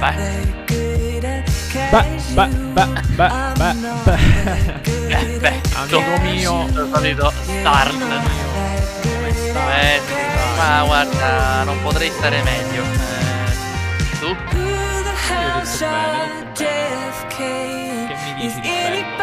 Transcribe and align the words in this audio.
Beh, 0.00 0.14
beh, 1.90 2.04
beh, 2.34 2.48
beh, 2.74 2.88
beh, 3.16 3.32
beh. 3.58 3.74
Eh, 5.08 5.38
beh, 5.44 5.60
Amico 5.76 6.18
mio. 6.22 6.64
il 6.66 6.90
solito 6.92 7.30
stai? 7.30 7.92
Eh, 9.70 10.00
ma 10.56 10.82
guarda, 10.84 11.64
non 11.64 11.82
potrei 11.82 12.10
stare 12.10 12.42
meglio. 12.42 12.82
Eh, 12.82 14.18
tu? 14.20 14.26
Io 14.28 15.64
sto 15.64 15.86
bene, 15.86 17.12
sto 17.12 17.36
bene. 17.36 18.06
Che 18.08 18.14
mi 18.24 18.34
dici 18.40 18.60
di 18.60 18.68
bello? 18.68 19.18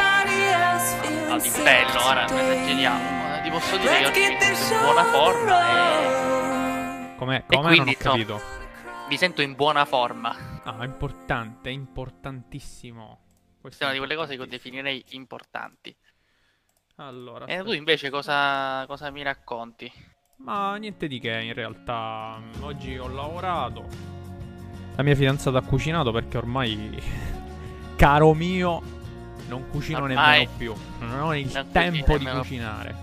Ah, 1.34 1.38
di 1.40 1.50
bello, 1.64 2.06
ora 2.06 2.26
esageriamo. 2.26 3.00
Ma 3.28 3.40
Ti 3.44 3.50
posso 3.50 3.78
dire 3.78 3.98
che 3.98 4.06
oggi 4.06 4.20
mi 4.20 4.38
sento 4.38 4.74
in 4.74 4.80
buona 4.82 5.04
forma 5.06 5.58
e 5.70 7.16
Come, 7.18 7.36
E 7.38 7.44
come 7.48 7.62
non 7.62 7.66
ho 7.66 7.68
quindi, 7.68 7.98
no. 8.04 8.12
capito? 8.12 8.42
mi 9.10 9.18
sento 9.18 9.42
in 9.42 9.56
buona 9.56 9.86
forma. 9.86 10.36
Ah, 10.70 10.84
importante, 10.84 11.70
importantissimo. 11.70 13.20
Questa 13.62 13.84
è 13.84 13.86
una 13.86 13.94
di 13.94 14.00
quelle 14.00 14.16
cose 14.16 14.36
che 14.36 14.42
io 14.42 14.48
definirei 14.48 15.04
importanti. 15.12 15.96
Allora, 16.98 17.46
E 17.46 17.64
tu 17.64 17.72
invece 17.72 18.10
cosa, 18.10 18.86
cosa 18.88 19.10
mi 19.12 19.22
racconti? 19.24 19.92
ma 20.40 20.76
niente 20.76 21.08
di 21.08 21.20
che 21.20 21.32
in 21.42 21.54
realtà. 21.54 22.40
Oggi 22.62 22.98
ho 22.98 23.08
lavorato. 23.08 23.86
La 24.96 25.04
mia 25.04 25.16
fidanzata 25.16 25.58
ha 25.60 25.62
cucinato 25.62 26.12
perché 26.12 26.38
ormai, 26.38 27.02
caro 27.96 28.34
mio, 28.34 28.82
non 29.48 29.70
cucino 29.70 30.00
Ormai 30.04 30.16
nemmeno 30.16 30.52
più. 30.58 30.74
Non 31.00 31.20
ho 31.22 31.36
il 31.36 31.50
non 31.54 31.72
tempo 31.72 32.18
di 32.18 32.24
nemmeno- 32.26 32.42
cucinare. 32.42 32.96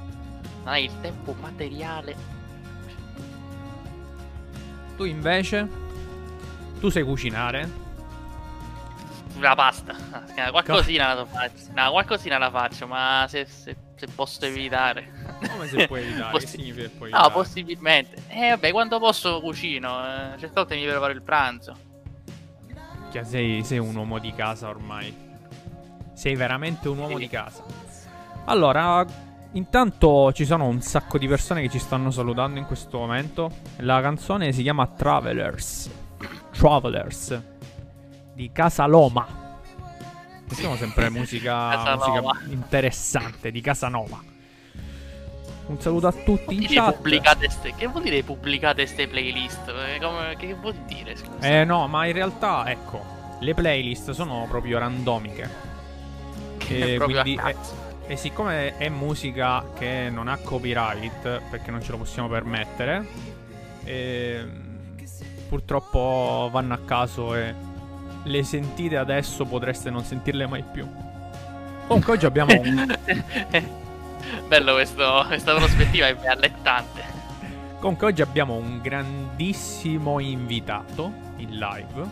Non 0.64 0.68
hai 0.68 0.84
il 0.84 1.00
tempo 1.00 1.32
materiale. 1.40 2.16
Tu 4.96 5.04
invece? 5.04 5.82
Tu 6.84 6.90
sai 6.90 7.02
cucinare? 7.02 7.66
La 9.38 9.54
pasta. 9.54 9.94
Qualcosina 10.50 11.14
la 11.14 11.24
faccio. 11.24 11.72
No, 11.74 11.90
qualcosina 11.92 12.36
la 12.36 12.50
faccio, 12.50 12.86
ma 12.86 13.24
se, 13.26 13.46
se, 13.46 13.74
se 13.96 14.06
posso 14.14 14.44
evitare. 14.44 15.10
Come 15.50 15.66
se 15.66 15.86
puoi 15.86 16.02
evitare? 16.02 16.24
Che 16.28 16.30
Possi- 16.40 16.46
significa 16.58 16.82
che 16.82 16.88
puoi 16.90 17.10
No, 17.10 17.16
evitare? 17.16 17.32
possibilmente. 17.32 18.22
Eh, 18.28 18.50
vabbè, 18.50 18.70
quando 18.70 18.98
posso 18.98 19.40
cucino. 19.40 19.88
Eh, 20.04 20.38
certe 20.38 20.52
volte 20.52 20.76
mi 20.76 20.84
preparo 20.84 21.12
il 21.14 21.22
pranzo. 21.22 21.74
Minchia, 23.00 23.24
sei, 23.24 23.64
sei 23.64 23.78
un 23.78 23.96
uomo 23.96 24.18
di 24.18 24.34
casa 24.34 24.68
ormai. 24.68 25.16
Sei 26.12 26.34
veramente 26.36 26.86
un 26.90 26.98
uomo 26.98 27.14
Sì. 27.14 27.20
di 27.20 27.28
casa. 27.30 27.62
Allora, 28.44 29.02
intanto 29.52 30.34
ci 30.34 30.44
sono 30.44 30.66
un 30.66 30.82
sacco 30.82 31.16
di 31.16 31.26
persone 31.28 31.62
che 31.62 31.70
ci 31.70 31.78
stanno 31.78 32.10
salutando 32.10 32.58
in 32.58 32.66
questo 32.66 32.98
momento. 32.98 33.50
La 33.78 34.02
canzone 34.02 34.52
si 34.52 34.60
chiama 34.60 34.86
Travelers. 34.86 36.02
Travelers. 36.56 37.40
Di 38.34 38.50
Casa 38.52 38.86
Loma. 38.86 39.42
Mettiamo 40.48 40.76
sempre 40.76 41.10
musica, 41.10 41.94
musica 41.96 42.40
interessante 42.48 43.50
di 43.50 43.60
Casanova. 43.60 44.32
Un 45.66 45.80
saluto 45.80 46.06
a 46.08 46.12
tutti 46.12 46.54
in 46.54 46.66
chat. 46.66 47.48
ste... 47.48 47.74
Che 47.74 47.86
vuol 47.86 48.02
dire 48.02 48.22
pubblicate 48.22 48.86
ste 48.86 49.08
playlist? 49.08 49.66
Eh, 49.68 49.98
come- 50.00 50.36
Che 50.36 50.54
vuol 50.54 50.74
dire? 50.86 51.16
Scusa. 51.16 51.38
Eh 51.40 51.64
no, 51.64 51.86
ma 51.88 52.04
in 52.06 52.12
realtà, 52.12 52.68
ecco, 52.70 53.02
le 53.40 53.54
playlist 53.54 54.10
sono 54.10 54.46
proprio 54.48 54.78
randomiche. 54.78 55.48
Che 56.58 56.92
E 56.92 56.96
a 56.96 57.00
quindi, 57.00 57.34
cazzo. 57.36 57.74
e, 58.06 58.12
e 58.12 58.16
siccome 58.16 58.76
è 58.76 58.90
musica 58.90 59.64
che 59.74 60.10
non 60.10 60.28
ha 60.28 60.36
copyright, 60.36 61.40
perché 61.48 61.70
non 61.70 61.82
ce 61.82 61.92
lo 61.92 61.96
possiamo 61.98 62.28
permettere, 62.28 63.06
ehm, 63.84 64.63
purtroppo 65.54 66.48
vanno 66.50 66.74
a 66.74 66.78
caso 66.84 67.36
e 67.36 67.54
le 68.24 68.42
sentite 68.42 68.96
adesso 68.96 69.44
potreste 69.44 69.88
non 69.88 70.02
sentirle 70.02 70.48
mai 70.48 70.64
più. 70.64 70.84
Comunque 71.86 72.14
oggi 72.14 72.26
abbiamo 72.26 72.58
un, 72.58 72.98
Bello 74.48 74.72
questo, 74.72 75.22
questa 75.28 75.54
prospettiva 75.54 76.08
è 76.08 76.26
allettante. 76.26 77.02
comunque 77.78 78.08
oggi 78.08 78.22
abbiamo 78.22 78.54
un 78.54 78.80
grandissimo 78.82 80.18
invitato 80.18 81.12
in 81.36 81.50
live, 81.50 82.08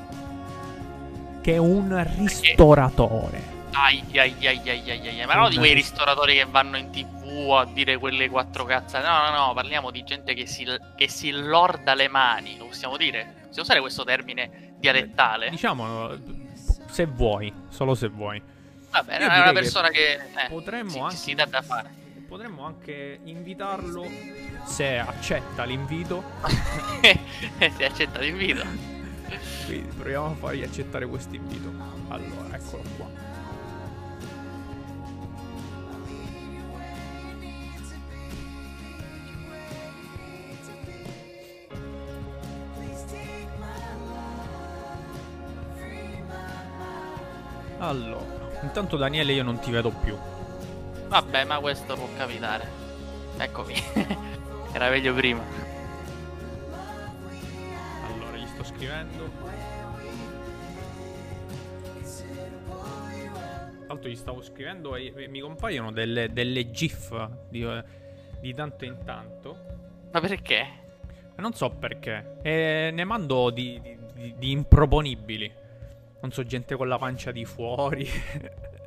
che 1.41 1.54
è 1.54 1.59
un 1.59 2.00
ristoratore. 2.16 3.51
Ai 3.72 4.05
ai 4.12 4.34
ai 4.47 4.60
ai 4.69 4.91
ai 4.91 5.21
ai. 5.21 5.27
Ma 5.27 5.34
non 5.34 5.50
di 5.50 5.56
quei 5.56 5.75
ristoratori 5.75 6.34
che 6.34 6.44
vanno 6.44 6.77
in 6.77 6.91
tv 6.91 7.50
a 7.50 7.65
dire 7.65 7.97
quelle 7.97 8.28
quattro 8.28 8.65
cazzate. 8.65 9.06
No, 9.06 9.31
no, 9.31 9.47
no, 9.47 9.55
parliamo 9.55 9.91
di 9.91 10.05
gente 10.05 10.34
che 10.34 10.47
si, 10.47 10.66
che 10.97 11.09
si 11.09 11.31
lorda 11.31 11.94
le 11.94 12.09
mani. 12.09 12.59
Lo 12.59 12.66
possiamo 12.66 12.97
dire? 12.97 13.34
Possiamo 13.47 13.62
usare 13.62 13.81
questo 13.81 14.05
termine 14.05 14.75
dialettale? 14.78 15.50
Diciamo, 15.50 16.10
se 16.88 17.06
vuoi, 17.06 17.53
solo 17.69 17.94
se 17.94 18.09
vuoi. 18.09 18.43
Va 18.91 19.03
bene, 19.03 19.21
è 19.21 19.25
una 19.25 19.34
direi 19.37 19.55
che 19.55 19.60
persona 19.60 19.89
che, 19.89 20.12
eh, 20.12 20.49
potremmo 20.49 20.91
si, 20.91 20.99
anche- 20.99 21.16
si 21.16 21.34
dà 21.34 21.47
da 21.47 21.62
fare. 21.62 22.00
Potremmo 22.28 22.65
anche 22.65 23.21
invitarlo 23.25 24.06
se 24.65 24.99
accetta 24.99 25.65
l'invito. 25.65 26.22
si 27.77 27.84
accetta 27.84 28.19
l'invito. 28.21 28.65
Quindi 29.65 29.89
proviamo 29.97 30.27
a 30.27 30.34
fargli 30.34 30.62
accettare 30.62 31.06
questo 31.06 31.34
invito. 31.34 31.72
Allora, 32.09 32.54
eccolo 32.54 32.83
qua. 32.97 33.09
Allora, 47.92 48.25
intanto 48.62 48.97
Daniele 48.97 49.32
io 49.34 49.42
non 49.42 49.58
ti 49.58 49.70
vedo 49.70 49.91
più. 49.91 50.16
Vabbè, 51.08 51.44
ma 51.44 51.58
questo 51.60 51.94
può 51.94 52.08
capitare. 52.16 52.66
Eccomi. 53.36 53.75
Era 54.72 54.88
meglio 54.88 55.12
prima. 55.12 55.42
Allora, 58.06 58.36
gli 58.38 58.47
sto 58.47 58.64
scrivendo. 58.64 59.30
L'altro 63.86 64.09
gli 64.09 64.16
stavo 64.16 64.41
scrivendo 64.41 64.97
e 64.97 65.26
mi 65.28 65.41
compaiono 65.41 65.92
delle, 65.92 66.32
delle 66.32 66.70
gif 66.70 67.28
di, 67.50 67.69
di 68.41 68.54
tanto 68.54 68.86
in 68.86 68.97
tanto. 69.04 69.54
Ma 70.12 70.20
perché? 70.20 70.66
Non 71.36 71.53
so 71.53 71.69
perché. 71.69 72.36
E 72.41 72.88
ne 72.91 73.04
mando 73.04 73.50
di- 73.50 73.78
di- 74.14 74.34
di 74.38 74.50
improponibili. 74.50 75.60
Non 76.22 76.33
so, 76.33 76.44
gente 76.44 76.77
con 76.77 76.88
la 76.88 76.99
pancia 76.99 77.31
di 77.31 77.44
fuori. 77.44 78.09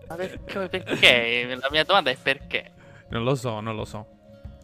Ma 0.08 0.16
perché? 0.16 0.68
perché? 0.70 1.58
La 1.60 1.68
mia 1.70 1.84
domanda 1.84 2.10
è 2.10 2.18
perché? 2.22 2.72
non 3.10 3.24
lo 3.24 3.36
so, 3.36 3.60
non 3.60 3.76
lo 3.76 3.86
so. 3.86 4.08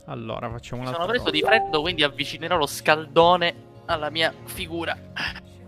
Allora, 0.06 0.50
facciamo 0.50 0.82
Mi 0.82 0.88
una 0.88 0.98
sono 0.98 1.08
preso 1.08 1.30
di 1.30 1.42
freddo, 1.42 1.82
quindi 1.82 2.04
avvicinerò 2.04 2.58
lo 2.58 2.66
scaldone 2.66 3.70
alla 3.86 4.10
mia 4.10 4.34
figura. 4.46 4.98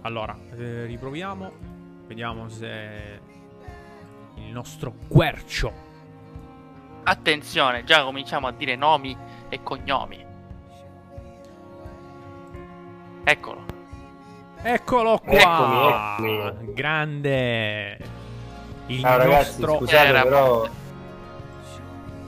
Allora, 0.02 0.38
eh, 0.58 0.86
riproviamo. 0.86 1.72
Vediamo 2.08 2.50
se 2.50 3.22
il 4.35 4.52
nostro 4.52 4.96
quercio 5.08 5.91
Attenzione, 7.06 7.84
già 7.84 8.03
cominciamo 8.03 8.47
a 8.47 8.52
dire 8.52 8.78
nomi 8.78 9.16
e 9.50 9.62
cognomi. 9.62 10.25
Eccolo. 13.25 13.62
Eccolo 14.66 15.19
qua! 15.22 16.16
Eccomi, 16.18 16.38
eccomi. 16.38 16.74
Grande! 16.74 17.97
Il 18.88 19.00
Ciao 19.01 19.18
ragazzi, 19.18 19.59
nostro... 19.62 19.75
scusate 19.78 20.07
Era- 20.07 20.24
però 20.24 20.68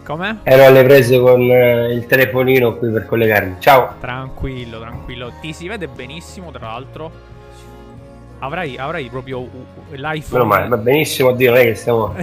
Com'è? 0.04 0.36
ero 0.44 0.66
alle 0.66 0.84
prese 0.84 1.18
con 1.18 1.42
eh, 1.50 1.94
il 1.94 2.06
telefonino 2.06 2.76
qui 2.76 2.92
per 2.92 3.06
collegarmi. 3.06 3.56
Ciao. 3.60 3.94
Tranquillo, 4.02 4.80
tranquillo. 4.82 5.32
Ti 5.40 5.54
si 5.54 5.68
vede 5.70 5.88
benissimo, 5.88 6.52
tra 6.52 6.68
l'altro. 6.68 7.10
Avrai, 8.40 8.78
avrai 8.78 9.08
proprio 9.10 9.48
l'iPhone... 9.92 10.44
Meno 10.44 10.46
male, 10.46 10.68
va 10.68 10.78
benissimo, 10.78 11.34
è 11.34 11.36
che 11.38 11.76
stiamo... 11.76 12.14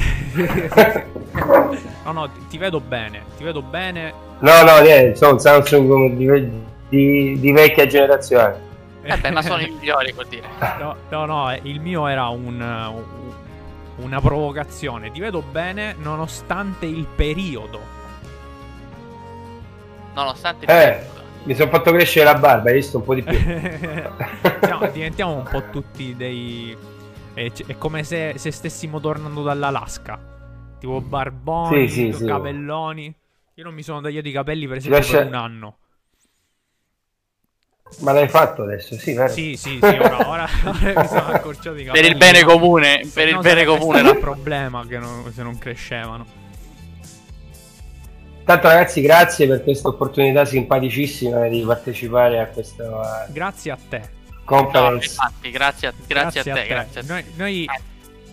no, 2.04 2.12
no, 2.12 2.30
ti, 2.30 2.46
ti 2.50 2.58
vedo 2.58 2.80
bene. 2.80 3.22
Ti 3.36 3.44
vedo 3.44 3.62
bene. 3.62 4.12
No, 4.40 4.62
no, 4.62 4.78
niente, 4.80 5.16
sono 5.16 5.32
un 5.32 5.38
Samsung 5.40 5.88
come 5.88 6.14
di, 6.14 6.50
di- 6.90 7.40
di 7.40 7.52
vecchia 7.52 7.86
generazione. 7.86 8.70
Eh 9.04 9.18
beh, 9.18 9.30
ma 9.30 9.42
sono 9.42 9.60
i 9.62 9.68
migliori, 9.70 10.12
vuol 10.12 10.26
dire. 10.28 10.48
No, 10.78 10.96
no, 11.10 11.24
no, 11.26 11.50
eh, 11.52 11.60
il 11.64 11.80
mio 11.80 12.06
era 12.06 12.28
un, 12.28 12.60
uh, 13.96 14.02
una 14.04 14.20
provocazione. 14.20 15.10
Ti 15.10 15.20
vedo 15.20 15.42
bene 15.42 15.94
nonostante 15.98 16.86
il 16.86 17.06
periodo. 17.06 17.80
Nonostante 20.14 20.64
il 20.64 20.70
Eh. 20.70 20.74
tempo. 20.74 21.20
Mi 21.44 21.54
sono 21.56 21.70
fatto 21.70 21.90
crescere 21.90 22.24
la 22.26 22.36
barba, 22.36 22.68
hai 22.68 22.76
visto 22.76 22.98
un 22.98 23.04
po' 23.04 23.14
di 23.14 23.22
più. 23.22 23.36
Siamo- 24.62 24.86
diventiamo 24.92 25.34
un 25.34 25.42
po' 25.50 25.70
tutti 25.70 26.14
dei. 26.16 26.76
È, 27.34 27.50
è 27.66 27.78
come 27.78 28.04
se, 28.04 28.34
se 28.36 28.50
stessimo 28.52 29.00
tornando 29.00 29.42
dall'Alaska. 29.42 30.30
Tipo 30.78 31.00
barboni, 31.00 31.88
Sì, 31.88 32.12
sì, 32.12 32.18
sì. 32.18 32.26
capelloni. 32.26 33.12
Io 33.54 33.64
non 33.64 33.74
mi 33.74 33.82
sono 33.82 34.00
tagliato 34.00 34.28
i 34.28 34.32
capelli 34.32 34.66
per 34.68 34.76
esempio 34.76 34.98
lascia- 35.00 35.18
per 35.18 35.26
un 35.26 35.34
anno. 35.34 35.76
Ma 38.00 38.12
l'hai 38.12 38.28
fatto 38.28 38.62
adesso, 38.62 38.96
sì, 38.98 39.12
vero? 39.12 39.32
Sì, 39.32 39.56
sì, 39.56 39.78
sì, 39.80 39.86
ora, 39.86 40.28
ora, 40.28 40.48
ora 40.64 41.00
mi 41.00 41.06
sono 41.08 41.26
accorciato 41.26 41.72
di 41.72 41.84
Per 41.84 42.04
il 42.04 42.16
bene 42.16 42.42
comune, 42.42 43.06
per 43.12 43.28
il 43.28 43.38
bene 43.38 43.64
comune. 43.64 44.02
Non 44.02 44.14
il 44.14 44.20
problema 44.20 44.84
che 44.86 44.98
non, 44.98 45.30
se 45.34 45.42
non 45.42 45.58
crescevano. 45.58 46.40
Tanto 48.44 48.66
ragazzi, 48.66 49.00
grazie 49.00 49.46
per 49.46 49.62
questa 49.62 49.88
opportunità 49.88 50.44
simpaticissima 50.44 51.46
di 51.46 51.62
partecipare 51.64 52.40
a 52.40 52.46
questa 52.46 53.28
Grazie 53.30 53.70
a 53.70 53.78
te. 53.88 54.02
conference. 54.44 55.14
No, 55.16 55.26
infatti, 55.28 55.50
grazie 55.50 55.88
a, 55.88 55.94
grazie 56.06 56.40
a 56.40 56.42
te, 56.42 56.66
grazie 56.66 57.00
a 57.00 57.04
te. 57.04 57.12
Noi, 57.12 57.24
noi 57.36 57.66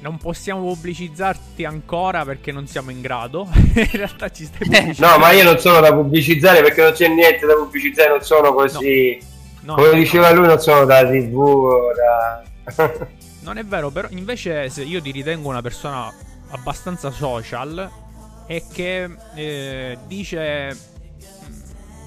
non 0.02 0.18
possiamo 0.18 0.62
pubblicizzarti 0.62 1.64
ancora 1.64 2.26
perché 2.26 2.52
non 2.52 2.66
siamo 2.66 2.90
in 2.90 3.02
grado. 3.02 3.48
in 3.54 3.90
realtà 3.92 4.32
ci 4.32 4.46
stai 4.46 4.60
pubblicizzando. 4.68 5.14
No, 5.16 5.20
ma 5.20 5.32
io 5.32 5.44
non 5.44 5.60
sono 5.60 5.80
da 5.80 5.94
pubblicizzare 5.94 6.62
perché 6.62 6.82
non 6.82 6.94
c'è 6.94 7.08
niente 7.08 7.46
da 7.46 7.54
pubblicizzare, 7.54 8.10
non 8.10 8.22
sono 8.22 8.54
così. 8.54 9.18
No, 9.20 9.28
Come 9.66 9.88
no, 9.88 9.94
diceva 9.94 10.32
lui, 10.32 10.48
non 10.48 10.60
sono 10.60 10.86
da 10.86 11.06
TV, 11.06 11.94
da... 11.96 12.44
Non 13.42 13.58
è 13.58 13.66
vero, 13.66 13.90
però 13.90 14.08
invece 14.12 14.70
se 14.70 14.84
io 14.84 15.02
ti 15.02 15.12
ritengo 15.12 15.50
una 15.50 15.62
persona 15.62 16.14
abbastanza 16.50 17.10
social 17.10 17.90
e 18.46 18.64
che 18.72 19.10
eh, 19.36 19.98
dice 20.08 20.78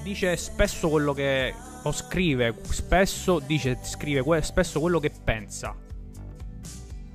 dice 0.03 0.35
spesso 0.35 0.89
quello 0.89 1.13
che 1.13 1.53
o 1.83 1.91
scrive 1.91 2.55
spesso 2.69 3.39
dice 3.39 3.79
scrive 3.81 4.21
que- 4.21 4.41
spesso 4.41 4.79
quello 4.79 4.99
che 4.99 5.11
pensa. 5.23 5.75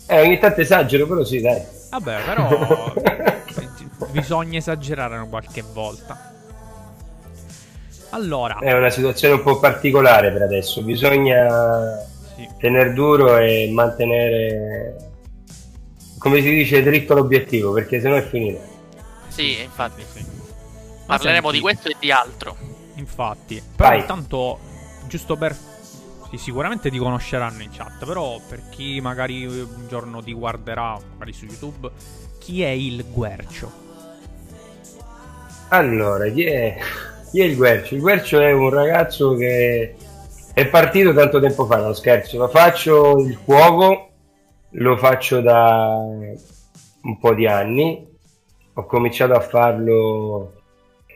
Eh, 0.07 0.21
ogni 0.23 0.39
tanto 0.39 0.63
esagero, 0.63 1.07
però 1.07 1.23
sì, 1.23 1.41
dai. 1.41 1.63
Vabbè, 1.91 2.25
però 2.25 2.95
bisogna 4.11 4.59
esagerare 4.59 5.27
qualche 5.29 5.63
volta. 5.73 6.28
Allora, 8.11 8.59
È 8.59 8.73
una 8.73 8.91
situazione 8.91 9.35
un 9.35 9.43
po' 9.43 9.59
particolare 9.59 10.33
per 10.33 10.43
adesso, 10.43 10.83
bisogna 10.83 11.99
sì. 12.35 12.49
tenere 12.59 12.93
duro 12.95 13.37
e 13.37 13.71
mantenere, 13.71 14.97
come 16.19 16.41
si 16.41 16.51
dice, 16.51 16.83
dritto 16.83 17.15
l'obiettivo, 17.15 17.73
perché 17.73 18.01
sennò 18.01 18.17
è 18.17 18.27
finita. 18.27 18.61
Sì, 19.29 19.61
infatti. 19.61 20.03
Sì. 20.11 20.25
Parleremo 21.07 21.51
senti- 21.51 21.57
di 21.57 21.61
questo 21.63 21.89
e 21.89 21.97
di 21.99 22.11
altro. 22.11 22.57
Infatti, 22.95 23.63
però 23.77 23.91
Vai. 23.91 24.01
intanto, 24.01 24.59
giusto 25.07 25.37
per... 25.37 25.55
Sì, 26.31 26.37
sicuramente 26.37 26.91
ti 26.91 26.99
conosceranno 26.99 27.63
in 27.63 27.71
chat, 27.71 28.05
però 28.05 28.39
per 28.47 28.69
chi 28.71 29.01
magari 29.01 29.47
un 29.47 29.87
giorno 29.89 30.23
ti 30.23 30.33
guarderà, 30.35 30.99
magari 31.13 31.33
su 31.33 31.47
YouTube, 31.47 31.91
chi 32.39 32.63
è 32.63 32.69
il 32.69 33.05
Guercio? 33.11 33.87
Allora, 35.69 36.29
chi 36.29 36.45
è, 36.45 36.77
chi 37.31 37.41
è 37.41 37.45
il 37.45 37.57
Guercio? 37.57 37.95
Il 37.95 38.01
Guercio 38.01 38.41
è 38.41 38.53
un 38.53 38.71
ragazzo 38.71 39.35
che 39.35 39.95
è 40.55 40.67
partito 40.67 41.13
tanto 41.13 41.41
tempo 41.41 41.65
fa, 41.67 41.77
non 41.79 41.95
scherzo, 41.95 42.39
lo 42.39 42.49
faccio 42.49 43.19
il 43.19 43.39
cuoco, 43.45 44.09
lo 44.71 44.97
faccio 44.97 45.41
da 45.41 45.95
un 47.03 47.19
po' 47.21 47.35
di 47.35 47.47
anni, 47.47 48.07
ho 48.75 48.85
cominciato 48.87 49.35
a 49.35 49.41
farlo 49.41 50.53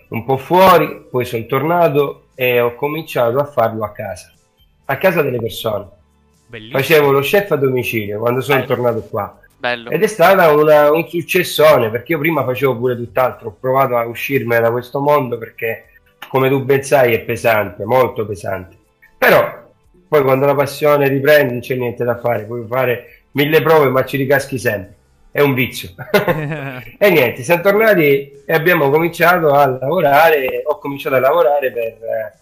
un 0.09 0.25
po' 0.25 0.37
fuori, 0.37 1.07
poi 1.11 1.25
sono 1.25 1.45
tornato 1.47 2.27
e 2.35 2.61
ho 2.61 2.75
cominciato 2.75 3.39
a 3.39 3.45
farlo 3.45 3.85
a 3.85 3.93
casa, 3.93 4.31
a 4.87 4.97
casa 4.99 5.23
delle 5.23 5.39
persone. 5.39 5.87
Bellissimo. 6.47 6.79
Facevo 6.79 7.11
lo 7.11 7.21
chef 7.21 7.51
a 7.53 7.57
domicilio 7.57 8.19
quando 8.19 8.41
sono 8.43 8.63
Eh. 8.63 8.67
tornato 8.67 9.01
qua. 9.03 9.39
Bello. 9.59 9.91
Ed 9.91 10.03
è 10.03 10.07
stata 10.07 10.53
una- 10.53 10.91
un 10.91 11.09
successone 11.09 11.89
perché 11.89 12.13
io 12.13 12.19
prima 12.19 12.45
facevo 12.45 12.77
pure 12.77 12.97
tutt'altro, 12.97 13.49
ho 13.49 13.57
provato 13.59 13.97
a 13.97 14.05
uscirmene 14.07 14.61
da 14.61 14.71
questo 14.71 15.01
mondo 15.01 15.39
perché, 15.39 15.85
come 16.33 16.49
tu 16.49 16.65
ben 16.65 16.83
sai, 16.83 17.13
è 17.13 17.21
pesante, 17.21 17.85
molto 17.85 18.25
pesante. 18.25 18.75
Però 19.19 19.65
poi 20.09 20.23
quando 20.23 20.47
la 20.47 20.55
passione 20.55 21.07
riprende 21.07 21.53
non 21.53 21.61
c'è 21.61 21.75
niente 21.75 22.05
da 22.05 22.19
fare, 22.19 22.45
puoi 22.45 22.65
fare 22.67 23.25
mille 23.33 23.61
prove 23.61 23.91
ma 23.91 24.03
ci 24.07 24.17
ricaschi 24.17 24.59
sempre, 24.59 24.95
è 25.31 25.43
un 25.43 25.53
vizio. 25.53 25.91
e 26.97 27.11
niente, 27.11 27.43
siamo 27.43 27.61
tornati 27.61 28.33
e 28.47 28.53
abbiamo 28.55 28.89
cominciato 28.89 29.51
a 29.51 29.77
lavorare, 29.79 30.63
ho 30.65 30.79
cominciato 30.79 31.17
a 31.17 31.21
lavorare 31.21 31.71
per, 31.71 31.83
eh, 31.83 32.33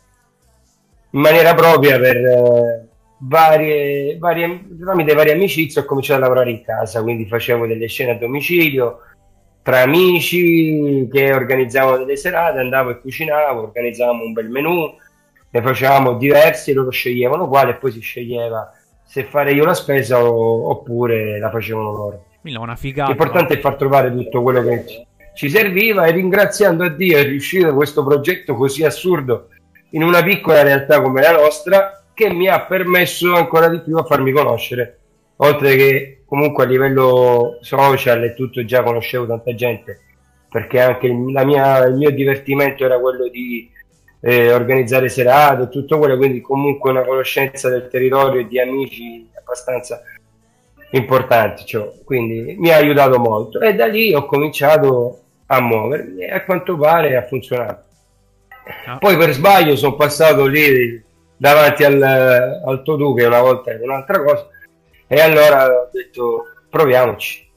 in 1.11 1.21
maniera 1.21 1.53
propria 1.55 1.99
per 1.99 2.17
eh, 2.17 2.89
varie, 3.19 4.19
varie, 4.19 4.67
tramite 4.81 5.15
varie 5.15 5.33
amicizie 5.33 5.81
ho 5.81 5.85
cominciato 5.85 6.21
a 6.21 6.23
lavorare 6.23 6.51
in 6.53 6.63
casa, 6.63 7.03
quindi 7.03 7.27
facevo 7.27 7.67
delle 7.67 7.89
scene 7.89 8.13
a 8.13 8.15
domicilio 8.15 9.01
tra 9.71 9.83
amici 9.83 11.09
che 11.13 11.33
organizzavano 11.33 11.99
delle 11.99 12.17
serate, 12.17 12.59
andavo 12.59 12.91
e 12.91 13.01
cucinavo, 13.01 13.63
organizzavamo 13.63 14.25
un 14.25 14.33
bel 14.33 14.49
menù, 14.49 14.93
ne 15.53 15.63
facevamo 15.63 16.15
diversi, 16.15 16.73
loro 16.73 16.91
sceglievano 16.91 17.47
quale 17.47 17.71
e 17.71 17.75
poi 17.75 17.93
si 17.93 18.01
sceglieva 18.01 18.73
se 19.05 19.23
fare 19.25 19.53
io 19.53 19.65
la 19.65 19.75
spesa 19.75 20.25
o- 20.25 20.71
oppure 20.71 21.39
la 21.39 21.51
facevano 21.51 21.93
loro. 21.93 22.25
Una 22.43 22.75
figata. 22.75 23.09
L'importante 23.11 23.55
è 23.55 23.59
far 23.61 23.77
trovare 23.77 24.13
tutto 24.13 24.43
quello 24.43 24.63
che 24.63 24.85
ci- 24.87 25.07
ci 25.35 25.49
serviva 25.51 26.05
e 26.07 26.11
ringraziando 26.11 26.85
a 26.85 26.89
Dio 26.89 27.17
è 27.17 27.23
riuscito 27.23 27.73
questo 27.73 28.05
progetto 28.05 28.55
così 28.57 28.85
assurdo 28.85 29.49
in 29.91 30.03
una 30.03 30.23
piccola 30.23 30.63
realtà 30.63 31.01
come 31.01 31.21
la 31.23 31.33
nostra 31.33 32.03
che 32.13 32.29
mi 32.33 32.49
ha 32.49 32.61
permesso 32.61 33.35
ancora 33.37 33.69
di 33.69 33.81
più 33.81 33.97
a 33.97 34.05
farmi 34.05 34.33
conoscere. 34.33 35.00
Oltre 35.43 35.77
che 35.77 36.23
comunque 36.27 36.65
a 36.65 36.67
livello 36.67 37.59
social 37.61 38.23
e 38.25 38.35
tutto 38.35 38.65
già 38.65 38.83
conoscevo 38.83 39.27
tanta 39.27 39.55
gente 39.55 40.01
perché 40.51 40.81
anche 40.81 41.07
il, 41.07 41.33
la 41.33 41.45
mia- 41.45 41.85
il 41.87 41.95
mio 41.95 42.11
divertimento 42.11 42.85
era 42.85 42.99
quello 42.99 43.29
di 43.29 43.71
eh, 44.21 44.53
organizzare 44.53 45.09
serate 45.09 45.63
e 45.63 45.69
tutto 45.69 45.99
quello, 45.99 46.17
quindi 46.17 46.41
comunque 46.41 46.91
una 46.91 47.05
conoscenza 47.05 47.71
del 47.71 47.89
territorio 47.89 48.41
e 48.41 48.49
di 48.49 48.61
amici 48.61 49.29
abbastanza 49.39 50.03
importanti, 50.91 51.65
cioè, 51.65 51.91
quindi 52.05 52.57
mi 52.59 52.71
ha 52.71 52.77
aiutato 52.77 53.19
molto 53.19 53.61
e 53.61 53.75
da 53.75 53.87
lì 53.87 54.13
ho 54.13 54.27
cominciato 54.27 55.21
a 55.47 55.61
muovermi 55.61 56.25
e 56.25 56.33
a 56.33 56.45
quanto 56.45 56.77
pare 56.77 57.17
ha 57.17 57.27
funzionato. 57.27 57.85
Ah. 58.87 58.99
Poi 58.99 59.17
per 59.17 59.33
sbaglio 59.33 59.77
sono 59.77 59.95
passato 59.95 60.47
lì 60.47 61.03
davanti 61.37 61.85
al, 61.85 62.03
al 62.03 62.83
Todù 62.83 63.15
che 63.15 63.25
una 63.25 63.41
volta 63.41 63.71
era 63.71 63.83
un'altra 63.85 64.23
cosa 64.23 64.49
e 65.13 65.21
allora 65.21 65.67
ho 65.67 65.89
detto 65.93 66.45
proviamoci 66.71 67.51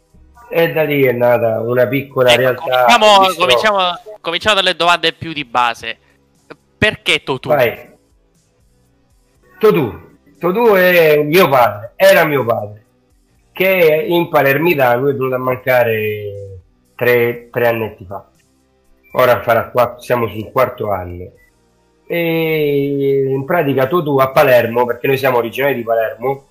e 0.50 0.72
da 0.72 0.84
lì 0.84 1.04
è 1.04 1.12
nata 1.12 1.62
una 1.62 1.86
piccola 1.86 2.32
Ecco, 2.32 2.40
realtà. 2.40 2.86
cominciamo, 2.86 3.34
cominciamo, 3.38 4.00
cominciamo 4.22 4.56
dalle 4.56 4.76
domande 4.76 5.14
più 5.14 5.34
di 5.34 5.46
base. 5.46 5.98
Perché 6.78 7.24
Totù? 7.24 7.50
Vai. 7.50 7.92
Todù. 9.60 10.12
Todù 10.40 10.74
è 10.74 11.24
mio 11.24 11.48
padre, 11.48 11.94
era 11.96 12.26
mio 12.26 12.44
padre, 12.44 12.84
che 13.52 14.06
in 14.08 14.30
Palermitano 14.30 15.10
è 15.10 15.14
venuto 15.14 15.36
a 15.36 15.38
mancare 15.38 16.60
tre, 16.96 17.50
tre 17.50 17.68
annetti 17.68 18.06
fa. 18.06 18.28
Ora 19.14 19.42
farà 19.42 19.70
quattro, 19.70 20.02
siamo 20.02 20.28
sul 20.28 20.52
quarto 20.52 20.92
anno. 20.92 21.32
E 22.06 23.26
in 23.28 23.46
pratica 23.46 23.88
Totù 23.88 24.18
a 24.18 24.30
Palermo, 24.32 24.86
perché 24.86 25.08
noi 25.08 25.18
siamo 25.18 25.38
originari 25.38 25.76
di 25.76 25.84
Palermo, 25.84 26.48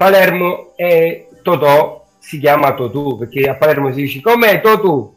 Palermo 0.00 0.72
è 0.76 1.26
Totò, 1.42 2.06
si 2.18 2.38
chiama 2.38 2.72
Totù, 2.72 3.18
perché 3.18 3.50
a 3.50 3.56
Palermo 3.56 3.92
si 3.92 4.00
dice 4.00 4.22
com'è 4.22 4.62
Totù? 4.62 5.14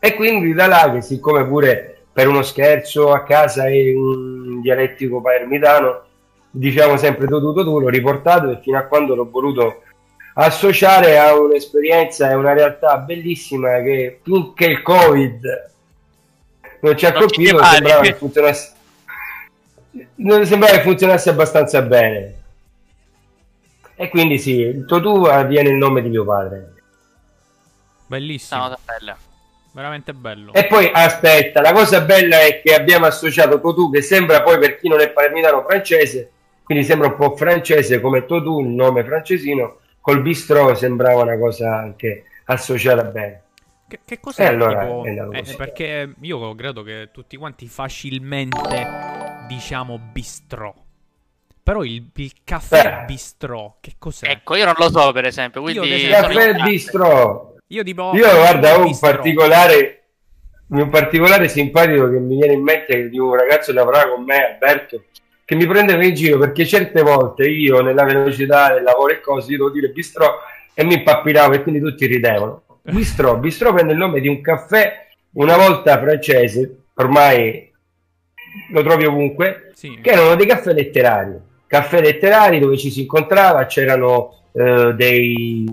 E 0.00 0.16
quindi 0.16 0.52
da 0.52 0.66
là 0.66 0.90
che 0.92 1.02
siccome 1.02 1.46
pure 1.46 2.06
per 2.12 2.26
uno 2.26 2.42
scherzo 2.42 3.12
a 3.12 3.22
casa 3.22 3.68
è 3.68 3.94
un 3.94 4.60
dialettico 4.60 5.20
palermitano, 5.20 6.02
diciamo 6.50 6.96
sempre 6.96 7.28
Totù 7.28 7.52
Totù, 7.52 7.78
l'ho 7.78 7.88
riportato 7.88 8.50
e 8.50 8.58
fino 8.60 8.76
a 8.76 8.86
quando 8.86 9.14
l'ho 9.14 9.30
voluto 9.30 9.82
associare 10.34 11.16
a 11.16 11.38
un'esperienza 11.38 12.28
e 12.28 12.34
una 12.34 12.54
realtà 12.54 12.98
bellissima 12.98 13.82
che 13.82 14.18
finché 14.20 14.64
il 14.64 14.82
Covid 14.82 15.70
non 16.80 16.96
ci 16.96 17.06
ha 17.06 17.12
Non 17.12 17.20
colpito 17.20 17.62
sembrava 17.62 18.00
che 18.00 18.14
funzionasse 18.14 18.72
sembrava 20.42 20.72
che 20.72 20.80
funzionasse 20.80 21.30
abbastanza 21.30 21.82
bene 21.82 22.42
e 23.96 24.08
quindi 24.08 24.38
sì, 24.38 24.58
il 24.60 24.84
Totù 24.86 25.22
viene 25.46 25.68
il 25.70 25.76
nome 25.76 26.02
di 26.02 26.08
mio 26.08 26.24
padre 26.24 26.72
Bellissimo. 28.06 28.68
No, 28.68 28.78
bella. 28.84 29.16
Veramente 29.72 30.12
bello. 30.14 30.52
E 30.52 30.66
poi 30.66 30.88
aspetta, 30.92 31.60
la 31.60 31.72
cosa 31.72 32.00
bella 32.02 32.40
è 32.42 32.60
che 32.62 32.74
abbiamo 32.74 33.06
associato 33.06 33.60
Totù, 33.60 33.90
che 33.90 34.02
sembra 34.02 34.42
poi 34.42 34.58
per 34.58 34.78
chi 34.78 34.88
non 34.88 35.00
è 35.00 35.10
palermitano 35.10 35.64
francese, 35.66 36.30
quindi 36.62 36.84
sembra 36.84 37.08
un 37.08 37.16
po' 37.16 37.34
francese 37.34 38.00
come 38.00 38.24
Totù, 38.24 38.60
il 38.60 38.68
nome 38.68 39.02
francesino, 39.02 39.78
col 40.00 40.22
bistrò 40.22 40.74
sembrava 40.74 41.22
una 41.22 41.36
cosa 41.38 41.76
anche 41.76 42.24
associata 42.44 43.02
bene. 43.02 43.42
Che, 43.88 44.00
che 44.04 44.20
cos'è 44.20 44.44
E 44.44 44.46
allora 44.46 44.80
tipo- 44.82 45.32
eh, 45.32 45.54
perché 45.56 46.14
io 46.20 46.54
credo 46.54 46.82
che 46.82 47.08
tutti 47.12 47.36
quanti 47.36 47.66
facilmente 47.66 48.86
diciamo 49.48 49.98
bistrò. 49.98 50.72
Però 51.64 51.82
il, 51.82 52.10
il 52.14 52.32
caffè 52.44 53.00
Eh. 53.00 53.04
bistrò, 53.06 53.76
che 53.80 53.94
cos'è? 53.98 54.28
Ecco, 54.28 54.54
io 54.54 54.66
non 54.66 54.74
lo 54.76 54.90
so 54.90 55.12
per 55.12 55.24
esempio, 55.24 55.60
Io, 55.70 55.80
quindi 55.80 55.88
Il 55.88 55.94
esempio, 56.12 56.20
caffè 56.20 56.42
ignorante. 56.50 56.70
bistrò. 56.70 57.52
Io 57.68 57.82
tipo 57.82 58.12
Io 58.14 58.30
guarda, 58.36 58.78
ho 58.78 58.84
un 58.84 58.98
particolare, 58.98 60.02
un 60.68 60.88
particolare 60.90 61.48
simpatico 61.48 62.10
che 62.10 62.18
mi 62.18 62.36
viene 62.36 62.52
in 62.52 62.62
mente 62.62 63.08
di 63.08 63.18
un 63.18 63.34
ragazzo 63.34 63.72
che 63.72 63.78
lavorava 63.78 64.10
con 64.12 64.24
me, 64.24 64.52
Alberto, 64.52 65.04
che 65.42 65.54
mi 65.54 65.66
prendeva 65.66 66.04
in 66.04 66.14
giro 66.14 66.38
perché 66.38 66.66
certe 66.66 67.00
volte 67.00 67.46
io 67.48 67.80
nella 67.80 68.04
velocità 68.04 68.74
del 68.74 68.82
lavoro 68.82 69.14
e 69.14 69.20
cose 69.22 69.50
io 69.52 69.56
devo 69.56 69.70
dire 69.70 69.88
bistrò 69.88 70.38
e 70.74 70.84
mi 70.84 70.94
impappinavo 70.94 71.54
e 71.54 71.62
quindi 71.62 71.80
tutti 71.80 72.04
ridevano. 72.04 72.62
Bistrò, 72.82 73.36
bistrò 73.36 73.72
prende 73.72 73.92
il 73.92 73.98
nome 73.98 74.20
di 74.20 74.28
un 74.28 74.42
caffè 74.42 75.06
una 75.32 75.56
volta 75.56 75.98
francese, 75.98 76.82
ormai 76.96 77.72
lo 78.70 78.82
trovi 78.82 79.06
ovunque, 79.06 79.70
sì. 79.74 79.98
che 80.02 80.10
erano 80.10 80.34
dei 80.34 80.46
caffè 80.46 80.74
letterari. 80.74 81.52
Caffè 81.74 82.00
letterari 82.00 82.60
dove 82.60 82.76
ci 82.76 82.88
si 82.88 83.00
incontrava, 83.00 83.66
c'erano 83.66 84.32
eh, 84.52 84.92
dei, 84.94 85.66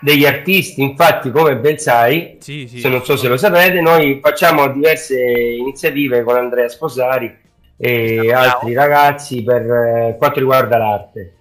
degli 0.00 0.24
artisti, 0.24 0.80
infatti 0.80 1.30
come 1.30 1.58
ben 1.58 1.76
sai, 1.76 2.38
sì, 2.40 2.66
sì, 2.66 2.80
se 2.80 2.88
non 2.88 3.04
so 3.04 3.14
se 3.18 3.28
lo 3.28 3.36
sapete, 3.36 3.82
noi 3.82 4.20
facciamo 4.22 4.66
diverse 4.68 5.20
iniziative 5.22 6.22
con 6.22 6.36
Andrea 6.36 6.70
Sposari 6.70 7.30
e 7.76 8.32
altri 8.32 8.72
ragazzi 8.72 9.42
per 9.42 9.70
eh, 9.70 10.14
quanto 10.16 10.38
riguarda 10.38 10.78
l'arte. 10.78 11.34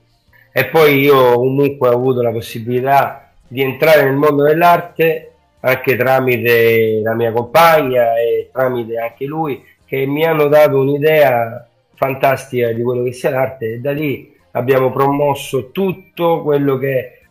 E 0.52 0.66
poi 0.66 1.00
io 1.00 1.36
comunque 1.36 1.88
ho 1.88 1.94
avuto 1.94 2.22
la 2.22 2.32
possibilità 2.32 3.32
di 3.48 3.62
entrare 3.62 4.04
nel 4.04 4.16
mondo 4.16 4.44
dell'arte 4.44 5.32
anche 5.62 5.96
tramite 5.96 7.00
la 7.02 7.14
mia 7.14 7.32
compagna 7.32 8.20
e 8.20 8.50
tramite 8.52 8.98
anche 8.98 9.24
lui 9.24 9.64
che 9.86 10.06
mi 10.06 10.26
hanno 10.26 10.50
dato 10.50 10.78
un'idea 10.78 11.70
fantastica 11.96 12.72
di 12.72 12.82
quello 12.82 13.04
che 13.04 13.14
sia 13.14 13.30
l'arte 13.30 13.74
e 13.74 13.80
da 13.80 13.92
lì 13.92 14.34
abbiamo 14.52 14.92
promosso 14.92 15.72
tutto 15.72 16.42
quello 16.42 16.78
che 16.78 17.22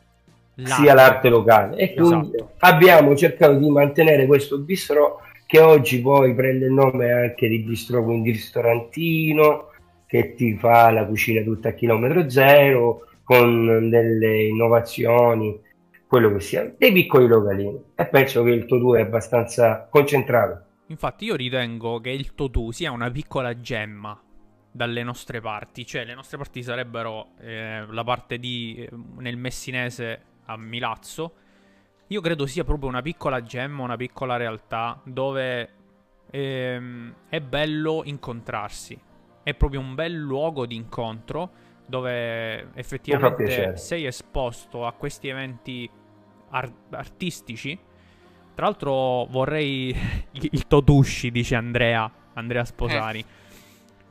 l'arte. 0.54 0.82
sia 0.82 0.94
l'arte 0.94 1.28
locale 1.28 1.76
e 1.76 1.94
quindi 1.94 2.34
esatto. 2.34 2.50
abbiamo 2.58 3.14
cercato 3.16 3.54
di 3.54 3.70
mantenere 3.70 4.26
questo 4.26 4.58
bistro 4.58 5.20
che 5.46 5.60
oggi 5.60 6.00
poi 6.00 6.34
prende 6.34 6.66
il 6.66 6.72
nome 6.72 7.12
anche 7.12 7.48
di 7.48 7.58
bistro 7.58 8.04
quindi 8.04 8.30
ristorantino 8.30 9.68
che 10.06 10.34
ti 10.34 10.56
fa 10.56 10.90
la 10.90 11.06
cucina 11.06 11.42
tutta 11.42 11.70
a 11.70 11.72
chilometro 11.72 12.28
zero 12.28 13.06
con 13.24 13.88
delle 13.88 14.44
innovazioni 14.44 15.58
quello 16.12 16.30
che 16.34 16.40
sia, 16.40 16.74
dei 16.76 16.92
piccoli 16.92 17.26
localini 17.26 17.82
e 17.94 18.06
penso 18.06 18.42
che 18.42 18.50
il 18.50 18.66
Totù 18.66 18.92
è 18.92 19.00
abbastanza 19.00 19.88
concentrato. 19.88 20.64
Infatti 20.88 21.24
io 21.24 21.36
ritengo 21.36 22.00
che 22.00 22.10
il 22.10 22.34
Totù 22.34 22.70
sia 22.70 22.90
una 22.90 23.10
piccola 23.10 23.58
gemma 23.58 24.22
dalle 24.72 25.02
nostre 25.02 25.40
parti, 25.40 25.84
cioè 25.84 26.04
le 26.04 26.14
nostre 26.14 26.38
parti 26.38 26.62
sarebbero 26.62 27.32
eh, 27.38 27.84
la 27.86 28.02
parte 28.02 28.38
di 28.38 28.74
eh, 28.78 28.88
nel 29.18 29.36
messinese 29.36 30.22
a 30.46 30.56
Milazzo. 30.56 31.34
Io 32.08 32.20
credo 32.20 32.46
sia 32.46 32.64
proprio 32.64 32.88
una 32.88 33.02
piccola 33.02 33.42
gemma, 33.42 33.82
una 33.82 33.96
piccola 33.96 34.36
realtà 34.36 35.00
dove 35.04 35.68
ehm, 36.30 37.14
è 37.28 37.40
bello 37.40 38.02
incontrarsi. 38.04 38.98
È 39.42 39.54
proprio 39.54 39.80
un 39.80 39.94
bel 39.94 40.14
luogo 40.14 40.66
di 40.66 40.74
incontro 40.74 41.70
dove 41.86 42.72
effettivamente 42.74 43.76
sei 43.76 44.06
esposto 44.06 44.86
a 44.86 44.92
questi 44.92 45.28
eventi 45.28 45.88
ar- 46.50 46.72
artistici. 46.90 47.78
Tra 48.54 48.66
l'altro 48.66 49.26
vorrei 49.26 49.94
il 50.32 50.66
Totushi, 50.66 51.30
dice 51.30 51.56
Andrea, 51.56 52.10
Andrea 52.34 52.64
Sposari. 52.64 53.20
Eh, 53.20 53.41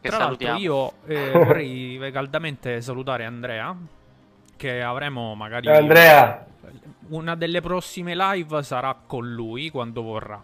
Tra 0.01 0.17
l'altro 0.17 0.55
io 0.55 0.93
eh, 1.05 1.29
vorrei 1.33 2.09
caldamente 2.11 2.81
salutare 2.81 3.25
Andrea, 3.25 3.75
che 4.57 4.81
avremo 4.81 5.35
magari... 5.35 5.69
Andrea! 5.69 6.45
Una 7.09 7.35
delle 7.35 7.61
prossime 7.61 8.15
live 8.15 8.63
sarà 8.63 8.95
con 9.05 9.29
lui 9.29 9.69
quando 9.69 10.01
vorrà. 10.01 10.41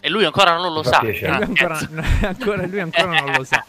E 0.00 0.08
lui 0.08 0.24
ancora 0.24 0.56
non 0.56 0.72
lo 0.72 0.82
sa. 0.82 1.00
Lui 1.02 1.24
ancora, 1.24 1.78
ancora, 2.22 2.66
lui 2.66 2.80
ancora 2.80 3.20
non 3.20 3.32
lo 3.32 3.44
sa. 3.44 3.64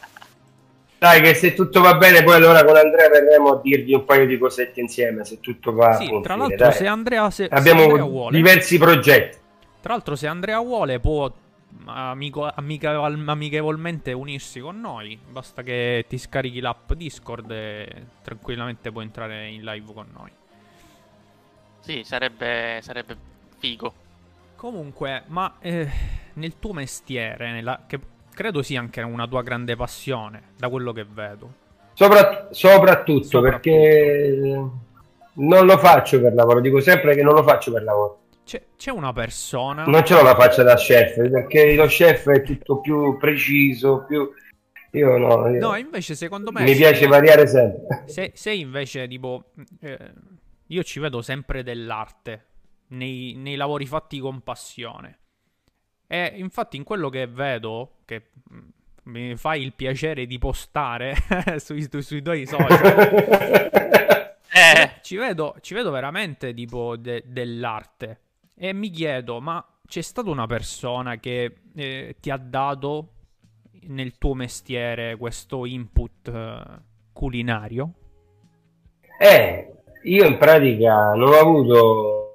Dai, 0.99 1.21
che 1.21 1.33
se 1.33 1.53
tutto 1.53 1.79
va 1.79 1.95
bene, 1.95 2.23
poi 2.23 2.35
allora 2.35 2.63
con 2.65 2.75
Andrea 2.75 3.07
verremo 3.07 3.53
a 3.53 3.61
dirgli 3.63 3.93
un 3.93 4.03
paio 4.03 4.27
di 4.27 4.37
cosette 4.37 4.81
insieme. 4.81 5.23
Se 5.23 5.39
tutto 5.39 5.71
va 5.71 5.93
sì, 5.93 6.07
tra 6.21 6.35
l'altro, 6.35 6.57
dai. 6.57 6.73
se 6.73 6.87
Andrea, 6.87 7.29
se, 7.29 7.47
abbiamo 7.49 7.79
se 7.79 7.85
Andrea 7.85 8.03
vuole, 8.03 8.35
diversi 8.35 8.77
progetti. 8.77 9.37
Tra 9.81 9.93
l'altro, 9.93 10.17
se 10.17 10.27
Andrea 10.27 10.59
vuole, 10.59 10.99
può 10.99 11.31
amico, 11.85 12.49
amichevol, 12.53 13.23
amichevolmente 13.27 14.11
unirsi 14.11 14.59
con 14.59 14.79
noi. 14.79 15.19
Basta 15.29 15.61
che 15.61 16.05
ti 16.07 16.17
scarichi 16.17 16.59
l'app 16.59 16.93
Discord 16.93 17.51
e 17.51 18.05
tranquillamente 18.21 18.91
puoi 18.91 19.05
entrare 19.05 19.47
in 19.49 19.63
live 19.63 19.93
con 19.93 20.07
noi. 20.13 20.31
Sì, 21.79 22.03
sarebbe, 22.03 22.79
sarebbe 22.81 23.17
figo. 23.57 23.93
Comunque, 24.55 25.23
ma 25.27 25.55
eh, 25.59 25.89
nel 26.33 26.59
tuo 26.59 26.73
mestiere, 26.73 27.51
nella, 27.51 27.83
che 27.87 27.99
credo 28.33 28.61
sia 28.61 28.79
anche 28.79 29.01
una 29.01 29.27
tua 29.27 29.41
grande 29.41 29.75
passione, 29.75 30.51
da 30.57 30.69
quello 30.69 30.91
che 30.91 31.05
vedo. 31.05 31.67
Sopra, 31.93 32.47
soprattutto, 32.51 33.23
soprattutto 33.23 33.41
perché 33.41 34.69
non 35.33 35.65
lo 35.65 35.77
faccio 35.77 36.21
per 36.21 36.33
lavoro, 36.33 36.59
dico 36.61 36.79
sempre 36.79 37.15
che 37.15 37.23
non 37.23 37.33
lo 37.33 37.43
faccio 37.43 37.71
per 37.71 37.83
lavoro. 37.83 38.19
C'è, 38.49 38.65
c'è 38.77 38.89
una 38.89 39.13
persona... 39.13 39.83
Non 39.85 40.03
ce 40.03 40.15
l'ho 40.15 40.23
la 40.23 40.33
faccia 40.33 40.63
da 40.63 40.73
chef, 40.73 41.29
perché 41.29 41.75
lo 41.75 41.85
chef 41.85 42.27
è 42.31 42.41
tutto 42.41 42.79
più 42.79 43.15
preciso, 43.19 44.05
più... 44.07 44.27
Io 44.93 45.17
no, 45.19 45.47
io... 45.49 45.59
no, 45.59 45.75
invece 45.75 46.15
secondo 46.15 46.51
me... 46.51 46.63
Mi 46.63 46.73
piace 46.73 47.05
variare 47.05 47.45
sempre. 47.45 48.05
Se, 48.07 48.31
se 48.33 48.51
invece 48.51 49.07
tipo... 49.07 49.51
Eh, 49.81 50.13
io 50.65 50.83
ci 50.83 50.99
vedo 50.99 51.21
sempre 51.21 51.61
dell'arte 51.61 52.45
nei, 52.87 53.35
nei 53.37 53.55
lavori 53.55 53.85
fatti 53.85 54.17
con 54.17 54.41
passione. 54.41 55.19
E 56.07 56.33
infatti 56.37 56.75
in 56.75 56.83
quello 56.83 57.09
che 57.09 57.27
vedo, 57.27 57.97
che 58.03 58.31
mm, 58.51 58.67
mi 59.11 59.35
fai 59.35 59.61
il 59.61 59.73
piacere 59.73 60.25
di 60.25 60.39
postare 60.39 61.15
sui, 61.57 61.87
sui, 62.01 62.23
tuoi 62.23 62.47
social, 62.47 62.81
eh. 64.51 64.93
ci, 65.03 65.17
vedo, 65.17 65.55
ci, 65.61 65.75
vedo, 65.75 65.91
veramente 65.91 66.51
tipo 66.51 66.97
de, 66.97 67.21
dell'arte. 67.27 68.21
E 68.61 68.73
mi 68.73 68.89
chiedo, 68.89 69.39
ma 69.39 69.65
c'è 69.87 70.01
stata 70.01 70.29
una 70.29 70.45
persona 70.45 71.15
che 71.15 71.59
eh, 71.73 72.17
ti 72.19 72.29
ha 72.29 72.35
dato 72.35 73.07
nel 73.83 74.17
tuo 74.17 74.33
mestiere 74.33 75.15
questo 75.15 75.65
input 75.65 76.27
eh, 76.27 76.61
culinario? 77.13 77.93
Eh, 79.17 79.75
io 80.03 80.25
in 80.25 80.37
pratica 80.37 81.13
non 81.13 81.29
ho 81.29 81.39
avuto 81.39 82.31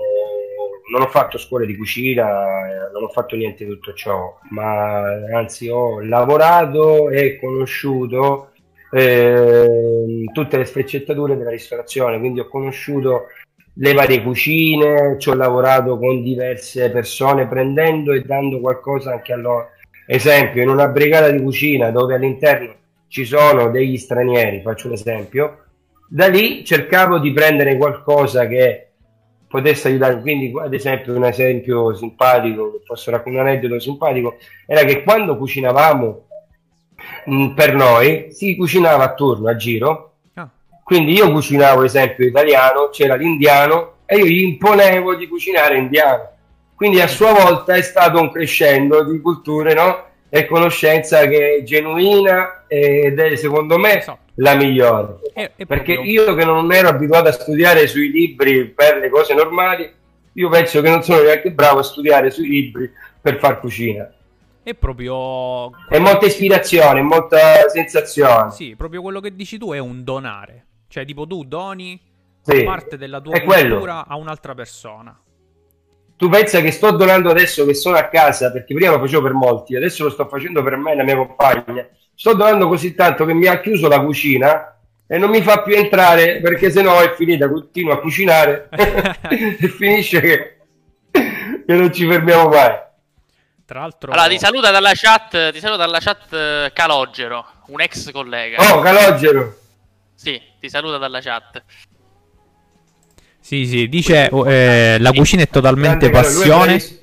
non 0.93 1.02
ho 1.02 1.09
fatto 1.09 1.37
scuole 1.37 1.66
di 1.66 1.76
cucina, 1.76 2.25
eh, 2.69 2.93
non 2.93 3.02
ho 3.02 3.09
fatto 3.09 3.37
niente 3.37 3.66
di 3.66 3.71
tutto 3.73 3.93
ciò, 3.93 4.38
ma 4.50 5.02
anzi 5.37 5.69
ho 5.69 6.00
lavorato 6.00 7.11
e 7.11 7.38
conosciuto 7.38 8.52
eh, 8.90 10.25
tutte 10.33 10.57
le 10.57 10.64
sfaccettature 10.64 11.37
della 11.37 11.50
ristorazione, 11.50 12.19
quindi 12.19 12.40
ho 12.40 12.49
conosciuto 12.49 13.26
le 13.76 13.93
varie 13.93 14.23
cucine, 14.23 15.16
ci 15.19 15.31
ho 15.31 15.35
lavorato 15.35 15.99
con 15.99 16.23
diverse 16.23 16.90
persone 16.90 17.47
prendendo 17.49 18.12
e 18.12 18.23
dando 18.23 18.61
qualcosa 18.61 19.12
anche 19.12 19.33
a 19.33 19.37
loro. 19.37 19.71
Esempio, 20.07 20.62
in 20.62 20.69
una 20.69 20.88
brigata 20.88 21.31
di 21.31 21.43
cucina 21.43 21.90
dove 21.90 22.14
all'interno 22.14 22.75
ci 23.09 23.25
sono 23.25 23.71
degli 23.71 23.97
stranieri, 23.97 24.61
faccio 24.61 24.88
un 24.88 24.95
esempio, 24.95 25.64
da 26.09 26.28
lì 26.28 26.64
cercavo 26.64 27.19
di 27.19 27.33
prendere 27.33 27.76
qualcosa 27.76 28.47
che 28.47 28.88
potesse 29.49 29.88
aiutare. 29.88 30.21
Quindi, 30.21 30.52
ad 30.61 30.75
esempio, 30.75 31.14
un 31.14 31.25
esempio 31.25 31.95
simpatico, 31.95 32.81
posso 32.85 33.11
raccontare 33.11 33.45
un 33.45 33.50
aneddoto 33.50 33.81
simpatico, 33.81 34.37
era 34.66 34.85
che 34.85 35.02
quando 35.02 35.37
cucinavamo 35.37 36.26
mh, 37.26 37.35
mm, 37.35 37.54
per 37.54 37.75
noi, 37.75 38.26
si 38.31 38.57
cucinava 38.57 39.04
a 39.04 39.14
turno, 39.14 39.49
a 39.49 39.57
giro. 39.57 40.13
Quindi 40.85 41.14
io 41.14 41.33
cucinavo, 41.33 41.81
ad 41.81 41.87
esempio, 41.87 42.26
italiano, 42.26 42.91
c'era 42.91 43.17
l'indiano 43.17 43.95
e 44.07 44.19
io 44.19 44.26
gli 44.26 44.43
imponevo 44.43 45.17
di 45.17 45.26
cucinare 45.26 45.79
indiano. 45.79 46.31
Quindi 46.76 47.00
a 47.00 47.09
sua 47.09 47.33
volta 47.33 47.75
è 47.75 47.83
stato 47.83 48.21
un 48.21 48.31
crescendo 48.31 49.03
di 49.03 49.21
culture, 49.21 49.75
no? 49.75 50.05
E 50.29 50.47
conoscenza 50.47 51.26
che 51.26 51.57
è 51.57 51.62
genuina 51.62 52.64
ed 52.69 53.19
è 53.19 53.37
secondo 53.37 53.79
me 53.79 53.99
esatto 53.99 54.25
la 54.37 54.55
migliore. 54.55 55.21
È, 55.33 55.50
è 55.57 55.67
Perché 55.67 55.95
proprio... 55.95 56.12
io 56.12 56.35
che 56.35 56.45
non 56.45 56.73
ero 56.73 56.88
abituato 56.88 57.29
a 57.29 57.33
studiare 57.33 57.87
sui 57.87 58.11
libri 58.11 58.67
per 58.67 58.99
le 58.99 59.09
cose 59.09 59.35
normali, 59.35 59.91
io 60.33 60.49
penso 60.49 60.81
che 60.81 60.91
non 60.91 61.03
sono 61.03 61.23
neanche 61.23 61.53
bravo 61.53 61.81
a 61.81 61.83
studiare 61.83 62.31
sui 62.31 62.49
libri 62.49 62.91
per 63.21 63.38
far 63.38 63.61
cucina. 63.61 64.12
È 64.62 64.75
proprio... 64.75 65.71
È 65.88 65.99
molta 65.99 66.26
ispirazione, 66.26 67.03
molta 67.03 67.69
sensazione. 67.69 68.50
Sì, 68.50 68.75
proprio 68.76 69.03
quello 69.03 69.21
che 69.21 69.35
dici 69.35 69.59
tu 69.59 69.73
è 69.73 69.79
un 69.79 70.03
donare. 70.03 70.67
Cioè, 70.94 71.04
tipo 71.04 71.26
tu 71.26 71.42
doni 71.42 72.00
sì, 72.40 72.62
parte 72.62 72.96
della 72.96 73.20
tua 73.20 73.40
cultura 73.40 73.78
quello. 73.80 74.04
a 74.06 74.14
un'altra 74.14 74.54
persona. 74.54 75.18
Tu 76.16 76.28
pensa 76.28 76.60
che 76.60 76.70
sto 76.70 76.92
donando 76.92 77.30
adesso 77.30 77.66
che 77.66 77.74
sono 77.74 77.96
a 77.96 78.04
casa, 78.04 78.52
perché 78.52 78.74
prima 78.74 78.92
lo 78.92 79.00
facevo 79.00 79.22
per 79.22 79.32
molti, 79.32 79.74
adesso 79.74 80.04
lo 80.04 80.10
sto 80.10 80.28
facendo 80.28 80.62
per 80.62 80.76
me 80.76 80.92
e 80.92 80.94
la 80.94 81.02
mia 81.02 81.16
compagna 81.16 81.88
sto 82.14 82.34
donando 82.34 82.68
così 82.68 82.94
tanto 82.94 83.24
che 83.24 83.34
mi 83.34 83.48
ha 83.48 83.60
chiuso 83.60 83.88
la 83.88 83.98
cucina 83.98 84.78
e 85.04 85.18
non 85.18 85.30
mi 85.30 85.42
fa 85.42 85.62
più 85.62 85.74
entrare 85.74 86.38
perché 86.40 86.70
sennò 86.70 87.00
è 87.00 87.12
finita, 87.14 87.48
continuo 87.48 87.94
a 87.94 87.98
cucinare 87.98 88.68
e 88.70 89.66
finisce 89.66 90.20
che, 90.20 90.58
che 91.10 91.74
non 91.74 91.92
ci 91.92 92.06
fermiamo 92.06 92.50
mai. 92.50 92.82
Tra 93.66 93.80
l'altro... 93.80 94.12
Allora, 94.12 94.28
ti 94.28 94.38
saluta 94.38 94.70
dalla 94.70 94.92
chat, 94.94 95.50
ti 95.50 95.58
saluta 95.58 95.86
dalla 95.86 95.98
chat 95.98 96.32
eh, 96.32 96.70
Calogero, 96.72 97.44
un 97.66 97.80
ex 97.80 98.12
collega. 98.12 98.62
Oh, 98.72 98.78
Calogero! 98.78 99.62
Sì, 100.14 100.40
ti 100.64 100.71
saluta 100.71 100.97
dalla 100.97 101.21
chat. 101.21 101.62
Sì, 103.38 103.66
sì, 103.66 103.87
dice 103.88 104.30
eh, 104.30 104.97
la 104.99 105.12
cucina 105.12 105.42
è 105.42 105.49
totalmente 105.49 106.09
Grande 106.09 106.26
passione. 106.28 106.47
Lui 106.47 106.54
è, 106.54 106.64
braviss- 106.64 106.99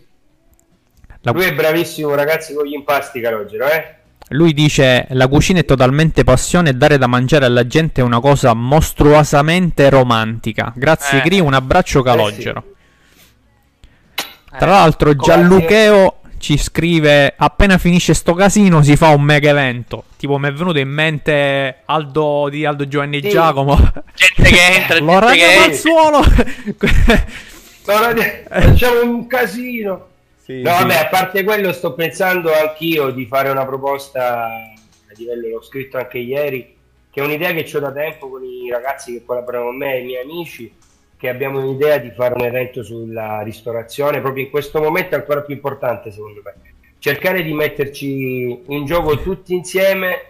La- 1.22 1.32
lui 1.32 1.44
è 1.44 1.54
bravissimo, 1.54 2.16
ragazzi, 2.16 2.56
con 2.56 2.66
gli 2.66 2.74
impasti, 2.74 3.22
Calogero, 3.22 3.68
eh? 3.70 3.96
Lui 4.30 4.54
dice 4.54 5.06
la 5.12 5.28
cucina 5.28 5.60
è 5.60 5.66
totalmente 5.66 6.24
passione 6.24 6.70
e 6.70 6.74
dare 6.74 6.98
da 6.98 7.06
mangiare 7.06 7.46
alla 7.46 7.68
gente 7.68 8.02
è 8.02 8.04
una 8.04 8.20
cosa 8.20 8.54
mostruosamente 8.56 9.90
romantica. 9.90 10.74
Grazie 10.76 11.20
Eh. 11.20 11.22
Cri, 11.22 11.40
un 11.40 11.54
abbraccio 11.54 12.02
calogero. 12.02 12.64
Tra 14.50 14.60
Eh, 14.60 14.66
l'altro. 14.66 15.16
Gianlucheo 15.16 16.21
ci 16.42 16.58
scrive 16.58 17.34
appena 17.38 17.78
finisce 17.78 18.14
sto 18.14 18.34
casino 18.34 18.82
si 18.84 18.98
fa 18.98 19.10
un 19.10 19.22
mega 19.22 19.52
evento. 19.52 20.04
Tipo 20.18 20.38
mi 20.38 20.48
è 20.50 20.52
venuto 20.52 20.80
in 20.80 20.90
mente 20.90 21.78
Aldo 21.86 22.50
di 22.50 22.66
Aldo 22.66 22.88
Giovanni 22.88 23.22
Sì. 23.22 23.30
Giacomo. 23.30 23.76
Gente 24.14 24.50
che 24.50 24.66
entra, 24.74 24.96
gente 25.00 25.36
che 25.38 25.52
entra. 25.54 25.68
Mazzuolo. 25.68 26.22
Facciamo 28.50 29.02
un 29.04 29.28
casino. 29.28 30.08
Sì, 30.44 30.62
No, 30.62 30.72
sì. 30.76 30.82
vabbè, 30.82 30.96
a 30.96 31.08
parte 31.08 31.44
quello, 31.44 31.72
sto 31.72 31.94
pensando 31.94 32.52
anch'io 32.54 33.12
di 33.12 33.26
fare 33.26 33.50
una 33.50 33.66
proposta 33.66 34.46
a 34.48 35.14
livello, 35.16 35.48
l'ho 35.50 35.62
scritto 35.64 35.98
anche 35.98 36.18
ieri, 36.18 36.76
che 37.12 37.22
è 37.22 37.24
un'idea 37.24 37.52
che 37.54 37.70
ho 37.76 37.80
da 37.80 37.92
tempo 37.92 38.30
con 38.30 38.44
i 38.44 38.70
ragazzi 38.70 39.14
che 39.14 39.24
collaborano 39.26 39.66
con 39.66 39.78
me 39.78 39.96
e 39.96 40.00
i 40.02 40.06
miei 40.06 40.24
amici, 40.24 40.72
che 41.22 41.30
abbiamo 41.30 41.60
un'idea 41.60 42.00
di 42.00 42.10
fare 42.10 42.34
un 42.34 42.42
evento 42.42 42.82
sulla 42.82 43.42
ristorazione, 43.44 44.22
proprio 44.22 44.46
in 44.46 44.50
questo 44.50 44.82
momento 44.82 45.14
è 45.14 45.20
ancora 45.20 45.42
più 45.42 45.54
importante 45.54 46.10
secondo 46.10 46.42
me. 46.44 46.56
Cercare 46.98 47.44
di 47.44 47.54
metterci 47.54 48.64
in 48.66 48.86
gioco 48.86 49.22
tutti 49.22 49.54
insieme 49.54 50.30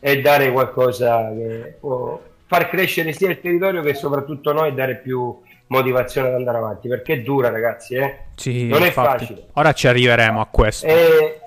e 0.00 0.20
dare 0.20 0.50
qualcosa 0.50 1.32
che 1.32 1.76
può 1.78 2.20
far 2.46 2.68
crescere 2.68 3.12
sia 3.12 3.30
il 3.30 3.40
territorio 3.40 3.80
che 3.80 3.94
soprattutto 3.94 4.52
noi 4.52 4.70
e 4.70 4.72
dare 4.72 4.96
più 4.96 5.40
motivazione 5.68 6.28
ad 6.28 6.34
andare 6.34 6.58
avanti, 6.58 6.88
perché 6.88 7.12
è 7.12 7.20
dura 7.20 7.50
ragazzi, 7.50 7.94
eh? 7.94 8.18
Sì, 8.34 8.66
non 8.66 8.82
è 8.82 8.86
infatti. 8.86 9.24
facile. 9.24 9.46
Ora 9.52 9.72
ci 9.72 9.86
arriveremo 9.86 10.40
a 10.40 10.46
questo. 10.46 10.84
È, 10.86 11.40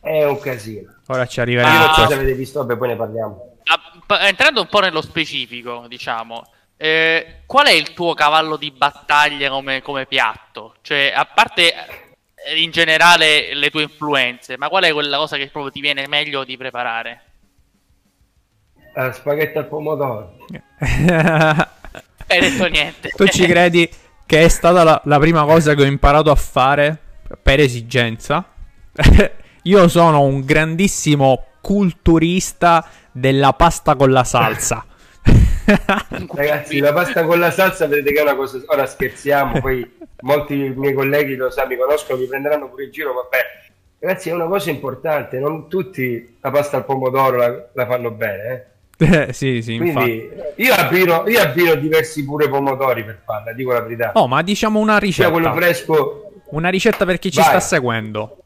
è 0.00 0.24
un 0.26 0.38
casino. 0.38 0.96
Ora 1.06 1.24
ci 1.24 1.38
Io 1.38 1.44
arriveremo 1.46 1.78
non 1.78 1.88
a 1.88 1.94
so 1.94 2.06
se 2.08 2.14
avete 2.14 2.34
visto, 2.34 2.58
vabbè, 2.58 2.76
poi 2.76 2.88
ne 2.88 2.96
parliamo. 2.96 3.56
Ah, 3.64 4.26
Entrando 4.26 4.60
un 4.60 4.68
po' 4.68 4.80
nello 4.80 5.00
specifico, 5.00 5.86
diciamo, 5.88 6.42
eh, 6.82 7.42
qual 7.46 7.66
è 7.66 7.70
il 7.70 7.92
tuo 7.92 8.12
cavallo 8.12 8.56
di 8.56 8.72
battaglia 8.72 9.50
come, 9.50 9.82
come 9.82 10.04
piatto? 10.04 10.74
Cioè, 10.82 11.12
a 11.14 11.24
parte 11.32 11.72
eh, 11.72 12.60
in 12.60 12.72
generale 12.72 13.54
le 13.54 13.70
tue 13.70 13.82
influenze, 13.82 14.56
ma 14.56 14.68
qual 14.68 14.82
è 14.82 14.92
quella 14.92 15.16
cosa 15.16 15.36
che 15.36 15.46
proprio 15.46 15.70
ti 15.70 15.80
viene 15.80 16.08
meglio 16.08 16.42
di 16.42 16.56
preparare? 16.56 17.22
Ah, 18.94 19.12
spaghetti 19.12 19.58
al 19.58 19.68
pomodoro. 19.68 20.38
Hai 20.80 22.40
detto 22.40 22.66
niente. 22.66 23.10
tu 23.10 23.28
ci 23.28 23.46
credi 23.46 23.88
che 24.26 24.42
è 24.42 24.48
stata 24.48 24.82
la, 24.82 25.00
la 25.04 25.20
prima 25.20 25.44
cosa 25.44 25.74
che 25.74 25.82
ho 25.82 25.86
imparato 25.86 26.32
a 26.32 26.34
fare 26.34 26.98
per 27.40 27.60
esigenza? 27.60 28.44
Io 29.62 29.86
sono 29.86 30.22
un 30.22 30.40
grandissimo 30.40 31.44
culturista 31.60 32.84
della 33.12 33.52
pasta 33.52 33.94
con 33.94 34.10
la 34.10 34.24
salsa. 34.24 34.84
Ragazzi, 36.34 36.78
la 36.80 36.92
pasta 36.92 37.24
con 37.24 37.38
la 37.38 37.50
salsa 37.50 37.86
vedete 37.86 38.12
che 38.12 38.18
è 38.18 38.22
una 38.22 38.34
cosa. 38.34 38.60
Ora 38.66 38.86
scherziamo, 38.86 39.60
poi 39.60 39.88
molti 40.20 40.54
miei 40.76 40.92
colleghi 40.92 41.36
lo 41.36 41.50
sanno, 41.50 41.68
mi 41.68 41.76
conoscono, 41.76 42.18
mi 42.18 42.26
prenderanno 42.26 42.68
pure 42.68 42.84
in 42.84 42.90
giro. 42.90 43.12
Vabbè, 43.12 43.38
ragazzi, 44.00 44.28
è 44.28 44.32
una 44.32 44.46
cosa 44.46 44.70
importante. 44.70 45.38
Non 45.38 45.68
tutti 45.68 46.36
la 46.40 46.50
pasta 46.50 46.76
al 46.78 46.84
pomodoro 46.84 47.36
la, 47.36 47.68
la 47.72 47.86
fanno 47.86 48.10
bene, 48.10 48.66
eh. 48.98 49.32
sì, 49.32 49.62
sì, 49.62 49.74
infatti. 49.74 50.28
Quindi 50.28 50.30
io 50.56 50.74
abbino, 50.74 51.24
io 51.28 51.40
abbino 51.40 51.74
diversi 51.76 52.24
pure 52.24 52.48
pomodori 52.48 53.04
per 53.04 53.22
farla, 53.24 53.52
dico 53.52 53.72
la 53.72 53.80
verità. 53.80 54.10
Oh, 54.14 54.26
ma 54.26 54.42
diciamo 54.42 54.80
una 54.80 54.98
Sia 55.00 55.30
quello 55.30 55.52
ricetta. 55.52 55.66
fresco, 55.66 56.32
Una 56.50 56.68
ricetta 56.68 57.04
per 57.04 57.18
chi 57.18 57.30
ci 57.30 57.38
Vai. 57.38 57.48
sta 57.48 57.60
seguendo. 57.60 58.38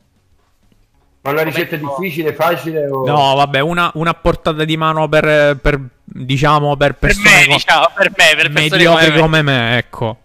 Ma 1.27 1.33
una 1.33 1.43
ricetta 1.43 1.77
difficile, 1.77 2.33
facile 2.33 2.87
o... 2.89 3.05
No, 3.05 3.35
vabbè, 3.35 3.61
una, 3.61 3.91
una 3.95 4.15
portata 4.15 4.65
di 4.65 4.77
mano 4.77 5.09
per, 5.09 5.59
per, 5.61 5.81
diciamo, 6.05 6.77
per 6.77 6.95
Per 6.95 7.11
persone 7.11 7.37
me, 7.37 7.47
co- 7.47 7.53
diciamo, 7.55 7.87
per 7.95 8.11
me, 8.11 8.25
per 8.37 8.53
persone 8.53 8.69
mediocri 8.71 9.07
come 9.09 9.21
come 9.21 9.43
me, 9.43 9.77
ecco. 9.79 10.19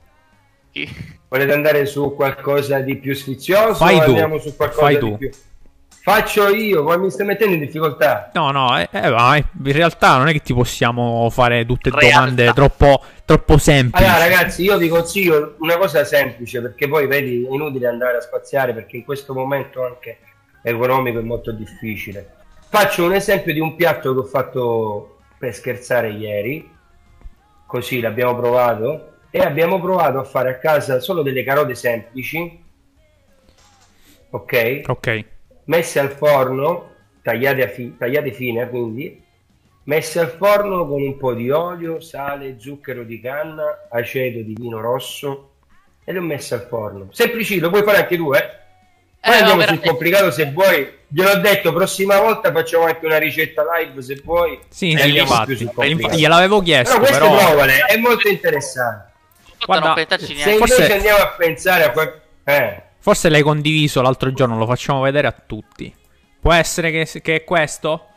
me. 0.73 0.87
Volete 1.27 1.53
andare 1.53 1.85
su 1.85 2.13
qualcosa 2.15 2.79
di 2.79 2.97
più 2.97 3.13
sfizioso? 3.15 3.75
Fai 3.75 3.97
o 3.97 4.03
tu, 4.03 4.09
Andiamo 4.09 4.37
su 4.39 4.55
qualcosa 4.55 4.81
fai 4.81 4.93
di 4.95 4.99
tu. 4.99 5.17
più. 5.17 5.29
Faccio 6.03 6.49
io, 6.49 6.83
poi 6.83 6.97
mi 6.97 7.11
stai 7.11 7.27
mettendo 7.27 7.53
in 7.53 7.59
difficoltà. 7.59 8.31
No, 8.33 8.49
no, 8.49 8.75
eh, 8.77 8.89
eh, 8.91 9.09
ma 9.11 9.37
in 9.37 9.71
realtà 9.71 10.17
non 10.17 10.27
è 10.29 10.31
che 10.31 10.41
ti 10.41 10.51
possiamo 10.51 11.29
fare 11.29 11.63
tutte 11.63 11.91
Realtà. 11.91 12.09
domande 12.09 12.51
troppo, 12.53 13.01
troppo 13.23 13.59
semplici. 13.59 14.03
Allora, 14.03 14.17
ragazzi, 14.25 14.63
io 14.63 14.77
vi 14.77 14.87
consiglio 14.87 15.55
una 15.59 15.77
cosa 15.77 16.03
semplice 16.03 16.59
perché 16.59 16.87
poi 16.87 17.05
vedi 17.05 17.45
è 17.45 17.53
inutile 17.53 17.87
andare 17.87 18.17
a 18.17 18.21
spaziare 18.21 18.73
perché 18.73 18.97
in 18.97 19.03
questo 19.05 19.35
momento 19.35 19.85
anche 19.85 20.17
economico 20.61 21.19
è 21.19 21.23
molto 21.23 21.51
difficile. 21.51 22.39
Faccio 22.69 23.05
un 23.05 23.13
esempio 23.13 23.53
di 23.53 23.59
un 23.59 23.75
piatto 23.75 24.13
che 24.13 24.19
ho 24.19 24.23
fatto 24.23 25.17
per 25.37 25.53
scherzare 25.53 26.09
ieri, 26.11 26.69
così 27.65 27.99
l'abbiamo 27.99 28.35
provato 28.35 29.13
e 29.29 29.39
abbiamo 29.39 29.79
provato 29.79 30.19
a 30.19 30.23
fare 30.23 30.49
a 30.49 30.57
casa 30.57 30.99
solo 30.99 31.21
delle 31.21 31.43
carote 31.43 31.75
semplici, 31.75 32.63
ok? 34.29 34.81
Ok. 34.87 35.25
messe 35.65 35.99
al 35.99 36.11
forno, 36.11 36.89
tagliate, 37.21 37.67
fi- 37.69 37.97
tagliate 37.97 38.31
fine 38.31 38.69
quindi, 38.69 39.21
messe 39.83 40.19
al 40.19 40.29
forno 40.29 40.87
con 40.87 41.01
un 41.01 41.17
po' 41.17 41.33
di 41.33 41.49
olio, 41.49 41.99
sale, 41.99 42.59
zucchero 42.59 43.03
di 43.03 43.19
canna, 43.19 43.87
aceto 43.89 44.39
di 44.41 44.53
vino 44.53 44.79
rosso 44.79 45.53
e 46.03 46.11
le 46.11 46.19
ho 46.19 46.21
messe 46.21 46.53
al 46.53 46.61
forno. 46.61 47.07
Semplicito, 47.11 47.69
puoi 47.69 47.83
fare 47.83 47.97
anche 47.97 48.17
tu, 48.17 48.33
eh? 48.33 48.59
Poi 49.21 49.33
Eh, 49.33 49.37
andiamo 49.37 49.61
sul 49.67 49.79
complicato 49.81 50.31
se 50.31 50.51
vuoi. 50.51 50.99
Gliel'ho 51.07 51.35
detto, 51.39 51.71
prossima 51.73 52.19
volta 52.19 52.51
facciamo 52.51 52.85
anche 52.85 53.05
una 53.05 53.17
ricetta 53.19 53.63
live 53.77 54.01
se 54.01 54.19
vuoi. 54.23 54.59
Sì, 54.69 54.91
E 54.91 54.97
sì, 54.99 55.17
infatti. 55.17 55.45
più 55.45 55.55
sul 55.57 55.65
Inf- 55.67 55.75
complicato. 55.75 56.17
gliel'avevo 56.17 56.61
chiesto, 56.61 56.99
Però 56.99 57.05
questo 57.05 57.29
però... 57.29 57.45
provale, 57.47 57.77
è 57.85 57.97
molto 57.97 58.27
interessante. 58.27 59.11
Guarda, 59.65 59.93
Se 60.17 60.33
neanche. 60.33 60.57
Forse- 60.57 60.73
invece 60.75 60.93
andiamo 60.93 61.19
a 61.23 61.27
pensare 61.37 61.83
a 61.83 61.91
quel... 61.91 62.21
Eh, 62.45 62.83
Forse 62.97 63.29
l'hai 63.29 63.41
condiviso 63.43 64.01
l'altro 64.01 64.31
giorno, 64.33 64.57
lo 64.57 64.65
facciamo 64.65 65.01
vedere 65.01 65.27
a 65.27 65.35
tutti. 65.45 65.93
Può 66.39 66.53
essere 66.53 66.89
che, 66.91 67.21
che 67.21 67.35
è 67.35 67.43
questo? 67.43 68.07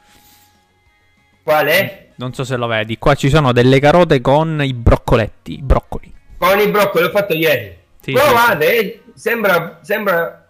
qual 1.43 1.67
è? 1.67 2.09
Non 2.17 2.33
so 2.33 2.45
se 2.45 2.57
lo 2.57 2.67
vedi. 2.67 2.97
Qua 2.97 3.15
ci 3.15 3.29
sono 3.29 3.53
delle 3.53 3.79
carote 3.81 4.21
con 4.23 4.63
i 4.65 4.73
broccoletti, 4.73 5.59
i 5.59 5.63
broccoli. 5.63 6.13
Con 6.39 6.59
i 6.59 6.69
broccoli, 6.69 7.05
l'ho 7.05 7.11
fatto 7.11 7.35
ieri. 7.35 7.77
Sì, 8.01 8.13
Provate, 8.13 8.79
eh, 8.79 9.03
sembra, 9.15 9.81
sembra... 9.83 10.44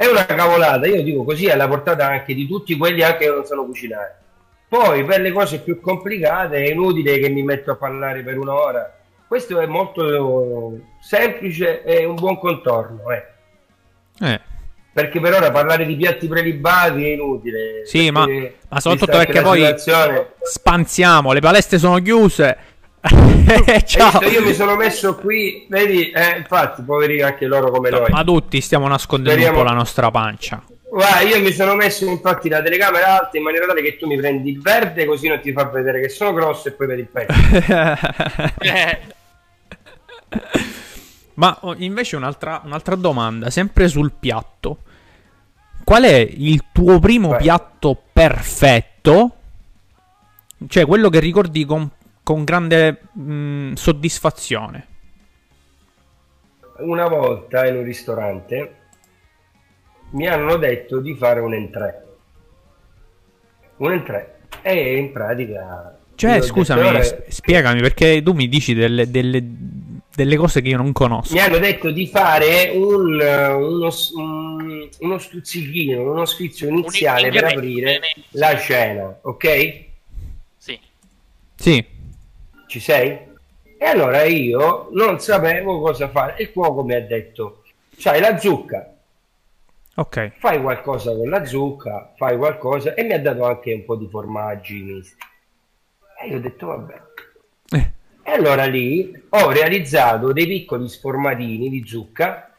È 0.00 0.06
una 0.06 0.24
cavolata, 0.26 0.86
io 0.86 1.02
dico 1.02 1.24
così, 1.24 1.46
è 1.46 1.54
alla 1.54 1.66
portata 1.66 2.06
anche 2.06 2.32
di 2.32 2.46
tutti 2.46 2.76
quelli 2.76 3.02
anche 3.02 3.24
che 3.24 3.30
non 3.32 3.44
sanno 3.44 3.64
cucinare. 3.64 4.16
Poi 4.68 5.04
per 5.04 5.20
le 5.20 5.32
cose 5.32 5.58
più 5.58 5.80
complicate 5.80 6.62
è 6.62 6.70
inutile 6.70 7.18
che 7.18 7.28
mi 7.28 7.42
metto 7.42 7.72
a 7.72 7.74
parlare 7.74 8.22
per 8.22 8.38
un'ora. 8.38 8.96
Questo 9.26 9.58
è 9.58 9.66
molto 9.66 10.78
semplice 11.00 11.82
e 11.82 12.04
un 12.04 12.14
buon 12.14 12.38
contorno, 12.38 13.10
eh. 13.10 13.26
Eh, 14.20 14.40
Perché 14.92 15.18
per 15.18 15.34
ora 15.34 15.50
parlare 15.50 15.84
di 15.84 15.96
piatti 15.96 16.28
prelibati 16.28 17.04
è 17.04 17.08
inutile. 17.14 17.84
Sì, 17.84 18.12
ma- 18.12 18.24
ma 18.68 18.78
soprattutto 18.78 19.16
perché 19.18 19.40
poi- 19.42 19.58
situazione- 19.58 20.28
spanziamo, 20.42 21.32
le 21.32 21.40
palestre 21.40 21.76
sono 21.78 21.98
chiuse. 22.00 22.56
Ciao. 23.84 24.22
io 24.22 24.42
mi 24.42 24.52
sono 24.54 24.76
messo 24.76 25.14
qui, 25.16 25.66
vedi, 25.68 26.10
eh, 26.10 26.36
infatti, 26.38 26.82
poveri 26.82 27.22
anche 27.22 27.46
loro 27.46 27.70
come 27.70 27.90
noi. 27.90 28.10
Ma 28.10 28.22
tutti 28.24 28.60
stiamo 28.60 28.86
nascondendo 28.88 29.40
Speriamo- 29.40 29.58
un 29.58 29.64
po' 29.64 29.70
la 29.70 29.76
nostra 29.76 30.10
pancia. 30.10 30.62
Guarda, 30.90 31.20
io 31.20 31.40
mi 31.40 31.52
sono 31.52 31.74
messo 31.74 32.06
infatti 32.06 32.48
la 32.48 32.62
telecamera 32.62 33.20
alta 33.20 33.36
in 33.36 33.42
maniera 33.42 33.66
tale 33.66 33.82
che 33.82 33.98
tu 33.98 34.06
mi 34.06 34.16
prendi 34.16 34.50
il 34.52 34.62
verde 34.62 35.04
così 35.04 35.28
non 35.28 35.38
ti 35.40 35.52
fa 35.52 35.64
vedere 35.64 36.00
che 36.00 36.08
sono 36.08 36.32
grosso 36.32 36.68
e 36.68 36.72
poi 36.72 36.86
vedi 36.86 37.00
il 37.02 37.08
pezzo. 37.08 37.34
Ma 41.34 41.56
oh, 41.60 41.74
invece 41.76 42.16
un'altra, 42.16 42.62
un'altra 42.64 42.94
domanda, 42.94 43.50
sempre 43.50 43.86
sul 43.88 44.12
piatto. 44.18 44.78
Qual 45.84 46.02
è 46.02 46.28
il 46.30 46.64
tuo 46.72 46.98
primo 46.98 47.28
Vai. 47.28 47.42
piatto 47.42 47.96
perfetto? 48.12 49.32
Cioè 50.66 50.86
quello 50.86 51.08
che 51.08 51.20
ricordi 51.20 51.64
con, 51.64 51.88
con 52.28 52.44
grande 52.44 53.00
mh, 53.14 53.72
soddisfazione. 53.72 54.86
Una 56.80 57.08
volta 57.08 57.66
in 57.66 57.76
un 57.76 57.84
ristorante 57.84 58.74
mi 60.10 60.26
hanno 60.26 60.56
detto 60.56 61.00
di 61.00 61.14
fare 61.14 61.40
un 61.40 61.54
entrée. 61.54 62.02
Un 63.78 63.92
entrée. 63.92 64.34
E 64.60 64.98
in 64.98 65.10
pratica... 65.10 65.98
Cioè, 66.16 66.42
scusami, 66.42 66.80
detto, 66.82 66.92
"Ora- 66.92 67.02
s- 67.02 67.28
spiegami 67.28 67.80
perché 67.80 68.22
tu 68.22 68.32
mi 68.34 68.46
dici 68.48 68.74
delle, 68.74 69.10
delle- 69.10 69.42
delle 70.14 70.36
cose 70.36 70.60
che 70.60 70.68
io 70.68 70.76
non 70.76 70.92
conosco. 70.92 71.32
Mi 71.32 71.40
hanno 71.40 71.56
detto 71.58 71.90
di 71.90 72.06
fare 72.08 72.72
un, 72.74 73.14
uno 73.14 73.88
un- 74.16 74.88
uno 74.98 75.18
stuzzichino, 75.18 76.02
uno 76.10 76.26
sfizio 76.26 76.68
iniziale 76.68 77.30
per 77.30 77.44
aprire 77.44 78.00
la 78.32 78.54
cena, 78.58 79.18
ok? 79.22 79.84
Sì. 80.58 80.78
Sì. 81.54 81.96
Ci 82.68 82.78
sei? 82.80 83.18
E 83.80 83.84
allora 83.84 84.22
io 84.24 84.88
non 84.92 85.18
sapevo 85.20 85.80
cosa 85.80 86.08
fare. 86.08 86.36
Il 86.42 86.52
cuoco 86.52 86.84
mi 86.84 86.94
ha 86.94 87.00
detto, 87.04 87.62
sai 87.96 88.20
la 88.20 88.36
zucca, 88.38 88.92
Ok. 89.96 90.32
fai 90.38 90.60
qualcosa 90.60 91.12
con 91.14 91.28
la 91.28 91.44
zucca, 91.44 92.12
fai 92.16 92.36
qualcosa 92.36 92.94
e 92.94 93.02
mi 93.02 93.12
ha 93.14 93.20
dato 93.20 93.44
anche 93.44 93.72
un 93.72 93.84
po' 93.84 93.96
di 93.96 94.06
formaggi 94.08 94.80
misti. 94.82 95.16
E 96.22 96.28
io 96.28 96.36
ho 96.36 96.40
detto 96.40 96.66
vabbè. 96.66 97.02
Eh, 97.70 97.90
E 98.22 98.30
allora 98.32 98.64
lì 98.66 99.12
ho 99.30 99.50
realizzato 99.50 100.32
dei 100.32 100.46
piccoli 100.46 100.88
sformatini 100.88 101.68
di 101.70 101.84
zucca 101.86 102.52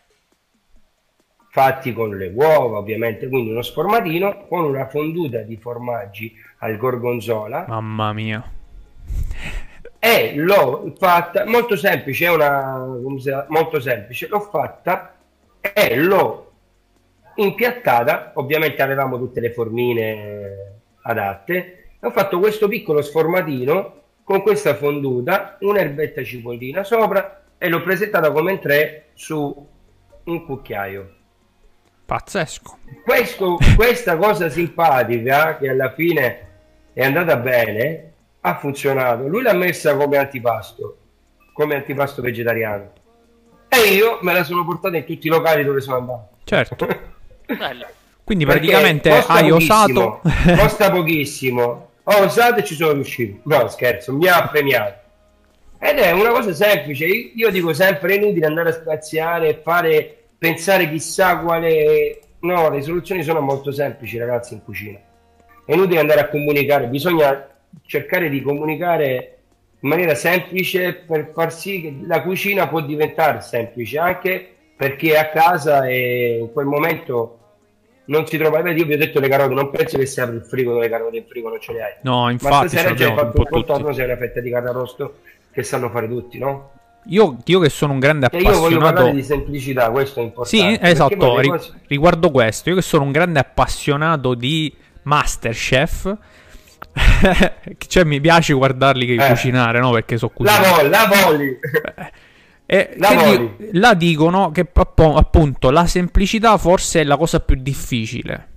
fatti 1.51 1.93
con 1.93 2.15
le 2.17 2.31
uova, 2.33 2.77
ovviamente, 2.77 3.27
quindi 3.27 3.51
uno 3.51 3.61
sformatino 3.61 4.45
con 4.47 4.63
una 4.65 4.87
fonduta 4.87 5.39
di 5.41 5.57
formaggi 5.57 6.33
al 6.59 6.77
gorgonzola 6.77 7.65
mamma 7.67 8.13
mia. 8.13 8.43
E 9.99 10.33
l'ho 10.35 10.93
fatta 10.97 11.45
molto 11.45 11.75
semplice, 11.75 12.25
è 12.25 12.29
una 12.29 12.85
molto 13.49 13.79
semplice, 13.81 14.27
l'ho 14.27 14.39
fatta 14.39 15.15
e 15.59 15.95
l'ho 15.97 16.51
impiattata, 17.35 18.31
ovviamente 18.35 18.81
avevamo 18.81 19.17
tutte 19.17 19.41
le 19.41 19.51
formine 19.51 20.81
adatte, 21.01 21.89
ho 21.99 22.11
fatto 22.11 22.39
questo 22.39 22.69
piccolo 22.69 23.01
sformatino 23.01 24.01
con 24.23 24.41
questa 24.41 24.75
fonduta, 24.75 25.57
un'erbetta 25.59 26.23
cipollina 26.23 26.83
sopra 26.83 27.43
e 27.57 27.67
l'ho 27.67 27.81
presentata 27.81 28.31
come 28.31 28.53
in 28.53 28.59
tre 28.59 29.07
su 29.13 29.67
un 30.23 30.45
cucchiaio. 30.45 31.15
Pazzesco. 32.05 32.77
Questo- 33.03 33.57
questa 33.75 34.15
cosa 34.15 34.49
simpatica 34.49 35.57
che 35.57 35.69
alla 35.69 35.91
fine 35.91 36.47
è 36.93 37.03
andata 37.03 37.35
bene 37.35 38.08
ha 38.41 38.55
funzionato. 38.57 39.27
Lui 39.27 39.41
l'ha 39.41 39.53
messa 39.53 39.95
come 39.95 40.17
antipasto, 40.17 40.97
come 41.53 41.75
antipasto 41.75 42.21
vegetariano. 42.21 42.91
E 43.67 43.93
io 43.93 44.19
me 44.21 44.33
la 44.33 44.43
sono 44.43 44.65
portata 44.65 44.97
in 44.97 45.05
tutti 45.05 45.27
i 45.27 45.29
locali 45.29 45.63
dove 45.63 45.81
sono 45.81 45.97
andato. 45.97 46.29
Certo. 46.43 46.87
Quindi 48.23 48.45
praticamente 48.45 49.09
costa 49.09 49.33
hai 49.33 49.49
pochissimo, 49.49 50.21
osato. 50.21 50.21
costa 50.57 50.91
pochissimo. 50.91 51.89
Ho 52.03 52.23
osato 52.23 52.59
e 52.59 52.63
ci 52.63 52.75
sono 52.75 52.93
riuscito. 52.93 53.41
No, 53.43 53.67
scherzo, 53.67 54.13
mi 54.13 54.27
ha 54.27 54.47
premiato. 54.47 54.97
Ed 55.79 55.97
è 55.97 56.11
una 56.11 56.29
cosa 56.29 56.53
semplice. 56.53 57.05
Io 57.05 57.31
io 57.35 57.49
dico 57.51 57.73
sempre: 57.73 58.13
è 58.13 58.17
inutile 58.17 58.45
andare 58.45 58.69
a 58.69 58.73
spaziare 58.73 59.49
e 59.49 59.61
fare 59.63 60.25
pensare 60.37 60.89
chissà 60.89 61.37
quale. 61.39 62.19
No, 62.41 62.69
le 62.69 62.81
soluzioni 62.81 63.23
sono 63.23 63.41
molto 63.41 63.71
semplici, 63.71 64.17
ragazzi, 64.17 64.53
in 64.53 64.63
cucina. 64.63 64.99
È 65.65 65.73
inutile 65.73 65.99
andare 65.99 66.21
a 66.21 66.29
comunicare, 66.29 66.87
bisogna 66.87 67.47
cercare 67.85 68.29
di 68.29 68.41
comunicare 68.41 69.37
in 69.79 69.89
maniera 69.89 70.15
semplice 70.15 70.93
per 70.93 71.31
far 71.33 71.53
sì 71.53 71.81
che 71.81 71.95
la 72.05 72.21
cucina 72.21 72.67
può 72.67 72.81
diventare 72.81 73.41
semplice 73.41 73.97
anche 73.97 74.53
per 74.75 74.95
chi 74.95 75.09
è 75.09 75.17
a 75.17 75.29
casa 75.29 75.87
e 75.87 76.37
in 76.39 76.51
quel 76.51 76.65
momento 76.65 77.35
non 78.05 78.25
si 78.27 78.37
trova. 78.37 78.59
Io 78.71 78.85
vi 78.85 78.93
ho 78.93 78.97
detto 78.97 79.19
le 79.19 79.27
carote, 79.27 79.53
non 79.53 79.69
penso 79.69 79.97
che 79.97 80.05
si 80.05 80.19
apre 80.19 80.35
il 80.37 80.43
frigo 80.43 80.71
dove 80.71 80.83
le 80.85 80.89
carote 80.89 81.17
in 81.17 81.25
frigo 81.27 81.49
non 81.49 81.59
ce 81.59 81.73
le 81.73 81.81
hai. 81.83 81.91
No, 82.01 82.23
Ma 82.23 82.31
infatti, 82.31 82.69
ce 82.69 82.77
stasera 82.77 82.93
già 82.93 83.05
hai 83.05 83.11
un 83.11 83.17
fatto 83.17 83.31
po' 83.31 83.39
un 83.41 83.45
contorno, 83.49 83.93
sei 83.93 84.05
una 84.05 84.17
fetta 84.17 84.39
di 84.39 84.49
carne 84.49 84.69
arrosto 84.69 85.15
che 85.51 85.63
sanno 85.63 85.89
fare 85.89 86.07
tutti, 86.07 86.37
no? 86.37 86.71
Io, 87.05 87.37
io 87.45 87.59
che 87.59 87.69
sono 87.69 87.93
un 87.93 87.99
grande 87.99 88.27
E 88.31 88.37
io 88.39 88.43
voglio 88.43 88.79
parlare 88.79 89.09
appassionato. 89.09 89.15
di 89.15 89.23
semplicità, 89.23 89.89
questo 89.89 90.19
è 90.19 90.23
importante. 90.23 90.57
Sì, 90.57 90.77
esatto. 90.81 91.15
cose- 91.17 91.71
Riguardo 91.87 92.31
questo, 92.31 92.69
io 92.69 92.75
che 92.75 92.81
sono 92.81 93.03
un 93.03 93.11
grande 93.11 93.39
appassionato 93.39 94.33
di 94.33 94.73
Masterchef. 95.03 96.17
cioè, 97.87 98.03
mi 98.03 98.19
piace 98.21 98.53
guardarli 98.53 99.05
che 99.05 99.13
Eh. 99.25 99.27
cucinare, 99.29 99.79
no? 99.79 99.91
Perché 99.91 100.17
so 100.17 100.31
La 100.37 100.57
cucinare. 100.57 100.89
la. 100.89 102.11
E 102.71 102.93
La 102.97 103.13
voli. 103.13 103.55
di- 103.57 103.79
là 103.79 103.93
dicono 103.95 104.51
che 104.51 104.67
appunto 104.73 105.71
la 105.71 105.87
semplicità 105.87 106.57
forse 106.57 107.01
è 107.01 107.03
la 107.03 107.17
cosa 107.17 107.39
più 107.39 107.55
difficile. 107.59 108.47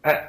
Eh. 0.00 0.28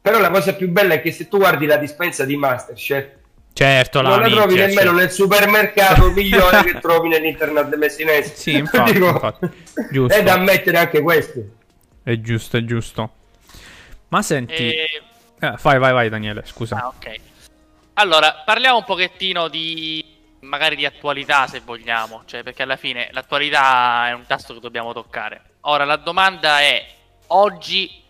Però 0.00 0.18
la 0.18 0.30
cosa 0.30 0.54
più 0.54 0.70
bella 0.70 0.94
è 0.94 1.00
che 1.02 1.12
se 1.12 1.28
tu 1.28 1.38
guardi 1.38 1.66
la 1.66 1.76
dispensa 1.76 2.24
di 2.24 2.36
Masterchef, 2.36 3.08
Certo, 3.52 4.00
non 4.02 4.10
la 4.10 4.18
minchia, 4.18 4.36
trovi 4.36 4.54
nemmeno 4.56 4.76
certo. 4.80 4.92
nel 4.96 5.10
supermercato 5.12 6.10
migliore 6.10 6.64
che 6.64 6.78
trovi 6.80 7.08
nell'internet 7.08 7.76
messinese. 7.76 8.34
Sì, 8.34 8.56
infatti, 8.56 8.92
Dico, 8.94 9.06
infatti. 9.06 9.48
Giusto. 9.92 10.18
È 10.18 10.22
da 10.24 10.32
ammettere 10.32 10.76
anche 10.76 11.00
questo. 11.00 11.40
È 12.02 12.18
giusto, 12.20 12.56
è 12.56 12.64
giusto. 12.64 13.10
Ma 14.08 14.22
senti, 14.22 14.52
E... 14.74 14.86
eh, 15.52 15.58
vai, 15.62 15.78
vai, 15.78 15.92
vai, 15.92 16.08
Daniele. 16.08 16.42
Scusa. 16.44 16.76
Ah, 16.76 16.88
ok. 16.88 17.20
Allora, 17.94 18.42
parliamo 18.44 18.78
un 18.78 18.84
pochettino 18.84 19.48
di 19.48 20.04
magari 20.40 20.76
di 20.76 20.84
attualità 20.84 21.46
se 21.46 21.60
vogliamo, 21.60 22.22
cioè 22.26 22.42
perché 22.42 22.62
alla 22.62 22.76
fine 22.76 23.08
l'attualità 23.12 24.08
è 24.08 24.12
un 24.12 24.24
tasto 24.26 24.52
che 24.54 24.60
dobbiamo 24.60 24.92
toccare. 24.92 25.42
Ora 25.62 25.84
la 25.84 25.96
domanda 25.96 26.60
è 26.60 26.84
oggi 27.28 28.02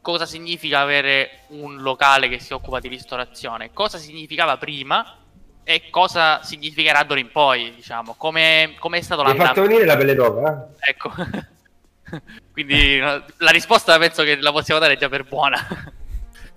cosa 0.00 0.24
significa 0.24 0.80
avere 0.80 1.40
un 1.48 1.76
locale 1.82 2.28
che 2.28 2.38
si 2.38 2.52
occupa 2.52 2.80
di 2.80 2.88
ristorazione? 2.88 3.72
Cosa 3.72 3.98
significava 3.98 4.56
prima 4.56 5.16
e 5.64 5.90
cosa 5.90 6.42
significherà 6.42 7.02
d'ora 7.02 7.20
in 7.20 7.30
poi, 7.30 7.74
diciamo? 7.74 8.14
Come 8.16 8.74
è 8.78 9.00
stato 9.02 9.22
Mi 9.22 9.30
hai 9.30 9.36
fatto 9.36 9.60
l'andamento? 9.60 9.62
venire 9.62 9.84
la 9.84 9.96
pelle 9.96 10.14
d'oca? 10.14 10.68
eh? 10.80 10.90
Ecco. 10.90 11.12
Quindi 12.52 12.98
la 12.98 13.50
risposta 13.50 13.98
penso 13.98 14.22
che 14.22 14.36
la 14.36 14.50
possiamo 14.52 14.80
dare 14.80 14.96
già 14.96 15.10
per 15.10 15.24
buona. 15.24 15.58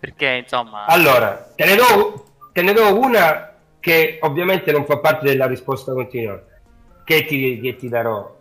Perché 0.01 0.41
insomma 0.41 0.85
Allora, 0.85 1.51
te 1.55 1.63
ne, 1.63 1.75
do, 1.75 2.25
te 2.51 2.63
ne 2.63 2.73
do 2.73 2.97
una 2.99 3.53
che 3.79 4.17
ovviamente 4.21 4.71
non 4.71 4.83
fa 4.83 4.97
parte 4.97 5.27
della 5.27 5.45
risposta 5.45 5.93
continua, 5.93 6.41
che 7.03 7.23
ti, 7.25 7.59
che 7.61 7.75
ti 7.75 7.87
darò. 7.87 8.35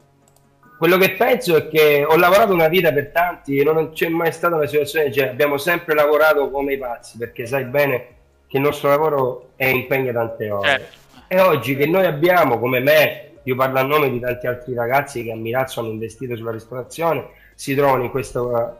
Quello 0.78 0.96
che 0.96 1.10
penso 1.10 1.56
è 1.56 1.68
che 1.68 2.02
ho 2.08 2.16
lavorato 2.16 2.54
una 2.54 2.68
vita 2.68 2.90
per 2.92 3.10
tanti 3.10 3.58
e 3.58 3.64
non 3.64 3.92
c'è 3.92 4.08
mai 4.08 4.32
stata 4.32 4.56
una 4.56 4.66
situazione 4.66 5.04
del 5.04 5.12
genere. 5.12 5.32
Abbiamo 5.34 5.58
sempre 5.58 5.94
lavorato 5.94 6.50
come 6.50 6.72
i 6.72 6.78
pazzi, 6.78 7.18
perché 7.18 7.44
sai 7.44 7.64
bene 7.64 8.06
che 8.46 8.56
il 8.56 8.62
nostro 8.62 8.88
lavoro 8.88 9.50
è 9.56 9.66
impegna 9.66 10.12
tante 10.12 10.50
ore. 10.50 10.68
certo. 10.68 10.98
E 11.28 11.40
oggi 11.40 11.76
che 11.76 11.86
noi 11.86 12.06
abbiamo, 12.06 12.58
come 12.58 12.80
me, 12.80 13.32
io 13.42 13.54
parlo 13.54 13.78
a 13.78 13.82
nome 13.82 14.10
di 14.10 14.18
tanti 14.18 14.46
altri 14.46 14.72
ragazzi 14.72 15.22
che 15.22 15.32
a 15.32 15.36
Milazzo 15.36 15.80
hanno 15.80 15.90
investito 15.90 16.34
sulla 16.36 16.52
ristorazione, 16.52 17.28
si 17.54 17.74
trovano 17.74 18.02
in, 18.02 18.10
questo, 18.10 18.78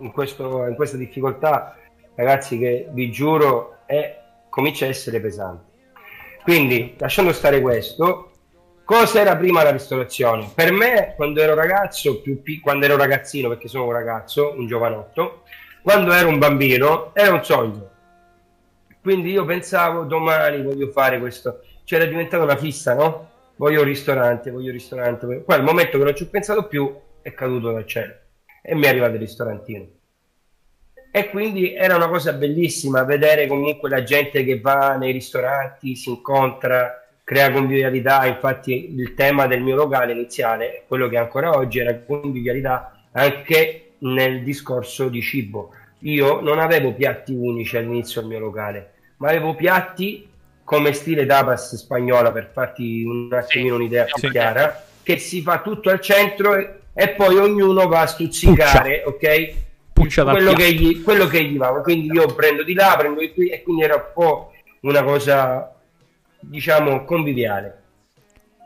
in, 0.00 0.10
questo, 0.10 0.66
in 0.66 0.74
questa 0.74 0.96
difficoltà, 0.96 1.76
ragazzi, 2.14 2.58
che 2.58 2.88
vi 2.90 3.10
giuro 3.10 3.78
è, 3.86 4.18
comincia 4.48 4.86
a 4.86 4.88
essere 4.88 5.20
pesante. 5.20 5.70
Quindi, 6.42 6.94
lasciando 6.98 7.32
stare 7.32 7.60
questo, 7.60 8.32
cosa 8.84 9.20
era 9.20 9.36
prima 9.36 9.62
la 9.62 9.70
ristorazione? 9.70 10.50
Per 10.54 10.72
me, 10.72 11.14
quando 11.16 11.40
ero 11.40 11.54
ragazzo, 11.54 12.20
pi- 12.20 12.60
quando 12.60 12.84
ero 12.84 12.96
ragazzino, 12.96 13.48
perché 13.48 13.68
sono 13.68 13.84
un 13.84 13.92
ragazzo, 13.92 14.54
un 14.56 14.66
giovanotto, 14.66 15.42
quando 15.82 16.12
ero 16.12 16.28
un 16.28 16.38
bambino, 16.38 17.14
era 17.14 17.32
un 17.32 17.44
sogno. 17.44 17.90
Quindi 19.00 19.32
io 19.32 19.44
pensavo 19.44 20.04
domani 20.04 20.62
voglio 20.62 20.88
fare 20.90 21.18
questo, 21.18 21.60
c'era 21.84 22.04
diventata 22.04 22.42
una 22.44 22.56
fissa, 22.56 22.94
no? 22.94 23.30
Voglio 23.56 23.80
un 23.80 23.86
ristorante, 23.86 24.50
voglio 24.50 24.66
un 24.66 24.72
ristorante. 24.72 25.26
Poi 25.40 25.56
al 25.56 25.64
momento 25.64 25.98
che 25.98 26.04
non 26.04 26.14
ci 26.14 26.22
ho 26.22 26.28
pensato 26.28 26.66
più 26.68 26.94
è 27.20 27.32
caduto 27.34 27.72
dal 27.72 27.86
cielo 27.86 28.14
e 28.62 28.74
mi 28.74 28.84
è 28.84 28.88
arrivato 28.88 29.14
il 29.14 29.20
ristorantino. 29.20 29.86
E 31.14 31.28
quindi 31.28 31.74
era 31.74 31.96
una 31.96 32.08
cosa 32.08 32.32
bellissima 32.32 33.04
vedere 33.04 33.46
comunque 33.46 33.90
la 33.90 34.02
gente 34.02 34.44
che 34.44 34.60
va 34.60 34.96
nei 34.96 35.12
ristoranti, 35.12 35.94
si 35.94 36.08
incontra, 36.08 37.04
crea 37.22 37.52
convivialità. 37.52 38.24
Infatti 38.24 38.94
il 38.98 39.12
tema 39.12 39.46
del 39.46 39.60
mio 39.60 39.76
locale 39.76 40.12
iniziale, 40.12 40.84
quello 40.88 41.08
che 41.10 41.18
ancora 41.18 41.50
oggi, 41.50 41.80
era 41.80 41.94
convivialità 41.98 43.08
anche 43.12 43.92
nel 43.98 44.42
discorso 44.42 45.10
di 45.10 45.20
cibo. 45.20 45.74
Io 45.98 46.40
non 46.40 46.58
avevo 46.58 46.94
piatti 46.94 47.34
unici 47.34 47.76
all'inizio 47.76 48.22
del 48.22 48.30
mio 48.30 48.38
locale, 48.38 48.92
ma 49.18 49.28
avevo 49.28 49.54
piatti 49.54 50.26
come 50.64 50.94
stile 50.94 51.26
tapas 51.26 51.76
spagnola 51.76 52.32
per 52.32 52.50
farti 52.54 53.04
un 53.04 53.28
attimino 53.30 53.74
Sì, 53.76 53.80
un'idea 53.82 54.06
sì, 54.06 54.12
più 54.18 54.28
ok. 54.28 54.34
chiara, 54.34 54.84
che 55.02 55.18
si 55.18 55.42
fa 55.42 55.60
tutto 55.60 55.90
al 55.90 56.00
centro 56.00 56.56
e, 56.56 56.78
e 56.94 57.10
poi 57.10 57.36
ognuno 57.36 57.86
va 57.86 58.00
a 58.00 58.06
stuzzicare, 58.06 59.02
ok? 59.04 59.54
Puccia 60.02 60.24
da 60.24 60.32
quello 60.32 60.52
che, 60.52 60.72
gli, 60.72 61.02
quello 61.02 61.26
che 61.26 61.44
gli 61.44 61.56
va. 61.56 61.68
Quindi 61.80 62.06
io 62.12 62.26
prendo 62.34 62.62
di 62.62 62.74
là, 62.74 62.94
prendo 62.98 63.20
di 63.20 63.32
qui 63.32 63.48
e 63.48 63.62
quindi 63.62 63.82
era 63.82 63.94
un 63.94 64.04
po' 64.12 64.52
una 64.80 65.02
cosa, 65.02 65.74
diciamo, 66.40 67.04
conviviale. 67.04 67.80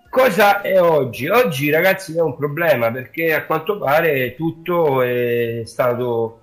Cosa 0.09 0.63
è 0.63 0.81
oggi? 0.81 1.29
Oggi, 1.29 1.71
ragazzi, 1.71 2.17
è 2.17 2.21
un 2.21 2.37
problema 2.37 2.91
perché 2.91 3.35
a 3.35 3.45
quanto 3.45 3.79
pare 3.79 4.35
tutto 4.35 5.03
è 5.03 5.63
stato 5.67 6.41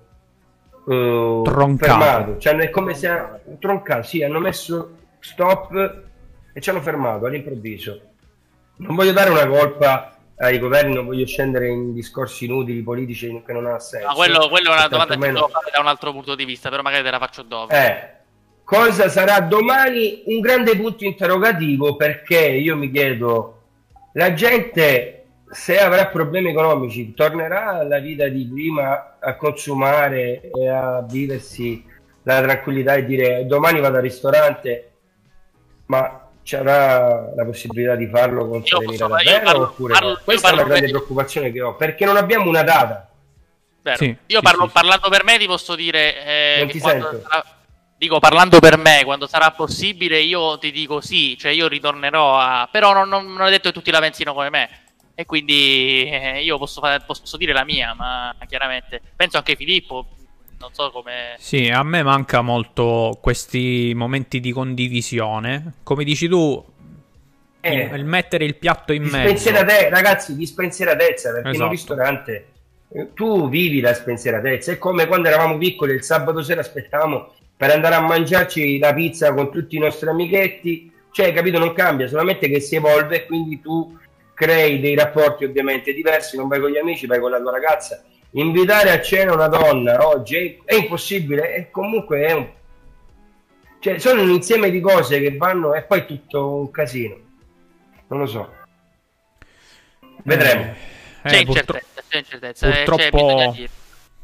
eh, 0.88 1.40
Troncato. 1.44 1.76
fermato. 1.76 2.38
Cioè, 2.38 2.54
è 2.56 2.70
come 2.70 2.94
se 2.94 3.10
troncato, 3.58 4.02
sì, 4.02 4.22
hanno 4.22 4.38
messo 4.38 4.96
stop 5.18 6.02
e 6.52 6.60
ci 6.60 6.70
hanno 6.70 6.82
fermato 6.82 7.26
all'improvviso. 7.26 8.00
Non 8.76 8.94
voglio 8.94 9.12
dare 9.12 9.30
una 9.30 9.46
colpa 9.46 10.13
ai 10.36 10.58
governi, 10.58 10.94
non 10.94 11.06
voglio 11.06 11.26
scendere 11.26 11.68
in 11.68 11.92
discorsi 11.92 12.46
inutili 12.46 12.82
politici 12.82 13.42
che 13.46 13.52
non 13.52 13.66
ha 13.66 13.78
senso. 13.78 14.06
Ma 14.06 14.14
quello, 14.14 14.48
quello 14.48 14.70
è 14.70 14.74
una 14.74 14.88
domanda 14.88 15.14
che 15.14 15.32
devo 15.32 15.48
fare 15.48 15.70
da 15.72 15.80
un 15.80 15.86
altro 15.86 16.12
punto 16.12 16.34
di 16.34 16.44
vista, 16.44 16.70
però 16.70 16.82
magari 16.82 17.04
te 17.04 17.10
la 17.10 17.18
faccio 17.18 17.42
dopo. 17.42 17.72
Eh, 17.72 18.10
cosa 18.64 19.08
sarà 19.08 19.40
domani? 19.40 20.22
Un 20.26 20.40
grande 20.40 20.76
punto 20.76 21.04
interrogativo 21.04 21.96
perché 21.96 22.40
io 22.40 22.76
mi 22.76 22.90
chiedo, 22.90 23.62
la 24.14 24.32
gente 24.34 25.24
se 25.50 25.78
avrà 25.78 26.06
problemi 26.06 26.50
economici 26.50 27.14
tornerà 27.14 27.78
alla 27.78 28.00
vita 28.00 28.26
di 28.26 28.44
prima 28.52 29.18
a 29.20 29.36
consumare 29.36 30.50
e 30.50 30.68
a 30.68 31.00
viversi 31.08 31.84
la 32.24 32.42
tranquillità 32.42 32.94
e 32.94 33.04
dire 33.04 33.46
domani 33.46 33.80
vado 33.80 33.96
al 33.96 34.02
ristorante, 34.02 34.92
ma 35.86 36.23
c'era 36.44 37.32
la 37.34 37.44
possibilità 37.44 37.96
di 37.96 38.06
farlo 38.06 38.46
con 38.46 38.64
serenità 38.64 39.08
davvero 39.08 39.42
parlo, 39.42 39.62
oppure 39.62 39.92
parlo, 39.94 40.08
no? 40.10 40.20
Questa 40.22 40.50
è 40.50 40.52
una 40.52 40.62
grande 40.62 40.88
preoccupazione 40.88 41.50
che 41.50 41.60
ho, 41.60 41.74
perché 41.74 42.04
non 42.04 42.16
abbiamo 42.16 42.48
una 42.48 42.62
data. 42.62 43.08
Sì, 43.96 44.16
io 44.26 44.40
parlo, 44.40 44.66
sì, 44.66 44.72
parlando 44.72 45.08
per 45.08 45.24
me 45.24 45.38
ti 45.38 45.46
posso 45.46 45.74
dire 45.74 46.24
eh, 46.24 46.66
che 46.66 46.78
sarà, 46.78 47.20
dico 47.96 48.18
parlando 48.18 48.58
per 48.58 48.78
me, 48.78 49.02
quando 49.04 49.26
sarà 49.26 49.50
possibile 49.50 50.20
io 50.20 50.56
ti 50.58 50.70
dico 50.70 51.00
sì, 51.00 51.36
cioè 51.36 51.50
io 51.52 51.66
ritornerò 51.68 52.38
a... 52.38 52.68
però 52.70 52.92
non, 52.92 53.08
non, 53.08 53.32
non 53.32 53.46
è 53.46 53.50
detto 53.50 53.68
che 53.68 53.74
tutti 53.74 53.90
la 53.90 54.00
pensino 54.00 54.32
come 54.32 54.50
me. 54.50 54.82
E 55.16 55.26
quindi 55.26 56.08
eh, 56.10 56.42
io 56.42 56.58
posso, 56.58 56.80
fare, 56.80 57.02
posso 57.06 57.36
dire 57.36 57.52
la 57.52 57.64
mia, 57.64 57.94
ma 57.94 58.34
chiaramente 58.48 59.00
penso 59.14 59.36
anche 59.36 59.54
Filippo, 59.54 60.08
non 60.58 60.70
so 60.72 60.90
come... 60.90 61.34
Sì, 61.38 61.68
a 61.68 61.82
me 61.82 62.02
manca 62.02 62.40
molto 62.40 63.18
questi 63.20 63.92
momenti 63.94 64.40
di 64.40 64.52
condivisione. 64.52 65.74
Come 65.82 66.04
dici 66.04 66.28
tu, 66.28 66.64
eh, 67.60 67.90
il 67.94 68.04
mettere 68.04 68.44
il 68.44 68.56
piatto 68.56 68.92
in 68.92 69.04
mezzo. 69.04 69.50
ragazzi, 69.50 70.36
di 70.36 70.46
spensieratezza, 70.46 71.32
perché 71.32 71.50
esatto. 71.50 71.64
in 71.64 71.68
un 71.68 71.74
esatto. 71.74 71.94
ristorante 71.94 72.46
eh, 72.92 73.12
tu 73.14 73.48
vivi 73.48 73.80
la 73.80 73.94
spensieratezza. 73.94 74.72
È 74.72 74.78
come 74.78 75.06
quando 75.06 75.28
eravamo 75.28 75.58
piccoli, 75.58 75.92
il 75.92 76.02
sabato 76.02 76.42
sera 76.42 76.60
aspettavamo 76.60 77.32
per 77.56 77.70
andare 77.70 77.94
a 77.94 78.00
mangiarci 78.00 78.78
la 78.78 78.92
pizza 78.92 79.32
con 79.32 79.50
tutti 79.50 79.76
i 79.76 79.80
nostri 79.80 80.08
amichetti. 80.08 80.92
Cioè, 81.10 81.32
capito, 81.32 81.58
non 81.58 81.72
cambia, 81.72 82.08
solamente 82.08 82.48
che 82.48 82.60
si 82.60 82.76
evolve 82.76 83.16
e 83.16 83.26
quindi 83.26 83.60
tu 83.60 83.96
crei 84.34 84.80
dei 84.80 84.96
rapporti 84.96 85.44
ovviamente 85.44 85.92
diversi, 85.92 86.36
non 86.36 86.48
vai 86.48 86.60
con 86.60 86.70
gli 86.70 86.76
amici, 86.76 87.06
vai 87.06 87.20
con 87.20 87.30
la 87.30 87.38
tua 87.38 87.52
ragazza 87.52 88.02
invitare 88.34 88.90
a 88.90 89.00
cena 89.00 89.32
una 89.32 89.48
donna 89.48 90.06
oggi 90.06 90.60
è, 90.64 90.74
impossibile 90.74 91.54
e 91.54 91.70
comunque 91.70 92.26
è 92.26 92.32
un... 92.32 92.48
Cioè, 93.78 93.98
sono 93.98 94.22
un 94.22 94.30
insieme 94.30 94.70
di 94.70 94.80
cose 94.80 95.20
che 95.20 95.36
vanno 95.36 95.74
e 95.74 95.82
poi 95.82 96.06
tutto 96.06 96.56
un 96.56 96.70
casino. 96.70 97.16
Non 98.08 98.20
lo 98.20 98.26
so. 98.26 98.52
Vedremo. 100.22 100.74
Eh, 101.22 101.28
c'è, 101.28 101.44
purtro- 101.44 101.76
incertezza, 101.76 102.02
c'è 102.08 102.18
incertezza. 102.18 102.70
Purtroppo, 102.70 103.54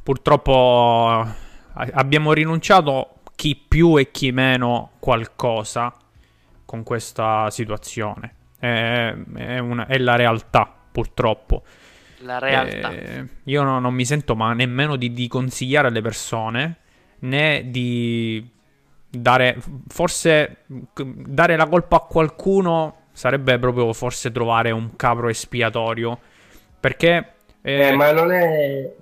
purtroppo 0.03 1.35
abbiamo 1.75 2.33
rinunciato 2.33 3.17
chi 3.37 3.55
più 3.55 3.99
e 3.99 4.11
chi 4.11 4.33
meno 4.33 4.93
qualcosa 4.99 5.95
con 6.65 6.83
questa 6.83 7.51
situazione. 7.51 8.35
È, 8.59 9.15
è, 9.35 9.59
una, 9.59 9.87
è 9.87 9.99
la 9.99 10.17
realtà, 10.17 10.73
purtroppo 10.91 11.63
la 12.21 12.39
realtà. 12.39 12.91
Eh, 12.93 13.27
io 13.45 13.63
no, 13.63 13.79
non 13.79 13.95
mi 13.95 14.05
sento 14.05 14.35
ma 14.35 14.53
nemmeno 14.53 14.97
di, 14.97 15.13
di, 15.13 15.29
consigliare 15.29 15.89
alle 15.89 16.03
persone 16.03 16.77
né 17.21 17.65
di 17.67 18.49
dare 19.09 19.59
forse 19.89 20.65
dare 20.95 21.57
la 21.57 21.67
colpa 21.67 21.97
a 21.97 22.01
qualcuno 22.01 22.97
sarebbe 23.13 23.59
proprio 23.59 23.93
forse 23.93 24.31
trovare 24.31 24.71
un 24.71 24.97
capro 24.97 25.29
espiatorio 25.29 26.19
perché 26.79 27.35
eh, 27.63 27.89
eh, 27.89 27.93
ma 27.93 28.13
non 28.13 28.33
è 28.33 28.93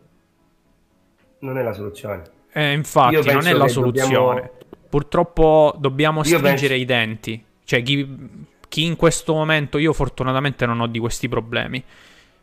non 1.41 1.59
è 1.59 1.63
la 1.63 1.73
soluzione. 1.73 2.23
eh, 2.53 2.73
infatti 2.73 3.33
non 3.33 3.47
è 3.47 3.53
la 3.53 3.69
soluzione 3.69 4.13
dobbiamo... 4.13 4.51
purtroppo 4.89 5.75
dobbiamo 5.79 6.23
stringere 6.23 6.75
penso... 6.75 6.75
i 6.75 6.85
denti. 6.85 7.45
Cioè 7.65 7.83
chi, 7.83 8.19
chi 8.67 8.87
in 8.87 8.97
questo 8.97 9.35
momento 9.35 9.77
io 9.77 9.93
fortunatamente 9.93 10.65
non 10.65 10.81
ho 10.81 10.87
di 10.87 10.99
questi 10.99 11.29
problemi 11.29 11.85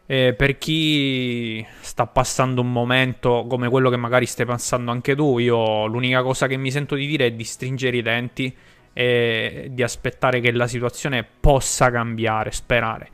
eh, 0.07 0.33
per 0.37 0.57
chi 0.57 1.65
sta 1.81 2.05
passando 2.05 2.61
un 2.61 2.71
momento 2.71 3.45
come 3.49 3.69
quello 3.69 3.89
che 3.89 3.97
magari 3.97 4.25
stai 4.25 4.45
passando 4.45 4.91
anche 4.91 5.15
tu, 5.15 5.39
io 5.39 5.85
l'unica 5.87 6.21
cosa 6.21 6.47
che 6.47 6.57
mi 6.57 6.71
sento 6.71 6.95
di 6.95 7.07
dire 7.07 7.27
è 7.27 7.31
di 7.31 7.43
stringere 7.43 7.97
i 7.97 8.01
denti 8.01 8.55
e 8.93 9.67
di 9.71 9.83
aspettare 9.83 10.39
che 10.39 10.51
la 10.51 10.67
situazione 10.67 11.25
possa 11.39 11.91
cambiare, 11.91 12.51
sperare. 12.51 13.09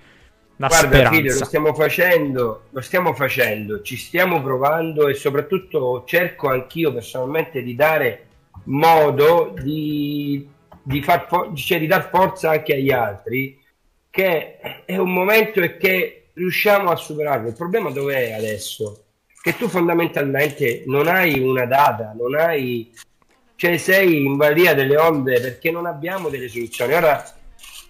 La 0.58 0.68
Guarda, 0.68 0.88
speranza. 0.88 1.18
Figlio, 1.18 1.40
lo 1.40 1.46
stiamo 1.46 1.74
facendo, 1.74 2.64
lo 2.70 2.82
stiamo 2.82 3.14
facendo, 3.14 3.82
ci 3.82 3.96
stiamo 3.96 4.42
provando 4.44 5.08
e 5.08 5.16
soprattutto 5.16 6.04
cerco 6.06 6.50
anch'io 6.50 6.94
personalmente 6.94 7.64
di 7.64 7.74
dare 7.74 8.26
modo 8.66 9.56
di, 9.60 10.48
di, 10.84 11.02
far, 11.02 11.28
cioè 11.56 11.80
di 11.80 11.88
dar 11.88 12.10
forza 12.10 12.52
anche 12.52 12.74
agli 12.76 12.92
altri 12.92 13.60
che 14.12 14.60
è 14.86 14.98
un 14.98 15.12
momento 15.12 15.62
e 15.62 15.78
che 15.78 16.21
riusciamo 16.34 16.90
a 16.90 16.96
superarlo. 16.96 17.50
Il 17.50 17.56
problema 17.56 17.90
dov'è 17.90 18.34
adesso? 18.34 19.06
Che 19.42 19.56
tu 19.58 19.68
fondamentalmente 19.68 20.84
non 20.86 21.08
hai 21.08 21.40
una 21.40 21.66
data, 21.66 22.14
non 22.16 22.36
hai... 22.36 22.92
Cioè 23.56 23.78
sei 23.78 24.26
in 24.26 24.38
balia 24.38 24.74
delle 24.74 24.98
onde 24.98 25.40
perché 25.40 25.70
non 25.70 25.86
abbiamo 25.86 26.30
delle 26.30 26.48
soluzioni. 26.48 26.94
Ora, 26.94 27.24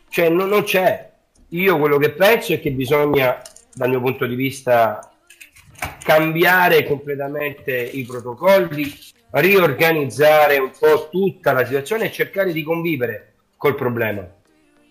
cioè, 0.09 0.27
non, 0.29 0.49
non 0.49 0.63
c'è. 0.63 1.09
Io 1.49 1.77
quello 1.77 1.97
che 1.97 2.11
penso 2.11 2.53
è 2.53 2.59
che 2.59 2.71
bisogna, 2.71 3.41
dal 3.73 3.89
mio 3.89 4.01
punto 4.01 4.25
di 4.25 4.35
vista, 4.35 5.13
cambiare 6.03 6.83
completamente 6.85 7.73
i 7.73 8.03
protocolli, 8.03 8.93
riorganizzare 9.31 10.57
un 10.57 10.71
po' 10.77 11.07
tutta 11.09 11.53
la 11.53 11.65
situazione 11.65 12.05
e 12.05 12.11
cercare 12.11 12.51
di 12.51 12.63
convivere 12.63 13.33
col 13.55 13.75
problema. 13.75 14.27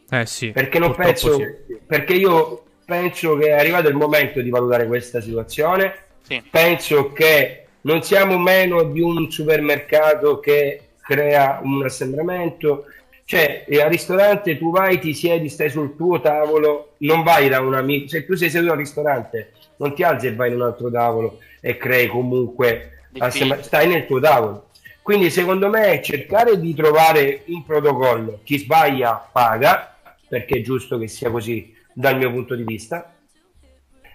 Eh 0.09 0.27
sì. 0.27 0.51
Perché 0.51 0.79
non 0.79 0.95
penso, 0.95 1.37
sì. 1.37 1.77
perché 1.87 2.15
io 2.15 2.65
penso 2.91 3.37
che 3.37 3.47
è 3.47 3.53
arrivato 3.53 3.87
il 3.87 3.95
momento 3.95 4.41
di 4.41 4.51
valutare 4.51 4.89
questa 4.89 5.21
situazione. 5.21 5.95
Sì. 6.23 6.43
Penso 6.51 7.13
che 7.13 7.67
non 7.83 8.03
siamo 8.03 8.37
meno 8.37 8.83
di 8.83 9.01
un 9.01 9.31
supermercato 9.31 10.41
che 10.41 10.81
crea 11.01 11.61
un 11.63 11.85
assembramento. 11.85 12.87
Cioè, 13.25 13.65
al 13.81 13.89
ristorante 13.89 14.59
tu 14.59 14.73
vai, 14.73 14.99
ti 14.99 15.15
siedi, 15.15 15.49
stai 15.49 15.71
sul 15.71 15.95
tuo 15.95 16.21
tavolo, 16.21 16.95
non 16.99 17.23
vai 17.23 17.49
da 17.49 17.61
un 17.61 17.75
amico. 17.75 18.09
Se 18.09 18.27
tu 18.27 18.35
sei 18.35 18.51
seduto 18.51 18.73
al 18.73 18.79
ristorante, 18.79 19.53
non 19.77 19.95
ti 19.95 20.03
alzi 20.03 20.27
e 20.27 20.35
vai 20.35 20.49
in 20.49 20.57
un 20.57 20.63
altro 20.63 20.91
tavolo 20.91 21.39
e 21.61 21.77
crei 21.77 22.09
comunque, 22.09 23.05
assembra- 23.19 23.63
stai 23.63 23.87
nel 23.87 24.05
tuo 24.07 24.19
tavolo. 24.19 24.71
Quindi 25.01 25.31
secondo 25.31 25.69
me 25.69 26.03
cercare 26.03 26.59
di 26.59 26.75
trovare 26.75 27.43
un 27.47 27.65
protocollo, 27.65 28.41
chi 28.43 28.59
sbaglia 28.59 29.29
paga, 29.33 29.95
perché 30.29 30.59
è 30.59 30.63
giusto 30.63 30.99
che 30.99 31.07
sia 31.07 31.31
così, 31.31 31.73
dal 31.93 32.17
mio 32.17 32.31
punto 32.31 32.55
di 32.55 32.65
vista 32.65 33.15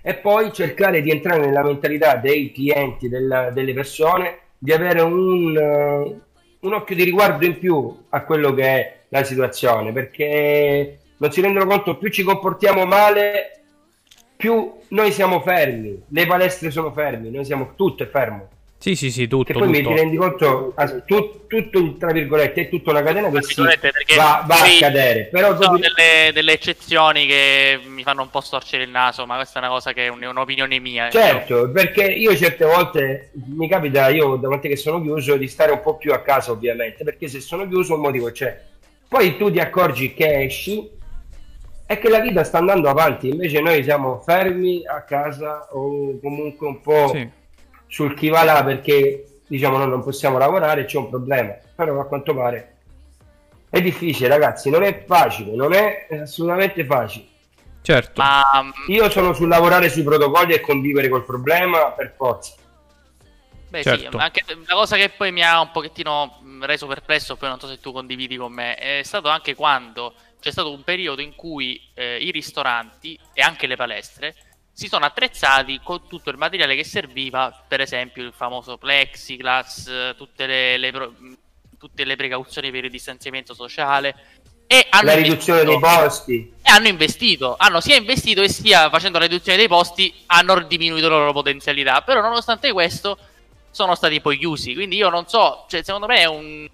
e 0.08 0.14
poi 0.14 0.54
cercare 0.54 1.02
di 1.02 1.10
entrare 1.10 1.44
nella 1.44 1.64
mentalità 1.64 2.16
dei 2.18 2.52
clienti, 2.52 3.10
della, 3.10 3.50
delle 3.50 3.74
persone, 3.74 4.38
di 4.56 4.72
avere 4.72 5.02
un, 5.02 5.56
uh, 5.56 6.22
un, 6.60 6.74
occhio 6.74 6.96
di 6.96 7.04
riguardo 7.04 7.44
in 7.44 7.58
più 7.58 8.04
a 8.10 8.22
quello 8.22 8.54
che 8.54 8.64
è 8.64 8.98
la 9.10 9.24
situazione, 9.24 9.92
perché 9.92 11.00
non 11.18 11.32
si 11.32 11.42
rendono 11.42 11.66
conto, 11.66 11.98
più 11.98 12.10
ci 12.10 12.22
comportiamo 12.22 12.86
male, 12.86 13.62
più 14.36 14.74
noi 14.90 15.12
siamo 15.12 15.42
fermi, 15.42 16.04
le 16.08 16.26
palestre 16.28 16.70
sono 16.70 16.92
fermi, 16.92 17.32
noi 17.32 17.44
siamo 17.44 17.74
tutto 17.76 18.06
fermo. 18.06 18.50
Sì, 18.86 18.96
sì, 18.96 19.10
sì, 19.10 19.28
tutto. 19.28 19.52
Che 19.52 19.58
poi 19.58 19.74
tutto. 19.74 19.90
mi 19.90 19.96
rendi 19.96 20.16
conto, 20.16 20.76
tutto, 21.08 21.46
tutto, 21.48 21.96
tra 21.98 22.12
virgolette, 22.12 22.62
è 22.62 22.70
tutta 22.70 22.92
una 22.92 23.02
catena 23.02 23.32
che 23.32 23.42
si 23.42 23.60
va, 24.16 24.44
va 24.46 24.56
a 24.58 24.80
cadere. 24.80 25.30
Però 25.32 25.60
sono 25.60 25.80
delle, 25.80 26.32
delle, 26.32 26.54
eccezioni 26.54 27.26
che 27.26 27.80
mi 27.84 28.04
fanno 28.04 28.22
un 28.22 28.30
po' 28.30 28.42
storcere 28.42 28.84
il 28.84 28.92
naso, 28.92 29.26
ma 29.26 29.38
questa 29.38 29.58
è 29.58 29.64
una 29.64 29.72
cosa 29.72 29.92
che 29.92 30.06
è 30.06 30.10
un'opinione 30.10 30.80
mia. 30.80 31.10
Certo, 31.10 31.62
io. 31.62 31.72
perché 31.72 32.04
io 32.04 32.36
certe 32.36 32.64
volte 32.64 33.32
mi 33.56 33.68
capita, 33.68 34.10
io 34.10 34.36
davanti 34.36 34.68
che 34.68 34.76
sono 34.76 35.02
chiuso, 35.02 35.36
di 35.36 35.48
stare 35.48 35.72
un 35.72 35.82
po' 35.82 35.98
più 35.98 36.14
a 36.14 36.22
casa 36.22 36.52
ovviamente, 36.52 37.04
perché 37.04 37.28
se 37.28 37.40
sono 37.40 37.68
chiuso 37.68 37.96
un 37.96 38.02
motivo 38.02 38.30
c'è. 38.30 38.56
Poi 39.08 39.36
tu 39.36 39.52
ti 39.52 39.58
accorgi 39.58 40.14
che 40.14 40.44
esci 40.44 40.88
e 41.88 41.98
che 41.98 42.10
la 42.10 42.20
vita 42.20 42.44
sta 42.44 42.60
andando 42.60 42.88
avanti, 42.88 43.30
invece 43.30 43.62
noi 43.62 43.82
siamo 43.82 44.20
fermi 44.20 44.86
a 44.86 45.02
casa 45.02 45.70
o 45.72 46.20
comunque 46.20 46.68
un 46.68 46.82
po'... 46.82 47.10
Sì 47.12 47.44
sul 47.88 48.14
chi 48.16 48.30
va 48.30 48.44
là 48.44 48.64
perché 48.64 49.42
diciamo 49.48 49.78
noi 49.78 49.90
non 49.90 50.04
possiamo 50.04 50.38
lavorare 50.38 50.86
c'è 50.86 50.98
un 50.98 51.10
problema. 51.10 51.56
Però 51.76 52.00
a 52.00 52.06
quanto 52.06 52.34
pare 52.34 52.76
è 53.70 53.82
difficile 53.82 54.28
ragazzi. 54.28 54.70
Non 54.70 54.84
è 54.84 55.04
facile 55.06 55.56
non 55.56 55.74
è 55.74 56.08
assolutamente 56.22 56.86
facile. 56.86 57.26
Certo. 57.82 58.20
Ma... 58.20 58.44
io 58.88 59.10
sono 59.12 59.34
sul 59.34 59.48
lavorare 59.48 59.90
sui 59.90 60.02
protocolli 60.02 60.54
e 60.54 60.60
convivere 60.60 61.08
col 61.08 61.24
problema 61.24 61.92
per 61.92 62.16
forza. 62.18 62.56
Beh, 63.70 63.84
certo. 63.84 64.18
sì, 64.18 64.24
anche 64.24 64.44
la 64.48 64.74
cosa 64.74 64.96
che 64.96 65.10
poi 65.10 65.32
mi 65.32 65.44
ha 65.44 65.60
un 65.60 65.72
pochettino 65.72 66.42
reso 66.62 66.88
perplesso, 66.88 67.36
poi 67.36 67.50
non 67.50 67.60
so 67.60 67.68
se 67.68 67.80
tu 67.80 67.92
condividi 67.92 68.38
con 68.38 68.54
me, 68.54 68.76
è 68.76 69.02
stato 69.04 69.28
anche 69.28 69.54
quando 69.54 70.14
c'è 70.40 70.52
stato 70.52 70.72
un 70.72 70.84
periodo 70.84 71.22
in 71.22 71.36
cui 71.36 71.82
eh, 71.94 72.18
i 72.18 72.32
ristoranti 72.32 73.20
e 73.34 73.42
anche 73.42 73.68
le 73.68 73.76
palestre 73.76 74.36
si 74.76 74.90
sono 74.90 75.06
attrezzati 75.06 75.80
con 75.82 76.06
tutto 76.06 76.30
il 76.30 76.38
materiale 76.38 76.76
che 76.76 76.84
serviva, 76.84 77.64
per 77.66 77.80
esempio 77.80 78.22
il 78.24 78.34
famoso 78.36 78.78
plexiglass, 78.78 80.16
tutte 80.18 80.46
le, 80.46 80.78
le, 80.78 80.92
tutte 81.78 82.04
le 82.04 82.18
precauzioni 82.18 82.72
per 82.72 82.84
il 82.84 82.92
distanziamento 82.92 83.54
sociale. 83.54 84.16
E 84.68 84.86
hanno 84.90 85.06
la 85.06 85.16
riduzione 85.16 85.64
dei 85.64 85.80
posti. 85.80 86.54
E 86.62 86.70
hanno 86.70 86.90
investito, 86.90 87.56
hanno 87.58 87.80
sia 87.80 87.96
investito 87.96 88.42
e 88.42 88.50
sia 88.50 88.90
facendo 88.90 89.18
la 89.18 89.28
riduzione 89.28 89.58
dei 89.58 89.70
posti, 89.70 90.14
hanno 90.26 90.60
diminuito 90.64 91.08
la 91.08 91.20
loro 91.20 91.32
potenzialità. 91.32 92.02
Però 92.02 92.20
nonostante 92.20 92.74
questo 92.74 93.18
sono 93.72 93.96
stati 93.96 94.20
poi 94.20 94.38
chiusi. 94.38 94.74
Quindi 94.74 94.98
io 94.98 95.08
non 95.08 95.26
so, 95.30 95.68
cioè, 95.70 95.84
secondo 95.84 96.08
me 96.08 96.18
è 96.18 96.26
un. 96.26 96.68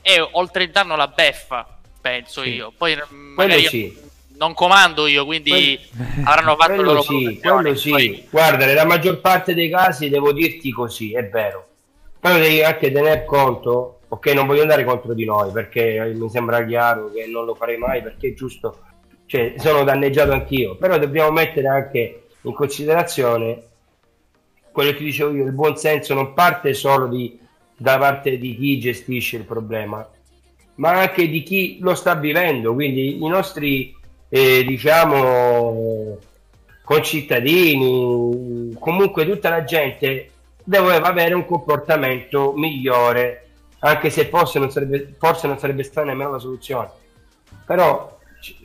È 0.00 0.20
oltre 0.32 0.64
il 0.64 0.72
danno 0.72 0.96
la 0.96 1.06
beffa, 1.06 1.78
penso 2.00 2.42
sì. 2.42 2.54
io. 2.54 2.72
Poi 2.76 3.00
magari 3.08 3.68
sì. 3.68 4.03
Non 4.36 4.54
comando 4.54 5.06
io, 5.06 5.24
quindi 5.24 5.78
quello... 5.96 6.20
avranno 6.28 6.56
fatto 6.56 6.74
quello 6.74 6.92
loro 6.92 7.02
sì, 7.02 7.40
quello 7.40 7.74
sì. 7.74 7.90
Poi... 7.90 8.26
Guarda, 8.30 8.66
nella 8.66 8.84
maggior 8.84 9.20
parte 9.20 9.54
dei 9.54 9.70
casi 9.70 10.08
devo 10.08 10.32
dirti 10.32 10.70
così, 10.70 11.12
è 11.14 11.28
vero. 11.28 11.68
Però 12.20 12.38
devi 12.38 12.62
anche 12.62 12.90
tener 12.90 13.24
conto, 13.24 14.00
ok, 14.08 14.26
non 14.28 14.46
voglio 14.46 14.62
andare 14.62 14.84
contro 14.84 15.12
di 15.12 15.24
noi 15.24 15.50
perché 15.52 16.12
mi 16.14 16.30
sembra 16.30 16.64
chiaro 16.64 17.10
che 17.12 17.26
non 17.26 17.44
lo 17.44 17.54
farei 17.54 17.76
mai 17.76 18.02
perché 18.02 18.28
è 18.28 18.34
giusto, 18.34 18.78
cioè 19.26 19.54
sono 19.58 19.84
danneggiato 19.84 20.32
anch'io, 20.32 20.76
però 20.76 20.98
dobbiamo 20.98 21.30
mettere 21.30 21.68
anche 21.68 22.26
in 22.40 22.52
considerazione 22.52 23.62
quello 24.74 24.90
che 24.90 24.96
ti 24.96 25.04
dicevo 25.04 25.32
io, 25.32 25.44
il 25.44 25.52
buon 25.52 25.76
senso 25.76 26.14
non 26.14 26.34
parte 26.34 26.74
solo 26.74 27.06
di, 27.06 27.38
da 27.76 27.96
parte 27.96 28.38
di 28.38 28.56
chi 28.56 28.80
gestisce 28.80 29.36
il 29.36 29.44
problema, 29.44 30.04
ma 30.76 30.90
anche 30.90 31.28
di 31.28 31.44
chi 31.44 31.78
lo 31.80 31.94
sta 31.94 32.16
vivendo. 32.16 32.74
Quindi 32.74 33.22
i 33.22 33.28
nostri, 33.28 33.96
eh, 34.28 34.64
diciamo, 34.64 36.18
concittadini, 36.82 38.76
comunque 38.78 39.26
tutta 39.26 39.48
la 39.48 39.64
gente 39.64 40.30
doveva 40.62 41.06
avere 41.08 41.34
un 41.34 41.44
comportamento 41.46 42.52
migliore, 42.54 43.46
anche 43.80 44.10
se 44.10 44.26
forse 44.26 44.58
non 44.58 44.70
sarebbe, 44.70 45.14
forse 45.18 45.46
non 45.46 45.58
sarebbe 45.58 45.82
stata 45.82 46.06
nemmeno 46.06 46.32
la 46.32 46.38
soluzione. 46.38 46.88
Però 47.66 48.18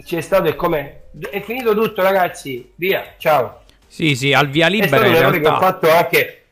c'è 0.04 0.22
stato 0.22 0.48
e 0.48 0.56
come 0.56 1.04
è 1.30 1.41
finito 1.41 1.74
tutto, 1.74 2.02
ragazzi. 2.02 2.72
Via, 2.76 3.15
ciao. 3.17 3.63
Sì, 3.88 4.15
sì, 4.15 4.34
al 4.34 4.50
via 4.50 4.67
libera. 4.67 5.06
È 5.06 5.15
stato 5.15 5.36
un 5.36 5.41
che 5.41 5.48
ho 5.48 5.60
fatto 5.60 5.89
anche, 5.89 6.43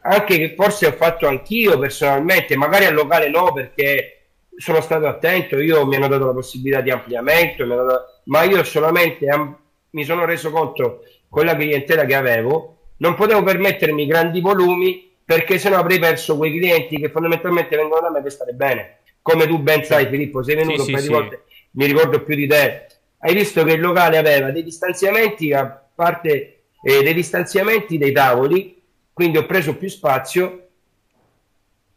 anche 0.00 0.38
che 0.38 0.54
forse 0.56 0.86
ho 0.86 0.92
fatto 0.92 1.26
anch'io 1.26 1.78
personalmente, 1.78 2.56
magari 2.56 2.84
al 2.84 2.94
locale 2.94 3.28
no, 3.28 3.52
perché 3.52 4.21
sono 4.56 4.80
stato 4.80 5.06
attento, 5.06 5.58
io 5.58 5.86
mi 5.86 5.96
hanno 5.96 6.08
dato 6.08 6.26
la 6.26 6.32
possibilità 6.32 6.80
di 6.80 6.90
ampliamento, 6.90 7.64
dato... 7.64 8.20
ma 8.24 8.42
io 8.42 8.62
solamente 8.64 9.26
am... 9.28 9.56
mi 9.90 10.04
sono 10.04 10.24
reso 10.24 10.50
conto 10.50 11.04
con 11.28 11.44
la 11.44 11.56
clientela 11.56 12.04
che 12.04 12.14
avevo, 12.14 12.76
non 12.98 13.14
potevo 13.14 13.42
permettermi 13.42 14.06
grandi 14.06 14.40
volumi 14.40 15.10
perché 15.24 15.58
sennò 15.58 15.78
avrei 15.78 15.98
perso 15.98 16.36
quei 16.36 16.56
clienti 16.56 16.98
che 16.98 17.08
fondamentalmente 17.08 17.76
vengono 17.76 18.00
da 18.00 18.10
me 18.10 18.22
per 18.22 18.32
stare 18.32 18.52
bene. 18.52 18.98
Come 19.22 19.46
tu 19.46 19.58
ben 19.58 19.84
sai, 19.84 20.06
Filippo, 20.06 20.42
sei 20.42 20.56
venuto 20.56 20.82
sì, 20.82 20.90
un 20.90 20.92
paio 20.92 20.98
sì, 20.98 21.08
di 21.08 21.14
volte, 21.14 21.42
mi 21.72 21.86
ricordo 21.86 22.22
più 22.22 22.34
di 22.34 22.46
te. 22.46 22.86
Hai 23.18 23.34
visto 23.34 23.64
che 23.64 23.72
il 23.72 23.80
locale 23.80 24.18
aveva 24.18 24.50
dei 24.50 24.64
distanziamenti 24.64 25.52
a 25.52 25.82
parte 25.94 26.64
eh, 26.82 27.02
dei 27.02 27.14
distanziamenti 27.14 27.98
dei 27.98 28.12
tavoli, 28.12 28.82
quindi 29.12 29.38
ho 29.38 29.46
preso 29.46 29.76
più 29.76 29.88
spazio. 29.88 30.61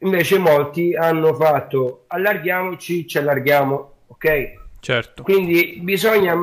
Invece 0.05 0.37
molti 0.37 0.95
hanno 0.95 1.33
fatto 1.33 2.05
allarghiamoci, 2.07 3.07
ci 3.07 3.17
allarghiamo, 3.17 3.93
ok? 4.07 4.53
Certo. 4.79 5.23
Quindi 5.23 5.79
bisogna, 5.81 6.35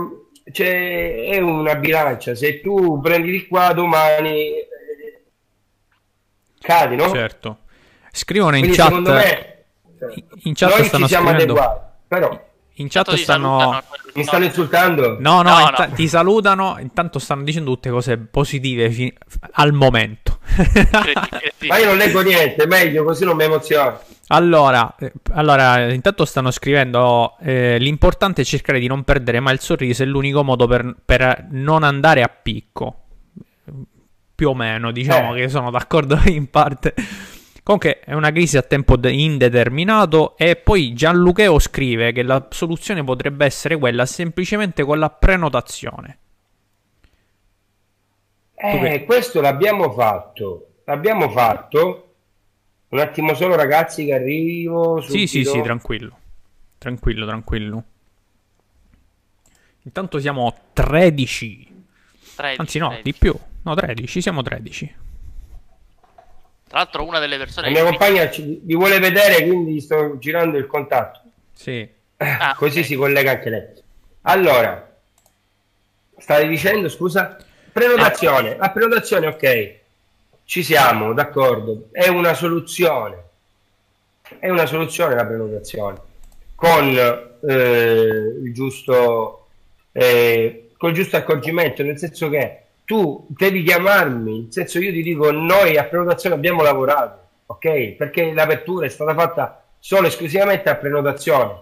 c'è, 0.51 1.27
è 1.27 1.38
una 1.38 1.77
bilancia, 1.77 2.35
se 2.35 2.61
tu 2.61 3.01
prendi 3.01 3.31
di 3.31 3.46
qua 3.46 3.72
domani 3.72 4.51
eh, 4.51 4.66
cadi, 6.61 6.96
no? 6.96 7.09
Certo. 7.11 7.59
Scrivono 8.11 8.57
in 8.57 8.62
Quindi, 8.62 8.77
chat, 8.77 8.92
me, 8.92 9.64
in 10.42 10.55
chat 10.55 10.70
noi 10.70 10.83
ci 10.83 11.07
siamo 11.07 11.29
scrivendo... 11.29 11.53
adeguati, 11.53 11.81
però 12.09 12.51
in 12.77 12.88
chat 12.88 13.14
stanno... 13.14 13.83
Mi 14.14 14.25
stanno 14.25 14.44
insultando? 14.44 15.18
No, 15.20 15.42
no, 15.42 15.59
no, 15.59 15.70
no. 15.77 15.88
ti 15.94 16.09
salutano. 16.09 16.77
Intanto 16.79 17.18
stanno 17.18 17.42
dicendo 17.44 17.70
tutte 17.70 17.90
cose 17.90 18.16
positive 18.18 18.90
fi- 18.90 19.14
al 19.53 19.72
momento. 19.72 20.22
Ma 21.69 21.79
io 21.79 21.87
non 21.87 21.97
leggo 21.97 22.21
niente, 22.23 22.67
meglio 22.67 23.05
così 23.05 23.25
non 23.25 23.37
mi 23.37 23.45
emoziono. 23.45 24.01
Allora, 24.29 24.95
eh, 24.99 25.13
allora, 25.33 25.93
intanto 25.93 26.25
stanno 26.25 26.51
scrivendo: 26.51 27.37
eh, 27.41 27.79
l'importante 27.79 28.43
è 28.43 28.45
cercare 28.45 28.79
di 28.79 28.87
non 28.87 29.05
perdere 29.05 29.41
mai 29.41 29.55
il 29.55 29.61
sorriso, 29.61 30.03
è 30.03 30.07
l'unico 30.07 30.43
modo 30.43 30.67
per, 30.67 30.95
per 31.05 31.47
non 31.51 31.83
andare 31.83 32.23
a 32.23 32.29
picco. 32.29 32.97
Più 34.35 34.49
o 34.49 34.55
meno, 34.55 34.91
diciamo 34.91 35.35
eh. 35.35 35.43
che 35.43 35.49
sono 35.49 35.71
d'accordo 35.71 36.19
in 36.27 36.49
parte. 36.51 36.95
Comunque 37.63 38.01
è 38.01 38.13
una 38.13 38.33
crisi 38.33 38.57
a 38.57 38.63
tempo 38.63 38.99
indeterminato 39.01 40.37
e 40.37 40.57
poi 40.57 40.95
Gianlucheo 40.95 41.61
scrive 41.61 42.11
che 42.11 42.25
la 42.25 42.49
soluzione 42.51 43.05
potrebbe 43.05 43.45
essere 43.45 43.77
quella 43.79 44.05
semplicemente 44.05 44.83
con 44.83 44.99
la 44.99 45.11
prenotazione. 45.11 46.19
Eh, 48.62 49.05
questo 49.05 49.40
l'abbiamo 49.40 49.90
fatto. 49.90 50.75
L'abbiamo 50.85 51.29
fatto. 51.31 52.14
Un 52.88 52.98
attimo 53.01 53.35
solo 53.35 53.57
ragazzi 53.57 54.05
che 54.05 54.14
arrivo. 54.14 55.01
Subito. 55.01 55.18
Sì, 55.18 55.27
sì, 55.27 55.44
sì, 55.44 55.61
tranquillo. 55.62 56.18
Tranquillo, 56.79 57.27
tranquillo. 57.27 57.85
Intanto 59.83 60.20
siamo 60.20 60.55
13. 60.72 61.85
13 62.37 62.61
Anzi 62.61 62.79
no, 62.79 62.88
13. 62.88 63.11
di 63.11 63.18
più. 63.18 63.35
No, 63.62 63.75
13, 63.75 64.20
siamo 64.20 64.42
13. 64.42 64.94
Tra 66.68 66.79
l'altro 66.79 67.05
una 67.05 67.18
delle 67.18 67.38
persone... 67.38 67.66
La 67.66 67.72
mia 67.72 67.85
compagna 67.85 68.31
ci, 68.31 68.61
vi 68.62 68.75
vuole 68.75 68.98
vedere, 68.98 69.44
quindi 69.44 69.81
sto 69.81 70.18
girando 70.18 70.57
il 70.57 70.66
contatto. 70.66 71.20
Sì. 71.53 71.88
Ah, 72.16 72.55
Così 72.57 72.79
okay. 72.79 72.85
si 72.85 72.94
collega 72.94 73.33
anche 73.33 73.51
lei. 73.51 73.66
Allora, 74.22 74.96
stavi 76.16 76.48
dicendo, 76.48 76.88
scusa? 76.88 77.37
Prenotazione. 77.73 78.57
La 78.57 78.71
prenotazione, 78.71 79.27
ok. 79.27 79.75
Ci 80.45 80.63
siamo, 80.63 81.13
d'accordo. 81.13 81.89
È 81.91 82.09
una 82.09 82.35
soluzione. 82.35 83.23
È 84.39 84.49
una 84.49 84.67
soluzione 84.67 85.15
la 85.15 85.27
prenotazione. 85.27 86.01
Con 86.55 86.97
eh, 87.49 88.39
il 88.43 88.53
giusto... 88.53 89.47
Eh, 89.93 90.71
col 90.83 90.93
giusto 90.95 91.17
accorgimento, 91.17 91.85
nel 91.85 91.97
senso 91.97 92.29
che 92.29 92.63
tu 92.85 93.25
devi 93.29 93.63
chiamarmi, 93.63 94.41
nel 94.41 94.53
senso 94.53 94.81
io 94.81 94.91
ti 94.91 95.01
dico 95.01 95.31
noi 95.31 95.77
a 95.77 95.85
prenotazione 95.85 96.35
abbiamo 96.35 96.63
lavorato, 96.63 97.29
ok? 97.47 97.93
Perché 97.93 98.33
l'apertura 98.33 98.87
è 98.87 98.89
stata 98.89 99.15
fatta 99.15 99.63
solo 99.79 100.09
esclusivamente 100.09 100.69
a 100.69 100.75
prenotazione, 100.75 101.55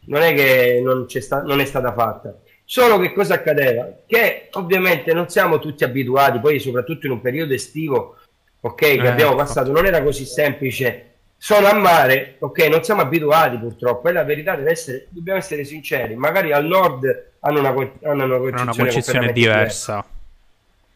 non 0.00 0.20
è 0.20 0.34
che 0.34 0.82
non, 0.84 1.08
sta- 1.08 1.40
non 1.40 1.60
è 1.60 1.64
stata 1.64 1.94
fatta. 1.94 2.34
Solo 2.70 2.98
che 2.98 3.14
cosa 3.14 3.32
accadeva? 3.32 3.90
Che 4.06 4.50
ovviamente 4.52 5.14
non 5.14 5.30
siamo 5.30 5.58
tutti 5.58 5.84
abituati, 5.84 6.38
poi 6.38 6.60
soprattutto 6.60 7.06
in 7.06 7.12
un 7.12 7.22
periodo 7.22 7.54
estivo, 7.54 8.16
ok, 8.60 8.74
che 8.74 8.92
eh, 8.92 9.06
abbiamo 9.08 9.34
passato, 9.34 9.72
non 9.72 9.86
era 9.86 10.02
così 10.02 10.26
semplice. 10.26 11.12
Sono 11.38 11.66
a 11.66 11.72
mare, 11.72 12.36
ok, 12.40 12.66
non 12.66 12.84
siamo 12.84 13.00
abituati 13.00 13.56
purtroppo, 13.56 14.10
e 14.10 14.12
la 14.12 14.22
verità 14.22 14.54
deve 14.54 14.72
essere, 14.72 15.06
dobbiamo 15.08 15.38
essere 15.38 15.64
sinceri, 15.64 16.14
magari 16.14 16.52
al 16.52 16.66
nord 16.66 17.30
hanno 17.40 17.58
una, 17.58 17.70
hanno 17.70 18.24
una 18.24 18.36
concezione, 18.36 18.60
una 18.60 18.74
concezione 18.74 19.32
diversa. 19.32 20.04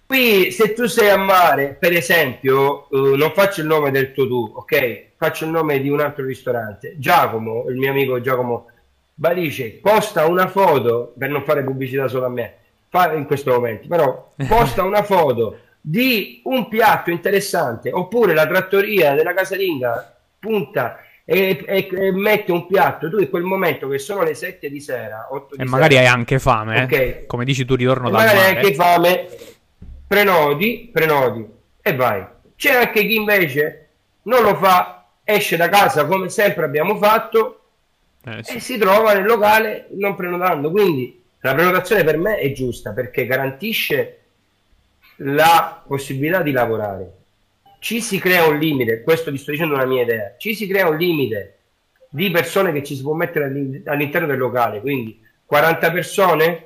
Qui, 0.05 0.51
se 0.51 0.75
tu 0.75 0.85
sei 0.85 1.09
a 1.09 1.17
mare, 1.17 1.75
per 1.81 1.95
esempio, 1.95 2.89
uh, 2.91 3.15
non 3.15 3.33
faccio 3.33 3.63
il 3.63 3.67
nome 3.67 3.91
del 3.91 4.13
tuo 4.13 4.27
tu, 4.27 4.53
ok? 4.57 5.05
Faccio 5.17 5.47
il 5.47 5.51
nome 5.51 5.81
di 5.81 5.89
un 5.89 6.01
altro 6.01 6.27
ristorante. 6.27 6.97
Giacomo, 6.99 7.65
il 7.71 7.77
mio 7.77 7.93
amico 7.93 8.21
Giacomo 8.21 8.67
Balice, 9.15 9.79
posta 9.83 10.27
una 10.27 10.49
foto, 10.49 11.13
per 11.17 11.31
non 11.31 11.45
fare 11.45 11.63
pubblicità 11.63 12.09
solo 12.09 12.27
a 12.27 12.31
me, 12.31 12.55
in 13.15 13.25
questo 13.27 13.53
momento, 13.53 13.89
però 13.89 14.33
posta 14.49 14.83
una 14.83 15.03
foto 15.03 15.59
di 15.81 16.41
un 16.45 16.69
piatto 16.69 17.11
interessante, 17.11 17.91
oppure 17.93 18.35
la 18.35 18.47
trattoria 18.47 19.15
della 19.15 19.35
casalinga 19.35 20.17
punta 20.39 21.01
e, 21.25 21.63
e, 21.65 21.89
e, 21.91 22.13
mette 22.13 22.53
un 22.53 22.67
piatto, 22.67 23.09
tu 23.09 23.19
in 23.19 23.31
quel 23.31 23.43
momento 23.43 23.89
che 23.89 23.99
sono 23.99 24.23
le 24.23 24.35
7 24.35 24.69
di 24.69 24.81
sera, 24.81 25.29
8 25.31 25.57
di 25.57 25.63
e 25.63 25.65
magari 25.67 25.97
hai 25.97 26.07
anche 26.07 26.39
fame, 26.39 26.83
okay. 26.83 27.09
eh? 27.09 27.27
come 27.27 27.45
dici 27.45 27.65
tu 27.65 27.75
ritorno 27.75 28.11
da 28.11 28.19
magari 28.19 28.39
hai 28.39 28.57
anche 28.57 28.75
fame 28.75 29.29
prenoti, 30.07 30.91
prenoti 30.93 31.47
e 31.81 31.95
vai. 31.95 32.25
C'è 32.57 32.75
anche 32.75 33.07
chi 33.07 33.17
invece 33.17 33.89
non 34.23 34.43
lo 34.43 34.55
fa, 34.57 35.07
esce 35.25 35.57
da 35.57 35.69
casa 35.69 36.05
come 36.07 36.29
sempre 36.29 36.65
abbiamo 36.65 36.97
fatto 36.97 37.62
eh, 38.25 38.43
sì. 38.43 38.57
e 38.57 38.61
si 38.61 38.79
trova 38.79 39.15
nel 39.15 39.25
locale 39.25 39.89
non 39.93 40.15
prenotando. 40.15 40.71
Quindi 40.71 41.23
la 41.41 41.55
prenotazione 41.55 42.05
per 42.05 42.19
me 42.19 42.37
è 42.37 42.53
giusta 42.53 42.93
perché 42.93 43.27
garantisce 43.27 44.19
la 45.17 45.83
possibilità 45.87 46.43
di 46.43 46.53
lavorare. 46.53 47.13
ci 47.79 48.01
si 48.01 48.19
crea 48.19 48.47
un 48.47 48.59
limite, 48.59 49.03
questo 49.03 49.31
ti 49.31 49.39
sto 49.39 49.51
dicendo 49.51 49.75
una 49.75 49.87
mia 49.87 50.03
idea, 50.03 50.35
ci 50.39 50.55
si 50.55 50.69
crea 50.69 50.89
un 50.89 50.97
limite 50.97 51.57
di 52.11 52.31
persone 52.31 52.73
che 52.73 52.85
ci 52.85 52.95
si 52.95 53.03
può 53.03 53.15
mettere 53.15 53.47
all'interno 53.87 54.29
del 54.29 54.39
locale, 54.39 54.81
quindi 54.81 55.21
40 55.45 55.91
persone, 55.91 56.65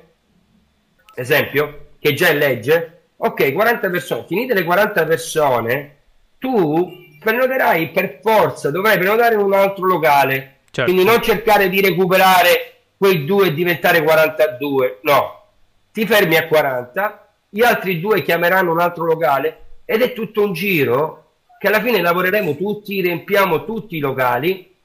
esempio, 1.15 1.87
che 1.99 2.13
già 2.13 2.27
è 2.27 2.35
legge, 2.35 3.01
ok, 3.17 3.51
40 3.51 3.89
persone, 3.89 4.25
finite 4.27 4.53
le 4.53 4.63
40 4.63 5.05
persone, 5.05 5.95
tu 6.37 6.87
prenoterai 7.19 7.89
per 7.89 8.19
forza, 8.21 8.69
dovrai 8.69 8.99
prenotare 8.99 9.33
in 9.33 9.41
un 9.41 9.53
altro 9.53 9.85
locale, 9.85 10.56
certo. 10.77 10.91
quindi 10.91 11.03
non 11.03 11.21
cercare 11.21 11.69
di 11.69 11.81
recuperare 11.81 12.73
quei 12.97 13.25
due 13.25 13.47
e 13.47 13.53
diventare 13.53 14.03
42, 14.03 14.99
no, 15.03 15.45
ti 15.91 16.05
fermi 16.05 16.35
a 16.35 16.47
40, 16.47 17.27
gli 17.49 17.63
altri 17.63 17.99
due 17.99 18.21
chiameranno 18.21 18.71
un 18.71 18.79
altro 18.79 19.05
locale 19.05 19.61
ed 19.85 20.01
è 20.01 20.13
tutto 20.13 20.43
un 20.43 20.53
giro 20.53 21.23
che 21.59 21.67
alla 21.67 21.81
fine 21.81 22.01
lavoreremo 22.01 22.55
tutti, 22.55 23.01
riempiamo 23.01 23.65
tutti 23.65 23.97
i 23.97 23.99
locali. 23.99 24.75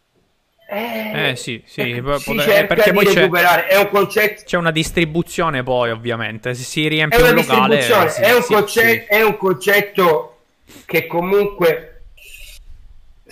Eh, 0.67 1.31
eh 1.31 1.37
sì, 1.37 1.63
sì, 1.67 1.81
eh, 1.81 2.03
si 2.19 2.39
cerca 2.39 2.75
perché 2.75 2.93
poi 2.93 3.13
recuperare, 3.13 3.67
è 3.67 3.77
un 3.77 3.91
concetto... 3.91 4.43
C'è 4.47 4.57
una 4.57 4.71
distribuzione 4.71 5.63
poi 5.63 5.91
ovviamente, 5.91 6.55
se 6.55 6.63
si 6.63 6.89
riempie 6.89 7.19
è 7.19 7.29
un 7.29 7.35
locale... 7.35 7.79
Eh, 7.79 8.09
sì, 8.09 8.21
è, 8.23 8.35
un 8.35 8.43
sì, 8.43 8.53
concetto, 8.55 9.05
sì. 9.05 9.19
è 9.19 9.23
un 9.23 9.37
concetto 9.37 10.39
che 10.87 11.07
comunque 11.07 11.92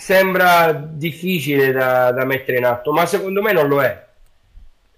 sembra 0.01 0.71
difficile 0.73 1.71
da, 1.71 2.11
da 2.11 2.25
mettere 2.25 2.57
in 2.57 2.65
atto, 2.65 2.91
ma 2.91 3.05
secondo 3.05 3.39
me 3.43 3.51
non 3.51 3.67
lo 3.67 3.83
è. 3.83 4.03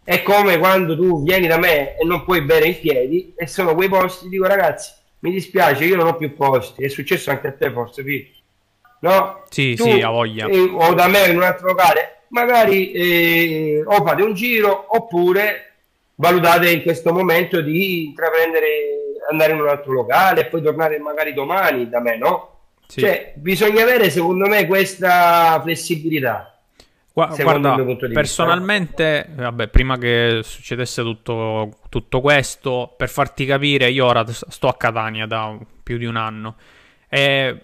È 0.02 0.22
come 0.24 0.58
quando 0.58 0.96
tu 0.96 1.24
vieni 1.24 1.46
da 1.46 1.58
me 1.58 1.98
e 1.98 2.06
non 2.06 2.24
puoi 2.24 2.42
bere 2.42 2.68
in 2.68 2.80
piedi 2.80 3.34
e 3.36 3.46
sono 3.46 3.76
quei 3.76 3.90
posti, 3.90 4.30
dico 4.30 4.46
ragazzi, 4.46 4.94
mi 5.20 5.32
dispiace, 5.32 5.84
io 5.84 5.98
non 5.98 6.08
ho 6.08 6.16
più 6.16 6.34
posti, 6.34 6.86
è 6.86 6.88
successo 6.88 7.32
anche 7.32 7.48
a 7.48 7.52
te 7.52 7.70
forse, 7.70 8.02
Pete. 8.02 8.32
No? 9.02 9.44
Sì, 9.50 9.76
tu, 9.76 9.84
sì, 9.84 10.00
a 10.02 10.10
voglia. 10.10 10.48
Eh, 10.48 10.72
o 10.72 10.94
da 10.94 11.08
me 11.08 11.28
in 11.28 11.36
un 11.36 11.44
altro 11.44 11.68
locale, 11.68 12.22
magari 12.30 12.92
eh, 12.94 13.84
o 13.86 14.06
fate 14.06 14.22
un 14.22 14.34
giro 14.34 14.86
oppure 14.96 15.74
valutate 16.16 16.72
in 16.72 16.82
questo 16.82 17.12
momento 17.12 17.60
di 17.60 18.06
intraprendere, 18.06 18.68
andare 19.30 19.52
in 19.52 19.60
un 19.60 19.68
altro 19.68 19.92
locale 19.92 20.42
e 20.42 20.46
poi 20.46 20.62
tornare 20.62 20.98
magari 21.00 21.34
domani 21.34 21.90
da 21.90 22.00
me, 22.00 22.18
no? 22.18 22.53
Sì. 22.88 23.00
Cioè, 23.00 23.34
bisogna 23.36 23.84
avere 23.84 24.10
secondo 24.10 24.48
me 24.48 24.66
questa 24.68 25.60
flessibilità. 25.62 26.54
Guarda, 27.14 27.76
personalmente, 28.12 29.30
vabbè, 29.36 29.68
prima 29.68 30.00
che 30.00 30.40
succedesse 30.42 31.04
tutto, 31.04 31.78
tutto, 31.90 32.22
questo, 32.22 32.92
per 32.98 33.08
farti 33.08 33.46
capire, 33.46 33.92
io 33.92 34.08
ora 34.08 34.26
sto 34.28 34.68
a 34.68 34.76
Catania 34.76 35.28
da 35.28 35.56
più 35.84 35.98
di 35.98 36.06
un 36.06 36.16
anno 36.16 36.56
e 37.08 37.62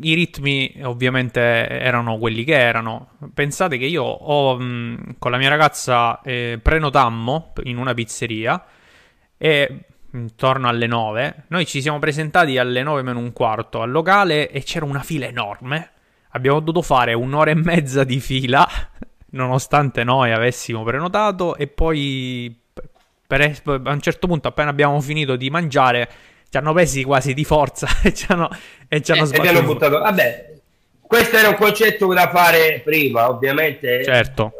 i 0.00 0.14
ritmi 0.14 0.80
ovviamente 0.82 1.40
erano 1.40 2.18
quelli 2.18 2.42
che 2.42 2.58
erano. 2.58 3.10
Pensate 3.32 3.78
che 3.78 3.84
io 3.84 4.02
ho, 4.02 4.58
mh, 4.58 5.14
con 5.18 5.30
la 5.30 5.38
mia 5.38 5.48
ragazza 5.48 6.20
eh, 6.22 6.58
prenotammo 6.60 7.52
in 7.64 7.76
una 7.76 7.94
pizzeria 7.94 8.64
e 9.38 9.80
intorno 10.12 10.68
alle 10.68 10.86
9, 10.86 11.44
noi 11.48 11.66
ci 11.66 11.80
siamo 11.80 11.98
presentati 11.98 12.58
alle 12.58 12.82
9 12.82 13.02
meno 13.02 13.18
un 13.18 13.32
quarto 13.32 13.82
al 13.82 13.90
locale 13.90 14.50
e 14.50 14.62
c'era 14.62 14.84
una 14.84 15.02
fila 15.02 15.26
enorme 15.26 15.90
abbiamo 16.36 16.60
dovuto 16.60 16.82
fare 16.82 17.14
un'ora 17.14 17.50
e 17.50 17.54
mezza 17.54 18.04
di 18.04 18.20
fila, 18.20 18.68
nonostante 19.32 20.04
noi 20.04 20.32
avessimo 20.32 20.84
prenotato, 20.84 21.56
e 21.56 21.66
poi 21.66 22.54
per, 23.26 23.60
a 23.64 23.90
un 23.90 24.00
certo 24.00 24.26
punto, 24.26 24.48
appena 24.48 24.70
abbiamo 24.70 25.00
finito 25.00 25.34
di 25.34 25.50
mangiare, 25.50 26.08
ci 26.48 26.56
hanno 26.58 26.72
presi 26.72 27.02
quasi 27.02 27.34
di 27.34 27.44
forza 27.44 27.88
e 28.04 28.14
ci 28.14 28.26
hanno, 28.28 28.48
e 28.86 29.02
ci 29.02 29.12
hanno 29.12 29.22
eh, 29.22 29.26
sbattuto. 29.26 29.62
buttato. 29.62 29.98
Vabbè, 29.98 30.54
questo 31.00 31.36
era 31.36 31.48
un 31.48 31.56
concetto 31.56 32.12
da 32.12 32.28
fare 32.28 32.82
prima, 32.84 33.28
ovviamente. 33.28 34.04
Certo. 34.04 34.52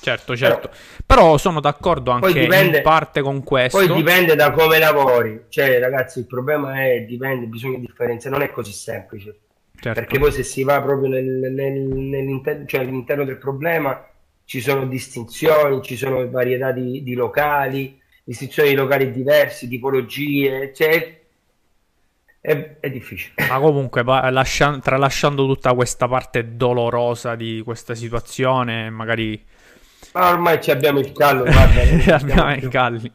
Certo, 0.00 0.36
certo. 0.36 0.68
Però, 0.68 0.80
Però 1.06 1.36
sono 1.36 1.60
d'accordo 1.60 2.10
anche 2.10 2.32
dipende, 2.32 2.78
in 2.78 2.82
parte 2.82 3.20
con 3.20 3.42
questo. 3.42 3.78
Poi 3.78 3.94
dipende 3.94 4.34
da 4.34 4.50
come 4.52 4.78
lavori. 4.78 5.44
Cioè, 5.48 5.78
ragazzi, 5.78 6.20
il 6.20 6.26
problema 6.26 6.82
è 6.82 7.02
dipende, 7.02 7.46
bisogna 7.46 7.78
differenziare, 7.78 8.36
non 8.36 8.44
è 8.44 8.50
così 8.50 8.72
semplice. 8.72 9.38
Certo. 9.78 10.00
Perché 10.00 10.18
poi 10.18 10.32
se 10.32 10.42
si 10.42 10.62
va 10.62 10.80
proprio 10.80 11.08
nel, 11.10 11.52
nel, 11.52 11.80
nell'interno, 11.80 12.64
cioè 12.66 12.80
all'interno 12.80 13.24
del 13.24 13.36
problema 13.36 14.06
ci 14.44 14.60
sono 14.60 14.86
distinzioni, 14.86 15.82
ci 15.82 15.96
sono 15.96 16.28
varietà 16.30 16.72
di, 16.72 17.02
di 17.02 17.14
locali, 17.14 18.00
distinzioni 18.22 18.70
di 18.70 18.74
locali 18.74 19.10
diversi, 19.10 19.68
tipologie, 19.68 20.72
cioè 20.74 21.20
è, 22.40 22.76
è, 22.80 22.90
difficile. 22.90 23.46
Ma 23.48 23.58
comunque, 23.58 24.02
lascia, 24.02 24.78
tralasciando 24.78 25.46
tutta 25.46 25.72
questa 25.74 26.06
parte 26.08 26.56
dolorosa 26.56 27.34
di 27.34 27.62
questa 27.64 27.94
situazione, 27.94 28.90
magari. 28.90 29.52
Ma 30.14 30.30
ormai 30.30 30.62
ci 30.62 30.70
abbiamo 30.70 31.00
il 31.00 31.10
callo, 31.12 31.42
guarda. 31.50 32.14
abbiamo 32.14 32.54
il 32.54 32.68
calli. 32.68 33.12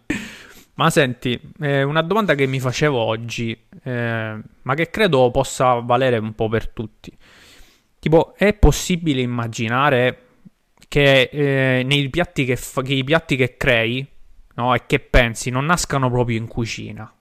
Ma 0.73 0.89
senti, 0.89 1.39
eh, 1.61 1.83
una 1.83 2.01
domanda 2.01 2.35
che 2.35 2.45
mi 2.45 2.59
facevo 2.59 2.97
oggi, 2.97 3.57
eh, 3.83 4.39
ma 4.61 4.73
che 4.73 4.89
credo 4.89 5.31
possa 5.31 5.75
valere 5.75 6.17
un 6.17 6.35
po' 6.35 6.49
per 6.49 6.67
tutti. 6.69 7.11
Tipo, 7.99 8.33
è 8.35 8.53
possibile 8.53 9.21
immaginare 9.21 10.25
che 10.89 11.29
eh, 11.31 11.83
nei 11.83 12.09
piatti 12.09 12.43
che, 12.43 12.57
fa- 12.57 12.81
che 12.81 12.93
i 12.93 13.03
piatti 13.03 13.37
che 13.37 13.55
crei 13.55 14.05
no, 14.55 14.73
e 14.73 14.85
che 14.85 14.99
pensi 14.99 15.49
non 15.49 15.65
nascano 15.65 16.09
proprio 16.09 16.37
in 16.37 16.47
cucina? 16.47 17.13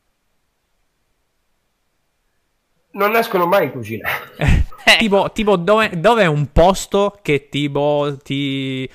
Non 2.91 3.11
nascono 3.13 3.47
mai 3.47 3.67
in 3.67 3.71
cucina. 3.71 4.09
tipo, 4.99 5.31
tipo 5.33 5.57
dove, 5.57 5.91
dove, 6.01 6.23
è 6.23 6.27
un 6.27 6.51
posto 6.51 7.19
che 7.23 7.49
tipo 7.49 8.17
ti 8.23 8.89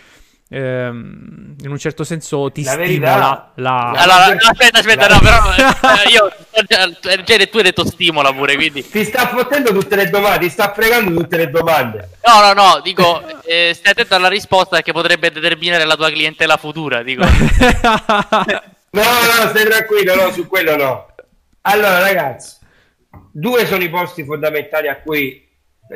ehm, 0.54 1.56
in 1.60 1.72
un 1.72 1.78
certo 1.78 2.04
senso 2.04 2.52
ti 2.52 2.64
la 2.64 2.72
stimola 2.74 3.52
la... 3.56 3.90
Allora, 3.90 4.38
aspetta, 4.38 4.80
aspetta, 4.80 5.08
no, 5.08 5.20
però 5.20 5.38
eh, 6.06 6.10
io 6.10 6.32
cioè, 6.68 7.50
tu 7.50 7.58
hai 7.58 7.64
detto 7.64 7.86
stimola 7.86 8.32
pure, 8.32 8.56
quindi 8.56 8.88
ti 8.88 9.04
sta 9.04 9.28
fottendo 9.28 9.72
tutte 9.72 9.96
le 9.96 10.10
domande, 10.10 10.46
ti 10.46 10.50
sta 10.50 10.72
fregando 10.72 11.22
tutte 11.22 11.38
le 11.38 11.50
domande. 11.50 12.10
No, 12.24 12.42
no, 12.42 12.54
no, 12.54 12.82
dico 12.82 13.42
eh, 13.44 13.74
stai 13.74 13.94
attento 13.94 14.16
alla 14.16 14.28
risposta 14.28 14.82
che 14.82 14.92
potrebbe 14.92 15.32
determinare 15.32 15.86
la 15.86 15.96
tua 15.96 16.12
clientela 16.12 16.58
futura, 16.58 17.02
dico. 17.02 17.24
no, 17.26 19.02
no, 19.02 19.48
stai 19.50 19.66
tranquillo, 19.66 20.16
no, 20.16 20.32
su 20.32 20.48
quello 20.48 20.76
no. 20.76 21.08
Allora, 21.62 22.00
ragazzi, 22.00 22.58
due 23.32 23.66
sono 23.66 23.84
i 23.84 23.90
posti 23.90 24.24
fondamentali 24.24 24.88
a 24.88 25.02
cui 25.02 25.50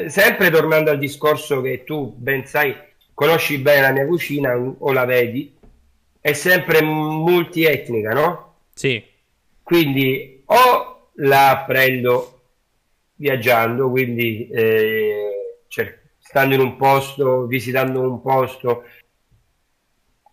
sempre 0.08 0.50
tornando 0.50 0.92
al 0.92 0.98
discorso 0.98 1.62
che 1.62 1.84
tu 1.84 2.14
ben 2.18 2.46
sai 2.46 2.76
conosci 3.18 3.58
bene 3.58 3.82
la 3.82 3.92
mia 3.92 4.06
cucina 4.06 4.56
o 4.56 4.92
la 4.94 5.04
vedi, 5.04 5.58
è 6.22 6.34
sempre 6.34 6.84
multietnica, 6.84 8.14
no? 8.14 8.54
Sì. 8.76 9.04
Quindi 9.64 10.44
o 10.46 11.10
la 11.16 11.64
prendo 11.66 12.42
viaggiando, 13.16 13.90
quindi 13.90 14.48
eh, 14.50 15.64
cioè, 15.68 15.98
stando 16.20 16.54
in 16.54 16.62
un 16.62 16.76
posto, 16.76 17.48
visitando 17.48 18.02
un 18.02 18.22
posto, 18.22 18.84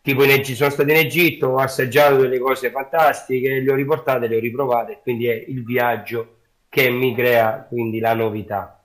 tipo 0.03 0.22
in, 0.22 0.45
sono 0.45 0.68
stato 0.68 0.91
in 0.91 0.97
Egitto, 0.97 1.47
ho 1.47 1.57
assaggiato 1.57 2.18
delle 2.18 2.39
cose 2.39 2.70
fantastiche, 2.70 3.61
le 3.61 3.72
ho 3.72 3.74
riportate, 3.74 4.26
le 4.26 4.37
ho 4.37 4.41
riprovate, 4.41 4.99
quindi 5.01 5.26
è 5.26 5.43
il 5.49 5.64
viaggio 5.64 6.37
che 6.68 6.91
mi 6.91 7.14
crea 7.14 7.64
quindi 7.66 7.99
la 7.99 8.12
novità. 8.12 8.85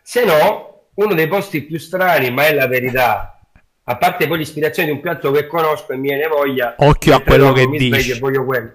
Se 0.00 0.24
no, 0.24 0.71
uno 0.94 1.14
dei 1.14 1.28
posti 1.28 1.62
più 1.62 1.78
strani, 1.78 2.30
ma 2.30 2.46
è 2.46 2.54
la 2.54 2.66
verità. 2.66 3.40
A 3.84 3.96
parte 3.96 4.28
poi 4.28 4.38
l'ispirazione 4.38 4.88
di 4.88 4.94
un 4.94 5.00
piatto 5.00 5.30
che 5.30 5.46
conosco 5.46 5.92
e 5.92 5.96
mi 5.96 6.08
viene 6.08 6.26
voglia. 6.28 6.74
Occhio 6.78 7.16
a 7.16 7.20
quello 7.20 7.52
che 7.52 7.66
dici. 7.66 8.18
Voglio 8.18 8.44
quello. 8.44 8.72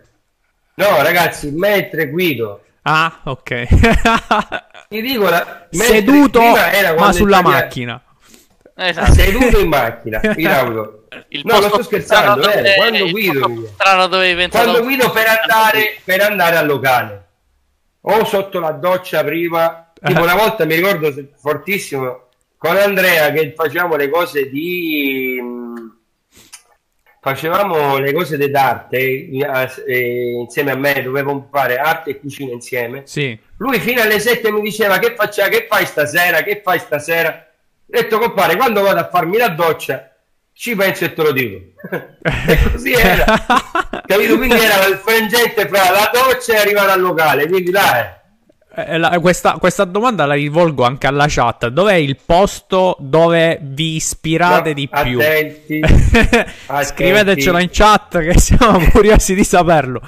No, 0.76 1.02
ragazzi, 1.02 1.52
mentre 1.52 2.10
guido. 2.10 2.64
Ah, 2.84 3.22
ok. 3.24 3.68
Ti 4.90 5.02
dico 5.02 5.30
la... 5.30 5.68
seduto 5.70 6.40
ma 6.98 7.12
sulla 7.12 7.42
macchina. 7.42 8.02
Esatto. 8.76 9.14
Seduto 9.14 9.60
in 9.60 9.68
macchina, 9.68 10.22
in 10.36 10.48
auto. 10.48 11.08
Il 11.30 11.42
no, 11.46 11.60
non 11.60 11.70
sto 11.70 11.84
scherzando, 11.84 12.50
eh, 12.50 12.76
quando 12.76 13.10
guido. 13.10 13.72
Quando 14.50 14.84
guido 14.84 15.10
per 15.12 15.26
andare, 15.28 15.98
per 16.04 16.22
andare 16.22 16.58
al 16.58 16.68
locale. 16.68 17.28
O 18.02 18.24
sotto 18.26 18.60
la 18.60 18.72
doccia 18.72 19.24
prima 19.24 19.87
Tipo 20.04 20.22
una 20.22 20.36
volta 20.36 20.66
mi 20.66 20.76
ricordo 20.76 21.14
fortissimo 21.38 22.28
con 22.58 22.76
Andrea 22.76 23.32
che 23.32 23.54
facevamo 23.56 23.96
le 23.96 24.10
cose 24.10 24.50
di 24.50 25.42
facevamo 27.20 27.98
le 27.98 28.14
cose 28.14 28.38
d'arte 28.38 28.98
eh, 28.98 30.32
insieme 30.40 30.72
a 30.72 30.76
me 30.76 31.02
dovevamo 31.02 31.50
fare 31.52 31.78
arte 31.78 32.12
e 32.12 32.20
cucina 32.20 32.54
insieme. 32.54 33.02
Sì. 33.06 33.38
lui 33.58 33.80
fino 33.80 34.02
alle 34.02 34.20
7 34.20 34.52
mi 34.52 34.62
diceva 34.62 34.98
che 35.00 35.16
faccia 35.16 35.48
che 35.50 35.68
fai 35.70 35.86
stasera? 35.86 36.42
Che 36.44 36.62
fai 36.64 36.80
stasera? 36.80 37.30
Ho 37.30 37.84
detto 37.86 38.20
compare 38.20 38.56
quando 38.56 38.82
vado 38.82 39.00
a 39.00 39.10
farmi 39.10 39.38
la 39.38 39.50
doccia 39.50 40.12
ci 40.54 40.76
penso 40.76 41.06
e 41.06 41.14
te 41.14 41.22
lo 41.22 41.32
dico. 41.32 41.60
E 42.48 42.72
così 42.72 42.94
era. 42.94 43.26
Capito? 44.06 44.38
Quindi 44.38 44.56
era 44.56 44.86
il 44.88 44.98
frangente 44.98 45.68
fra 45.68 45.92
la 45.92 46.10
doccia 46.12 46.54
e 46.54 46.58
arrivare 46.58 46.92
al 46.92 47.02
locale 47.02 47.48
quindi 47.48 47.72
là 47.72 48.22
Eh, 48.80 48.98
la- 49.00 49.18
questa, 49.20 49.54
questa 49.54 49.86
domanda 49.86 50.28
la 50.28 50.36
rivolgo 50.36 50.84
anche 50.84 51.08
alla 51.08 51.26
chat. 51.28 51.68
Dov'è 51.70 51.96
il 51.96 52.16
posto 52.24 52.96
dove 53.00 53.58
vi 53.60 53.96
ispirate 53.96 54.70
No, 54.70 54.76
di 54.76 54.88
più? 54.88 55.20
attenti, 55.20 55.80
Scrivetecelo 56.84 57.58
in 57.58 57.70
chat 57.72 58.20
che 58.20 58.38
siamo 58.40 58.78
curiosi 58.94 59.34
di 59.34 59.44
saperlo. 59.44 60.00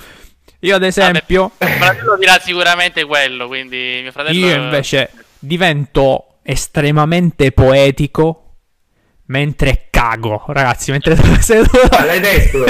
Io 0.59 0.75
ad 0.75 0.83
esempio, 0.83 1.51
Mio 1.57 1.67
fratello 1.77 2.15
dirà 2.17 2.37
sicuramente 2.39 3.05
quello, 3.05 3.47
quindi 3.47 3.99
mio 4.03 4.11
fratello... 4.11 4.45
io 4.45 4.55
invece 4.55 5.09
divento 5.39 6.35
estremamente 6.43 7.51
poetico 7.51 8.43
mentre 9.27 9.87
cago, 9.89 10.43
ragazzi, 10.49 10.91
mentre 10.91 11.15
seduto. 11.41 11.89
L'hai 12.05 12.19
detto? 12.19 12.65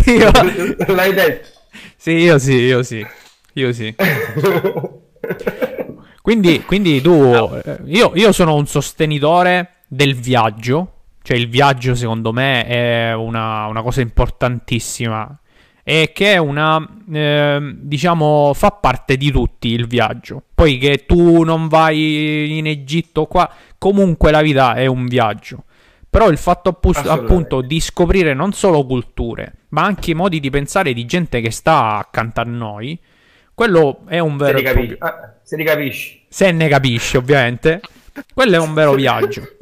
sì, 0.00 0.10
io... 0.12 0.30
L'hai 0.94 1.12
detto? 1.12 1.48
sì, 1.96 2.10
io 2.12 2.38
sì, 2.38 2.52
io 2.54 2.82
sì. 2.84 3.04
Io 3.54 3.72
sì. 3.72 3.94
Quindi, 6.22 6.62
quindi 6.62 7.00
tu, 7.00 7.50
eh, 7.64 7.78
io, 7.86 8.12
io 8.14 8.30
sono 8.30 8.54
un 8.54 8.66
sostenitore 8.68 9.78
del 9.88 10.14
viaggio, 10.14 10.92
cioè 11.20 11.36
il 11.36 11.48
viaggio 11.48 11.96
secondo 11.96 12.32
me 12.32 12.64
è 12.64 13.12
una, 13.12 13.66
una 13.66 13.82
cosa 13.82 14.02
importantissima 14.02 15.36
e 15.82 16.12
che 16.14 16.34
è 16.34 16.36
una, 16.36 16.80
ehm, 17.12 17.74
diciamo, 17.80 18.52
fa 18.54 18.70
parte 18.70 19.16
di 19.16 19.32
tutti 19.32 19.68
il 19.68 19.88
viaggio. 19.88 20.42
Poi 20.54 20.78
che 20.78 21.06
tu 21.06 21.42
non 21.42 21.66
vai 21.66 22.56
in 22.56 22.68
Egitto 22.68 23.26
qua, 23.26 23.50
comunque 23.76 24.30
la 24.30 24.42
vita 24.42 24.74
è 24.74 24.86
un 24.86 25.06
viaggio. 25.06 25.64
Però 26.08 26.28
il 26.28 26.38
fatto 26.38 26.68
appu- 26.68 27.04
appunto 27.06 27.62
di 27.62 27.80
scoprire 27.80 28.32
non 28.32 28.52
solo 28.52 28.86
culture, 28.86 29.54
ma 29.70 29.82
anche 29.82 30.14
modi 30.14 30.38
di 30.38 30.50
pensare 30.50 30.92
di 30.92 31.04
gente 31.04 31.40
che 31.40 31.50
sta 31.50 31.96
accanto 31.96 32.40
a 32.40 32.44
noi, 32.44 32.96
quello 33.62 34.00
è 34.08 34.18
un 34.18 34.36
Se 34.38 34.44
vero 34.44 34.58
li 34.58 34.64
e 34.64 34.66
capisci. 34.66 34.96
Ah, 34.98 35.34
se 35.40 35.56
li 35.56 35.64
capisci. 35.64 36.24
Se 36.28 36.50
ne 36.50 36.68
capisce, 36.68 37.16
ovviamente. 37.16 37.80
Quello 38.34 38.56
è 38.56 38.58
un 38.58 38.74
vero 38.74 38.94
viaggio. 38.96 39.56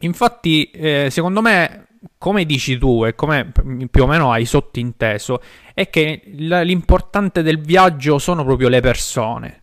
Infatti, 0.00 0.70
eh, 0.70 1.08
secondo 1.10 1.40
me, 1.40 1.86
come 2.18 2.44
dici 2.44 2.76
tu 2.76 3.06
e 3.06 3.14
come 3.14 3.50
più 3.90 4.02
o 4.02 4.06
meno 4.06 4.30
hai 4.30 4.44
sottinteso, 4.44 5.40
è 5.72 5.88
che 5.88 6.20
l'importante 6.26 7.42
del 7.42 7.60
viaggio 7.60 8.18
sono 8.18 8.44
proprio 8.44 8.68
le 8.68 8.80
persone. 8.80 9.62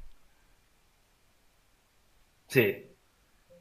Sì. 2.47 2.83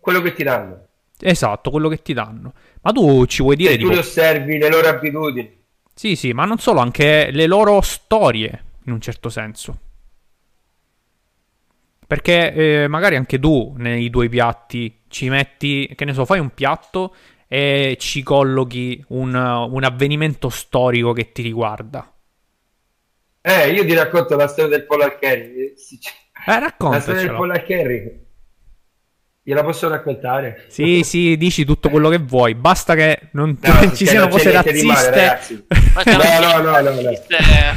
Quello 0.01 0.23
che 0.23 0.33
ti 0.33 0.43
danno. 0.45 0.87
Esatto, 1.21 1.71
quello 1.71 1.91
che 1.91 2.01
ti 2.01 2.15
danno. 2.15 2.55
Ma 2.81 2.93
tu 2.93 3.27
ci 3.27 3.43
vuoi 3.43 3.57
dire 3.57 3.73
Se 3.73 3.77
tu 3.77 3.83
tipo... 3.83 3.93
li 3.93 3.99
osservi 3.99 4.57
le 4.57 4.71
loro 4.71 4.89
abitudini. 4.89 5.65
Sì, 5.93 6.17
sì, 6.17 6.33
ma 6.33 6.47
non 6.47 6.57
solo, 6.57 6.81
anche 6.81 7.31
le 7.31 7.47
loro 7.47 7.83
storie, 7.83 8.65
in 8.85 8.93
un 8.93 9.01
certo 9.01 9.29
senso. 9.29 9.81
Perché 12.07 12.53
eh, 12.85 12.89
magari 12.89 13.17
anche 13.17 13.39
tu 13.39 13.75
nei 13.79 14.09
tuoi 14.11 14.29
piatti 14.29 15.03
ci 15.09 15.29
metti, 15.29 15.93
che 15.97 16.05
ne 16.05 16.13
so, 16.13 16.25
fai 16.25 16.39
un 16.39 16.51
piatto 16.51 17.15
e 17.49 17.97
ci 17.99 18.23
collochi 18.23 19.03
un, 19.09 19.35
un 19.35 19.85
avvenimento 19.85 20.49
storico 20.49 21.13
che 21.13 21.33
ti 21.33 21.43
riguarda. 21.43 22.11
Eh, 23.43 23.71
io 23.71 23.85
ti 23.85 23.95
racconto 23.95 24.37
la 24.37 24.49
storia 24.49 24.77
del 24.77 24.87
Polar 24.87 25.19
Kerry. 25.19 25.75
Sì, 25.77 25.99
c- 25.99 26.13
Eh, 26.49 26.61
La 26.89 27.01
storia 27.01 27.23
del. 27.23 27.35
Polar 27.37 27.65
Kerry. 27.65 28.25
Gliela 29.43 29.63
posso 29.63 29.89
raccontare? 29.89 30.65
Sì, 30.69 31.03
sì, 31.05 31.37
dici 31.37 31.65
tutto 31.65 31.89
quello 31.89 32.09
che 32.09 32.19
vuoi, 32.19 32.57
basta 32.57 32.97
che 32.97 33.29
non 33.33 33.57
No, 33.61 33.91
ci 33.95 34.05
siano 34.05 34.27
cose 34.27 34.51
male, 34.53 34.65
razziste. 34.73 35.11
ragazzi. 35.11 35.67
Ma 35.95 36.03
siamo 36.03 36.23
No, 36.25 36.59
no, 36.59 36.81
no, 36.81 37.01
no. 37.01 37.13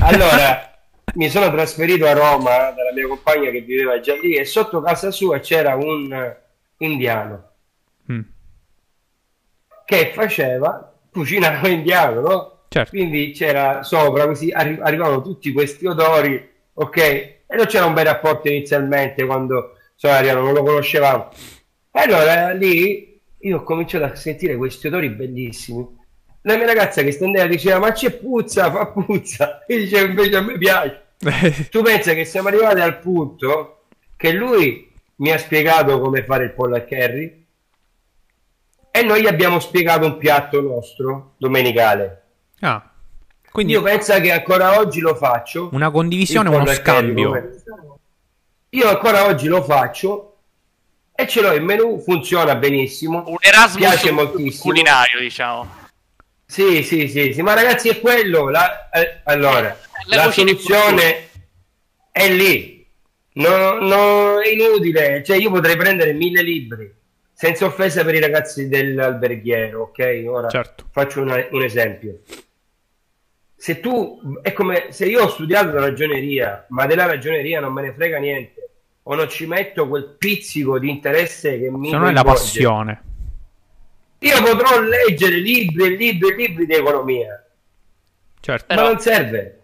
Allora, 0.01 0.71
mi 1.15 1.29
sono 1.29 1.51
trasferito 1.51 2.05
a 2.05 2.13
Roma 2.13 2.71
dalla 2.71 2.93
mia 2.93 3.07
compagna 3.07 3.49
che 3.51 3.61
viveva 3.61 3.99
già 3.99 4.15
lì 4.15 4.35
e 4.35 4.45
sotto 4.45 4.81
casa 4.81 5.11
sua 5.11 5.39
c'era 5.39 5.75
un 5.75 6.11
eh, 6.13 6.41
indiano 6.77 7.47
Mm, 8.11 8.21
che 9.85 10.11
faceva 10.13 10.93
cucinava 11.11 11.67
indiano, 11.67 12.21
no? 12.21 12.59
certo. 12.69 12.95
Quindi 12.95 13.31
c'era 13.31 13.83
sopra, 13.83 14.25
così 14.25 14.51
arri- 14.51 14.79
arrivavano 14.81 15.21
tutti 15.21 15.51
questi 15.51 15.85
odori, 15.85 16.49
ok? 16.73 16.97
E 16.97 17.45
non 17.55 17.65
c'era 17.65 17.85
un 17.85 17.93
bel 17.93 18.05
rapporto 18.05 18.47
inizialmente 18.47 19.25
quando 19.25 19.77
sono 19.95 20.13
arrivato, 20.13 20.39
non 20.41 20.53
lo 20.53 20.63
conoscevamo. 20.63 21.29
E 21.91 21.99
allora 21.99 22.51
lì 22.51 23.21
io 23.39 23.57
ho 23.57 23.63
cominciato 23.63 24.05
a 24.05 24.15
sentire 24.15 24.55
questi 24.55 24.87
odori 24.87 25.09
bellissimi. 25.09 25.97
La 26.49 26.57
mia 26.57 26.65
ragazza 26.65 27.03
che 27.03 27.11
stendeva 27.11 27.45
diceva 27.45 27.77
ma 27.77 27.91
c'è 27.91 28.09
puzza, 28.11 28.71
fa 28.71 28.87
puzza. 28.87 29.65
E 29.65 29.77
diceva 29.77 30.07
invece 30.07 30.35
a 30.35 30.41
me 30.41 30.57
piace. 30.57 31.03
Tu 31.69 31.81
pensa 31.83 32.13
che 32.13 32.25
siamo 32.25 32.47
arrivati 32.47 32.79
al 32.79 32.97
punto 32.99 33.83
che 34.17 34.31
lui 34.31 34.91
mi 35.17 35.31
ha 35.31 35.37
spiegato 35.37 35.99
come 35.99 36.23
fare 36.23 36.45
il 36.45 36.53
pollo 36.53 36.75
al 36.75 36.87
curry 36.87 37.45
e 38.91 39.01
noi 39.03 39.21
gli 39.21 39.27
abbiamo 39.27 39.59
spiegato 39.59 40.05
un 40.05 40.17
piatto 40.17 40.59
nostro 40.61 41.33
domenicale. 41.37 42.23
Ah, 42.61 42.89
quindi 43.51 43.73
Io 43.73 43.81
penso 43.83 44.19
che 44.19 44.31
ancora 44.31 44.79
oggi 44.79 44.99
lo 45.01 45.13
faccio. 45.15 45.69
una 45.73 45.91
condivisione, 45.91 46.49
il 46.49 46.55
uno 46.55 46.63
curry, 46.63 46.75
scambio. 46.77 47.27
come- 47.27 47.63
Io 48.69 48.87
ancora 48.89 49.25
oggi 49.25 49.47
lo 49.47 49.61
faccio 49.61 50.37
e 51.13 51.27
ce 51.27 51.41
l'ho 51.41 51.53
in 51.53 51.63
menù, 51.63 51.99
funziona 51.99 52.55
benissimo. 52.55 53.23
Un 53.27 53.37
Erasmus 53.39 53.75
Piace 53.77 54.11
moltissimo. 54.11 54.63
culinario, 54.63 55.19
diciamo. 55.19 55.77
Sì, 56.51 56.81
sì, 56.81 57.07
sì, 57.07 57.31
sì, 57.31 57.41
ma 57.43 57.53
ragazzi 57.53 57.89
è 57.89 57.99
quello. 57.99 58.49
la- 58.49 58.89
eh, 58.89 59.19
allora, 59.25 59.77
Le 60.07 60.15
la 60.15 60.23
cucine 60.23 60.49
soluzione 60.57 61.29
è 62.11 62.27
lì. 62.27 62.83
No, 63.33 63.73
no, 63.79 64.39
è 64.41 64.49
inutile. 64.49 65.21
Cioè, 65.23 65.37
io 65.37 65.51
potrei 65.51 65.77
prendere 65.77 66.11
mille 66.13 66.41
libri, 66.41 66.91
senza 67.31 67.65
offesa 67.65 68.03
per 68.03 68.15
i 68.15 68.19
ragazzi 68.19 68.67
dell'alberghiero, 68.67 69.81
ok? 69.83 70.23
Ora 70.27 70.49
Certo. 70.49 70.85
faccio 70.91 71.21
una- 71.21 71.45
un 71.51 71.61
esempio. 71.61 72.21
Se 73.55 73.79
tu, 73.79 74.19
è 74.41 74.51
come 74.51 74.87
se 74.89 75.05
io 75.05 75.21
ho 75.25 75.29
studiato 75.29 75.71
la 75.71 75.81
ragioneria, 75.81 76.65
ma 76.69 76.87
della 76.87 77.05
ragioneria 77.05 77.59
non 77.59 77.73
me 77.73 77.83
ne 77.83 77.93
frega 77.93 78.17
niente, 78.17 78.69
o 79.03 79.13
non 79.13 79.29
ci 79.29 79.45
metto 79.45 79.87
quel 79.87 80.15
pizzico 80.17 80.79
di 80.79 80.89
interesse 80.89 81.59
che 81.59 81.69
mi 81.69 81.89
Se 81.91 81.95
non 81.95 82.07
è 82.07 82.11
la 82.11 82.23
passione. 82.23 83.03
Io 84.19 84.41
potrò 84.43 84.79
leggere 84.81 85.37
libri 85.37 85.85
e 85.85 85.89
libri 85.95 86.29
e 86.29 86.35
libri 86.35 86.65
di 86.65 86.73
economia, 86.73 87.43
Certo. 88.41 88.65
Però- 88.67 88.81
ma 88.83 88.87
non 88.89 88.99
serve. 88.99 89.55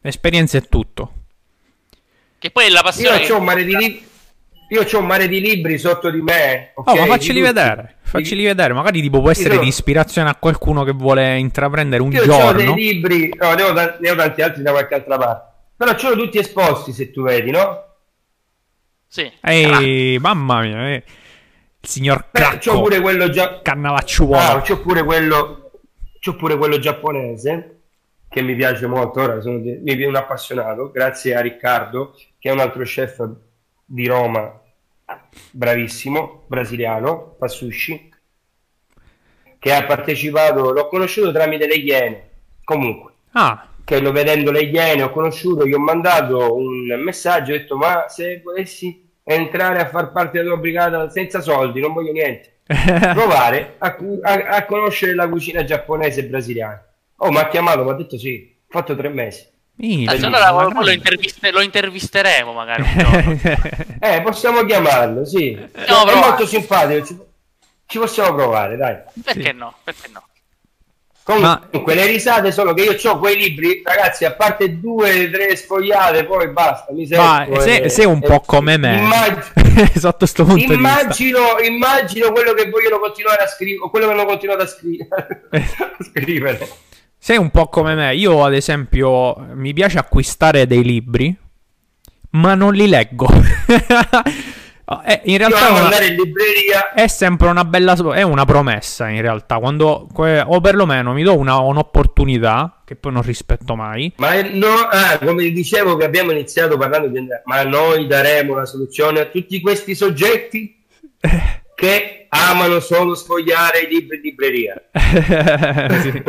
Esperienza 0.00 0.56
è 0.58 0.62
tutto. 0.68 1.12
Che 2.38 2.50
poi 2.50 2.66
è 2.66 2.68
la 2.68 2.76
Io 2.76 2.82
passione. 2.82 3.30
ho 3.32 3.38
un 3.38 3.44
mare 3.44 3.64
di 3.64 3.76
libri. 3.76 4.06
Io 4.70 4.84
c'ho 4.84 4.98
un 4.98 5.06
mare 5.06 5.28
di 5.28 5.40
libri 5.40 5.78
sotto 5.78 6.10
di 6.10 6.20
me. 6.20 6.72
Oh, 6.74 6.82
ok? 6.82 6.98
ma 6.98 7.06
facceli 7.06 7.40
vedere. 7.40 7.96
Facceli 8.02 8.44
vedere. 8.44 8.74
Magari 8.74 9.00
tipo 9.00 9.20
può 9.20 9.30
essere 9.30 9.50
sono- 9.54 9.62
di 9.62 9.68
ispirazione 9.68 10.28
a 10.28 10.34
qualcuno 10.36 10.84
che 10.84 10.92
vuole 10.92 11.38
intraprendere 11.38 12.02
un 12.02 12.12
Io 12.12 12.20
ho 12.22 12.24
giorno. 12.24 12.52
dei 12.52 12.74
libri, 12.74 13.32
no, 13.36 13.54
ne 13.54 13.62
ho, 13.62 13.72
ne 13.72 14.10
ho 14.10 14.14
tanti 14.14 14.42
altri 14.42 14.62
da 14.62 14.70
qualche 14.72 14.94
altra 14.94 15.16
parte. 15.16 15.52
Però 15.76 15.94
ce 15.96 16.08
l'ho 16.08 16.16
tutti 16.16 16.38
esposti, 16.38 16.92
se 16.92 17.10
tu 17.10 17.22
vedi, 17.22 17.50
no? 17.50 17.84
Sì. 19.08 19.30
Ehi, 19.42 20.18
mamma 20.18 20.60
mia. 20.60 20.92
eh. 20.94 21.02
Il 21.80 21.88
signor 21.88 22.26
Beh, 22.30 22.40
c'ho 22.40 22.58
Cracco. 22.58 22.80
pure 22.82 23.00
quello 23.00 23.30
già. 23.30 23.60
Cannavacciuolo. 23.62 24.36
Ah, 24.38 24.60
c'ho 24.62 24.80
pure 24.80 25.02
quello. 25.04 25.70
C'ho 26.20 26.34
pure 26.36 26.56
quello 26.56 26.78
giapponese 26.78 27.80
che 28.28 28.42
mi 28.42 28.54
piace 28.56 28.86
molto. 28.86 29.20
Ora 29.20 29.40
sono 29.40 29.58
di- 29.58 29.78
mi 29.82 30.02
un 30.04 30.16
appassionato, 30.16 30.90
grazie 30.90 31.34
a 31.36 31.40
Riccardo, 31.40 32.14
che 32.38 32.48
è 32.48 32.52
un 32.52 32.58
altro 32.58 32.82
chef 32.82 33.26
di 33.84 34.06
Roma, 34.06 34.60
bravissimo, 35.52 36.44
brasiliano, 36.48 37.36
fa 37.38 37.46
sushi, 37.48 38.12
che 39.58 39.72
ha 39.72 39.84
partecipato, 39.84 40.72
l'ho 40.72 40.88
conosciuto 40.88 41.32
tramite 41.32 41.66
le 41.66 41.74
Iene. 41.76 42.30
Comunque, 42.64 43.12
Ah, 43.32 43.66
che 43.84 44.00
lo 44.00 44.12
vedendo 44.12 44.50
le 44.50 44.62
Iene 44.62 45.02
ho 45.04 45.10
conosciuto, 45.10 45.64
gli 45.66 45.72
ho 45.72 45.78
mandato 45.78 46.54
un 46.54 46.86
messaggio, 47.02 47.52
ho 47.52 47.56
detto 47.56 47.76
ma 47.76 48.06
se 48.08 48.40
volessi 48.44 49.07
entrare 49.34 49.80
a 49.80 49.88
far 49.88 50.10
parte 50.12 50.38
della 50.38 50.50
tua 50.52 50.60
brigata 50.60 51.10
senza 51.10 51.40
soldi, 51.40 51.80
non 51.80 51.92
voglio 51.92 52.12
niente 52.12 52.60
provare 53.12 53.74
a, 53.78 53.96
a- 54.22 54.46
a 54.56 54.64
conoscere 54.64 55.14
la 55.14 55.28
cucina 55.28 55.64
giapponese 55.64 56.20
e 56.20 56.24
brasiliana. 56.24 56.82
Oh, 57.18 57.30
mi 57.30 57.38
ha 57.38 57.48
chiamato, 57.48 57.84
mi 57.84 57.90
ha 57.90 57.94
detto 57.94 58.16
sì, 58.18 58.56
ho 58.60 58.66
fatto 58.70 58.96
tre 58.96 59.08
mesi. 59.08 59.46
Ma 59.80 60.12
allora 60.12 60.50
grande. 60.50 60.84
lo, 60.84 60.90
interviste- 60.90 61.50
lo 61.52 61.60
intervisteremo 61.60 62.52
magari 62.52 62.82
un 62.82 62.96
giorno. 62.96 63.86
Eh, 64.00 64.22
possiamo 64.22 64.64
chiamarlo, 64.64 65.24
sì. 65.24 65.52
No, 65.54 66.06
è 66.08 66.14
molto 66.14 66.46
simpatico, 66.46 67.04
ci, 67.04 67.18
ci 67.86 67.98
possiamo 67.98 68.34
provare, 68.34 68.76
dai. 68.76 68.96
Perché 69.24 69.52
no? 69.52 69.74
Perché 69.84 70.08
no? 70.12 70.22
Comunque, 71.34 71.94
le 71.94 72.06
risate 72.06 72.52
sono 72.52 72.72
che 72.72 72.82
io 72.84 73.10
ho 73.10 73.18
quei 73.18 73.36
libri, 73.36 73.82
ragazzi, 73.84 74.24
a 74.24 74.32
parte 74.32 74.80
due, 74.80 75.28
tre 75.30 75.54
sfogliate, 75.56 76.24
poi 76.24 76.48
basta, 76.50 76.92
mi 76.92 77.06
Ma 77.10 77.44
secco 77.46 77.60
se- 77.60 77.76
e- 77.82 77.88
sei 77.90 78.06
un 78.06 78.20
e- 78.22 78.26
po' 78.26 78.40
come 78.40 78.76
me. 78.78 78.96
immag- 78.96 79.92
Sotto 79.98 80.24
sto 80.26 80.44
punto 80.44 80.72
immagino, 80.72 81.58
immagino 81.62 82.32
quello 82.32 82.54
che 82.54 82.70
vogliono 82.70 82.98
continuare 82.98 83.42
a 83.42 83.46
scrivere, 83.46 83.90
quello 83.90 84.06
che 84.06 84.12
hanno 84.12 84.24
continuato 84.24 84.62
a, 84.62 84.66
scri- 84.66 85.06
a 85.10 85.26
scrivere. 86.02 86.66
Sei 87.18 87.36
un 87.36 87.50
po' 87.50 87.68
come 87.68 87.94
me. 87.94 88.14
Io, 88.14 88.44
ad 88.44 88.54
esempio, 88.54 89.36
mi 89.54 89.72
piace 89.74 89.98
acquistare 89.98 90.66
dei 90.66 90.82
libri. 90.82 91.36
ma 92.30 92.54
non 92.54 92.72
li 92.74 92.88
leggo. 92.88 93.26
Eh, 95.04 95.20
in 95.24 95.36
realtà 95.36 95.68
una- 95.68 95.84
andare 95.84 96.06
in 96.06 96.14
libreria 96.14 96.92
è 96.94 97.08
sempre 97.08 97.48
una 97.48 97.64
bella 97.64 97.94
è 98.14 98.22
una 98.22 98.46
promessa 98.46 99.08
in 99.08 99.20
realtà 99.20 99.58
quando 99.58 100.08
o 100.14 100.60
perlomeno 100.62 101.12
mi 101.12 101.22
do 101.22 101.36
una, 101.36 101.58
un'opportunità 101.58 102.80
che 102.86 102.96
poi 102.96 103.12
non 103.12 103.20
rispetto 103.20 103.74
mai 103.76 104.10
Ma 104.16 104.40
no, 104.40 104.74
ah, 104.90 105.18
come 105.18 105.50
dicevo 105.50 105.96
che 105.96 106.04
abbiamo 106.04 106.30
iniziato 106.32 106.78
parlando 106.78 107.08
di 107.08 107.26
ma 107.44 107.62
noi 107.64 108.06
daremo 108.06 108.54
la 108.54 108.64
soluzione 108.64 109.20
a 109.20 109.26
tutti 109.26 109.60
questi 109.60 109.94
soggetti 109.94 110.82
che 111.78 112.26
amano 112.30 112.80
solo 112.80 113.14
sfogliare 113.14 113.82
i 113.82 113.88
libri 113.88 114.16
in 114.16 114.22
libreria. 114.22 114.82
sì. 116.00 116.22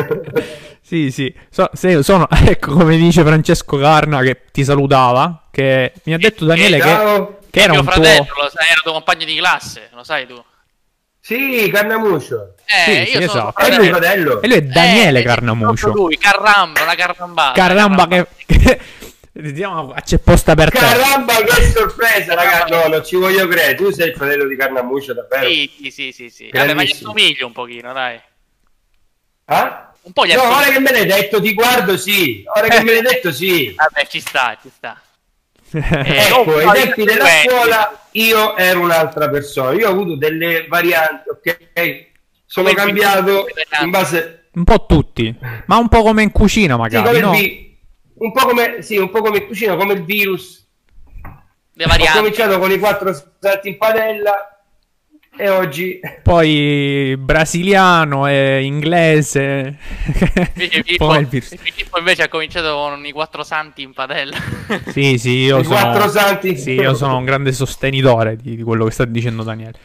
sì, 0.80 1.12
sì. 1.12 1.34
So- 1.50 1.72
se- 1.74 2.04
sono, 2.04 2.28
ecco 2.46 2.74
come 2.74 2.98
dice 2.98 3.24
Francesco 3.24 3.78
Carna 3.78 4.22
che 4.22 4.42
ti 4.52 4.64
salutava, 4.64 5.48
che 5.50 5.94
mi 6.04 6.14
ha 6.14 6.18
detto 6.18 6.46
Daniele 6.46 6.78
che, 6.78 6.84
Ciao. 6.84 7.39
Che 7.50 7.60
era 7.62 7.72
mio 7.72 7.82
un 7.82 7.86
fratello, 7.88 8.26
tuo... 8.26 8.44
lo 8.44 8.50
sai, 8.50 8.68
era 8.70 8.80
tuo 8.82 8.92
compagno 8.94 9.26
di 9.26 9.36
classe, 9.38 9.90
lo 9.94 10.04
sai 10.04 10.28
tu. 10.28 10.44
Sì, 11.22 11.70
Carnamuccio. 11.72 12.56
Eh, 12.66 13.06
Sì, 13.06 13.12
io 13.14 13.22
sì, 13.22 13.28
sono 13.28 13.50
esatto. 13.50 13.60
È 13.62 13.72
E 13.72 13.76
lui- 13.76 13.88
fratello. 13.90 14.42
E 14.42 14.48
lui 14.48 14.58
è 14.58 14.62
Daniele 14.62 15.20
Eh, 15.20 15.24
Carnamucio. 15.24 15.84
proprio 15.86 16.04
Lui, 16.06 16.18
caramba, 16.18 16.82
una 16.84 16.96
carambata. 16.96 17.52
Caramba 17.62 18.08
che... 18.08 18.28
che... 18.46 18.80
Diciamo, 19.32 19.94
c'è 20.04 20.18
posta 20.20 20.54
per 20.56 20.70
te. 20.72 20.80
Caramba, 20.80 21.34
che 21.44 21.64
sorpresa, 21.72 22.34
ragazzi. 22.34 22.72
No, 22.72 22.88
non 22.88 23.06
ci 23.06 23.16
voglio 23.16 23.48
credere. 23.48 23.76
Tu 23.76 23.90
sei 23.92 24.10
il 24.10 24.16
fratello 24.16 24.46
di 24.48 24.56
Carnamuccio, 24.58 25.14
davvero? 25.14 25.48
Sì, 25.48 25.72
sì, 25.82 25.92
sì, 25.92 26.12
sì, 26.12 26.30
sì. 26.30 26.50
Vabbè, 26.52 26.74
ma 26.74 26.84
gli 26.84 26.92
assomiglio 26.92 27.46
un 27.46 27.54
pochino, 27.54 27.94
dai. 27.94 28.20
Ah? 29.46 29.94
Un 30.02 30.12
po' 30.14 30.26
gli 30.26 30.34
No, 30.34 30.42
ora 30.44 30.68
che 30.70 30.80
me 30.80 30.92
l'hai 30.92 31.06
detto, 31.06 31.42
ti 31.42 31.54
guardo, 31.54 31.98
sì. 31.98 32.44
Ora 32.56 32.68
che 32.68 32.82
me 32.84 32.92
l'hai 32.94 33.02
detto, 33.02 33.32
sì. 33.32 33.74
Vabbè, 33.76 34.08
ci 34.08 34.20
sta, 34.20 34.58
ci 34.62 34.70
sta. 34.74 35.00
Eh, 35.72 36.18
Ecco, 36.28 36.58
ai 36.58 36.82
tempi 36.84 37.04
della 37.04 37.26
scuola 37.46 38.08
io 38.12 38.56
ero 38.58 38.82
un'altra 38.82 39.30
persona. 39.30 39.74
Io 39.74 39.88
ho 39.88 39.92
avuto 39.92 40.16
delle 40.16 40.66
varianti, 40.68 41.30
ok? 41.30 42.08
Sono 42.46 42.70
Come 42.70 42.80
cambiato 42.80 43.46
in 43.82 43.90
base... 43.90 44.36
Un 44.52 44.64
po' 44.64 44.86
tutti, 44.88 45.34
ma 45.68 45.78
un 45.78 45.88
po' 45.90 46.02
come 46.02 46.24
in 46.24 46.32
cucina 46.32 46.74
Sì, 46.74 46.80
magari, 46.80 47.06
come 47.06 47.18
il 47.20 47.24
no? 47.24 47.32
vi- 47.32 47.78
un 48.16 48.32
po' 48.34 48.46
come, 48.48 48.82
sì, 48.82 48.98
un 48.98 49.10
po' 49.12 49.22
come 49.22 49.38
in 49.38 49.46
cucina, 49.46 49.76
come 49.76 49.94
il 49.94 50.04
virus. 50.04 50.68
Le 51.74 51.84
Ho 51.86 51.88
varianti. 51.88 52.18
cominciato 52.18 52.58
con 52.60 52.72
i 52.72 52.80
quattro 52.80 53.14
salti 53.40 53.70
in 53.70 53.78
padella 53.78 54.59
e 55.40 55.48
oggi... 55.48 56.02
Poi 56.22 57.16
brasiliano 57.18 58.28
e 58.28 58.62
inglese. 58.62 59.78
Invece 60.54 60.84
Poi 60.98 61.26
Filippo, 61.26 61.98
invece 61.98 62.24
ha 62.24 62.28
cominciato 62.28 62.76
con 62.76 63.06
i 63.06 63.12
quattro 63.14 63.44
santi 63.44 63.82
in 63.82 63.94
padella. 63.94 64.36
Sì, 64.92 65.18
sì, 65.18 65.30
io 65.38 65.60
I 65.60 65.64
sono... 65.64 65.76
quattro 65.76 66.10
santi. 66.10 66.58
Sì, 66.58 66.72
io 66.72 66.94
sono 66.94 67.18
un 67.18 67.24
grande 67.24 67.54
sostenitore 67.54 68.36
di, 68.36 68.58
di 68.58 68.64
quello 68.64 68.84
che 68.84 68.92
sta 68.92 69.06
dicendo 69.06 69.44
Daniele. 69.44 69.80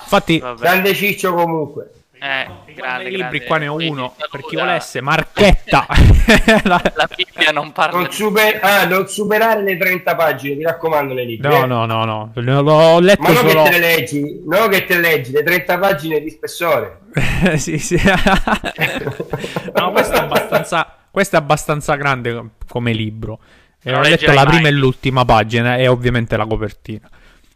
Infatti, 0.00 0.40
Vabbè. 0.40 0.60
Grande 0.60 0.94
ciccio 0.94 1.32
comunque. 1.32 1.92
Eh, 2.22 2.44
grande 2.44 2.74
grande, 2.74 3.08
libri 3.08 3.44
qua 3.46 3.56
ne 3.56 3.68
ho 3.68 3.76
uno, 3.76 4.14
per 4.30 4.42
chi 4.42 4.56
volesse, 4.56 5.00
Marchetta. 5.00 5.86
La- 6.64 6.82
La 6.94 7.08
Bibbia 7.14 7.50
non 7.50 7.72
parla 7.72 7.98
Non, 7.98 8.10
super- 8.10 8.58
ah, 8.62 8.84
non 8.84 9.08
superare 9.08 9.62
le 9.62 9.78
30 9.78 10.14
pagine, 10.16 10.54
mi 10.56 10.64
raccomando 10.64 11.14
nei 11.14 11.24
libri. 11.24 11.48
No, 11.48 11.64
eh. 11.64 11.66
no, 11.66 11.86
no, 11.86 12.04
no, 12.04 12.30
l'ho 12.34 12.98
letto 13.00 13.22
Ma 13.22 13.28
non 13.32 13.48
solo... 13.48 13.62
che 13.62 13.70
te 13.70 13.78
le 13.78 13.96
leggi, 13.96 14.42
non 14.46 14.68
che 14.68 14.84
te 14.84 14.94
le 14.96 15.00
leggi, 15.00 15.32
le 15.32 15.42
30 15.42 15.78
pagine 15.78 16.20
di 16.20 16.28
spessore. 16.28 16.98
sì, 17.56 17.78
sì. 17.78 17.98
no, 19.74 19.90
questo 19.90 20.14
è 20.14 20.18
abbastanza, 20.18 20.96
questo 21.10 21.36
è 21.36 21.38
abbastanza 21.38 21.94
grande 21.94 22.50
come 22.68 22.92
libro. 22.92 23.40
E 23.82 23.90
Non 23.92 24.00
ho 24.00 24.02
letto 24.02 24.30
la 24.32 24.44
mai. 24.44 24.54
prima 24.54 24.68
e 24.68 24.72
l'ultima 24.72 25.24
pagina 25.24 25.76
e 25.76 25.88
ovviamente 25.88 26.36
la 26.36 26.44
copertina. 26.44 27.08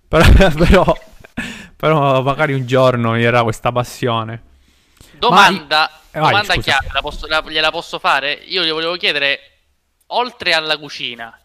Però, 0.09 0.25
però, 0.57 0.97
però 1.77 2.23
magari 2.23 2.55
un 2.55 2.65
giorno 2.67 3.13
mi 3.13 3.23
era 3.23 3.43
questa 3.43 3.71
passione. 3.73 4.53
Domanda, 5.29 5.91
Eh, 6.11 6.19
vai, 6.21 6.31
domanda 6.31 6.55
chiave, 6.57 6.87
la 6.93 7.01
posso- 7.01 7.27
la- 7.27 7.43
gliela 7.47 7.71
posso 7.71 7.99
fare? 7.99 8.33
Io 8.47 8.63
gli 8.65 8.71
volevo 8.71 8.97
chiedere, 8.97 9.41
oltre 10.09 10.53
alla 10.53 10.77
cucina, 10.79 11.37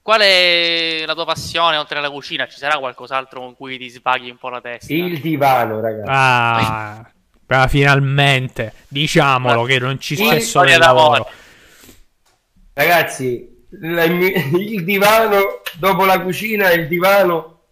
qual 0.00 0.20
è 0.20 1.04
la 1.06 1.14
tua 1.14 1.24
passione 1.24 1.76
oltre 1.76 1.98
alla 1.98 2.10
cucina? 2.10 2.46
Ci 2.48 2.58
sarà 2.58 2.78
qualcos'altro 2.78 3.40
con 3.40 3.54
cui 3.54 3.78
ti 3.78 3.88
svaghi 3.88 4.30
un 4.30 4.38
po' 4.38 4.48
la 4.48 4.60
testa? 4.60 4.92
Il 4.92 5.20
divano, 5.20 5.80
ragazzi. 5.80 6.08
Ah, 6.10 7.06
ah, 7.46 7.68
finalmente, 7.68 8.72
diciamolo 8.88 9.64
che 9.64 9.78
non 9.78 10.00
ci 10.00 10.16
c'è 10.16 10.40
solo 10.40 10.70
il 10.70 10.78
lavoro. 10.78 11.28
Ragazzi, 12.74 13.66
la- 13.80 14.04
il 14.04 14.84
divano, 14.84 15.60
dopo 15.78 16.04
la 16.04 16.20
cucina, 16.20 16.70
il 16.72 16.88
divano 16.88 17.64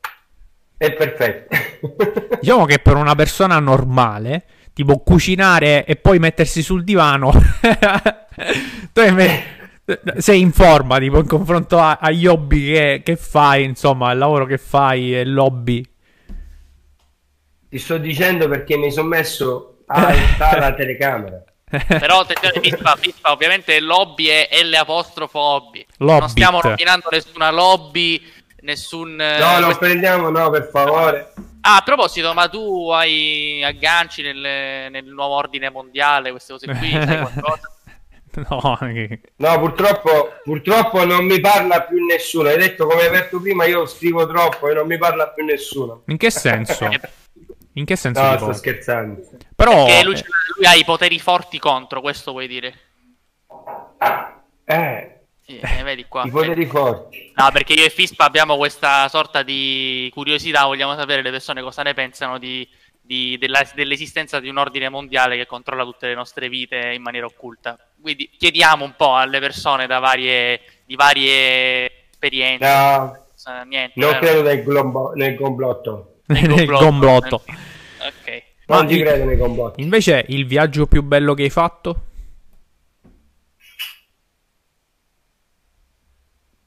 è 0.76 0.92
perfetto. 0.92 1.56
Diciamo 2.40 2.64
che 2.66 2.78
per 2.78 2.96
una 2.96 3.14
persona 3.14 3.58
normale, 3.58 4.44
tipo 4.80 4.98
cucinare 5.00 5.84
e 5.84 5.96
poi 5.96 6.18
mettersi 6.18 6.62
sul 6.62 6.84
divano, 6.84 7.30
tu 8.92 9.02
sei 10.18 10.40
in 10.40 10.52
forma, 10.52 10.98
tipo 10.98 11.18
in 11.18 11.26
confronto 11.26 11.78
a- 11.78 11.98
agli 12.00 12.26
hobby 12.26 12.72
che, 12.72 13.00
che 13.04 13.16
fai, 13.16 13.64
insomma, 13.64 14.08
al 14.10 14.18
lavoro 14.18 14.46
che 14.46 14.56
fai 14.58 15.14
e 15.18 15.24
l'hobby. 15.24 15.84
Ti 17.68 17.78
sto 17.78 17.98
dicendo 17.98 18.48
perché 18.48 18.76
mi 18.76 18.90
sono 18.90 19.08
messo 19.08 19.82
alta 19.86 20.58
la 20.58 20.74
telecamera. 20.74 21.42
Però 21.70 22.20
attenzione, 22.20 22.58
Vispa, 22.60 22.96
Vispa, 23.00 23.30
ovviamente 23.30 23.78
lobby 23.80 24.26
è 24.26 24.48
L 24.64 24.72
apostrofo 24.74 25.38
hobby. 25.38 25.84
Lobbit. 25.98 26.20
Non 26.20 26.28
stiamo 26.30 26.60
rovinando 26.60 27.08
nessuna 27.12 27.50
lobby, 27.52 28.20
nessun... 28.62 29.20
eh, 29.20 29.38
No, 29.38 29.50
non 29.52 29.62
questo- 29.64 29.78
prendiamo, 29.84 30.30
no, 30.30 30.50
per 30.50 30.68
favore. 30.72 31.32
Ah, 31.62 31.76
a 31.76 31.82
proposito, 31.82 32.32
ma 32.32 32.48
tu 32.48 32.90
hai 32.90 33.62
agganci 33.62 34.22
nel, 34.22 34.90
nel 34.90 35.04
nuovo 35.04 35.34
ordine 35.34 35.70
mondiale, 35.70 36.30
queste 36.30 36.52
cose 36.52 36.66
qui, 36.66 36.90
sai 36.90 37.18
qualcosa? 37.20 37.74
No, 38.48 38.78
No, 39.36 39.58
purtroppo, 39.58 40.34
purtroppo 40.44 41.04
non 41.04 41.24
mi 41.24 41.40
parla 41.40 41.82
più 41.82 42.04
nessuno. 42.04 42.48
Hai 42.48 42.56
detto 42.58 42.86
come 42.86 43.02
hai 43.02 43.10
detto 43.10 43.40
prima, 43.40 43.64
io 43.64 43.86
scrivo 43.86 44.26
troppo 44.26 44.68
e 44.68 44.74
non 44.74 44.86
mi 44.86 44.98
parla 44.98 45.28
più 45.30 45.44
nessuno. 45.44 46.02
in 46.06 46.16
che 46.16 46.30
senso? 46.30 46.88
In 47.74 47.84
che 47.84 47.94
senso? 47.94 48.20
No, 48.20 48.36
sto 48.36 48.52
scherzando. 48.52 49.22
Però 49.54 49.86
Che 49.86 50.02
lui, 50.02 50.20
lui 50.56 50.66
ha 50.66 50.74
i 50.74 50.84
poteri 50.84 51.20
forti 51.20 51.58
contro, 51.60 52.00
questo 52.00 52.32
vuoi 52.32 52.48
dire? 52.48 52.74
Eh, 54.64 55.19
eh, 55.58 55.82
vedi 55.82 56.04
qua. 56.08 56.22
i 56.24 56.30
poteri 56.30 56.66
forti. 56.66 57.32
No, 57.34 57.48
perché 57.52 57.72
io 57.72 57.84
e 57.84 57.90
Fispa 57.90 58.24
abbiamo 58.24 58.56
questa 58.56 59.08
sorta 59.08 59.42
di 59.42 60.10
curiosità, 60.12 60.64
vogliamo 60.66 60.94
sapere 60.96 61.22
le 61.22 61.30
persone 61.30 61.62
cosa 61.62 61.82
ne 61.82 61.94
pensano 61.94 62.38
di, 62.38 62.66
di- 63.00 63.36
della- 63.38 63.68
dell'esistenza 63.74 64.38
di 64.40 64.48
un 64.48 64.58
ordine 64.58 64.88
mondiale 64.88 65.36
che 65.36 65.46
controlla 65.46 65.84
tutte 65.84 66.06
le 66.08 66.14
nostre 66.14 66.48
vite 66.48 66.92
in 66.94 67.02
maniera 67.02 67.26
occulta. 67.26 67.78
Quindi 68.00 68.30
chiediamo 68.36 68.84
un 68.84 68.94
po' 68.96 69.14
alle 69.16 69.40
persone 69.40 69.86
da 69.86 69.98
varie, 69.98 70.60
di 70.84 70.94
varie 70.94 72.08
esperienze. 72.10 72.66
No, 72.66 73.14
Eh, 73.46 73.64
Niente. 73.66 73.98
non 73.98 74.10
vero? 74.10 74.20
credo 74.20 74.42
nel, 74.42 74.62
glombo- 74.62 75.12
nel 75.14 75.34
complotto. 75.36 76.16
nel 76.26 76.66
gomblotto. 76.66 77.42
Ok. 77.46 78.42
Non 78.66 78.88
ci 78.88 79.00
credo 79.00 79.24
nei 79.24 79.36
complotti. 79.38 79.80
Invece 79.82 80.24
il 80.28 80.46
viaggio 80.46 80.86
più 80.86 81.02
bello 81.02 81.34
che 81.34 81.42
hai 81.44 81.50
fatto? 81.50 82.02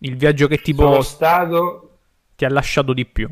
Il 0.04 0.18
viaggio 0.18 0.48
che 0.48 0.58
tipo 0.58 0.82
Sono 0.84 1.02
stato, 1.02 1.98
ti 2.36 2.44
ha 2.44 2.50
lasciato 2.50 2.92
di 2.92 3.06
più. 3.06 3.30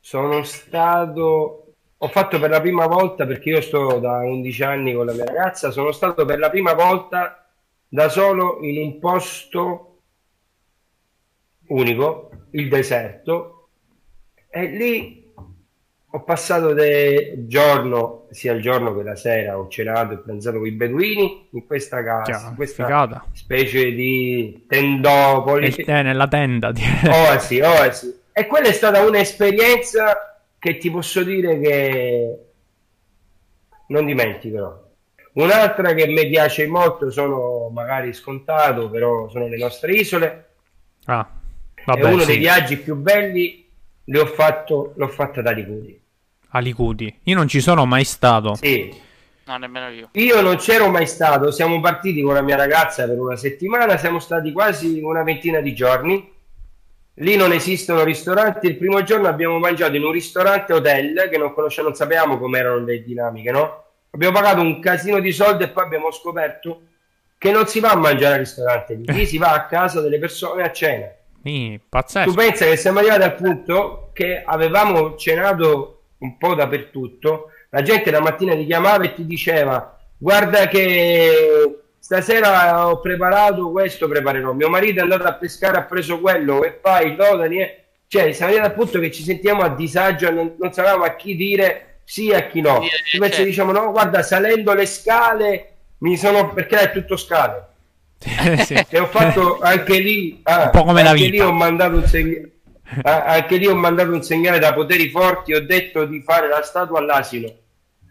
sono 0.00 0.42
stato, 0.44 1.74
ho 1.98 2.08
fatto 2.08 2.38
per 2.38 2.48
la 2.48 2.60
prima 2.60 2.86
volta, 2.86 3.26
perché 3.26 3.50
io 3.50 3.60
sto 3.60 3.98
da 3.98 4.22
11 4.22 4.62
anni 4.62 4.94
con 4.94 5.04
la 5.04 5.12
mia 5.12 5.26
ragazza, 5.26 5.70
sono 5.70 5.92
stato 5.92 6.24
per 6.24 6.38
la 6.38 6.48
prima 6.48 6.72
volta 6.72 7.46
da 7.86 8.08
solo 8.08 8.60
in 8.62 8.78
un 8.82 8.98
posto 8.98 9.98
unico, 11.66 12.30
il 12.52 12.70
deserto, 12.70 13.68
e 14.48 14.66
lì 14.66 15.23
ho 16.14 16.22
passato 16.22 16.72
del 16.72 17.48
giorno, 17.48 18.26
sia 18.30 18.52
il 18.52 18.62
giorno 18.62 18.96
che 18.96 19.02
la 19.02 19.16
sera, 19.16 19.58
ho 19.58 19.66
cenato 19.66 20.12
e 20.12 20.18
pranzato 20.18 20.58
con 20.58 20.66
i 20.68 20.70
beduini 20.70 21.48
in 21.50 21.66
questa 21.66 22.04
casa, 22.04 22.22
Chiaro, 22.22 22.48
in 22.50 22.54
questa 22.54 22.84
figata. 22.84 23.26
specie 23.32 23.92
di 23.92 24.64
tendopoli. 24.68 25.74
Eh, 25.74 26.02
nella 26.02 26.28
tenda. 26.28 26.70
di- 26.70 26.82
Oasi, 27.10 27.60
oasi. 27.60 28.20
E 28.30 28.46
quella 28.46 28.68
è 28.68 28.72
stata 28.72 29.04
un'esperienza 29.04 30.38
che 30.56 30.78
ti 30.78 30.88
posso 30.88 31.24
dire 31.24 31.58
che 31.58 32.38
non 33.88 34.06
dimenticherò. 34.06 34.82
Un'altra 35.32 35.94
che 35.94 36.06
mi 36.06 36.28
piace 36.28 36.68
molto, 36.68 37.10
sono 37.10 37.70
magari 37.70 38.12
scontato, 38.12 38.88
però 38.88 39.28
sono 39.30 39.48
le 39.48 39.56
nostre 39.56 39.94
isole. 39.94 40.48
Ah, 41.06 41.28
vabbè, 41.84 42.04
uno 42.04 42.20
sì. 42.20 42.26
dei 42.26 42.38
viaggi 42.38 42.76
più 42.76 42.94
belli 42.94 43.68
li 44.04 44.16
ho 44.18 44.26
fatto, 44.26 44.92
l'ho 44.94 45.08
fatta 45.08 45.42
da 45.42 45.50
Liguria. 45.50 46.02
A 46.56 46.58
Licuti. 46.60 47.20
Io 47.24 47.36
non 47.36 47.48
ci 47.48 47.60
sono 47.60 47.84
mai 47.84 48.04
stato. 48.04 48.54
Sì, 48.54 49.02
No, 49.46 49.58
nemmeno 49.58 49.88
io. 49.90 50.08
Io 50.12 50.40
non 50.40 50.56
c'ero 50.56 50.88
mai 50.88 51.06
stato, 51.06 51.50
siamo 51.50 51.78
partiti 51.80 52.22
con 52.22 52.32
la 52.32 52.40
mia 52.40 52.56
ragazza 52.56 53.06
per 53.06 53.18
una 53.18 53.36
settimana, 53.36 53.98
siamo 53.98 54.18
stati 54.18 54.52
quasi 54.52 55.00
una 55.02 55.22
ventina 55.22 55.60
di 55.60 55.74
giorni. 55.74 56.32
Lì 57.18 57.36
non 57.36 57.52
esistono 57.52 58.04
ristoranti. 58.04 58.66
Il 58.66 58.78
primo 58.78 59.02
giorno 59.02 59.28
abbiamo 59.28 59.58
mangiato 59.58 59.96
in 59.96 60.04
un 60.04 60.12
ristorante 60.12 60.72
hotel 60.72 61.28
che 61.30 61.36
non 61.36 61.52
conosciamo, 61.52 61.88
non 61.88 61.96
sapevamo 61.96 62.38
com'erano 62.38 62.82
le 62.84 63.02
dinamiche, 63.02 63.50
no? 63.50 63.84
Abbiamo 64.12 64.34
pagato 64.34 64.62
un 64.62 64.80
casino 64.80 65.20
di 65.20 65.30
soldi 65.30 65.64
e 65.64 65.68
poi 65.68 65.84
abbiamo 65.84 66.10
scoperto 66.10 66.80
che 67.36 67.50
non 67.50 67.66
si 67.66 67.80
va 67.80 67.90
a 67.90 67.96
mangiare 67.96 68.34
al 68.34 68.40
ristorante, 68.40 68.94
lì 68.94 69.26
si 69.26 69.36
va 69.36 69.52
a 69.52 69.66
casa 69.66 70.00
delle 70.00 70.18
persone 70.18 70.62
a 70.62 70.72
cena. 70.72 71.06
Sì, 71.42 71.78
pazzesco. 71.86 72.30
Tu 72.30 72.34
pensa 72.34 72.64
che 72.64 72.76
siamo 72.76 73.00
arrivati 73.00 73.22
al 73.22 73.34
punto 73.34 74.10
che 74.14 74.42
avevamo 74.42 75.16
cenato 75.16 75.93
un 76.24 76.38
po' 76.38 76.54
dappertutto, 76.54 77.50
la 77.70 77.82
gente 77.82 78.10
la 78.10 78.20
mattina 78.20 78.54
ti 78.54 78.64
chiamava 78.66 79.04
e 79.04 79.14
ti 79.14 79.26
diceva 79.26 79.98
guarda 80.16 80.68
che 80.68 81.78
stasera 81.98 82.88
ho 82.88 83.00
preparato 83.00 83.70
questo, 83.70 84.08
preparerò. 84.08 84.52
Mio 84.52 84.68
marito 84.68 85.00
è 85.00 85.02
andato 85.02 85.24
a 85.24 85.34
pescare, 85.34 85.76
ha 85.78 85.82
preso 85.82 86.20
quello 86.20 86.64
e 86.64 86.78
fai, 86.80 87.14
no, 87.16 87.36
Daniele. 87.36 87.80
Cioè, 88.06 88.32
siamo 88.32 88.52
arrivati 88.52 88.70
al 88.72 88.76
punto 88.78 89.00
che 89.00 89.10
ci 89.10 89.22
sentiamo 89.22 89.62
a 89.62 89.68
disagio, 89.74 90.30
non, 90.30 90.54
non 90.58 90.72
sapevamo 90.72 91.04
a 91.04 91.14
chi 91.16 91.34
dire 91.36 92.00
sì 92.04 92.28
e 92.30 92.36
a 92.36 92.46
chi 92.46 92.60
no. 92.60 92.82
Sì, 92.82 93.16
Invece 93.16 93.34
certo. 93.34 93.48
diciamo 93.48 93.72
no, 93.72 93.90
guarda, 93.90 94.22
salendo 94.22 94.72
le 94.74 94.86
scale 94.86 95.68
mi 95.98 96.16
sono 96.16 96.52
perché 96.52 96.78
è 96.78 96.92
tutto 96.92 97.16
scale. 97.16 97.68
Sì. 98.64 98.74
E 98.88 98.98
ho 98.98 99.06
fatto 99.06 99.58
anche 99.60 99.98
lì, 99.98 100.40
ah, 100.44 100.64
Un 100.64 100.70
po' 100.70 100.84
come 100.84 101.02
la 101.02 101.10
anche 101.10 101.24
vita. 101.24 101.32
lì 101.34 101.40
ho 101.40 101.52
mandato 101.52 101.96
un 101.96 102.06
segnale. 102.06 102.50
Anche 103.02 103.56
lì 103.56 103.66
ho 103.66 103.74
mandato 103.74 104.10
un 104.12 104.22
segnale 104.22 104.58
da 104.58 104.72
poteri 104.74 105.08
forti. 105.10 105.52
Ho 105.52 105.64
detto 105.64 106.04
di 106.04 106.20
fare 106.22 106.48
la 106.48 106.62
statua 106.62 106.98
all'asino 106.98 107.50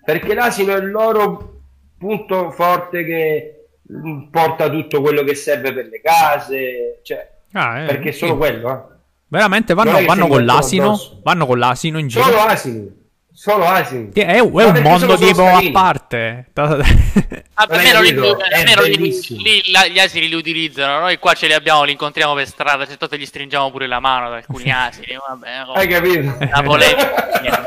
perché 0.04 0.34
l'asino 0.34 0.74
è 0.74 0.80
il 0.80 0.92
loro 0.92 1.62
punto 1.98 2.52
forte 2.52 3.06
che 3.06 3.66
mm, 3.92 4.30
porta 4.30 4.70
tutto 4.70 5.02
quello 5.02 5.24
che 5.24 5.36
serve 5.36 5.74
per 5.74 5.88
le 5.88 6.02
case. 6.02 7.00
Cioè, 7.04 7.32
Ah, 7.54 7.82
eh, 7.82 7.86
perché 7.86 8.10
è 8.10 8.12
solo 8.12 8.32
sì. 8.32 8.38
quello, 8.38 8.72
eh. 8.72 8.92
Veramente 9.28 9.74
vanno, 9.74 10.04
vanno 10.06 10.28
con 10.28 10.46
l'asino? 10.46 11.00
Vanno 11.24 11.46
con 11.46 11.58
l'asino 11.58 11.98
in 11.98 12.08
giro? 12.08 12.24
Solo 12.24 12.40
asini, 12.40 13.03
solo 13.34 13.66
asini. 13.66 14.12
Sì, 14.14 14.20
È, 14.22 14.36
è 14.36 14.40
un 14.40 14.80
mondo 14.82 15.18
tipo 15.18 15.46
a 15.46 15.62
parte. 15.72 16.48
Ah, 17.56 17.68
almeno 17.70 18.02
lì, 18.02 18.10
almeno 18.10 18.82
lì- 18.82 19.20
lì 19.38 19.72
la- 19.72 19.86
gli 19.88 20.00
asini 20.00 20.28
li 20.28 20.34
utilizzano. 20.34 21.00
Noi 21.02 21.20
qua 21.20 21.34
ce 21.34 21.46
li 21.46 21.54
abbiamo, 21.54 21.84
li 21.84 21.92
incontriamo 21.92 22.34
per 22.34 22.48
strada. 22.48 22.86
C'è 22.86 22.98
tanto 22.98 23.16
gli 23.16 23.26
stringiamo 23.28 23.70
pure 23.70 23.86
la 23.86 24.00
mano 24.00 24.26
ad 24.28 24.34
alcuni 24.34 24.70
asini. 24.74 25.16
Vabbè, 25.28 25.50
Hai 25.76 25.88
capito? 25.88 26.36
una 26.40 26.62
polemica. 26.64 27.66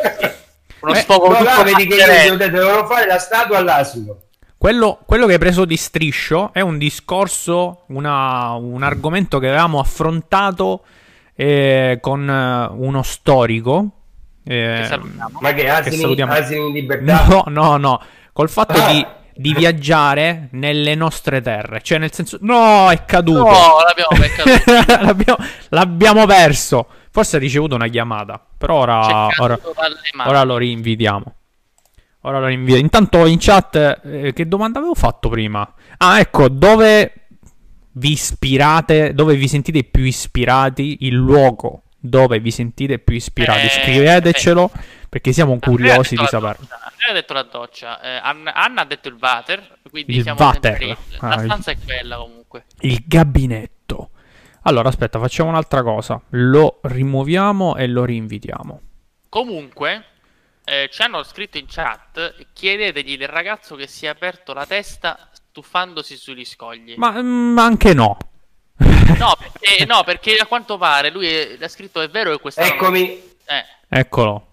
Uno 0.80 0.92
Eh, 0.92 0.96
sfogo 1.00 1.28
No, 1.28 1.42
là 1.42 1.50
tutto 1.52 1.62
vedi 1.64 1.86
che 1.86 1.94
io 2.26 2.36
devono 2.36 2.86
fare 2.86 3.06
la 3.06 3.18
statua 3.18 3.58
all'asino. 3.58 4.18
Quello, 4.58 4.98
quello 5.06 5.26
che 5.26 5.34
hai 5.34 5.38
preso 5.38 5.64
di 5.64 5.76
striscio 5.76 6.52
è 6.52 6.60
un 6.60 6.78
discorso, 6.78 7.84
una- 7.88 8.54
un 8.54 8.82
argomento 8.82 9.38
che 9.38 9.46
avevamo 9.48 9.78
affrontato 9.78 10.84
eh, 11.34 11.98
con 12.00 12.28
eh, 12.28 12.74
uno 12.76 13.02
storico. 13.04 13.95
Eh, 14.46 14.78
Che 14.80 14.86
salutiamo. 14.86 15.38
Ma 15.40 15.52
che 15.52 15.68
asini, 15.68 15.96
salutiamo. 15.96 16.32
asini 16.32 16.66
in 16.68 16.72
libertà? 16.72 17.26
no, 17.28 17.44
no, 17.48 17.76
no, 17.76 18.00
col 18.32 18.48
fatto 18.48 18.74
Ah. 18.80 18.92
di, 18.92 19.06
di 19.34 19.54
viaggiare 19.54 20.48
nelle 20.52 20.94
nostre 20.94 21.40
terre. 21.40 21.80
Cioè, 21.82 21.98
nel 21.98 22.12
senso, 22.12 22.38
no, 22.40 22.90
è 22.90 23.04
caduto. 23.04 23.44
No, 23.44 23.76
l'abbiamo 23.84 24.16
beccato. 24.18 25.02
l'abbiamo, 25.04 25.38
l'abbiamo 25.70 26.26
perso. 26.26 26.86
Forse 27.10 27.36
ha 27.36 27.38
ricevuto 27.38 27.74
una 27.74 27.88
chiamata. 27.88 28.42
Però 28.56 28.74
ora, 28.76 29.28
ora, 29.38 29.58
ora 30.26 30.42
lo 30.44 30.56
rinvitiamo. 30.56 31.34
Ora 32.22 32.40
lo 32.40 32.46
rinvio. 32.46 32.76
Intanto 32.76 33.24
in 33.26 33.38
chat, 33.38 34.00
eh, 34.04 34.32
che 34.32 34.48
domanda 34.48 34.78
avevo 34.78 34.94
fatto 34.94 35.28
prima? 35.28 35.70
Ah, 35.98 36.18
ecco, 36.18 36.48
dove 36.48 37.28
vi 37.92 38.12
ispirate, 38.12 39.14
dove 39.14 39.34
vi 39.36 39.48
sentite 39.48 39.84
più 39.84 40.02
ispirati, 40.04 40.98
il 41.00 41.14
luogo 41.14 41.82
dove 42.08 42.38
vi 42.40 42.50
sentite 42.50 42.98
più 42.98 43.14
ispirati. 43.16 43.66
Eh, 43.66 43.70
Scrivetecelo 43.70 44.70
perché 45.08 45.32
siamo 45.32 45.58
curiosi 45.58 46.14
di 46.16 46.26
saperlo. 46.26 46.66
Andrea 46.70 47.10
ha 47.10 47.12
detto 47.12 47.32
la 47.32 47.42
doccia. 47.42 48.00
eh, 48.00 48.16
Anna, 48.22 48.54
Anna 48.54 48.82
ha 48.82 48.84
detto 48.84 49.08
il 49.08 49.16
water. 49.20 49.78
Quindi 49.90 50.16
Il 50.16 50.22
siamo 50.22 50.40
water. 50.40 50.96
Ah, 51.18 51.28
La 51.28 51.34
il- 51.36 51.44
stanza 51.44 51.70
è 51.70 51.76
quella 51.82 52.16
comunque. 52.16 52.64
Il 52.80 53.02
gabinetto. 53.06 54.10
Allora, 54.62 54.88
aspetta, 54.88 55.18
facciamo 55.20 55.48
un'altra 55.50 55.82
cosa. 55.82 56.20
Lo 56.30 56.80
rimuoviamo 56.82 57.76
e 57.76 57.86
lo 57.86 58.04
rinvitiamo. 58.04 58.80
Comunque, 59.28 60.04
eh, 60.64 60.88
ci 60.92 61.02
hanno 61.02 61.22
scritto 61.22 61.56
in 61.58 61.66
chat. 61.68 62.34
Chiedetegli 62.52 63.16
del 63.16 63.28
ragazzo 63.28 63.76
che 63.76 63.86
si 63.86 64.06
è 64.06 64.08
aperto 64.08 64.52
la 64.52 64.66
testa 64.66 65.28
stuffandosi 65.32 66.16
sugli 66.16 66.44
scogli. 66.44 66.94
Ma 66.96 67.22
mm, 67.22 67.56
anche 67.58 67.94
no. 67.94 68.16
No, 69.18 69.34
perché, 69.38 69.84
no, 69.86 70.02
perché 70.04 70.36
a 70.36 70.46
quanto 70.46 70.76
pare 70.76 71.10
lui 71.10 71.26
è- 71.26 71.56
ha 71.60 71.68
scritto 71.68 72.00
è 72.02 72.08
vero 72.10 72.30
che 72.32 72.38
questa 72.38 72.62
Eccomi, 72.62 73.08
Eh, 73.46 73.64
Eccolo. 73.88 74.46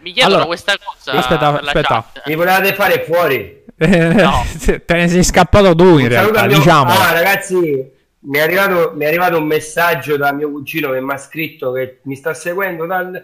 mi 0.00 0.12
chiedono 0.12 0.34
Allora, 0.34 0.46
questa 0.46 0.74
cosa 0.78 1.12
aspetta, 1.18 1.60
aspetta. 1.60 1.88
chat. 2.12 2.22
mi 2.26 2.34
volevate 2.36 2.74
fare 2.74 3.02
fuori. 3.04 3.58
No. 3.80 4.44
Te 4.64 4.82
ne 4.94 5.08
sei 5.08 5.24
scappato 5.24 5.74
tu 5.74 5.96
in 5.98 6.02
Un 6.04 6.08
realtà, 6.08 6.44
mio- 6.46 6.58
diciamo. 6.58 6.90
Ah, 6.92 7.12
ragazzi, 7.12 7.54
mi 7.56 8.36
è, 8.38 8.40
arrivato, 8.40 8.92
mi 8.94 9.04
è 9.04 9.08
arrivato 9.08 9.38
un 9.38 9.44
messaggio 9.46 10.16
da 10.18 10.32
mio 10.32 10.50
cugino 10.50 10.90
che 10.92 11.00
mi 11.00 11.12
ha 11.12 11.16
scritto 11.16 11.72
che 11.72 12.00
mi 12.02 12.14
sta 12.14 12.34
seguendo 12.34 12.84
dal... 12.84 13.22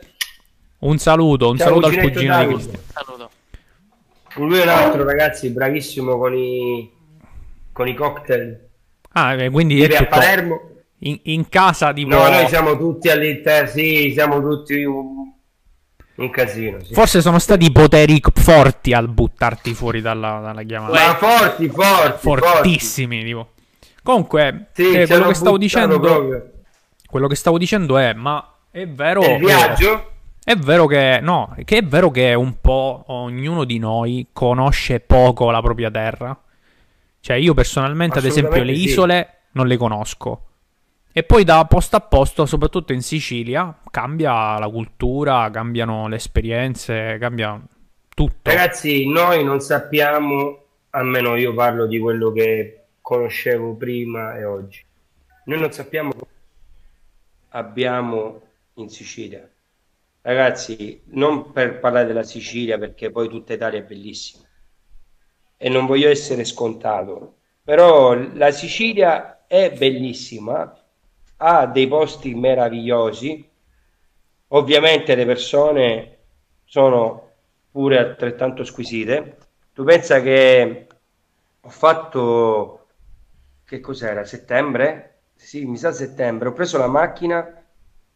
Un 0.79 0.99
saluto, 0.99 1.51
un 1.51 1.59
Ciao, 1.59 1.69
saluto 1.69 1.87
al 1.89 1.99
cugino 1.99 2.39
di. 2.39 2.47
Cristian. 2.55 2.81
Saluto. 2.93 3.31
Lui 4.37 4.59
è 4.59 4.63
un 4.63 4.69
altro, 4.69 5.05
ragazzi, 5.05 5.51
bravissimo 5.51 6.17
con 6.19 6.35
i, 6.35 6.91
con 7.73 7.87
i 7.89 7.95
cocktail. 7.95 8.66
Ah, 9.19 9.33
eh, 9.35 9.51
quindi 9.51 9.81
è 9.81 9.87
Vive 9.87 9.97
a 9.97 10.07
Palermo. 10.07 10.61
in, 11.01 11.19
in 11.25 11.49
casa 11.49 11.93
di 11.93 12.05
No, 12.05 12.29
noi 12.29 12.47
siamo 12.49 12.77
tutti 12.77 13.09
all'interno, 13.09 13.69
sì, 13.71 14.11
siamo 14.13 14.41
tutti 14.43 14.83
un, 14.85 15.33
un 16.17 16.31
casino. 16.31 16.83
sì. 16.85 16.93
Forse 16.93 17.23
sono 17.23 17.39
stati 17.39 17.65
i 17.65 17.73
poteri 17.73 18.21
forti 18.35 18.93
al 18.93 19.09
buttarti 19.09 19.73
fuori 19.73 20.03
dalla, 20.03 20.41
dalla 20.43 20.63
chiamata. 20.65 20.93
Ma 20.93 21.15
forti, 21.15 21.69
forti, 21.69 22.19
forti. 22.19 22.47
Fortissimi, 22.47 23.25
tipo. 23.25 23.53
Comunque, 24.03 24.67
Sì, 24.75 24.93
eh, 24.93 25.07
quello 25.07 25.29
che 25.29 25.35
stavo 25.35 25.57
dicendo 25.59 25.99
proprio. 25.99 26.51
quello 27.09 27.27
che 27.27 27.35
stavo 27.37 27.57
dicendo 27.59 27.97
è 27.97 28.13
ma 28.13 28.53
è 28.71 28.87
vero 28.87 29.23
Il 29.25 29.39
viaggio? 29.39 30.11
È 30.45 30.55
vero 30.55 30.87
che 30.87 31.19
no, 31.23 31.57
che 31.65 31.79
è 31.79 31.83
vero 31.83 32.11
che 32.11 32.35
un 32.35 32.61
po' 32.61 33.03
ognuno 33.09 33.65
di 33.65 33.79
noi 33.79 34.29
conosce 34.33 35.01
poco 35.01 35.51
la 35.51 35.61
propria 35.63 35.91
terra. 35.91 36.39
Cioè, 37.27 37.35
io 37.35 37.55
personalmente, 37.55 38.21
ad 38.21 38.25
esempio, 38.25 38.63
le 38.63 38.73
sì. 38.73 38.85
isole 38.85 39.39
non 39.55 39.67
le 39.67 39.77
conosco. 39.77 40.43
E 41.13 41.25
poi 41.25 41.43
da 41.43 41.65
posto 41.65 41.97
a 41.97 42.01
posto, 42.01 42.47
soprattutto 42.47 42.93
in 42.93 43.03
Sicilia, 43.03 43.77
cambia 43.91 44.57
la 44.61 44.69
cultura, 44.69 45.51
cambiano 45.51 46.07
le 46.07 46.15
esperienze, 46.15 47.17
cambia 47.19 47.61
tutto. 48.15 48.49
Ragazzi, 48.49 49.09
noi 49.09 49.43
non 49.43 49.59
sappiamo, 49.59 50.67
almeno 50.91 51.35
io 51.35 51.53
parlo 51.53 51.89
di 51.89 51.99
quello 51.99 52.31
che 52.31 52.85
conoscevo 53.01 53.75
prima 53.75 54.37
e 54.37 54.45
oggi. 54.45 54.85
Noi 55.47 55.59
non 55.59 55.73
sappiamo 55.73 56.13
cosa 56.13 56.27
abbiamo 57.49 58.41
in 58.75 58.89
Sicilia. 58.89 59.51
Ragazzi, 60.21 61.03
non 61.07 61.51
per 61.51 61.81
parlare 61.81 62.07
della 62.07 62.23
Sicilia, 62.23 62.79
perché 62.79 63.11
poi 63.11 63.29
tutta 63.29 63.53
Italia 63.53 63.81
è 63.81 63.83
bellissima 63.83 64.46
e 65.57 65.69
non 65.69 65.87
voglio 65.87 66.09
essere 66.09 66.45
scontato, 66.45 67.37
però 67.63 68.15
la 68.15 68.51
Sicilia 68.51 69.47
è 69.47 69.73
bellissima, 69.73 70.79
ha 71.39 71.67
dei 71.67 71.89
posti 71.89 72.35
meravigliosi. 72.35 73.49
Ovviamente 74.49 75.15
le 75.15 75.27
persone 75.27 76.19
sono 76.65 77.31
pure 77.71 77.99
altrettanto 77.99 78.65
squisite. 78.65 79.39
Tu 79.73 79.85
pensa 79.85 80.21
che 80.21 80.87
ho 81.61 81.69
fatto 81.69 82.87
che 83.65 83.81
cos'era? 83.81 84.25
Settembre? 84.25 85.19
Sì, 85.35 85.67
mi 85.67 85.77
sa 85.77 85.93
settembre. 85.93 86.49
Ho 86.49 86.53
preso 86.53 86.79
la 86.79 86.87
macchina 86.87 87.65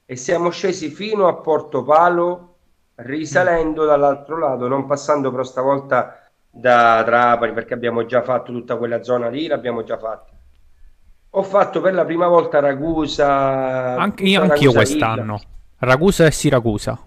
e 0.07 0.17
siamo 0.17 0.51
scesi 0.51 0.89
fino 0.89 1.27
a 1.27 1.35
Porto 1.35 1.83
Palo, 1.83 2.57
risalendo 2.97 3.85
dall'altro 3.85 4.39
lato, 4.39 4.69
non 4.69 4.87
passando 4.87 5.31
però 5.31 5.43
stavolta 5.43 6.20
da 6.51 7.03
Trapani, 7.05 7.53
perché 7.53 7.75
abbiamo 7.75 8.05
già 8.07 8.23
fatto 8.23 8.53
tutta 8.53 8.77
quella 8.77 9.03
zona 9.03 9.29
lì, 9.29 9.47
l'abbiamo 9.47 9.83
già 9.85 9.99
fatta. 9.99 10.33
Ho 11.31 11.43
fatto 11.43 11.81
per 11.81 11.95
la 11.95 12.05
prima 12.05 12.27
volta 12.27 12.59
Ragusa. 12.59 13.97
Anche, 13.97 14.25
tutta 14.25 14.41
anch'io 14.43 14.73
quest'anno. 14.73 15.41
Ragusa 15.79 16.27
e 16.27 16.31
Siracusa. 16.31 16.99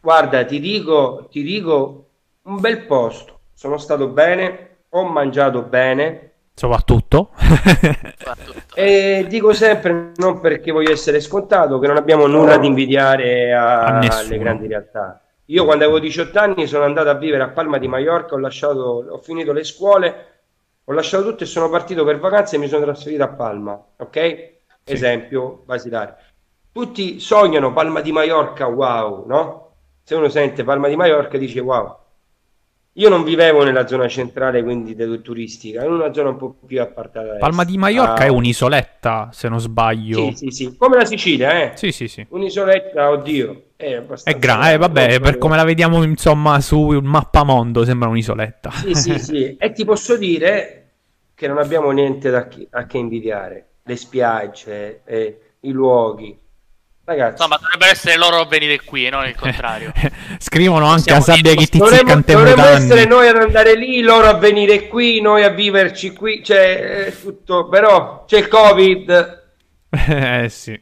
Guarda, 0.00 0.44
ti 0.44 0.60
dico, 0.60 1.26
ti 1.30 1.42
dico 1.42 2.08
un 2.42 2.60
bel 2.60 2.84
posto. 2.86 3.38
Sono 3.54 3.78
stato 3.78 4.08
bene, 4.08 4.76
ho 4.90 5.04
mangiato 5.04 5.62
bene 5.62 6.30
Soprattutto. 6.60 7.30
E 8.74 9.24
dico 9.26 9.54
sempre, 9.54 10.12
non 10.16 10.40
perché 10.40 10.70
voglio 10.72 10.92
essere 10.92 11.20
scontato, 11.20 11.78
che 11.78 11.86
non 11.86 11.96
abbiamo 11.96 12.26
nulla 12.26 12.58
da 12.58 12.66
invidiare 12.66 13.54
a- 13.54 13.80
A 13.84 14.18
alle 14.18 14.36
grandi 14.38 14.66
realtà. 14.66 15.22
Io 15.50 15.64
quando 15.64 15.82
avevo 15.82 15.98
18 15.98 16.38
anni 16.38 16.66
sono 16.68 16.84
andato 16.84 17.08
a 17.08 17.14
vivere 17.14 17.42
a 17.42 17.48
Palma 17.48 17.78
di 17.78 17.88
Mallorca, 17.88 18.34
ho, 18.34 18.38
lasciato, 18.38 19.04
ho 19.08 19.18
finito 19.18 19.52
le 19.52 19.64
scuole, 19.64 20.26
ho 20.84 20.92
lasciato 20.92 21.24
tutto 21.28 21.42
e 21.42 21.46
sono 21.46 21.68
partito 21.68 22.04
per 22.04 22.20
vacanze 22.20 22.54
e 22.54 22.58
mi 22.60 22.68
sono 22.68 22.84
trasferito 22.84 23.24
a 23.24 23.28
Palma, 23.28 23.84
ok? 23.96 24.18
Sì. 24.84 24.92
Esempio 24.92 25.62
basilare. 25.66 26.16
Tutti 26.70 27.18
sognano 27.18 27.72
Palma 27.72 28.00
di 28.00 28.12
Mallorca, 28.12 28.68
wow, 28.68 29.26
no? 29.26 29.74
Se 30.04 30.14
uno 30.14 30.28
sente 30.28 30.62
Palma 30.62 30.86
di 30.86 30.94
Mallorca 30.94 31.36
dice 31.36 31.58
wow. 31.58 31.96
Io 32.94 33.08
non 33.08 33.24
vivevo 33.24 33.64
nella 33.64 33.88
zona 33.88 34.06
centrale, 34.06 34.62
quindi 34.62 34.94
turistica, 35.20 35.84
in 35.84 35.90
una 35.90 36.12
zona 36.12 36.28
un 36.28 36.36
po' 36.36 36.54
più 36.64 36.80
appartata. 36.80 37.38
Palma 37.38 37.64
di 37.64 37.76
Mallorca 37.76 38.22
ah. 38.22 38.26
è 38.26 38.28
un'isoletta, 38.28 39.30
se 39.32 39.48
non 39.48 39.58
sbaglio. 39.58 40.30
Sì, 40.30 40.32
sì, 40.36 40.50
sì, 40.50 40.76
come 40.76 40.96
la 40.96 41.04
Sicilia, 41.04 41.60
eh? 41.60 41.72
Sì, 41.76 41.90
sì, 41.90 42.06
sì. 42.06 42.24
Un'isoletta, 42.28 43.10
oddio, 43.10 43.62
è 43.80 43.94
abbastanza... 43.94 44.38
È 44.38 44.40
grande, 44.40 44.72
eh, 44.72 44.76
vabbè, 44.76 45.20
per 45.20 45.38
come 45.38 45.56
la 45.56 45.64
vediamo, 45.64 46.02
insomma, 46.02 46.60
su 46.60 46.78
un 46.78 47.04
mappamondo 47.04 47.84
sembra 47.84 48.08
un'isoletta. 48.08 48.70
Sì, 48.70 48.94
sì, 48.94 49.18
sì. 49.18 49.56
e 49.56 49.72
ti 49.72 49.84
posso 49.84 50.16
dire 50.16 50.76
che 51.34 51.48
non 51.48 51.58
abbiamo 51.58 51.90
niente 51.90 52.30
da 52.30 52.46
chi- 52.46 52.66
a 52.70 52.84
che 52.86 52.98
invidiare. 52.98 53.66
Le 53.82 53.96
spiagge, 53.96 55.00
eh, 55.04 55.40
i 55.60 55.70
luoghi, 55.72 56.38
Ragazzi. 57.02 57.42
No, 57.42 57.48
ma 57.48 57.56
dovrebbero 57.56 57.90
essere 57.90 58.16
loro 58.16 58.36
a 58.36 58.46
venire 58.46 58.80
qui 58.84 59.06
e 59.06 59.10
non 59.10 59.26
il 59.26 59.34
contrario. 59.34 59.92
Scrivono 60.38 60.86
anche 60.86 61.12
a 61.12 61.20
sabbia 61.20 61.54
che 61.54 61.66
ti 61.66 61.78
dovremmo, 61.78 62.22
dovremmo 62.24 62.64
essere 62.66 63.04
noi 63.04 63.26
ad 63.26 63.36
andare 63.36 63.74
lì, 63.74 64.00
loro 64.00 64.28
a 64.28 64.34
venire 64.34 64.86
qui, 64.86 65.20
noi 65.20 65.42
a 65.42 65.48
viverci 65.48 66.12
qui. 66.12 66.44
Cioè, 66.44 67.12
tutto. 67.20 67.68
Però 67.68 68.24
c'è 68.26 68.38
il 68.38 68.46
Covid. 68.46 69.42
eh 69.90 70.46
sì. 70.50 70.80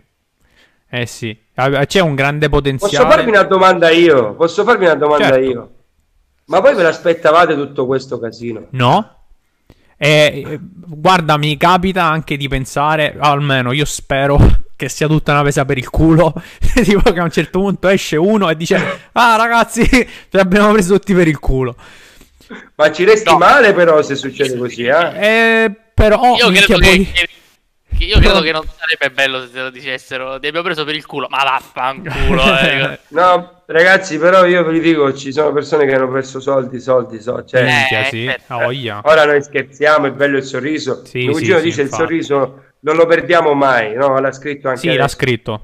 Eh 0.91 1.07
sì. 1.07 1.37
C'è 1.87 2.01
un 2.01 2.15
grande 2.15 2.49
potenziale. 2.49 2.97
Posso 2.97 3.11
farvi 3.11 3.31
una 3.31 3.43
domanda 3.43 3.91
io? 3.91 4.35
Posso 4.35 4.65
farvi 4.65 4.85
una 4.85 4.95
domanda 4.95 5.27
certo. 5.27 5.41
io? 5.41 5.71
Ma 6.47 6.61
voi 6.61 6.75
ve 6.75 6.83
l'aspettavate 6.83 7.55
tutto 7.55 7.87
questo 7.87 8.19
casino? 8.19 8.67
No. 8.71 9.17
E 9.99 10.59
guarda, 10.63 11.37
mi 11.37 11.57
capita 11.57 12.05
anche 12.05 12.37
di 12.37 12.49
pensare, 12.49 13.17
almeno 13.19 13.73
io 13.73 13.85
spero 13.85 14.39
che 14.77 14.89
sia 14.89 15.09
tutta 15.09 15.33
una 15.33 15.43
pesa 15.43 15.65
per 15.65 15.77
il 15.77 15.91
culo. 15.91 16.33
tipo 16.83 17.13
che 17.13 17.19
a 17.19 17.25
un 17.25 17.33
certo 17.33 17.59
punto 17.59 17.89
esce 17.89 18.17
uno 18.17 18.49
e 18.49 18.57
dice: 18.57 18.77
Ah, 19.13 19.37
ragazzi, 19.37 19.83
vi 20.31 20.39
abbiamo 20.39 20.73
preso 20.73 20.95
tutti 20.95 21.13
per 21.13 21.27
il 21.29 21.39
culo. 21.39 21.75
Ma 22.77 22.91
ci 22.93 23.05
resti 23.05 23.31
no. 23.31 23.39
male, 23.39 23.75
però, 23.75 24.01
se 24.01 24.15
succede 24.15 24.57
così, 24.57 24.85
eh? 24.85 25.21
eh 25.21 25.71
però 25.93 26.37
io 26.37 26.49
credo 26.51 26.79
poi... 26.79 27.13
che, 27.99 28.05
io 28.05 28.19
credo 28.19 28.41
che 28.41 28.53
non 28.53 28.63
sarebbe 28.77 29.15
bello 29.15 29.41
se 29.43 29.51
te 29.51 29.61
lo 29.61 29.71
dicessero. 29.71 30.39
Ti 30.39 30.47
abbiamo 30.47 30.65
preso 30.65 30.85
per 30.85 30.95
il 30.95 31.05
culo, 31.05 31.27
ma 31.29 31.43
vaffanculo. 31.43 32.59
Eh. 32.61 32.99
no, 33.09 33.63
ragazzi, 33.67 34.19
però 34.19 34.47
io 34.47 34.65
vi 34.69 34.81
dico: 34.81 35.13
ci 35.13 35.33
sono 35.33 35.53
persone 35.53 35.87
che 35.87 35.95
hanno 35.95 36.11
perso 36.11 36.41
soldi, 36.41 36.81
soldi, 36.81 37.21
soldi. 37.21 37.49
Cioè, 37.49 37.63
eh, 37.91 38.07
sì. 38.09 38.35
oh, 38.49 38.71
yeah. 38.71 39.01
Ora 39.05 39.25
noi 39.25 39.43
scherziamo, 39.43 40.07
è 40.07 40.13
bello 40.13 40.37
il 40.39 40.45
sorriso. 40.45 41.05
Sì, 41.05 41.25
Mio 41.25 41.33
cugino 41.33 41.59
sì, 41.59 41.65
dice 41.65 41.75
sì, 41.75 41.83
il 41.83 41.93
sorriso 41.93 42.65
non 42.81 42.97
lo 42.97 43.07
perdiamo 43.07 43.55
mai, 43.55 43.95
no? 43.95 44.19
L'ha 44.19 44.33
scritto 44.33 44.69
anche 44.69 44.81
Sì, 44.81 44.87
adesso. 44.89 45.03
l'ha 45.03 45.09
scritto. 45.09 45.63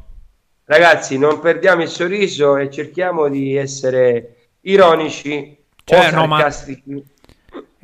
Ragazzi, 0.64 1.18
non 1.18 1.40
perdiamo 1.40 1.82
il 1.82 1.88
sorriso 1.88 2.56
e 2.56 2.70
cerchiamo 2.70 3.28
di 3.28 3.54
essere 3.54 4.48
ironici 4.62 5.62
cioè, 5.84 6.10
no, 6.12 6.26
ma 6.26 6.50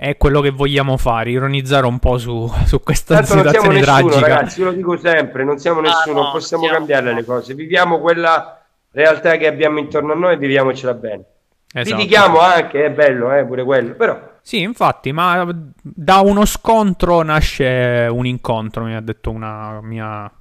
è 0.01 0.17
quello 0.17 0.41
che 0.41 0.49
vogliamo 0.49 0.97
fare, 0.97 1.29
ironizzare 1.29 1.85
un 1.85 1.99
po' 1.99 2.17
su, 2.17 2.51
su 2.65 2.83
questa 2.83 3.17
Tanto 3.17 3.33
situazione 3.33 3.75
non 3.75 3.83
siamo 3.83 4.09
nessuno, 4.09 4.27
ragazzi, 4.27 4.61
io 4.61 4.67
lo 4.67 4.73
dico 4.73 4.97
sempre, 4.97 5.45
non 5.45 5.59
siamo 5.59 5.81
ah, 5.81 5.83
nessuno, 5.83 6.23
no, 6.23 6.31
possiamo 6.31 6.63
siamo... 6.63 6.79
cambiarle 6.79 7.13
le 7.13 7.25
cose. 7.25 7.53
Viviamo 7.53 8.01
quella 8.01 8.65
realtà 8.93 9.37
che 9.37 9.47
abbiamo 9.47 9.79
intorno 9.79 10.15
a 10.15 10.17
noi 10.17 10.33
e 10.33 10.37
viviamocela 10.39 10.95
bene. 10.95 11.25
Esatto. 11.71 11.97
Litichiamo 11.97 12.41
anche, 12.41 12.87
è 12.87 12.91
bello, 12.91 13.31
eh, 13.35 13.45
pure 13.45 13.63
quello, 13.63 13.93
però 13.93 14.29
sì, 14.41 14.63
infatti, 14.63 15.13
ma 15.13 15.47
da 15.83 16.21
uno 16.21 16.47
scontro 16.47 17.23
nasce 17.23 18.09
un 18.11 18.25
incontro, 18.25 18.85
mi 18.85 18.95
ha 18.95 19.03
detto 19.03 19.31
una 19.31 19.81
mia 19.83 20.33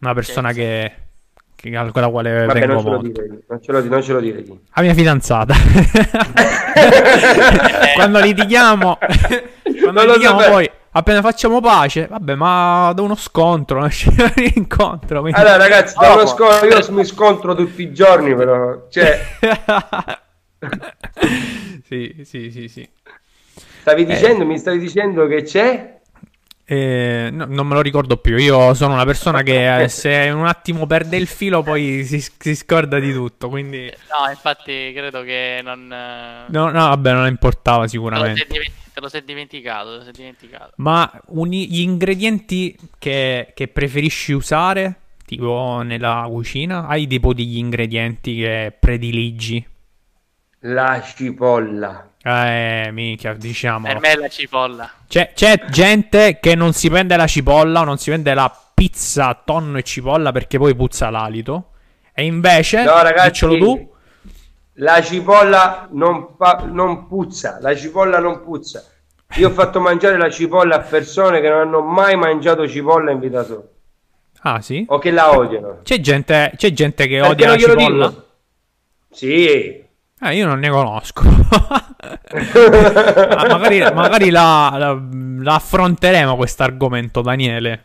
una 0.00 0.14
persona 0.14 0.52
che, 0.52 0.92
che 1.60 1.70
con 1.92 2.00
la 2.00 2.08
quale 2.08 2.46
Vabbè, 2.46 2.66
vengo 2.66 2.80
non 2.80 3.02
ce. 3.02 3.10
Dire, 3.10 3.28
non, 3.46 3.62
ce 3.62 3.72
lo, 3.72 3.84
non 3.84 4.02
ce 4.02 4.12
lo 4.14 4.20
dire 4.20 4.42
chi. 4.42 4.58
La 4.74 4.82
mia 4.82 4.94
fidanzata. 4.94 5.54
quando 7.94 8.20
litighiamo, 8.20 8.96
quando 9.82 10.04
litighiamo 10.06 10.40
poi 10.48 10.70
appena 10.92 11.20
facciamo 11.20 11.60
pace, 11.60 12.06
vabbè, 12.06 12.34
ma 12.34 12.92
da 12.94 13.02
uno 13.02 13.14
scontro 13.14 13.80
nasce 13.80 14.08
un 14.08 14.32
incontro. 14.54 15.20
Quindi... 15.20 15.38
Allora, 15.38 15.58
ragazzi, 15.58 15.96
da 15.98 16.14
uno 16.14 16.26
scontro, 16.26 16.66
io 16.66 16.92
mi 16.92 17.04
scontro 17.04 17.54
tutti 17.54 17.82
i 17.82 17.92
giorni, 17.92 18.34
però, 18.34 18.86
cioè... 18.88 19.20
sì, 21.84 22.22
sì, 22.24 22.50
sì, 22.50 22.68
sì. 22.68 22.88
Stavi 23.80 24.02
eh. 24.02 24.06
dicendo, 24.06 24.42
eh, 24.42 24.46
mi 24.46 24.58
stavi 24.58 24.78
dicendo 24.78 25.26
che 25.26 25.42
c'è? 25.42 25.99
Eh, 26.72 27.30
no, 27.32 27.46
non 27.46 27.66
me 27.66 27.74
lo 27.74 27.80
ricordo 27.80 28.16
più. 28.18 28.36
Io 28.36 28.74
sono 28.74 28.94
una 28.94 29.04
persona 29.04 29.42
che 29.42 29.82
eh, 29.82 29.88
se 29.90 30.30
un 30.32 30.46
attimo 30.46 30.86
perde 30.86 31.16
il 31.16 31.26
filo 31.26 31.64
poi 31.64 32.04
si, 32.04 32.20
si, 32.20 32.54
scorda 32.54 33.00
di 33.00 33.12
tutto. 33.12 33.48
Quindi... 33.48 33.86
No, 33.86 34.30
infatti 34.30 34.92
credo 34.94 35.24
che 35.24 35.62
non... 35.64 35.92
Eh, 35.92 36.44
no, 36.46 36.70
no 36.70 36.88
vabbè, 36.88 37.12
non 37.12 37.26
importava 37.26 37.88
sicuramente. 37.88 38.46
Te 38.46 39.00
lo 39.00 39.08
sei 39.08 39.24
dimenticato, 39.24 39.90
te 39.90 39.96
lo 39.96 40.02
sei 40.04 40.12
dimenticato. 40.12 40.70
Ma 40.76 41.10
uni- 41.30 41.68
gli 41.68 41.80
ingredienti 41.80 42.76
che, 43.00 43.50
che 43.52 43.66
preferisci 43.66 44.30
usare, 44.30 44.94
tipo 45.26 45.80
nella 45.82 46.24
cucina, 46.28 46.86
hai 46.86 47.08
tipo 47.08 47.34
degli 47.34 47.58
ingredienti 47.58 48.36
che 48.36 48.72
prediligi? 48.78 49.69
La 50.60 51.02
cipolla. 51.02 52.10
Eh, 52.22 52.90
minchia, 52.92 53.32
diciamo. 53.32 53.86
Per 53.86 54.00
me 54.00 54.12
è 54.12 54.16
la 54.16 54.28
cipolla. 54.28 54.90
C'è, 55.08 55.32
c'è 55.34 55.64
gente 55.70 56.38
che 56.38 56.54
non 56.54 56.74
si 56.74 56.90
prende 56.90 57.16
la 57.16 57.26
cipolla 57.26 57.80
o 57.80 57.84
non 57.84 57.96
si 57.96 58.10
prende 58.10 58.34
la 58.34 58.54
pizza 58.74 59.40
tonno 59.42 59.78
e 59.78 59.82
cipolla 59.82 60.32
perché 60.32 60.58
poi 60.58 60.74
puzza 60.74 61.08
l'alito. 61.08 61.70
E 62.12 62.24
invece, 62.24 62.82
no, 62.82 63.02
ragazzi, 63.02 63.46
tu. 63.46 63.90
La 64.74 65.02
cipolla 65.02 65.88
non, 65.92 66.34
fa, 66.36 66.64
non 66.66 67.06
puzza, 67.06 67.58
la 67.60 67.74
cipolla 67.74 68.18
non 68.18 68.42
puzza. 68.42 68.84
Io 69.36 69.48
ho 69.48 69.52
fatto 69.52 69.80
mangiare 69.80 70.18
la 70.18 70.30
cipolla 70.30 70.76
a 70.76 70.80
persone 70.80 71.40
che 71.40 71.48
non 71.48 71.60
hanno 71.60 71.82
mai 71.82 72.16
mangiato 72.16 72.68
cipolla 72.68 73.10
in 73.12 73.18
vita 73.18 73.44
sua. 73.44 73.62
Ah, 74.42 74.60
sì? 74.60 74.84
O 74.88 74.98
che 74.98 75.10
la 75.10 75.36
odiano. 75.36 75.80
C'è 75.82 76.00
gente, 76.00 76.52
c'è 76.56 76.72
gente 76.72 77.06
che 77.06 77.20
perché 77.20 77.30
odia 77.30 77.48
la 77.48 77.58
cipolla? 77.58 78.08
Dico? 78.08 78.26
Sì, 79.10 79.88
eh, 80.22 80.36
io 80.36 80.46
non 80.46 80.58
ne 80.58 80.68
conosco. 80.68 81.22
ah, 81.70 83.46
magari, 83.48 83.80
magari 83.80 84.30
la, 84.30 84.74
la, 84.76 85.00
la 85.42 85.54
affronteremo 85.54 86.36
questo 86.36 86.62
argomento, 86.62 87.22
Daniele. 87.22 87.84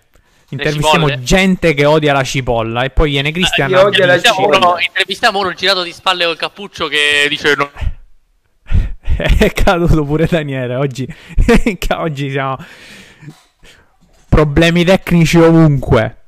Intervistiamo 0.49 1.21
gente 1.21 1.73
che 1.73 1.86
odia 1.86 2.13
la 2.13 2.23
cipolla 2.23 2.83
e 2.83 2.89
poi 2.91 3.11
viene 3.11 3.31
Cristian. 3.31 3.71
Eh, 3.71 3.77
odia 3.77 4.05
la 4.05 4.19
cipolla. 4.19 4.75
intervistiamo 4.79 5.39
uno 5.39 5.53
girato 5.53 5.81
di 5.81 5.91
spalle 5.91 6.25
col 6.25 6.38
cappuccio 6.38 6.88
che 6.88 7.25
dice 7.29 7.55
no. 7.55 7.71
È 9.39 9.51
caduto 9.53 10.03
pure 10.03 10.27
Daniele. 10.27 10.75
Oggi, 10.75 11.07
oggi 11.97 12.29
siamo. 12.29 12.57
Problemi 14.29 14.83
tecnici 14.83 15.39
ovunque. 15.39 16.24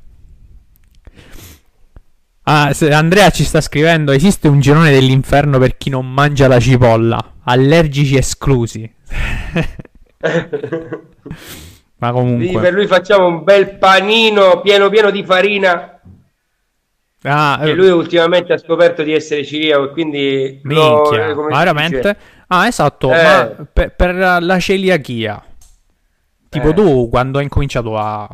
Ah, 2.49 2.73
Andrea 2.91 3.29
ci 3.29 3.43
sta 3.43 3.59
scrivendo: 3.59 4.13
esiste 4.13 4.47
un 4.47 4.61
girone 4.61 4.89
dell'inferno 4.89 5.59
per 5.59 5.75
chi 5.75 5.89
non 5.89 6.09
mangia 6.09 6.47
la 6.47 6.61
cipolla. 6.61 7.33
Allergici 7.43 8.15
esclusi. 8.15 8.89
Ma 11.99 12.11
comunque. 12.11 12.47
Sì, 12.47 12.57
per 12.57 12.71
lui 12.73 12.87
facciamo 12.87 13.27
un 13.27 13.43
bel 13.43 13.77
panino 13.77 14.61
pieno 14.61 14.89
pieno 14.89 15.11
di 15.11 15.25
farina. 15.25 15.99
Ah, 17.23 17.59
e 17.63 17.69
eh. 17.69 17.73
lui 17.73 17.89
ultimamente 17.89 18.53
ha 18.53 18.57
scoperto 18.57 19.03
di 19.03 19.11
essere 19.11 19.43
ciliaco 19.43 19.89
e 19.89 19.91
quindi 19.91 20.61
minchia, 20.63 21.33
lo, 21.33 21.47
ma 21.49 21.57
veramente? 21.57 22.15
Ah, 22.47 22.67
esatto, 22.67 23.13
eh. 23.13 23.23
ma 23.23 23.67
per, 23.73 23.93
per, 23.93 24.15
la 24.41 24.59
celiachia. 24.59 25.43
Tipo 26.47 26.69
eh. 26.69 26.73
tu 26.73 27.09
quando 27.09 27.39
hai 27.39 27.43
incominciato 27.43 27.97
a, 27.97 28.25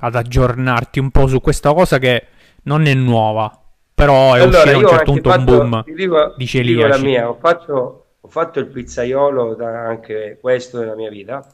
ad 0.00 0.14
aggiornarti 0.16 0.98
un 0.98 1.12
po' 1.12 1.28
su 1.28 1.40
questa 1.40 1.72
cosa 1.72 1.98
che 1.98 2.26
non 2.68 2.86
è 2.86 2.92
nuova, 2.92 3.50
però 3.94 4.34
è 4.34 4.42
allora, 4.42 4.58
uscito 4.58 4.76
a 4.76 4.78
un 4.78 4.88
certo 4.88 5.12
punto 5.12 5.30
fatto, 5.30 5.40
un 5.40 5.70
boom 5.70 5.84
dico, 5.94 6.34
di 6.36 6.46
celiaci. 6.46 6.88
la 6.88 6.98
mia, 6.98 7.28
ho 7.28 7.38
fatto, 7.40 8.04
ho 8.20 8.28
fatto 8.28 8.58
il 8.60 8.66
pizzaiolo 8.66 9.54
da 9.54 9.86
anche 9.86 10.36
questo 10.38 10.78
nella 10.78 10.94
mia 10.94 11.08
vita. 11.08 11.44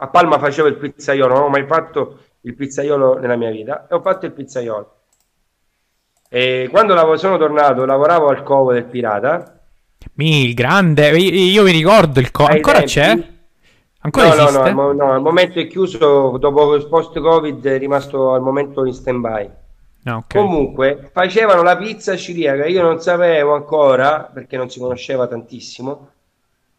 A 0.00 0.08
Palma 0.08 0.38
facevo 0.38 0.68
il 0.68 0.76
pizzaiolo, 0.76 1.34
non 1.34 1.44
ho 1.44 1.48
mai 1.48 1.64
fatto 1.66 2.18
il 2.42 2.54
pizzaiolo 2.54 3.18
nella 3.18 3.36
mia 3.36 3.50
vita 3.50 3.86
e 3.88 3.94
ho 3.94 4.00
fatto 4.00 4.26
il 4.26 4.32
pizzaiolo. 4.32 4.92
E 6.28 6.68
quando 6.70 7.16
sono 7.16 7.38
tornato 7.38 7.86
lavoravo 7.86 8.28
al 8.28 8.42
covo 8.42 8.72
del 8.72 8.84
pirata. 8.84 9.58
Mi, 10.14 10.44
il 10.44 10.54
grande, 10.54 11.08
io 11.08 11.62
mi 11.62 11.72
ricordo 11.72 12.20
il 12.20 12.30
covo, 12.30 12.50
ancora 12.50 12.78
tempi, 12.78 12.92
c'è? 12.92 13.28
Ancora 14.00 14.28
no, 14.28 14.34
esiste? 14.34 14.72
No, 14.72 14.92
no, 14.92 14.92
no, 14.92 15.12
al 15.12 15.22
momento 15.22 15.58
è 15.58 15.66
chiuso, 15.66 16.36
dopo 16.38 16.74
il 16.74 16.86
post-covid 16.86 17.64
è 17.66 17.78
rimasto 17.78 18.34
al 18.34 18.42
momento 18.42 18.84
in 18.84 18.92
stand-by. 18.92 19.50
Ah, 20.04 20.16
okay. 20.16 20.40
Comunque, 20.40 21.10
facevano 21.12 21.62
la 21.62 21.76
pizza 21.76 22.16
ciliaca, 22.16 22.66
io 22.66 22.82
non 22.82 23.00
sapevo 23.00 23.54
ancora, 23.54 24.30
perché 24.32 24.56
non 24.56 24.70
si 24.70 24.78
conosceva 24.78 25.26
tantissimo, 25.26 26.10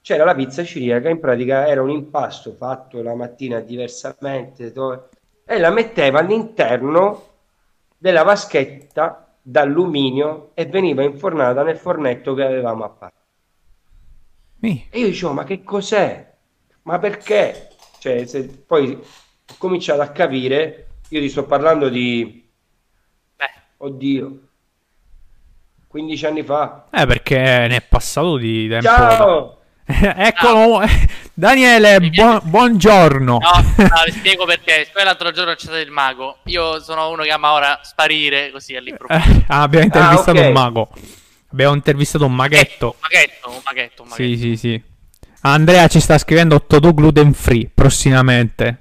c'era 0.01 0.23
la 0.23 0.33
pizza 0.33 0.63
ciliaca, 0.63 1.09
in 1.09 1.19
pratica 1.19 1.67
era 1.67 1.81
un 1.81 1.91
impasto 1.91 2.53
fatto 2.53 3.01
la 3.01 3.13
mattina 3.13 3.59
diversamente, 3.59 4.71
dove... 4.71 5.09
e 5.45 5.59
la 5.59 5.69
metteva 5.69 6.19
all'interno 6.19 7.27
della 7.97 8.23
vaschetta 8.23 9.35
d'alluminio 9.41 10.51
e 10.53 10.65
veniva 10.65 11.03
infornata 11.03 11.63
nel 11.63 11.77
fornetto 11.77 12.33
che 12.33 12.43
avevamo 12.43 12.83
a 12.85 12.89
parte. 12.89 13.17
E 14.61 14.99
io 14.99 15.07
dicevo, 15.07 15.33
ma 15.33 15.43
che 15.43 15.63
cos'è? 15.63 16.33
Ma 16.83 16.99
perché? 16.99 17.69
Cioè, 17.99 18.25
se 18.25 18.45
poi 18.65 18.93
ho 18.93 19.55
cominciato 19.57 20.01
a 20.01 20.07
capire, 20.09 20.87
io 21.09 21.19
ti 21.19 21.29
sto 21.29 21.45
parlando 21.45 21.89
di 21.89 22.48
Oddio. 23.81 24.39
15 25.87 26.25
anni 26.25 26.43
fa. 26.43 26.87
Eh, 26.91 27.05
perché 27.05 27.37
ne 27.37 27.75
è 27.77 27.81
passato 27.81 28.37
di 28.37 28.67
tempo. 28.67 28.85
Ciao! 28.85 29.57
Eccolo, 29.89 30.81
Daniele, 31.33 31.99
buon, 32.11 32.41
buongiorno. 32.43 33.37
No, 33.39 33.73
no, 33.77 34.03
vi 34.05 34.11
spiego 34.11 34.45
perché. 34.45 34.87
Poi 34.91 35.03
l'altro 35.03 35.31
giorno 35.31 35.53
c'è 35.53 35.61
stato 35.61 35.77
il 35.77 35.91
mago. 35.91 36.39
Io 36.45 36.81
sono 36.81 37.09
uno 37.09 37.23
che 37.23 37.31
ama 37.31 37.53
ora 37.53 37.79
sparire 37.81 38.51
così 38.51 38.75
all'improvviso. 38.75 39.39
Eh, 39.39 39.45
ah, 39.47 39.61
abbiamo 39.61 39.85
intervistato 39.85 40.29
ah, 40.31 40.33
okay. 40.33 40.47
un 40.47 40.53
mago. 40.53 40.89
Abbiamo 41.51 41.73
intervistato 41.73 42.25
un 42.25 42.35
maghetto. 42.35 42.85
Un 42.85 42.93
maghetto, 42.99 43.49
un 43.49 43.61
maghetto, 43.63 44.01
un 44.03 44.09
maghetto. 44.09 44.23
Sì, 44.23 44.37
sì, 44.37 44.57
sì. 44.57 44.83
Andrea 45.41 45.87
ci 45.87 46.01
sta 46.01 46.17
scrivendo 46.17 46.65
Totò 46.65 46.91
gluten 46.93 47.33
free 47.33 47.71
prossimamente. 47.73 48.77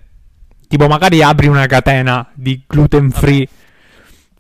Tipo, 0.67 0.89
magari 0.89 1.23
apri 1.23 1.47
una 1.47 1.67
catena 1.67 2.29
di 2.35 2.65
gluten 2.67 3.11
free. 3.11 3.49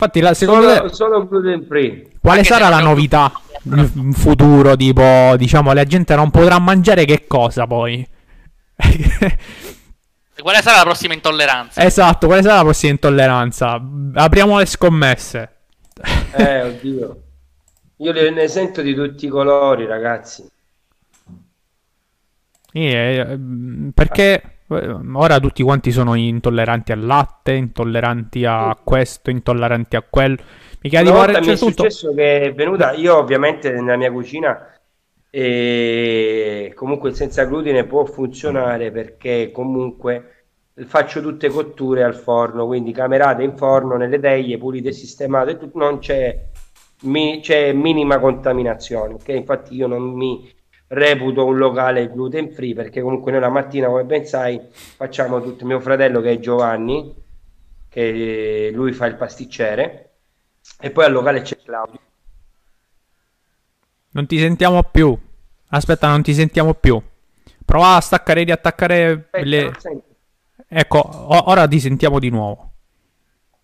Infatti, 0.01 0.21
la, 0.21 0.33
secondo 0.33 0.69
solo, 0.69 0.89
te, 0.89 0.95
solo 0.95 1.27
gluten 1.27 1.65
free. 1.67 2.07
Quale 2.21 2.39
Anche 2.39 2.53
sarà 2.53 2.69
la 2.69 2.79
novità 2.79 3.33
in 3.65 4.13
futuro? 4.13 4.77
Tipo, 4.77 5.35
diciamo, 5.37 5.73
la 5.73 5.83
gente 5.83 6.15
non 6.15 6.31
potrà 6.31 6.61
mangiare 6.61 7.05
che 7.05 7.27
cosa 7.27 7.67
poi? 7.67 8.07
quale 10.41 10.63
sarà 10.63 10.77
la 10.77 10.85
prossima 10.85 11.15
intolleranza? 11.15 11.83
Esatto, 11.83 12.29
quale 12.29 12.43
sarà 12.43 12.55
la 12.57 12.63
prossima 12.63 12.93
intolleranza? 12.93 13.83
Apriamo 14.15 14.59
le 14.59 14.67
scommesse. 14.67 15.57
Eh, 16.37 16.63
oddio. 16.63 17.23
Io 17.97 18.13
ne 18.13 18.47
sento 18.47 18.83
di 18.83 18.95
tutti 18.95 19.27
i 19.27 19.29
colori, 19.29 19.85
ragazzi. 19.85 20.49
Yeah, 22.71 23.37
perché 23.93 24.58
Ora 24.71 25.41
tutti 25.41 25.63
quanti 25.63 25.91
sono 25.91 26.15
intolleranti 26.15 26.93
al 26.93 27.05
latte, 27.05 27.53
intolleranti 27.53 28.45
a 28.45 28.77
questo, 28.83 29.31
intolleranti 29.31 29.97
a 29.97 30.05
quello. 30.09 30.37
Mica 30.83 31.01
Una 31.01 31.11
volta 31.11 31.41
mi 31.41 31.47
è 31.47 31.57
tutto... 31.57 31.85
successo 31.85 32.13
che 32.15 32.43
è 32.43 32.55
venuta, 32.55 32.93
io 32.93 33.17
ovviamente 33.17 33.73
nella 33.73 33.97
mia 33.97 34.13
cucina 34.13 34.75
e 35.31 36.73
comunque 36.75 37.13
senza 37.15 37.45
glutine 37.45 37.85
può 37.85 38.05
funzionare 38.05 38.91
perché 38.91 39.51
comunque 39.53 40.33
faccio 40.87 41.21
tutte 41.21 41.49
cotture 41.49 42.05
al 42.05 42.15
forno, 42.15 42.67
quindi 42.67 42.93
camerate 42.93 43.43
in 43.43 43.57
forno 43.57 43.97
nelle 43.97 44.21
teglie 44.21 44.59
pulite 44.59 44.91
e 44.91 44.93
sistemate, 44.93 45.59
non 45.75 45.99
c'è, 45.99 46.47
mi, 47.03 47.41
c'è 47.41 47.73
minima 47.73 48.19
contaminazione, 48.19 49.15
ok? 49.15 49.29
Infatti 49.29 49.75
io 49.75 49.87
non 49.87 50.03
mi 50.03 50.49
reputo 50.89 51.45
un 51.45 51.59
locale 51.59 52.11
gluten 52.11 52.51
free 52.51 52.75
perché 52.75 53.03
comunque 53.03 53.31
noi 53.31 53.41
la 53.41 53.51
mattina 53.51 53.89
come 53.89 54.05
ben 54.05 54.27
sai 54.27 54.61
facciamo 54.73 55.41
tutto. 55.43 55.65
Mio 55.67 55.81
fratello 55.81 56.21
che 56.21 56.33
è 56.33 56.39
Giovanni 56.39 57.15
che 57.89 58.71
lui 58.73 58.93
fa 58.93 59.07
il 59.07 59.17
pasticcere 59.17 60.11
e 60.81 60.91
poi 60.91 61.05
al 61.05 61.13
locale 61.13 61.43
c'è 61.43 61.59
Claudio. 61.63 62.01
Non 64.11 64.27
ti 64.27 64.39
sentiamo 64.39 64.83
più. 64.83 65.17
Aspetta 65.71 66.09
non 66.09 66.23
ti 66.23 66.33
sentiamo 66.33 66.75
più. 66.75 67.01
Prova 67.65 67.97
a 67.97 68.01
staccare 68.01 68.45
di 68.45 68.51
attaccare 68.51 69.11
aspetta, 69.11 69.45
le 69.45 69.73
ecco 70.69 70.99
o- 70.99 71.51
ora 71.51 71.69
ti 71.69 71.79
sentiamo 71.79 72.19
di 72.19 72.31
nuovo. 72.31 72.73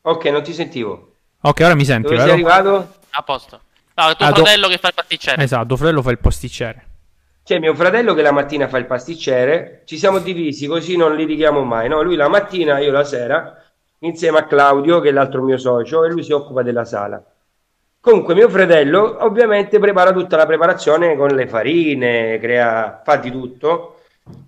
Ok 0.02 0.24
non 0.26 0.42
ti 0.42 0.52
sentivo. 0.52 1.16
Ok 1.40 1.60
ora 1.60 1.74
mi 1.74 1.84
senti 1.84 2.02
dove 2.02 2.16
vero? 2.16 2.28
sei 2.28 2.32
arrivato? 2.32 2.94
a 3.10 3.22
posto. 3.22 3.60
No, 3.94 4.14
tuo 4.16 4.26
ah, 4.26 4.34
fratello 4.34 4.66
tu... 4.66 4.72
che 4.72 4.78
fa 4.78 4.88
il 4.88 4.94
pasticcere. 4.94 5.42
Esatto 5.42 5.66
tuo 5.66 5.76
fratello 5.76 6.02
fa 6.02 6.10
il 6.10 6.18
pasticcere 6.18 6.88
c'è 7.44 7.58
mio 7.58 7.74
fratello 7.74 8.14
che 8.14 8.22
la 8.22 8.32
mattina 8.32 8.68
fa 8.68 8.78
il 8.78 8.86
pasticcere, 8.86 9.82
ci 9.84 9.98
siamo 9.98 10.18
divisi 10.18 10.66
così 10.66 10.96
non 10.96 11.14
litighiamo 11.14 11.62
mai, 11.62 11.88
no? 11.88 12.00
Lui 12.00 12.16
la 12.16 12.28
mattina, 12.28 12.78
io 12.78 12.90
la 12.90 13.04
sera, 13.04 13.62
insieme 13.98 14.38
a 14.38 14.46
Claudio, 14.46 15.00
che 15.00 15.10
è 15.10 15.12
l'altro 15.12 15.42
mio 15.42 15.58
socio, 15.58 16.04
e 16.04 16.10
lui 16.10 16.22
si 16.22 16.32
occupa 16.32 16.62
della 16.62 16.86
sala. 16.86 17.22
Comunque 18.00 18.34
mio 18.34 18.48
fratello 18.48 19.22
ovviamente 19.24 19.78
prepara 19.78 20.12
tutta 20.12 20.36
la 20.36 20.46
preparazione 20.46 21.16
con 21.16 21.28
le 21.28 21.46
farine, 21.46 22.38
crea, 22.38 23.02
fa 23.04 23.16
di 23.16 23.30
tutto 23.30 23.93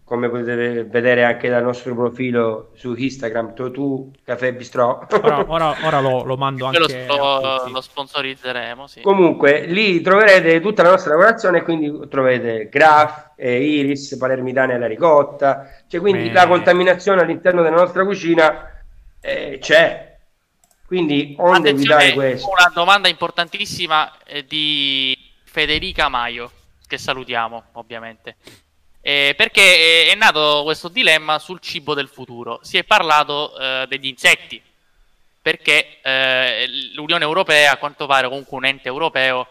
come 0.05 0.31
potete 0.31 0.85
vedere 0.85 1.25
anche 1.25 1.51
dal 1.51 1.63
nostro 1.63 1.95
profilo 1.95 2.71
su 2.77 2.95
Instagram, 2.95 3.55
Totu 3.55 4.11
Caffè 4.25 4.55
Bistro. 4.55 5.07
Ora, 5.11 5.45
ora, 5.51 5.77
ora 5.83 6.01
lo, 6.01 6.23
lo, 6.23 6.37
mando 6.37 6.67
anche. 6.67 7.07
Lo, 7.07 7.69
lo 7.69 7.81
sponsorizzeremo. 7.81 8.87
Sì. 8.87 9.03
Comunque, 9.03 9.67
lì 9.67 10.01
troverete 10.01 10.61
tutta 10.61 10.83
la 10.83 10.91
nostra 10.91 11.11
lavorazione. 11.11 11.63
Quindi 11.63 12.09
troverete 12.09 12.69
Graf, 12.71 13.33
eh, 13.37 13.63
Iris, 13.63 14.17
Palermitane 14.17 14.75
alla 14.75 14.87
ricotta. 14.87 15.69
Cioè, 15.87 16.01
quindi 16.01 16.29
Beh. 16.29 16.33
la 16.33 16.47
contaminazione 16.47 17.21
all'interno 17.21 17.63
della 17.63 17.77
nostra 17.77 18.05
cucina 18.05 18.83
eh, 19.21 19.59
c'è. 19.61 20.17
Quindi, 20.87 21.35
onde 21.39 21.71
evitare 21.71 22.13
questo? 22.13 22.49
Una 22.49 22.71
domanda 22.73 23.09
importantissima 23.09 24.17
eh, 24.25 24.45
di 24.45 25.19
Federica 25.43 26.09
Maio, 26.09 26.51
che 26.87 26.97
salutiamo 26.97 27.65
ovviamente. 27.73 28.37
Eh, 29.09 29.35
perché 29.37 30.11
è 30.11 30.15
nato 30.17 30.63
questo 30.65 30.89
dilemma 30.89 31.39
sul 31.39 31.61
cibo 31.61 31.95
del 31.95 32.09
futuro. 32.09 32.59
Si 32.63 32.77
è 32.77 32.83
parlato 32.83 33.57
eh, 33.57 33.87
degli 33.89 34.07
insetti, 34.07 34.61
perché 35.41 35.99
eh, 36.03 36.67
l'Unione 36.93 37.23
Europea, 37.23 37.71
a 37.71 37.77
quanto 37.77 38.07
pare 38.07 38.27
comunque 38.27 38.57
un 38.57 38.65
ente 38.65 38.89
europeo, 38.89 39.47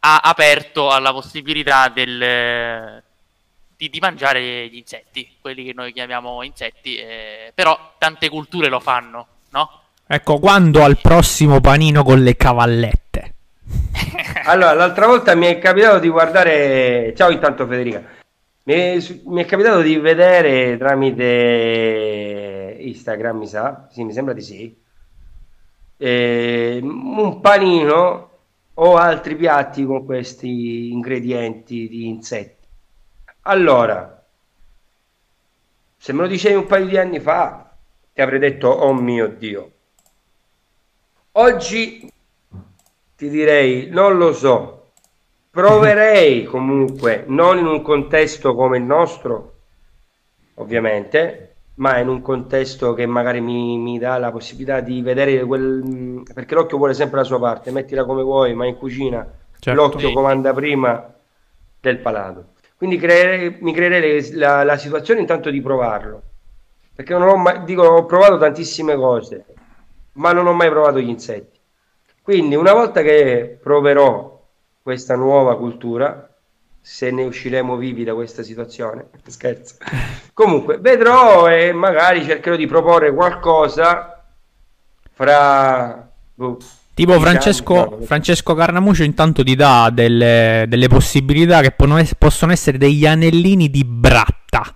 ha 0.00 0.18
aperto 0.24 0.90
alla 0.90 1.12
possibilità 1.12 1.88
del, 1.88 3.00
di, 3.76 3.88
di, 3.88 4.00
mangiare 4.00 4.66
gli 4.66 4.78
insetti, 4.78 5.36
quelli 5.40 5.62
che 5.62 5.72
noi 5.72 5.92
chiamiamo 5.92 6.42
insetti, 6.42 6.96
eh, 6.96 7.52
però 7.54 7.94
tante 7.96 8.28
culture 8.28 8.66
lo 8.66 8.80
fanno, 8.80 9.26
no? 9.50 9.82
Ecco, 10.04 10.40
quando 10.40 10.82
al 10.82 10.98
prossimo 10.98 11.60
panino 11.60 12.02
con 12.02 12.24
le 12.24 12.36
cavallette? 12.36 13.34
allora, 14.46 14.72
l'altra 14.72 15.06
volta 15.06 15.36
mi 15.36 15.46
è 15.46 15.60
capitato 15.60 16.00
di 16.00 16.08
guardare... 16.08 17.14
Ciao 17.16 17.30
intanto 17.30 17.64
Federica. 17.64 18.16
Mi 18.68 18.74
è, 18.74 18.98
mi 19.24 19.42
è, 19.42 19.46
capitato 19.46 19.80
di 19.80 19.96
vedere 19.96 20.76
tramite 20.76 22.76
Instagram, 22.78 23.38
mi 23.38 23.46
sa, 23.46 23.88
sì, 23.90 24.04
mi 24.04 24.12
sembra 24.12 24.34
di 24.34 24.42
sì, 24.42 24.78
eh, 25.96 26.78
un 26.82 27.40
panino 27.40 28.30
o 28.74 28.96
altri 28.96 29.36
piatti 29.36 29.86
con 29.86 30.04
questi 30.04 30.92
ingredienti 30.92 31.88
di 31.88 32.08
insetti. 32.08 32.66
Allora, 33.44 34.22
se 35.96 36.12
me 36.12 36.20
lo 36.20 36.28
dicevi 36.28 36.56
un 36.56 36.66
paio 36.66 36.84
di 36.84 36.98
anni 36.98 37.20
fa, 37.20 37.74
ti 38.12 38.20
avrei 38.20 38.38
detto, 38.38 38.68
oh 38.68 38.92
mio 38.92 39.28
Dio. 39.28 39.72
Oggi 41.32 42.06
ti 43.16 43.30
direi, 43.30 43.88
non 43.88 44.18
lo 44.18 44.34
so, 44.34 44.77
Proverei 45.58 46.44
comunque, 46.44 47.24
non 47.26 47.58
in 47.58 47.66
un 47.66 47.82
contesto 47.82 48.54
come 48.54 48.76
il 48.76 48.84
nostro, 48.84 49.54
ovviamente, 50.54 51.56
ma 51.74 51.98
in 51.98 52.06
un 52.06 52.22
contesto 52.22 52.94
che 52.94 53.06
magari 53.06 53.40
mi, 53.40 53.76
mi 53.76 53.98
dà 53.98 54.18
la 54.18 54.30
possibilità 54.30 54.78
di 54.78 55.02
vedere 55.02 55.44
quel... 55.44 56.22
perché 56.32 56.54
l'occhio 56.54 56.76
vuole 56.76 56.94
sempre 56.94 57.18
la 57.18 57.24
sua 57.24 57.40
parte, 57.40 57.72
mettila 57.72 58.04
come 58.04 58.22
vuoi, 58.22 58.54
ma 58.54 58.66
in 58.66 58.76
cucina 58.76 59.28
certo. 59.58 59.82
l'occhio 59.82 60.12
comanda 60.12 60.52
prima 60.52 61.12
del 61.80 61.98
palato. 61.98 62.50
Quindi 62.76 62.96
creerei, 62.96 63.56
mi 63.58 63.72
creerei 63.72 64.34
la, 64.34 64.62
la, 64.62 64.76
situazione 64.76 65.18
intanto 65.18 65.50
di 65.50 65.60
provarlo, 65.60 66.22
perché 66.94 67.14
non 67.14 67.26
ho 67.26 67.36
mai, 67.36 67.64
dico, 67.64 67.82
ho 67.82 68.06
provato 68.06 68.38
tantissime 68.38 68.94
cose, 68.94 69.44
ma 70.12 70.32
non 70.32 70.46
ho 70.46 70.52
mai 70.52 70.70
provato 70.70 71.00
gli 71.00 71.08
insetti. 71.08 71.58
Quindi 72.22 72.54
una 72.54 72.74
volta 72.74 73.02
che 73.02 73.58
proverò 73.60 74.37
questa 74.88 75.16
nuova 75.16 75.58
cultura, 75.58 76.34
se 76.80 77.10
ne 77.10 77.24
usciremo 77.24 77.76
vivi 77.76 78.04
da 78.04 78.14
questa 78.14 78.42
situazione. 78.42 79.08
Scherzo. 79.26 79.74
Comunque, 80.32 80.78
vedrò 80.78 81.46
e 81.46 81.74
magari 81.74 82.24
cercherò 82.24 82.56
di 82.56 82.66
proporre 82.66 83.12
qualcosa 83.12 84.24
fra... 85.12 86.10
Boh, 86.34 86.56
tipo 86.94 87.20
Francesco, 87.20 87.98
Francesco 88.00 88.54
Carnamuccio 88.54 89.02
intanto 89.02 89.44
ti 89.44 89.54
dà 89.54 89.90
delle, 89.92 90.64
delle 90.66 90.88
possibilità 90.88 91.60
che 91.60 91.74
possono 92.16 92.50
essere 92.50 92.78
degli 92.78 93.04
anellini 93.04 93.68
di 93.68 93.84
bratta. 93.84 94.74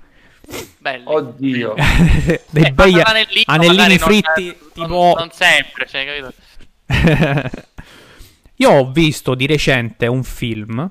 Belli. 0.77 1.05
Oddio. 1.07 1.73
dei 2.51 2.65
eh, 2.65 2.73
bei 2.73 3.01
anellini, 3.01 3.45
anellini 3.47 3.97
fritti 3.97 4.45
non, 4.45 4.73
tipo... 4.75 5.15
Non 5.17 5.31
sempre, 5.33 5.87
cioè, 5.87 6.05
capito? 6.05 7.63
Io 8.63 8.71
ho 8.71 8.93
visto 8.93 9.35
di 9.35 9.47
recente 9.49 10.07
un 10.07 10.23
film 10.23 10.89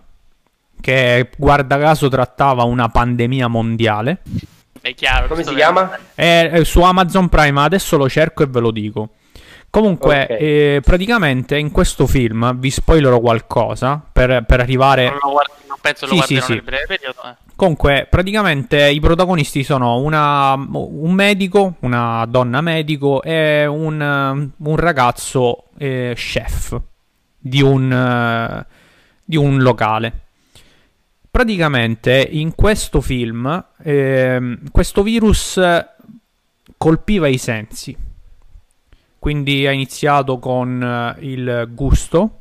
che 0.81 1.29
guarda 1.37 1.79
caso 1.79 2.09
trattava 2.09 2.63
una 2.63 2.89
pandemia 2.89 3.47
mondiale. 3.47 4.23
È 4.81 4.93
chiaro. 4.93 5.27
Come 5.27 5.43
si 5.45 5.53
chiama? 5.55 5.97
È, 6.13 6.49
è 6.51 6.63
su 6.65 6.81
Amazon 6.81 7.29
Prime, 7.29 7.61
adesso 7.61 7.95
lo 7.95 8.09
cerco 8.09 8.43
e 8.43 8.47
ve 8.47 8.59
lo 8.59 8.71
dico. 8.71 9.11
Comunque, 9.69 10.23
Ok. 10.23 10.29
eh, 10.37 10.81
praticamente 10.83 11.57
in 11.57 11.71
questo 11.71 12.07
film 12.07 12.57
vi 12.59 12.69
spoilerò 12.69 13.21
qualcosa 13.21 14.03
per, 14.11 14.43
per 14.45 14.59
arrivare. 14.59 15.05
Non, 15.07 15.19
lo 15.21 15.29
guardi- 15.31 15.53
non 15.69 15.77
penso 15.79 16.05
lo 16.07 16.11
Sì, 16.11 16.17
guarderò 16.17 16.41
sì, 16.41 16.45
sì. 16.47 16.53
nel 16.55 16.63
breve 16.63 16.85
periodo. 16.87 17.21
eh. 17.23 17.35
Comunque, 17.55 18.05
praticamente 18.09 18.89
i 18.89 18.99
protagonisti 18.99 19.63
sono 19.63 19.95
una- 19.99 20.55
un 20.55 21.13
medico, 21.13 21.75
una 21.81 22.25
donna 22.27 22.59
medico 22.59 23.21
e 23.21 23.65
un, 23.65 24.51
un 24.57 24.75
ragazzo 24.75 25.67
eh, 25.77 26.11
chef 26.17 26.77
di 27.41 27.61
un, 27.61 27.91
eh, 27.91 28.65
di 29.25 29.35
un 29.35 29.57
locale. 29.61 30.19
Praticamente 31.29 32.27
in 32.29 32.53
questo 32.53 33.01
film 33.01 33.65
ehm, 33.81 34.69
questo 34.71 35.01
virus 35.01 35.59
colpiva 36.77 37.27
i 37.27 37.37
sensi. 37.37 37.95
Quindi 39.17 39.67
ha 39.67 39.71
iniziato 39.71 40.39
con 40.39 40.81
eh, 40.81 41.25
il 41.25 41.69
gusto 41.71 42.39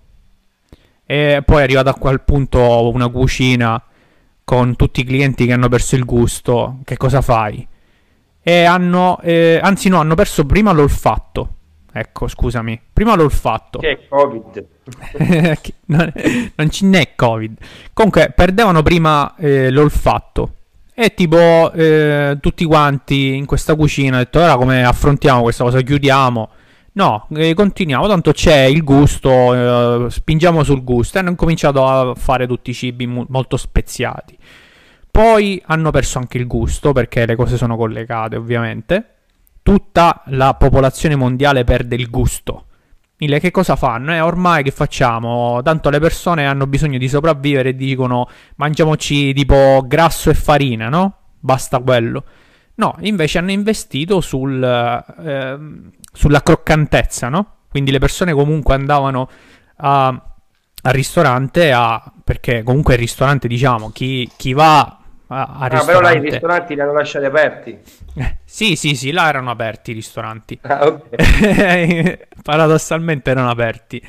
e 1.05 1.43
poi 1.45 1.61
è 1.61 1.63
arrivato 1.63 1.89
a 1.89 1.95
quel 1.95 2.21
punto 2.21 2.91
una 2.91 3.09
cucina 3.09 3.83
con 4.45 4.77
tutti 4.77 5.01
i 5.01 5.05
clienti 5.05 5.47
che 5.47 5.53
hanno 5.53 5.69
perso 5.69 5.95
il 5.97 6.05
gusto, 6.05 6.79
che 6.85 6.97
cosa 6.97 7.21
fai? 7.21 7.67
E 8.43 8.65
hanno, 8.65 9.21
eh, 9.21 9.61
anzi 9.63 9.89
no, 9.89 10.01
hanno 10.01 10.15
perso 10.15 10.47
prima 10.47 10.73
l'olfatto. 10.73 11.57
Ecco, 11.93 12.29
scusami, 12.29 12.81
prima 12.93 13.17
l'olfatto. 13.17 13.79
Che 13.79 13.91
è 13.91 14.09
Covid. 14.09 14.67
Non, 15.91 16.13
non 16.55 16.71
ce 16.71 16.87
n'è 16.87 17.15
Covid. 17.17 17.57
Comunque, 17.93 18.33
perdevano 18.35 18.83
prima 18.83 19.35
eh, 19.37 19.71
l'olfatto. 19.71 20.55
E 20.95 21.15
tipo, 21.15 21.73
eh, 21.73 22.39
tutti 22.41 22.65
quanti 22.65 23.35
in 23.35 23.47
questa 23.47 23.75
cucina 23.75 24.17
hanno 24.17 24.25
detto, 24.25 24.39
ora 24.41 24.57
come 24.57 24.85
affrontiamo 24.85 25.43
questa 25.43 25.65
cosa? 25.65 25.81
Chiudiamo? 25.81 26.49
No, 26.93 27.27
eh, 27.35 27.55
continuiamo, 27.55 28.07
tanto 28.07 28.33
c'è 28.33 28.65
il 28.65 28.85
gusto, 28.85 30.07
eh, 30.07 30.11
spingiamo 30.11 30.63
sul 30.63 30.85
gusto. 30.85 31.17
E 31.17 31.21
hanno 31.21 31.35
cominciato 31.35 31.87
a 31.87 32.15
fare 32.15 32.47
tutti 32.47 32.71
i 32.71 32.75
cibi 32.75 33.07
mu- 33.07 33.27
molto 33.29 33.57
speziati. 33.57 34.37
Poi 35.11 35.61
hanno 35.67 35.91
perso 35.91 36.19
anche 36.19 36.39
il 36.39 36.47
gusto, 36.47 36.93
perché 36.93 37.27
le 37.27 37.35
cose 37.35 37.57
sono 37.57 37.77
collegate, 37.77 38.37
ovviamente. 38.37 39.15
Tutta 39.63 40.23
la 40.27 40.55
popolazione 40.55 41.17
mondiale 41.17 41.65
perde 41.65 41.97
il 41.97 42.09
gusto. 42.11 42.67
Il 43.19 43.39
che 43.39 43.51
cosa 43.51 43.77
fanno? 43.77 44.15
Eh, 44.15 44.21
ormai 44.21 44.63
che 44.63 44.71
facciamo? 44.71 45.61
Tanto 45.63 45.91
le 45.91 45.99
persone 45.99 46.47
hanno 46.47 46.67
bisogno 46.67 46.97
di 46.97 47.09
sopravvivere 47.09 47.71
e 47.71 47.77
dicono 47.77 48.29
mangiamoci 48.57 49.35
tipo 49.35 49.85
grasso 49.87 50.31
e 50.31 50.35
farina, 50.35 50.89
no? 50.89 51.17
Basta 51.39 51.79
quello. 51.81 52.25
No, 52.77 52.97
invece 53.01 53.37
hanno 53.37 53.51
investito 53.51 54.23
sul, 54.23 54.63
ehm, 54.63 55.91
sulla 56.13 56.43
croccantezza, 56.43 57.29
no? 57.29 57.57
Quindi 57.69 57.91
le 57.91 57.99
persone 57.99 58.33
comunque 58.33 58.75
andavano 58.75 59.29
a, 59.77 60.07
al 60.09 60.93
ristorante 60.93 61.73
a, 61.73 62.03
perché 62.25 62.63
comunque 62.63 62.95
il 62.95 63.01
ristorante, 63.01 63.49
diciamo, 63.49 63.91
chi, 63.91 64.29
chi 64.35 64.55
va 64.55 65.00
a- 65.33 65.69
Ah, 65.69 65.85
però 65.85 66.01
là 66.01 66.13
i 66.13 66.21
ristoranti 66.21 66.75
li 66.75 66.81
hanno 66.81 66.93
lasciati 66.93 67.25
aperti. 67.25 67.79
Eh, 68.15 68.39
sì, 68.45 68.77
sì, 68.77 68.95
sì, 68.97 69.13
là 69.13 69.29
erano 69.29 69.51
aperti 69.51 69.93
i 69.93 69.95
ristoranti. 69.95 70.59
Ah, 70.63 70.87
ok. 70.87 72.27
Paradossalmente 72.43 73.31
erano 73.31 73.51
aperti. 73.51 74.03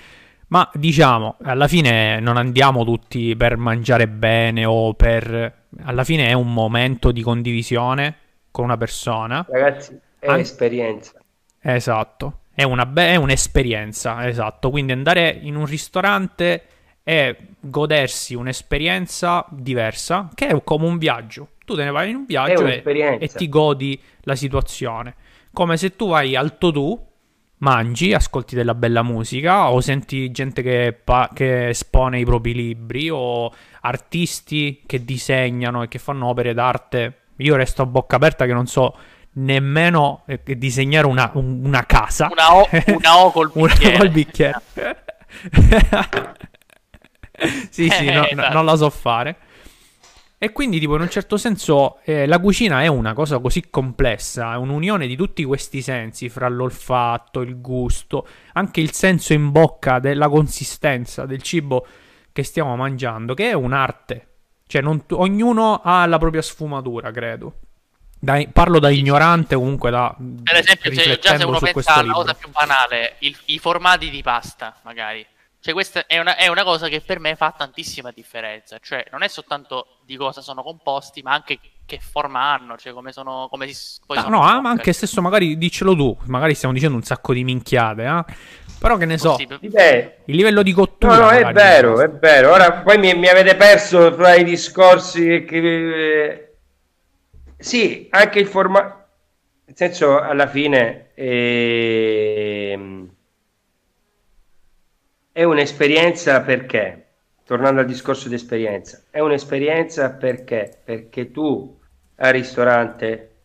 Ma 0.48 0.70
diciamo, 0.74 1.38
alla 1.44 1.68
fine 1.68 2.20
non 2.20 2.36
andiamo 2.38 2.84
tutti 2.84 3.36
per 3.38 3.56
mangiare 3.58 4.08
bene 4.08 4.66
o 4.66 4.94
per... 4.96 5.60
Alla 5.84 6.04
fine 6.04 6.28
è 6.28 6.34
un 6.34 6.52
momento 6.54 7.12
di 7.12 7.22
condivisione 7.22 8.16
con 8.52 8.66
una 8.66 8.76
persona. 8.78 9.46
Ragazzi, 9.50 9.98
è 10.20 10.28
An- 10.28 10.40
esperienza. 10.40 11.14
Esatto. 11.62 12.40
È, 12.54 12.64
una 12.64 12.86
be- 12.86 13.10
è 13.12 13.16
un'esperienza, 13.16 14.28
esatto. 14.28 14.70
Quindi 14.70 14.92
andare 14.92 15.30
in 15.30 15.56
un 15.56 15.66
ristorante 15.66 16.64
e 17.04 17.36
godersi 17.60 18.36
un'esperienza 18.36 19.46
diversa, 19.50 20.30
che 20.34 20.48
è 20.48 20.64
come 20.64 20.86
un 20.86 20.98
viaggio. 20.98 21.50
Tu 21.66 21.76
te 21.76 21.84
ne 21.84 21.92
vai 21.92 22.10
in 22.10 22.16
un 22.18 22.22
È 22.24 22.28
viaggio 22.28 22.66
e, 22.66 22.84
e 23.20 23.28
ti 23.28 23.48
godi 23.50 24.00
la 24.22 24.36
situazione. 24.36 25.16
Come 25.54 25.78
se 25.78 25.96
tu 25.96 26.10
vai 26.10 26.36
al 26.36 26.58
Totù, 26.58 27.00
mangi, 27.58 28.14
ascolti 28.14 28.56
della 28.56 28.74
bella 28.76 29.04
musica 29.04 29.70
o 29.70 29.82
senti 29.82 30.32
gente 30.32 30.62
che, 30.62 30.94
pa- 31.04 31.30
che 31.34 31.70
espone 31.70 32.20
i 32.20 32.26
propri 32.26 32.54
libri 32.54 33.10
o 33.10 33.52
artisti 33.82 34.82
che 34.86 35.04
disegnano 35.06 35.84
e 35.84 35.88
che 35.88 36.00
fanno 36.00 36.28
opere 36.28 36.54
d'arte. 36.54 37.18
Io 37.38 37.56
resto 37.56 37.82
a 37.82 37.86
bocca 37.86 38.16
aperta 38.18 38.46
che 38.46 38.54
non 38.54 38.68
so 38.68 38.96
nemmeno 39.34 40.24
eh, 40.28 40.42
disegnare 40.58 41.08
una, 41.08 41.32
un- 41.34 41.62
una 41.66 41.86
casa. 41.86 42.30
Una 42.32 42.56
O, 42.56 42.68
una 42.88 43.18
o 43.18 43.32
col 43.32 43.52
Una 43.56 43.74
bicchiere. 43.74 43.98
col 43.98 44.10
bicchiere. 44.10 44.62
sì, 47.70 47.90
sì, 47.90 48.06
no- 48.06 48.22
no- 48.22 48.28
Esatto. 48.28 48.54
non 48.54 48.66
la 48.66 48.76
so 48.76 48.90
fare. 48.90 49.36
E 50.44 50.52
quindi, 50.52 50.80
tipo, 50.80 50.96
in 50.96 51.02
un 51.02 51.10
certo 51.10 51.38
senso, 51.38 52.00
eh, 52.04 52.26
la 52.26 52.40
cucina 52.40 52.82
è 52.82 52.88
una 52.88 53.14
cosa 53.14 53.38
così 53.38 53.70
complessa, 53.70 54.54
è 54.54 54.58
un'unione 54.58 55.06
di 55.06 55.16
tutti 55.16 55.44
questi 55.44 55.84
sensi, 55.84 56.30
fra 56.30 56.48
l'olfatto, 56.48 57.42
il 57.42 57.62
gusto, 57.62 58.28
anche 58.54 58.82
il 58.82 58.92
senso 58.92 59.34
in 59.34 59.52
bocca 59.52 60.00
della 60.00 60.30
consistenza 60.30 61.28
del 61.28 61.44
cibo 61.44 61.86
che 62.32 62.42
stiamo 62.42 62.76
mangiando, 62.76 63.36
che 63.36 63.50
è 63.52 63.54
un'arte. 63.54 64.28
Cioè, 64.66 64.82
non 64.82 65.06
tu- 65.06 65.14
ognuno 65.16 65.80
ha 65.84 66.08
la 66.08 66.18
propria 66.18 66.42
sfumatura, 66.42 67.12
credo. 67.12 67.54
Da- 68.18 68.44
parlo 68.52 68.80
da 68.80 68.90
ignorante, 68.90 69.54
comunque 69.56 69.92
da... 69.92 70.16
Per 70.44 70.56
esempio, 70.56 70.92
se, 70.94 71.20
già 71.20 71.38
se 71.38 71.44
uno 71.44 71.60
pensa 71.60 71.94
alla 71.96 72.14
cosa 72.14 72.34
più 72.34 72.50
banale, 72.50 73.16
il- 73.20 73.38
i 73.46 73.60
formati 73.60 74.10
di 74.10 74.24
pasta, 74.24 74.76
magari. 74.84 75.24
Cioè, 75.62 75.74
questa 75.74 76.08
è 76.08 76.18
una, 76.18 76.36
è 76.38 76.48
una 76.48 76.64
cosa 76.64 76.88
che 76.88 77.02
per 77.02 77.20
me 77.20 77.36
fa 77.36 77.54
tantissima 77.56 78.10
differenza. 78.12 78.80
Cioè, 78.82 79.06
non 79.12 79.22
è 79.22 79.28
soltanto 79.28 80.00
di 80.06 80.18
cosa 80.18 80.42
sono 80.42 80.64
composti, 80.64 81.22
ma 81.22 81.34
anche 81.34 81.60
che 81.86 82.00
forma 82.02 82.52
hanno, 82.52 82.78
cioè 82.78 82.94
come 82.94 83.12
sono. 83.12 83.48
Come 83.48 83.68
si, 83.68 84.00
poi 84.06 84.18
Ah, 84.18 84.22
sono 84.22 84.38
no, 84.40 84.44
ah, 84.44 84.60
ma 84.60 84.72
anche 84.72 84.92
stesso 84.92 85.22
magari 85.22 85.56
diccelo 85.60 85.96
tu, 85.96 86.18
magari 86.26 86.56
stiamo 86.56 86.74
dicendo 86.74 86.96
un 86.96 87.04
sacco 87.04 87.32
di 87.34 87.44
minchiate, 87.44 88.04
eh? 88.04 88.26
Però 88.80 88.98
che 88.98 89.06
ne 89.06 89.20
so, 89.20 89.36
Dipende. 89.36 90.22
il 90.26 90.36
livello 90.36 90.64
di 90.64 90.72
cottura 90.74 91.16
No, 91.16 91.22
no, 91.26 91.30
è 91.30 91.44
magari. 91.44 91.54
vero, 91.54 92.02
è 92.02 92.10
vero. 92.10 92.52
Ora 92.52 92.72
poi 92.82 92.98
mi, 92.98 93.14
mi 93.14 93.28
avete 93.28 93.56
perso 93.56 94.12
fra 94.14 94.34
i 94.34 94.44
discorsi 94.44 95.46
che... 95.48 96.56
Sì, 97.58 98.08
anche 98.10 98.40
il 98.40 98.48
formato... 98.48 99.06
Nel 99.66 99.76
senso, 99.78 100.20
alla 100.20 100.48
fine... 100.48 101.12
ehm, 101.14 103.11
È 105.42 105.44
un'esperienza 105.44 106.42
perché? 106.42 107.06
Tornando 107.44 107.80
al 107.80 107.88
discorso 107.88 108.30
di 108.30 108.36
esperienza. 108.36 109.06
È 109.10 109.22
un'esperienza 109.22 110.12
perché? 110.12 110.78
Perché 110.84 111.32
tu 111.32 111.80
al 112.18 112.32
ristorante, 112.32 113.38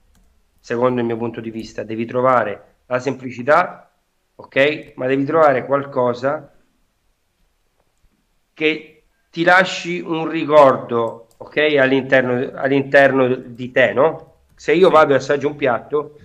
secondo 0.61 1.01
il 1.01 1.07
mio 1.07 1.17
punto 1.17 1.41
di 1.41 1.51
vista, 1.51 1.85
devi 1.85 2.05
trovare 2.05 2.75
la 2.85 2.99
semplicità, 2.99 3.91
ok? 4.35 4.93
Ma 4.97 5.07
devi 5.07 5.25
trovare 5.25 5.65
qualcosa 5.65 6.53
che 8.53 9.05
ti 9.31 9.43
lasci 9.43 9.99
un 9.99 10.29
ricordo, 10.29 11.29
ok? 11.39 11.77
All'interno, 11.81 12.61
all'interno 12.61 13.35
di 13.35 13.71
te, 13.71 13.95
no? 13.95 14.35
Se 14.55 14.75
io 14.75 14.91
vado 14.91 15.15
e 15.15 15.17
assaggio 15.17 15.49
un 15.49 15.57
piatto, 15.57 16.19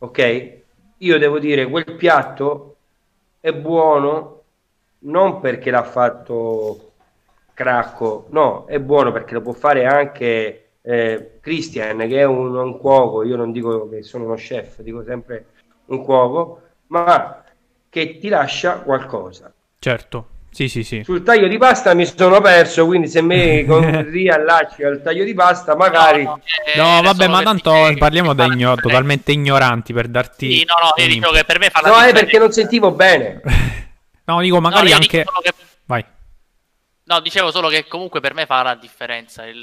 ok? 0.00 0.56
Io 0.98 1.18
devo 1.18 1.38
dire 1.38 1.64
quel 1.66 1.96
piatto 1.96 2.76
è 3.40 3.54
buono 3.54 4.37
non 5.00 5.40
perché 5.40 5.70
l'ha 5.70 5.82
fatto 5.84 6.92
Cracco, 7.54 8.26
no, 8.30 8.66
è 8.66 8.78
buono 8.78 9.10
perché 9.12 9.34
lo 9.34 9.40
può 9.42 9.52
fare 9.52 9.84
anche 9.84 10.70
eh, 10.80 11.38
Christian, 11.40 11.98
che 11.98 12.18
è 12.20 12.24
un, 12.24 12.54
un 12.54 12.78
cuoco. 12.78 13.24
Io 13.24 13.36
non 13.36 13.50
dico 13.50 13.88
che 13.88 14.02
sono 14.02 14.24
uno 14.24 14.34
chef, 14.34 14.80
dico 14.80 15.02
sempre 15.04 15.46
un 15.86 16.04
cuoco, 16.04 16.60
ma 16.88 17.42
che 17.88 18.18
ti 18.18 18.28
lascia 18.28 18.78
qualcosa. 18.80 19.52
Certo, 19.80 20.26
sì, 20.50 20.68
sì, 20.68 20.84
sì. 20.84 21.02
Sul 21.02 21.22
taglio 21.22 21.48
di 21.48 21.58
pasta 21.58 21.94
mi 21.94 22.04
sono 22.06 22.40
perso, 22.40 22.86
quindi 22.86 23.08
se 23.08 23.22
mi 23.22 23.64
con- 23.66 24.08
riallacci 24.10 24.84
al 24.84 25.02
taglio 25.02 25.24
di 25.24 25.34
pasta, 25.34 25.74
magari 25.74 26.22
No, 26.22 26.30
no, 26.30 26.40
eh, 26.64 26.78
No, 26.78 27.02
vabbè, 27.02 27.28
ma 27.28 27.42
tanto 27.42 27.72
parliamo 27.98 28.34
da 28.34 28.44
igno- 28.44 28.76
totalmente 28.76 29.32
ignoranti 29.32 29.92
per 29.92 30.08
darti... 30.08 30.58
Sì, 30.58 30.64
no, 30.64 30.74
no, 30.80 30.92
io 30.96 31.04
un 31.08 31.14
dicevo 31.14 31.32
che 31.32 31.44
per 31.44 31.58
me 31.58 31.70
fa 31.70 31.80
la 31.80 31.88
no, 31.88 31.94
è 31.94 31.96
differenza. 31.98 32.22
perché 32.24 32.38
non 32.38 32.52
sentivo 32.52 32.90
bene. 32.92 33.40
No, 34.28 34.40
dico 34.40 34.56
No, 34.56 34.60
magari 34.60 34.88
io 34.90 34.94
anche... 34.96 35.24
che- 35.24 35.54
Vai. 35.86 36.04
No, 37.04 37.20
dicevo 37.20 37.50
solo 37.50 37.68
che 37.68 37.86
comunque 37.88 38.20
per 38.20 38.34
me 38.34 38.44
fa 38.44 38.62
la 38.62 38.74
differenza 38.74 39.46
il, 39.46 39.56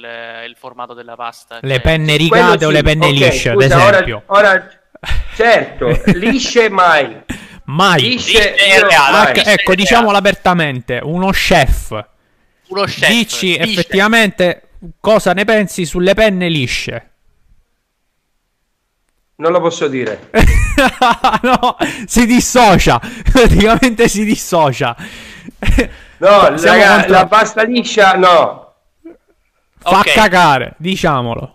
il 0.48 0.56
formato 0.58 0.96
della 0.96 1.16
pasta. 1.16 1.60
Le 1.62 1.74
cioè- 1.76 1.82
penne 1.82 2.16
rigate 2.16 2.66
o 2.66 2.70
sì, 2.70 2.74
le 2.74 2.82
penne 2.82 3.06
ok, 3.06 3.12
lisce, 3.12 3.50
ad 3.52 3.62
scusa, 3.62 3.76
ora- 3.86 3.92
esempio. 3.92 4.24
Ora, 4.26 4.70
certo, 5.36 6.02
lisce 6.14 6.70
mai. 6.70 7.22
Mai. 7.66 8.02
Dice, 8.02 8.32
Dice 8.54 8.66
io- 8.66 8.88
reale, 8.88 9.12
vai. 9.12 9.28
Ecco, 9.30 9.40
ecco, 9.42 9.48
reale. 9.62 9.76
diciamolo 9.76 10.18
apertamente, 10.18 11.00
uno 11.04 11.30
chef. 11.30 12.04
Uno 12.70 12.84
chef. 12.86 13.08
Dici 13.10 13.48
dice- 13.58 13.60
effettivamente 13.62 14.70
cosa 15.00 15.34
ne 15.34 15.46
pensi 15.46 15.86
sulle 15.86 16.16
penne 16.16 16.50
lisce. 16.50 17.12
Non 19.38 19.52
lo 19.52 19.60
posso 19.60 19.88
dire. 19.88 20.30
no, 21.42 21.78
si 22.06 22.26
dissocia. 22.26 23.00
Praticamente 23.32 24.08
si 24.08 24.24
dissocia. 24.24 24.96
No, 26.18 26.58
Siamo 26.58 26.78
raga, 26.78 26.94
contro- 26.96 27.12
la 27.14 27.28
pasta 27.28 27.64
liscia 27.64 28.14
no. 28.14 28.74
Fa 29.80 30.00
Ok. 30.00 30.14
cagare, 30.14 30.74
diciamolo. 30.78 31.54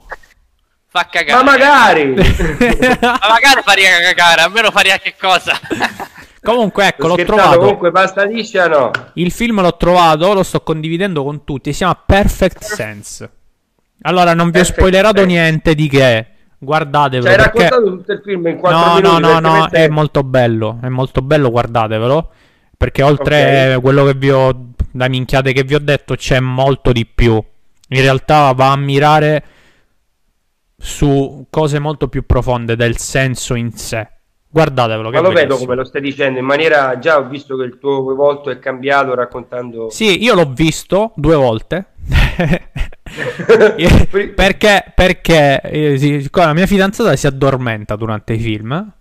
Fa 0.88 1.06
cagare. 1.10 1.42
Ma 1.42 1.50
magari. 1.50 2.14
Ma 3.00 3.18
magari 3.28 3.62
faria 3.64 3.98
cagare, 4.00 4.42
almeno 4.42 4.70
faria 4.70 4.98
che 4.98 5.14
cosa? 5.18 5.58
Comunque, 6.42 6.86
ecco, 6.86 7.06
l'ho 7.06 7.14
Scherzando, 7.14 7.42
trovato. 7.42 7.60
Comunque 7.60 7.90
pasta 7.92 8.24
liscia 8.24 8.66
no. 8.66 8.90
Il 9.14 9.30
film 9.30 9.60
l'ho 9.60 9.76
trovato, 9.76 10.32
lo 10.32 10.42
sto 10.42 10.60
condividendo 10.62 11.22
con 11.22 11.44
tutti. 11.44 11.70
Si 11.72 11.78
chiama 11.78 11.94
Perfect 11.94 12.62
Sense. 12.62 13.30
Allora, 14.02 14.32
non 14.34 14.50
vi 14.50 14.58
ho 14.58 14.62
Perfect 14.62 14.78
spoilerato 14.78 15.18
Sense. 15.20 15.32
niente 15.34 15.74
di 15.74 15.88
che. 15.88 16.26
Guardatevelo. 16.62 17.22
Cioè, 17.22 17.32
hai 17.32 17.36
perché... 17.50 17.62
raccontato 17.68 17.96
tutto 17.96 18.12
il 18.12 18.20
film 18.22 18.46
in 18.48 18.58
4 18.58 18.78
No, 18.78 18.94
minuti. 18.96 19.20
no, 19.22 19.40
no, 19.40 19.40
no, 19.40 19.68
è 19.70 19.88
molto 19.88 20.22
bello. 20.22 20.78
È 20.82 20.88
molto 20.88 21.22
bello, 21.22 21.50
guardatevelo. 21.50 22.30
Perché 22.76 23.02
oltre 23.02 23.74
Ok. 23.76 23.80
quello 23.82 24.04
che 24.04 24.14
vi 24.14 24.30
ho. 24.30 24.66
Da 24.92 25.08
minchiate 25.08 25.52
che 25.52 25.62
vi 25.62 25.74
ho 25.74 25.78
detto, 25.78 26.16
c'è 26.16 26.40
molto 26.40 26.92
di 26.92 27.06
più. 27.06 27.32
In 27.92 28.00
realtà 28.00 28.52
va 28.52 28.72
a 28.72 28.76
mirare 28.76 29.44
su 30.76 31.46
cose 31.50 31.78
molto 31.78 32.08
più 32.08 32.26
profonde 32.26 32.76
del 32.76 32.96
senso 32.98 33.54
in 33.54 33.72
sé. 33.72 34.08
Guardatevelo. 34.52 35.10
Che 35.10 35.16
Ma 35.20 35.22
lo 35.22 35.32
vedo 35.32 35.56
come 35.56 35.76
lo 35.76 35.84
stai 35.84 36.00
dicendo 36.00 36.40
in 36.40 36.44
maniera 36.44 36.98
già 36.98 37.18
ho 37.18 37.28
visto 37.28 37.56
che 37.56 37.62
il 37.62 37.78
tuo 37.78 38.02
volto 38.14 38.50
è 38.50 38.58
cambiato 38.58 39.14
raccontando 39.14 39.90
Sì, 39.90 40.22
io 40.22 40.34
l'ho 40.34 40.50
visto 40.52 41.12
due 41.14 41.36
volte. 41.36 41.86
perché 44.34 44.92
perché 44.94 45.60
eh, 45.60 45.98
sì, 45.98 46.28
la 46.32 46.52
mia 46.52 46.66
fidanzata 46.66 47.14
si 47.16 47.26
addormenta 47.26 47.96
durante 47.96 48.32
i 48.34 48.38
film. 48.38 48.92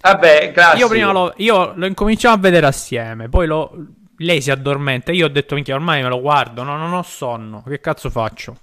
Vabbè, 0.00 0.52
classico. 0.52 0.78
Io 0.78 0.88
prima 0.88 1.12
lo, 1.12 1.32
io 1.36 1.72
lo 1.74 1.86
incominciamo 1.86 2.34
a 2.34 2.38
vedere 2.38 2.66
assieme. 2.66 3.28
Poi 3.28 3.46
lo, 3.46 3.72
lei 4.18 4.40
si 4.40 4.50
addormenta. 4.50 5.12
Io 5.12 5.26
ho 5.26 5.28
detto, 5.28 5.54
minchia, 5.54 5.74
ormai 5.74 6.02
me 6.02 6.08
lo 6.08 6.20
guardo. 6.20 6.62
No, 6.62 6.76
non 6.76 6.92
ho 6.92 7.02
sonno. 7.02 7.62
Che 7.66 7.80
cazzo 7.80 8.10
faccio? 8.10 8.56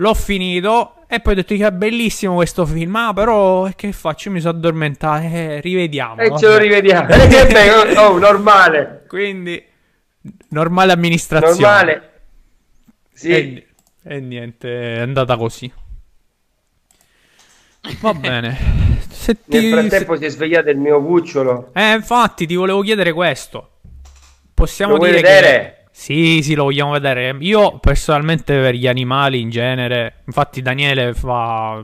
L'ho 0.00 0.14
finito. 0.14 0.94
E 1.06 1.20
poi 1.20 1.32
ho 1.32 1.36
detto 1.36 1.54
che 1.54 1.66
è 1.66 1.70
bellissimo 1.70 2.34
questo 2.34 2.66
film. 2.66 2.94
Ah, 2.96 3.12
però 3.12 3.66
eh, 3.66 3.74
che 3.74 3.92
faccio? 3.92 4.28
Io 4.28 4.34
mi 4.34 4.40
sono 4.40 4.56
addormentato. 4.56 5.22
Eh, 5.22 5.60
rivediamo. 5.60 6.20
E 6.20 6.38
ce 6.38 6.46
lo 6.46 6.58
rivediamo. 6.58 7.08
Eh, 7.08 7.28
che 7.28 7.46
bello, 7.46 8.00
oh, 8.00 8.18
normale. 8.18 9.04
Quindi, 9.08 9.62
normale 10.50 10.92
amministrazione. 10.92 11.60
Normale. 11.60 12.10
Sì. 13.12 13.30
E, 13.30 13.66
e 14.04 14.20
niente, 14.20 14.96
è 14.96 15.00
andata 15.00 15.36
così. 15.36 15.72
Va 18.00 18.12
bene. 18.12 18.56
Se 19.08 19.34
ti- 19.44 19.70
Nel 19.70 19.88
frattempo 19.88 20.16
si 20.16 20.26
è 20.26 20.28
svegliato 20.28 20.68
il 20.68 20.76
mio 20.76 21.02
cucciolo. 21.02 21.70
Eh, 21.72 21.92
infatti, 21.94 22.46
ti 22.46 22.54
volevo 22.54 22.82
chiedere 22.82 23.12
questo. 23.12 23.70
Possiamo 24.52 24.98
dire 24.98 25.12
vedere? 25.12 25.77
Sì, 25.98 26.42
sì, 26.44 26.54
lo 26.54 26.62
vogliamo 26.62 26.92
vedere. 26.92 27.36
Io 27.40 27.78
personalmente 27.80 28.56
per 28.60 28.74
gli 28.74 28.86
animali 28.86 29.40
in 29.40 29.50
genere, 29.50 30.22
infatti 30.26 30.62
Daniele 30.62 31.12
fa 31.12 31.82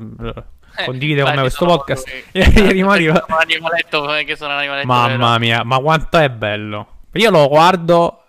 condivide 0.86 1.22
con 1.24 1.34
me 1.34 1.40
questo 1.40 1.66
podcast. 1.66 2.06
che- 2.06 2.24
Gli 2.62 2.68
animali 2.70 3.06
Sono 3.06 3.24
un 3.28 3.36
animaletto 3.40 4.06
che 4.24 4.36
sono 4.36 4.52
un 4.52 4.58
animaletto 4.60 4.86
Mamma 4.86 5.26
vero. 5.30 5.38
mia, 5.40 5.64
ma 5.64 5.78
quanto 5.78 6.18
è 6.18 6.30
bello. 6.30 6.86
Io 7.14 7.30
lo 7.30 7.48
guardo 7.48 8.22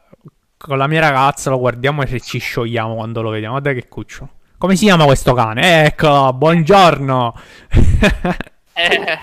con 0.58 0.80
la 0.80 0.88
mia 0.88 1.02
ragazza, 1.02 1.52
lo 1.52 1.60
guardiamo 1.60 2.02
e 2.02 2.20
ci 2.20 2.40
sciogliamo 2.40 2.96
quando 2.96 3.22
lo 3.22 3.30
vediamo. 3.30 3.60
Guarda 3.60 3.80
che 3.80 3.88
cuccio. 3.88 4.30
Come 4.58 4.76
si 4.76 4.86
chiama 4.86 5.06
questo 5.06 5.34
cane? 5.36 5.86
Ecco, 5.86 6.34
buongiorno. 6.34 7.34
Eh, 8.78 9.20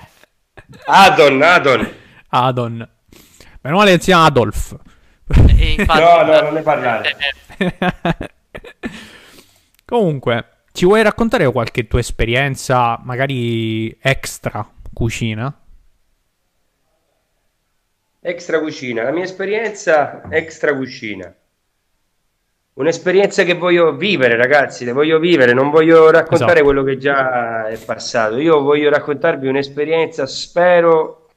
Adon, 0.86 1.42
Adon. 1.42 1.92
Adon. 2.28 2.88
Meno 3.60 3.76
male 3.76 3.90
che 3.96 3.98
si 3.98 4.06
chiama 4.06 4.24
Adolf. 4.24 4.74
E 5.56 5.72
infatti, 5.78 6.00
No, 6.00 6.22
no, 6.22 6.40
non 6.40 6.52
ne 6.54 6.62
parlare. 6.62 7.16
eh, 7.58 7.70
Comunque, 9.84 10.46
ci 10.72 10.84
vuoi 10.86 11.02
raccontare 11.02 11.50
qualche 11.50 11.86
tua 11.86 12.00
esperienza, 12.00 12.98
magari 13.02 13.88
extra 14.00 14.66
cucina? 14.92 15.54
Extra 18.24 18.60
cucina. 18.60 19.02
La 19.02 19.10
mia 19.10 19.24
esperienza 19.24 20.22
extra 20.30 20.74
cucina. 20.76 21.34
Un'esperienza 22.74 23.42
che 23.44 23.54
voglio 23.54 23.94
vivere, 23.96 24.36
ragazzi, 24.36 24.84
le 24.86 24.92
voglio 24.92 25.18
vivere, 25.18 25.52
non 25.52 25.70
voglio 25.70 26.10
raccontare 26.10 26.52
Esatto. 26.60 26.64
quello 26.64 26.82
che 26.84 26.96
già 26.96 27.66
è 27.68 27.76
passato. 27.76 28.38
Io 28.38 28.60
voglio 28.62 28.88
raccontarvi 28.88 29.46
un'esperienza, 29.48 30.24
spero, 30.26 31.28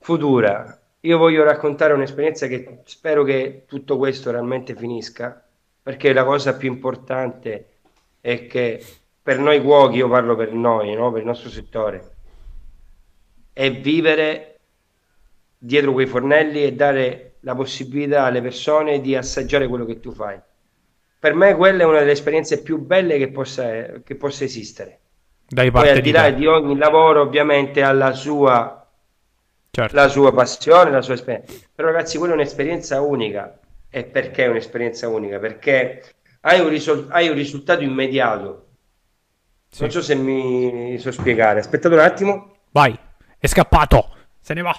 futura. 0.00 0.80
Io 1.06 1.18
voglio 1.18 1.44
raccontare 1.44 1.92
un'esperienza 1.92 2.48
che 2.48 2.80
spero 2.84 3.22
che 3.22 3.64
tutto 3.66 3.96
questo 3.96 4.32
realmente 4.32 4.74
finisca, 4.74 5.40
perché 5.80 6.12
la 6.12 6.24
cosa 6.24 6.56
più 6.56 6.70
importante 6.72 7.68
è 8.20 8.46
che 8.48 8.84
per 9.22 9.38
noi 9.38 9.62
cuochi, 9.62 9.98
io 9.98 10.08
parlo 10.08 10.34
per 10.34 10.52
noi, 10.52 10.94
no? 10.94 11.12
Per 11.12 11.20
il 11.20 11.26
nostro 11.26 11.48
settore, 11.48 12.16
è 13.52 13.70
vivere 13.70 14.58
dietro 15.56 15.92
quei 15.92 16.06
fornelli 16.06 16.64
e 16.64 16.72
dare 16.72 17.36
la 17.40 17.54
possibilità 17.54 18.24
alle 18.24 18.42
persone 18.42 19.00
di 19.00 19.14
assaggiare 19.14 19.68
quello 19.68 19.84
che 19.84 20.00
tu 20.00 20.10
fai. 20.12 20.40
Per 21.18 21.34
me 21.34 21.54
quella 21.54 21.82
è 21.82 21.86
una 21.86 22.00
delle 22.00 22.12
esperienze 22.12 22.62
più 22.62 22.78
belle 22.78 23.16
che 23.18 23.28
possa, 23.30 24.00
che 24.02 24.16
possa 24.16 24.44
esistere. 24.44 25.00
Dai 25.46 25.70
Poi 25.70 25.88
al 25.88 26.00
di 26.00 26.00
di 26.00 26.10
là 26.10 26.24
te. 26.24 26.34
di 26.34 26.46
ogni 26.46 26.76
lavoro 26.76 27.20
ovviamente 27.22 27.82
ha 27.82 27.92
la 27.92 28.12
sua, 28.12 28.85
Certo. 29.76 29.94
la 29.94 30.08
sua 30.08 30.32
passione, 30.32 30.90
la 30.90 31.02
sua 31.02 31.12
esperienza. 31.12 31.52
Però 31.74 31.88
ragazzi 31.88 32.16
quella 32.16 32.32
è 32.32 32.36
un'esperienza 32.36 33.02
unica. 33.02 33.58
E 33.90 34.04
perché 34.04 34.44
è 34.44 34.48
un'esperienza 34.48 35.06
unica? 35.06 35.38
Perché 35.38 36.02
hai 36.40 36.60
un, 36.60 36.70
risol- 36.70 37.08
hai 37.10 37.28
un 37.28 37.34
risultato 37.34 37.82
immediato. 37.82 38.68
Sì. 39.68 39.82
Non 39.82 39.90
so 39.90 40.00
se 40.00 40.14
mi 40.14 40.96
so 40.98 41.12
spiegare. 41.12 41.60
Aspettate 41.60 41.94
un 41.94 42.00
attimo. 42.00 42.56
Vai, 42.70 42.98
è 43.38 43.46
scappato. 43.46 44.14
Se 44.40 44.54
ne 44.54 44.62
va. 44.62 44.74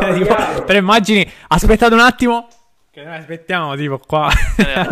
No, 0.00 0.14
Tipo, 0.14 0.36
lo 0.68 0.76
immagini? 0.76 1.28
Aspettate 1.48 1.92
un 1.94 2.00
attimo. 2.00 2.46
Che 2.92 3.02
noi 3.02 3.16
aspettiamo, 3.16 3.74
tipo 3.74 3.98
qua. 3.98 4.30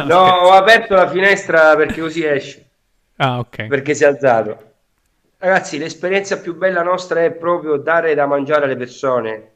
No, 0.07 0.19
ho 0.19 0.52
aperto 0.55 0.97
la 0.97 1.09
finestra 1.09 1.77
perché 1.77 2.01
così 2.01 2.24
esce. 2.24 2.69
Ah, 3.19 3.39
ok. 3.39 3.66
perché 3.69 3.94
si 3.94 4.02
è 4.02 4.09
alzato. 4.09 4.69
Ragazzi, 5.42 5.78
l'esperienza 5.78 6.38
più 6.38 6.54
bella 6.54 6.82
nostra 6.82 7.24
è 7.24 7.32
proprio 7.32 7.76
dare 7.78 8.14
da 8.14 8.26
mangiare 8.26 8.66
alle 8.66 8.76
persone, 8.76 9.54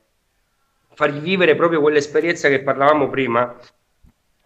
fargli 0.94 1.20
vivere 1.20 1.54
proprio 1.54 1.80
quell'esperienza 1.80 2.48
che 2.48 2.62
parlavamo 2.62 3.08
prima, 3.10 3.54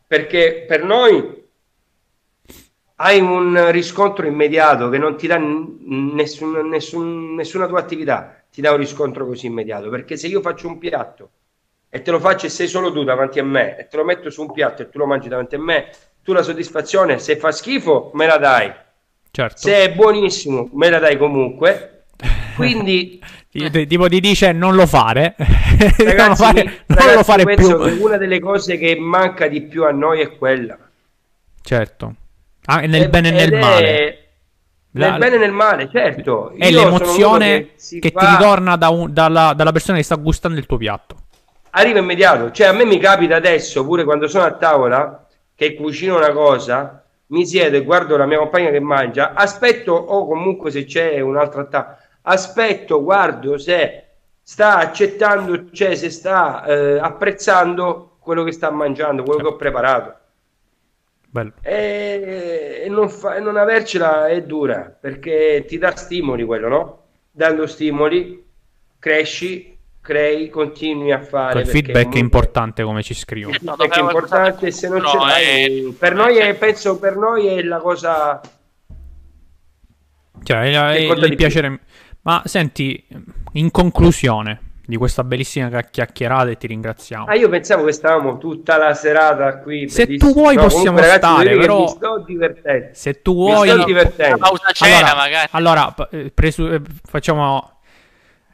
perché 0.06 0.64
per 0.66 0.84
noi 0.84 1.46
hai 3.00 3.20
un 3.20 3.70
riscontro 3.70 4.26
immediato 4.26 4.88
che 4.88 4.98
non 4.98 5.16
ti 5.16 5.26
dà 5.28 5.38
nessun- 5.38 6.68
nessun- 6.68 7.34
nessuna 7.34 7.68
tua 7.68 7.78
attività, 7.78 8.42
ti 8.50 8.60
dà 8.60 8.72
un 8.72 8.78
riscontro 8.78 9.24
così 9.24 9.46
immediato, 9.46 9.88
perché 9.88 10.16
se 10.16 10.26
io 10.26 10.40
faccio 10.40 10.66
un 10.66 10.78
piatto 10.78 11.30
e 11.88 12.02
te 12.02 12.10
lo 12.10 12.18
faccio 12.18 12.46
e 12.46 12.48
sei 12.48 12.66
solo 12.66 12.92
tu 12.92 13.04
davanti 13.04 13.38
a 13.38 13.44
me 13.44 13.78
e 13.78 13.86
te 13.86 13.96
lo 13.96 14.04
metto 14.04 14.28
su 14.30 14.42
un 14.42 14.52
piatto 14.52 14.82
e 14.82 14.88
tu 14.88 14.98
lo 14.98 15.06
mangi 15.06 15.28
davanti 15.28 15.54
a 15.54 15.60
me, 15.60 15.90
tu 16.22 16.32
la 16.32 16.42
soddisfazione, 16.42 17.18
se 17.20 17.36
fa 17.36 17.52
schifo, 17.52 18.10
me 18.14 18.26
la 18.26 18.36
dai. 18.38 18.72
Certo. 19.38 19.56
Se 19.58 19.76
è 19.84 19.92
buonissimo, 19.92 20.70
me 20.72 20.90
la 20.90 20.98
dai 20.98 21.16
comunque. 21.16 22.06
Quindi, 22.56 23.22
Ti- 23.48 23.70
ti- 23.70 23.86
Tipo 23.86 24.08
ti 24.08 24.18
dice 24.18 24.50
non 24.50 24.74
lo 24.74 24.84
fare. 24.84 25.36
non 25.38 25.92
lo 25.96 26.04
ragazzi, 26.04 26.42
fare, 26.42 26.62
non 26.64 26.74
ragazzi, 26.98 27.14
lo 27.14 27.22
fare 27.22 27.44
penso 27.44 27.76
più. 27.76 27.84
che 27.96 28.02
una 28.02 28.16
delle 28.16 28.40
cose 28.40 28.76
che 28.78 28.96
manca 28.98 29.46
di 29.46 29.62
più 29.62 29.84
a 29.84 29.90
noi 29.92 30.22
è 30.22 30.36
quella. 30.36 30.76
Certo. 31.62 32.14
Ah, 32.64 32.80
nel 32.80 33.02
Ed- 33.02 33.10
bene 33.10 33.28
e 33.28 33.32
nel 33.32 33.52
è- 33.52 33.60
male. 33.60 34.18
Nel 34.90 35.10
La- 35.10 35.18
bene 35.18 35.34
e 35.36 35.38
nel 35.38 35.52
male, 35.52 35.88
certo. 35.88 36.50
È 36.58 36.66
Io 36.66 36.82
l'emozione 36.84 37.74
che 37.76 38.00
che 38.00 38.10
ti 38.10 38.12
fa- 38.12 38.30
ritorna 38.36 38.74
da 38.74 38.88
un- 38.88 39.12
dalla, 39.12 39.52
dalla 39.54 39.70
persona 39.70 39.98
che 39.98 40.02
sta 40.04 40.16
gustando 40.16 40.58
il 40.58 40.66
tuo 40.66 40.78
piatto. 40.78 41.16
arriva 41.70 42.00
immediato. 42.00 42.50
Cioè, 42.50 42.66
a 42.66 42.72
me 42.72 42.84
mi 42.84 42.98
capita 42.98 43.36
adesso, 43.36 43.84
pure 43.84 44.02
quando 44.02 44.26
sono 44.26 44.44
a 44.44 44.52
tavola, 44.54 45.26
che 45.54 45.74
cucino 45.76 46.16
una 46.16 46.32
cosa, 46.32 47.04
mi 47.28 47.46
siedo 47.46 47.76
e 47.76 47.84
guardo 47.84 48.16
la 48.16 48.26
mia 48.26 48.38
compagna 48.38 48.70
che 48.70 48.80
mangia, 48.80 49.34
aspetto, 49.34 49.92
o 49.92 50.26
comunque 50.26 50.70
se 50.70 50.84
c'è 50.84 51.20
un'altra 51.20 51.64
tavola, 51.64 51.98
aspetto, 52.22 53.02
guardo 53.02 53.58
se 53.58 54.04
sta 54.42 54.78
accettando, 54.78 55.70
cioè 55.70 55.94
se 55.94 56.10
sta 56.10 56.64
eh, 56.64 56.98
apprezzando 56.98 58.16
quello 58.20 58.44
che 58.44 58.52
sta 58.52 58.70
mangiando, 58.70 59.22
quello 59.22 59.40
che 59.40 59.46
ho 59.46 59.56
preparato. 59.56 60.16
Bello. 61.30 61.52
E, 61.60 62.82
e 62.84 62.88
non, 62.88 63.10
fa- 63.10 63.36
e 63.36 63.40
non 63.40 63.56
avercela 63.56 64.28
è 64.28 64.42
dura 64.42 64.96
perché 64.98 65.64
ti 65.66 65.76
dà 65.76 65.94
stimoli 65.94 66.44
quello, 66.44 66.68
no? 66.68 67.02
Dando 67.30 67.66
stimoli 67.66 68.46
cresci, 68.98 69.77
crei, 70.08 70.48
continui 70.48 71.12
a 71.12 71.20
fare. 71.20 71.60
Il 71.60 71.66
feedback 71.66 71.92
comunque... 71.92 72.18
è 72.18 72.22
importante 72.22 72.82
come 72.82 73.02
ci 73.02 73.12
scrivono. 73.12 73.54
Il 73.54 73.60
feedback 73.60 73.94
è 73.94 74.00
importante 74.00 74.70
se 74.70 74.88
non 74.88 75.00
no, 75.02 75.08
ce 75.08 75.16
l'hai. 75.18 75.88
È... 75.88 75.92
Per 75.92 76.14
noi 76.14 76.38
è, 76.38 76.54
penso 76.54 76.98
per 76.98 77.16
noi 77.16 77.46
è 77.46 77.62
la 77.62 77.76
cosa... 77.78 78.40
Cioè, 80.42 80.62
è, 80.62 80.94
è 80.94 80.96
il 80.96 81.36
piacere... 81.36 81.68
Più. 81.68 81.78
Ma 82.22 82.42
senti, 82.46 83.06
in 83.52 83.70
conclusione 83.70 84.60
di 84.86 84.96
questa 84.96 85.24
bellissima 85.24 85.68
chiacchierata 85.82 86.48
e 86.48 86.56
ti 86.56 86.68
ringraziamo. 86.68 87.26
Ah, 87.26 87.34
io 87.34 87.50
pensavo 87.50 87.84
che 87.84 87.92
stavamo 87.92 88.38
tutta 88.38 88.78
la 88.78 88.94
serata 88.94 89.58
qui. 89.58 89.90
Se 89.90 90.06
bellissimo. 90.06 90.32
tu 90.32 90.38
vuoi 90.38 90.54
no, 90.54 90.62
possiamo 90.62 90.84
comunque, 90.96 91.06
ragazzi, 91.06 91.34
stare, 91.34 91.56
però... 91.58 91.80
Mi 91.80 91.88
sto 91.88 92.24
divertendo. 92.26 92.88
Se 92.92 93.20
tu 93.20 93.34
vuoi... 93.34 93.68
Mi 93.68 93.74
sto 93.74 93.84
divertendo. 93.84 94.38
Pausa 94.38 94.70
cena, 94.72 94.96
allora, 94.96 95.14
magari. 95.14 95.48
Allora, 95.50 95.94
eh, 96.12 96.30
presu... 96.32 96.64
Eh, 96.64 96.80
facciamo... 97.04 97.80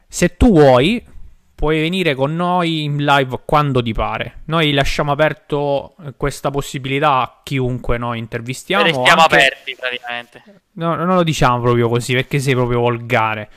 Se 0.07 0.35
tu 0.35 0.51
vuoi, 0.51 1.13
puoi 1.55 1.79
venire 1.79 2.13
con 2.13 2.35
noi 2.35 2.83
in 2.83 2.97
live 2.97 3.39
quando 3.45 3.81
ti 3.81 3.93
pare. 3.93 4.41
Noi 4.45 4.73
lasciamo 4.73 5.13
aperto 5.13 5.95
eh, 6.05 6.13
questa 6.17 6.51
possibilità 6.51 7.21
a 7.21 7.39
chiunque 7.43 7.97
noi 7.97 8.19
intervistiamo. 8.19 8.83
Restiamo 8.83 9.21
anche... 9.21 9.35
aperti 9.35 9.75
praticamente. 9.79 10.43
No, 10.73 10.95
non 10.95 11.15
lo 11.15 11.23
diciamo 11.23 11.61
proprio 11.61 11.87
così 11.87 12.13
perché 12.13 12.39
sei 12.39 12.53
proprio 12.53 12.81
volgare. 12.81 13.49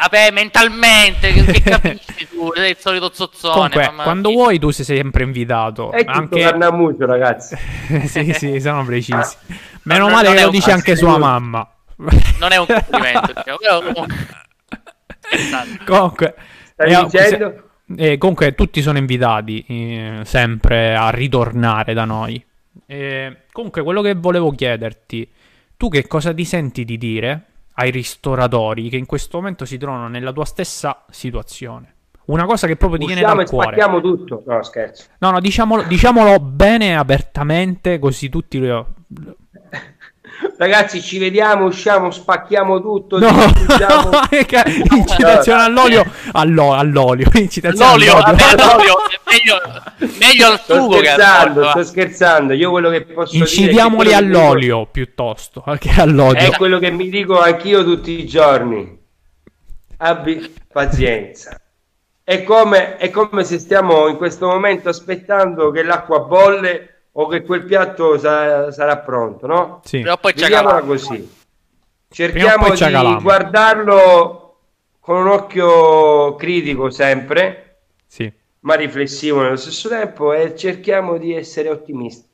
Vabbè, 0.00 0.30
mentalmente, 0.30 1.32
che, 1.32 1.60
capisci 1.62 2.28
tu? 2.28 2.52
Sei 2.54 2.70
il 2.70 2.76
solito 2.78 3.10
zozzone. 3.12 3.54
Comunque, 3.54 4.02
quando 4.02 4.28
mia. 4.28 4.38
vuoi 4.38 4.58
tu 4.58 4.70
sei 4.70 4.84
sempre 4.84 5.24
invitato. 5.24 5.92
È 5.92 6.04
anche 6.06 6.40
Carnamuccio, 6.40 7.06
ragazzi. 7.06 7.56
sì, 8.06 8.32
sì, 8.32 8.60
sono 8.60 8.84
precisi. 8.84 9.36
Meno 9.82 10.04
non, 10.04 10.12
male 10.12 10.34
che 10.34 10.42
lo 10.42 10.50
dice 10.50 10.70
anche 10.72 10.96
sua 10.96 11.18
mamma. 11.18 11.68
Non 12.38 12.52
è 12.52 12.56
un 12.56 12.66
complimento, 12.66 13.32
però... 13.44 13.80
comunque... 13.80 14.16
Stai 15.20 15.78
eh, 16.78 17.04
dicendo? 17.04 17.62
Eh, 17.96 18.18
comunque 18.18 18.54
tutti 18.54 18.82
sono 18.82 18.98
invitati 18.98 19.64
eh, 19.66 20.20
sempre 20.24 20.94
a 20.94 21.10
ritornare 21.10 21.94
da 21.94 22.04
noi. 22.04 22.44
Eh, 22.86 23.36
comunque 23.50 23.82
quello 23.82 24.02
che 24.02 24.14
volevo 24.14 24.50
chiederti, 24.50 25.28
tu 25.76 25.88
che 25.88 26.06
cosa 26.06 26.34
ti 26.34 26.44
senti 26.44 26.84
di 26.84 26.98
dire 26.98 27.44
ai 27.74 27.90
ristoratori 27.90 28.88
che 28.88 28.96
in 28.96 29.06
questo 29.06 29.38
momento 29.38 29.64
si 29.64 29.78
trovano 29.78 30.08
nella 30.08 30.32
tua 30.32 30.44
stessa 30.44 31.04
situazione. 31.10 31.94
Una 32.26 32.44
cosa 32.44 32.66
che 32.66 32.76
proprio 32.76 32.98
ti 32.98 33.06
viene 33.06 33.22
dal 33.22 33.48
cuore. 33.48 33.76
Spacchiamo 33.76 34.00
tutto. 34.02 34.42
No, 34.46 34.62
scherzo. 34.62 35.06
No, 35.18 35.30
no, 35.30 35.40
diciamolo, 35.40 35.84
diciamolo 35.84 36.38
bene 36.40 36.94
apertamente, 36.94 37.98
così 37.98 38.28
tutti 38.28 38.58
lo, 38.58 38.86
Ragazzi, 40.56 41.02
ci 41.02 41.18
vediamo, 41.18 41.66
usciamo, 41.66 42.10
spacchiamo 42.10 42.80
tutto. 42.80 43.18
No, 43.18 43.28
incitazione 44.96 45.62
all'olio, 45.62 46.04
allo, 46.32 46.74
all'olio, 46.74 47.28
incitazione 47.34 47.92
all'olio, 47.92 48.16
all'olio. 48.16 48.96
meglio, 49.26 49.60
meglio 50.18 50.46
al 50.46 50.60
sugo 50.60 50.92
sto 50.92 50.98
scherzando, 50.98 51.68
sto 51.70 51.84
scherzando. 51.84 52.52
Io 52.52 52.70
quello 52.70 52.90
che 52.90 53.02
posso 53.02 53.36
Incidiamoli 53.36 54.14
all'olio 54.14 54.78
dico... 54.78 54.88
piuttosto 54.92 55.64
che 55.78 55.90
all'olio. 55.96 56.40
È 56.40 56.56
quello 56.56 56.78
che 56.78 56.90
mi 56.90 57.08
dico 57.08 57.40
anch'io 57.40 57.82
tutti 57.82 58.18
i 58.20 58.26
giorni. 58.26 58.96
Abbi 59.98 60.54
pazienza. 60.72 61.60
È 62.22 62.44
come, 62.44 62.96
è 62.96 63.10
come 63.10 63.42
se 63.42 63.58
stiamo 63.58 64.06
in 64.06 64.16
questo 64.16 64.46
momento 64.46 64.88
aspettando 64.88 65.70
che 65.72 65.82
l'acqua 65.82 66.20
bolle 66.20 66.97
o 67.20 67.26
che 67.26 67.42
quel 67.42 67.64
piatto 67.64 68.16
sa- 68.16 68.70
sarà 68.70 68.98
pronto, 68.98 69.46
no? 69.46 69.80
Sì. 69.84 70.00
Però 70.00 70.18
poi 70.18 70.32
Vediamola 70.34 70.82
così. 70.82 71.36
Cerchiamo 72.10 72.72
di 72.72 73.22
guardarlo 73.22 74.58
con 75.00 75.16
un 75.16 75.26
occhio 75.26 76.36
critico 76.36 76.90
sempre, 76.90 77.80
sì. 78.06 78.32
ma 78.60 78.74
riflessivo 78.74 79.42
nello 79.42 79.56
stesso 79.56 79.88
tempo 79.88 80.32
e 80.32 80.56
cerchiamo 80.56 81.18
di 81.18 81.34
essere 81.34 81.68
ottimisti. 81.70 82.26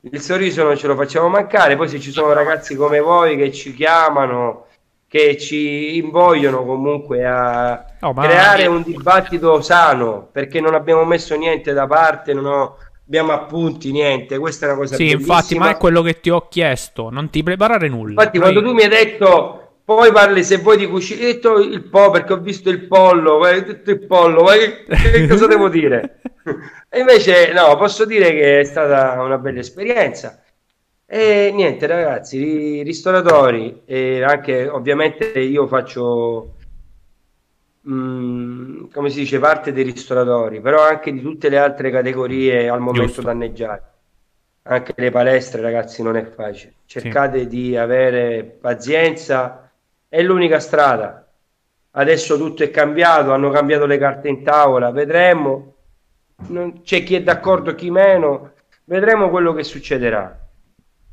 Il 0.00 0.20
sorriso 0.20 0.64
non 0.64 0.76
ce 0.76 0.88
lo 0.88 0.96
facciamo 0.96 1.28
mancare, 1.28 1.76
poi 1.76 1.88
se 1.88 2.00
ci 2.00 2.10
sono 2.10 2.32
ragazzi 2.32 2.74
come 2.74 2.98
voi 2.98 3.36
che 3.36 3.52
ci 3.52 3.72
chiamano, 3.72 4.66
che 5.06 5.38
ci 5.38 5.96
invogliono 5.96 6.64
comunque 6.64 7.24
a 7.24 7.84
oh, 8.00 8.14
creare 8.14 8.66
un 8.66 8.82
dibattito 8.82 9.60
sano, 9.62 10.28
perché 10.30 10.60
non 10.60 10.74
abbiamo 10.74 11.04
messo 11.04 11.36
niente 11.36 11.72
da 11.72 11.86
parte, 11.86 12.34
non 12.34 12.46
ho 12.46 12.76
abbiamo 13.08 13.32
appunti, 13.32 13.90
niente. 13.90 14.38
Questa 14.38 14.66
è 14.66 14.68
una 14.68 14.78
cosa 14.78 14.94
Sì, 14.94 15.04
bellissima. 15.06 15.20
infatti, 15.34 15.58
ma 15.58 15.70
è 15.70 15.76
quello 15.78 16.02
che 16.02 16.20
ti 16.20 16.30
ho 16.30 16.46
chiesto. 16.48 17.08
Non 17.10 17.30
ti 17.30 17.42
preparare 17.42 17.88
nulla. 17.88 18.10
Infatti, 18.10 18.38
Noi... 18.38 18.52
quando 18.52 18.68
tu 18.68 18.74
mi 18.74 18.82
hai 18.82 18.88
detto, 18.88 19.80
poi 19.84 20.12
parli 20.12 20.44
se 20.44 20.58
vuoi 20.58 20.76
di 20.76 20.86
cucina, 20.86 21.24
hai 21.24 21.32
detto 21.32 21.58
il 21.58 21.82
po' 21.84 22.10
perché 22.10 22.34
ho 22.34 22.38
visto 22.40 22.68
il 22.68 22.86
pollo, 22.86 23.40
hai 23.40 23.64
detto 23.64 23.90
il 23.90 24.04
pollo, 24.06 24.42
ma 24.42 24.52
che, 24.52 24.84
che 24.86 25.26
cosa 25.26 25.46
devo 25.46 25.68
dire? 25.68 26.20
E 26.90 27.00
invece, 27.00 27.52
no, 27.52 27.76
posso 27.76 28.06
dire 28.06 28.30
che 28.30 28.60
è 28.60 28.64
stata 28.64 29.20
una 29.20 29.36
bella 29.36 29.60
esperienza. 29.60 30.42
E 31.04 31.50
niente, 31.54 31.86
ragazzi, 31.86 32.82
ristoratori, 32.82 33.82
e 33.84 34.22
anche 34.22 34.66
ovviamente 34.68 35.38
io 35.38 35.66
faccio 35.66 36.54
Come 37.88 39.08
si 39.08 39.20
dice, 39.20 39.38
parte 39.38 39.72
dei 39.72 39.82
ristoratori, 39.82 40.60
però 40.60 40.82
anche 40.82 41.10
di 41.10 41.22
tutte 41.22 41.48
le 41.48 41.56
altre 41.56 41.90
categorie 41.90 42.68
al 42.68 42.80
momento 42.80 43.06
Giusto. 43.06 43.22
danneggiate. 43.22 43.86
Anche 44.64 44.92
le 44.96 45.10
palestre, 45.10 45.62
ragazzi, 45.62 46.02
non 46.02 46.16
è 46.16 46.24
facile. 46.24 46.74
Cercate 46.84 47.40
sì. 47.40 47.46
di 47.46 47.76
avere 47.76 48.44
pazienza, 48.44 49.70
è 50.06 50.20
l'unica 50.20 50.60
strada. 50.60 51.26
Adesso 51.92 52.36
tutto 52.36 52.62
è 52.62 52.70
cambiato, 52.70 53.32
hanno 53.32 53.48
cambiato 53.50 53.86
le 53.86 53.96
carte 53.96 54.28
in 54.28 54.42
tavola, 54.42 54.90
vedremo. 54.90 55.74
Non, 56.48 56.82
c'è 56.82 57.02
chi 57.02 57.14
è 57.14 57.22
d'accordo, 57.22 57.74
chi 57.74 57.90
meno, 57.90 58.52
vedremo 58.84 59.30
quello 59.30 59.54
che 59.54 59.64
succederà 59.64 60.47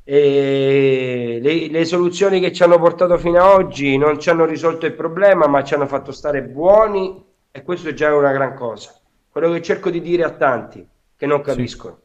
e 0.07 1.39
le, 1.41 1.67
le, 1.67 1.83
soluzioni 1.83 2.39
che 2.39 2.53
ci 2.53 2.61
hanno 2.61 2.77
portato 2.77 3.17
fino 3.17 3.43
ad 3.43 3.59
oggi 3.59 3.97
non 3.97 4.19
ci 4.19 4.29
hanno 4.29 4.45
risolto 4.45 4.85
il 4.85 4.93
problema, 4.93 5.47
ma 5.47 5.63
ci 5.63 5.73
hanno 5.73 5.87
fatto 5.87 6.11
stare 6.11 6.43
buoni 6.43 7.23
e 7.51 7.63
questo 7.63 7.89
è 7.89 7.93
già 7.93 8.13
una 8.13 8.31
gran 8.31 8.53
cosa. 8.53 8.95
Quello 9.31 9.51
che 9.51 9.63
cerco 9.63 9.89
di 9.89 10.01
dire 10.01 10.23
a 10.23 10.29
tanti 10.29 10.87
che 11.17 11.25
non 11.25 11.41
capiscono. 11.41 11.99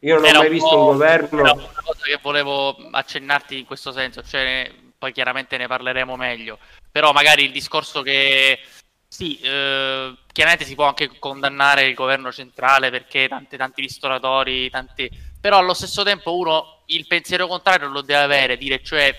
Io 0.00 0.16
non 0.16 0.24
era 0.24 0.38
ho 0.38 0.40
mai 0.40 0.48
un 0.48 0.54
visto 0.54 0.78
un 0.78 0.84
governo. 0.86 1.38
Era 1.38 1.52
una 1.52 1.82
cosa 1.84 2.02
che 2.02 2.18
volevo 2.20 2.76
accennarti 2.90 3.60
in 3.60 3.64
questo 3.64 3.92
senso, 3.92 4.22
cioè 4.22 4.68
poi 4.98 5.12
chiaramente 5.12 5.56
ne 5.56 5.68
parleremo 5.68 6.16
meglio. 6.16 6.58
Però 6.90 7.12
magari 7.12 7.44
il 7.44 7.52
discorso 7.52 8.02
che 8.02 8.58
sì, 9.06 9.38
eh, 9.38 10.14
chiaramente 10.32 10.64
si 10.64 10.74
può 10.74 10.86
anche 10.86 11.18
condannare 11.18 11.86
il 11.86 11.94
governo 11.94 12.32
centrale 12.32 12.90
perché 12.90 13.28
tanti, 13.28 13.56
tanti 13.56 13.80
ristoratori, 13.80 14.68
tanti 14.68 15.08
però 15.46 15.58
allo 15.58 15.74
stesso 15.74 16.02
tempo 16.02 16.36
uno 16.36 16.82
il 16.86 17.06
pensiero 17.06 17.46
contrario 17.46 17.86
lo 17.86 18.00
deve 18.00 18.20
avere, 18.20 18.56
dire 18.56 18.82
cioè 18.82 19.14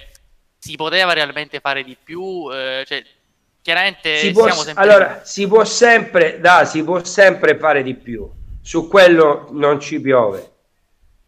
si 0.57 0.75
poteva 0.75 1.13
realmente 1.13 1.61
fare 1.61 1.85
di 1.85 1.95
più, 2.03 2.49
eh, 2.51 2.83
cioè, 2.85 3.01
chiaramente 3.61 4.17
si 4.17 4.33
può, 4.33 4.51
sempre... 4.51 4.83
allora 4.83 5.21
si 5.23 5.47
può 5.47 5.63
sempre 5.63 6.41
da, 6.41 6.65
si 6.65 6.83
può 6.83 7.01
sempre 7.01 7.57
fare 7.57 7.81
di 7.81 7.95
più. 7.95 8.29
Su 8.61 8.89
quello 8.89 9.47
non 9.51 9.79
ci 9.79 10.01
piove. 10.01 10.51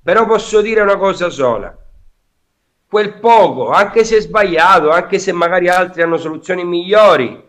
Però 0.03 0.25
posso 0.25 0.59
dire 0.59 0.81
una 0.81 0.97
cosa 0.97 1.29
sola. 1.29 1.73
Quel 2.85 3.19
poco 3.19 3.69
anche 3.69 4.03
se 4.03 4.19
sbagliato 4.19 4.89
anche 4.89 5.17
se 5.17 5.31
magari 5.31 5.69
altri 5.69 6.01
hanno 6.01 6.17
soluzioni 6.17 6.65
migliori 6.65 7.41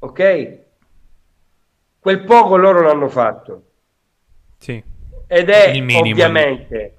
ok? 0.00 0.58
Quel 2.00 2.24
poco 2.24 2.56
loro 2.56 2.80
l'hanno 2.82 3.08
fatto. 3.08 3.62
Sì 4.58 4.89
ed 5.32 5.48
è 5.48 5.72
ovviamente 5.94 6.94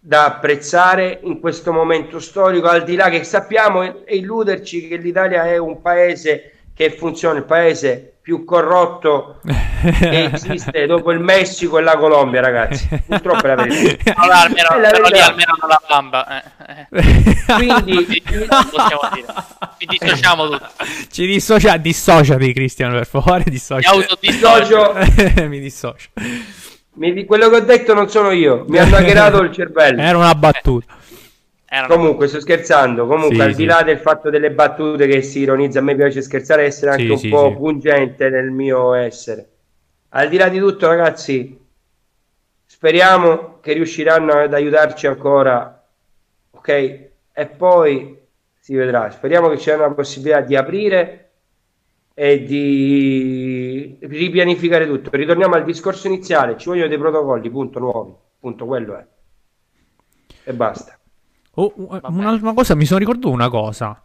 da 0.00 0.24
apprezzare 0.24 1.20
in 1.22 1.38
questo 1.38 1.72
momento 1.72 2.18
storico, 2.18 2.66
al 2.66 2.82
di 2.82 2.96
là 2.96 3.08
che 3.08 3.22
sappiamo 3.22 4.04
e 4.04 4.16
illuderci 4.16 4.88
che 4.88 4.96
l'Italia 4.96 5.46
è 5.46 5.56
un 5.56 5.80
paese 5.80 6.50
che 6.74 6.90
funziona, 6.90 7.38
il 7.38 7.44
paese 7.44 8.16
più 8.20 8.44
corrotto 8.44 9.40
che 9.42 10.30
esiste 10.34 10.86
dopo 10.86 11.12
il 11.12 11.20
Messico 11.20 11.78
e 11.78 11.82
la 11.82 11.96
Colombia, 11.96 12.40
ragazzi. 12.40 12.88
Purtroppo 13.06 13.46
è 13.46 13.54
la 13.54 13.62
verità. 13.62 14.14
Allora, 14.18 14.40
almeno, 14.40 14.68
è 14.68 14.80
la 14.80 14.90
verità. 14.90 15.26
almeno 15.26 15.56
non 15.60 15.68
la 15.68 15.82
bamba. 15.86 16.42
Eh. 16.42 16.84
Quindi 17.54 18.22
ci 18.26 19.86
dissociamo 19.86 20.48
tutti. 20.48 20.64
Ci 21.08 21.26
dissocia, 21.26 21.76
dissociati 21.76 22.52
Cristiano 22.52 22.94
per 22.94 23.06
favore, 23.06 23.44
dissocia. 23.46 23.94
Mi 23.94 24.02
autodissocio. 24.02 24.94
Mi 25.46 25.60
dissocio. 25.60 26.08
Mi, 26.94 27.24
quello 27.24 27.48
che 27.48 27.56
ho 27.56 27.60
detto 27.60 27.94
non 27.94 28.08
sono 28.08 28.30
io, 28.30 28.64
mi 28.68 28.78
hanno 28.78 28.96
hackerato 28.96 29.42
il 29.42 29.52
cervello. 29.52 30.00
Era 30.00 30.18
una 30.18 30.34
battuta. 30.34 30.96
Era 31.66 31.86
Comunque, 31.88 32.28
sto 32.28 32.40
scherzando. 32.40 33.06
Comunque, 33.06 33.34
sì, 33.36 33.40
al 33.42 33.54
di 33.54 33.64
là 33.64 33.82
del 33.82 33.98
fatto 33.98 34.30
delle 34.30 34.52
battute 34.52 35.08
che 35.08 35.22
si 35.22 35.40
ironizza, 35.40 35.80
a 35.80 35.82
me 35.82 35.96
piace 35.96 36.22
scherzare 36.22 36.62
e 36.62 36.66
essere 36.66 36.92
anche 36.92 37.16
sì, 37.16 37.26
un 37.26 37.32
po' 37.32 37.56
pungente 37.56 38.28
nel 38.28 38.50
mio 38.50 38.94
essere. 38.94 39.48
Al 40.10 40.28
di 40.28 40.36
là 40.36 40.48
di 40.48 40.58
tutto, 40.60 40.86
ragazzi, 40.86 41.58
speriamo 42.64 43.58
che 43.60 43.72
riusciranno 43.72 44.34
ad 44.34 44.54
aiutarci 44.54 45.08
ancora. 45.08 45.84
Ok? 46.52 46.68
E 46.68 47.46
poi 47.56 48.20
si 48.60 48.76
vedrà. 48.76 49.10
Speriamo 49.10 49.48
che 49.48 49.56
ci 49.56 49.64
sia 49.64 49.74
una 49.74 49.90
possibilità 49.90 50.42
di 50.42 50.54
aprire 50.54 51.23
e 52.14 52.44
di 52.44 53.98
ripianificare 54.00 54.86
tutto. 54.86 55.10
Ritorniamo 55.12 55.56
al 55.56 55.64
discorso 55.64 56.06
iniziale, 56.06 56.56
ci 56.56 56.68
vogliono 56.68 56.88
dei 56.88 56.98
protocolli, 56.98 57.50
punto, 57.50 57.80
nuovi, 57.80 58.12
punto, 58.38 58.64
quello 58.66 58.96
è. 58.96 59.06
E 60.44 60.52
basta. 60.54 60.98
Oh, 61.56 61.72
un'altra 61.76 62.52
cosa, 62.52 62.74
mi 62.74 62.84
sono 62.84 63.00
ricordato 63.00 63.30
una 63.30 63.48
cosa. 63.48 64.00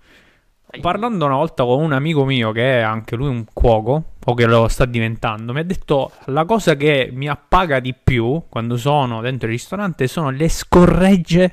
Parlando 0.81 1.25
una 1.25 1.35
volta 1.35 1.63
con 1.63 1.81
un 1.81 1.93
amico 1.93 2.25
mio 2.25 2.51
che 2.51 2.77
è 2.77 2.81
anche 2.81 3.15
lui 3.15 3.27
un 3.27 3.45
cuoco, 3.51 4.03
o 4.23 4.33
che 4.35 4.45
lo 4.45 4.67
sta 4.67 4.85
diventando, 4.85 5.51
mi 5.51 5.61
ha 5.61 5.63
detto 5.63 6.11
la 6.25 6.45
cosa 6.45 6.75
che 6.75 7.09
mi 7.11 7.27
appaga 7.27 7.79
di 7.79 7.95
più 7.95 8.43
quando 8.49 8.77
sono 8.77 9.21
dentro 9.21 9.47
il 9.47 9.53
ristorante 9.53 10.07
sono 10.07 10.29
le 10.29 10.47
scorregge. 10.47 11.51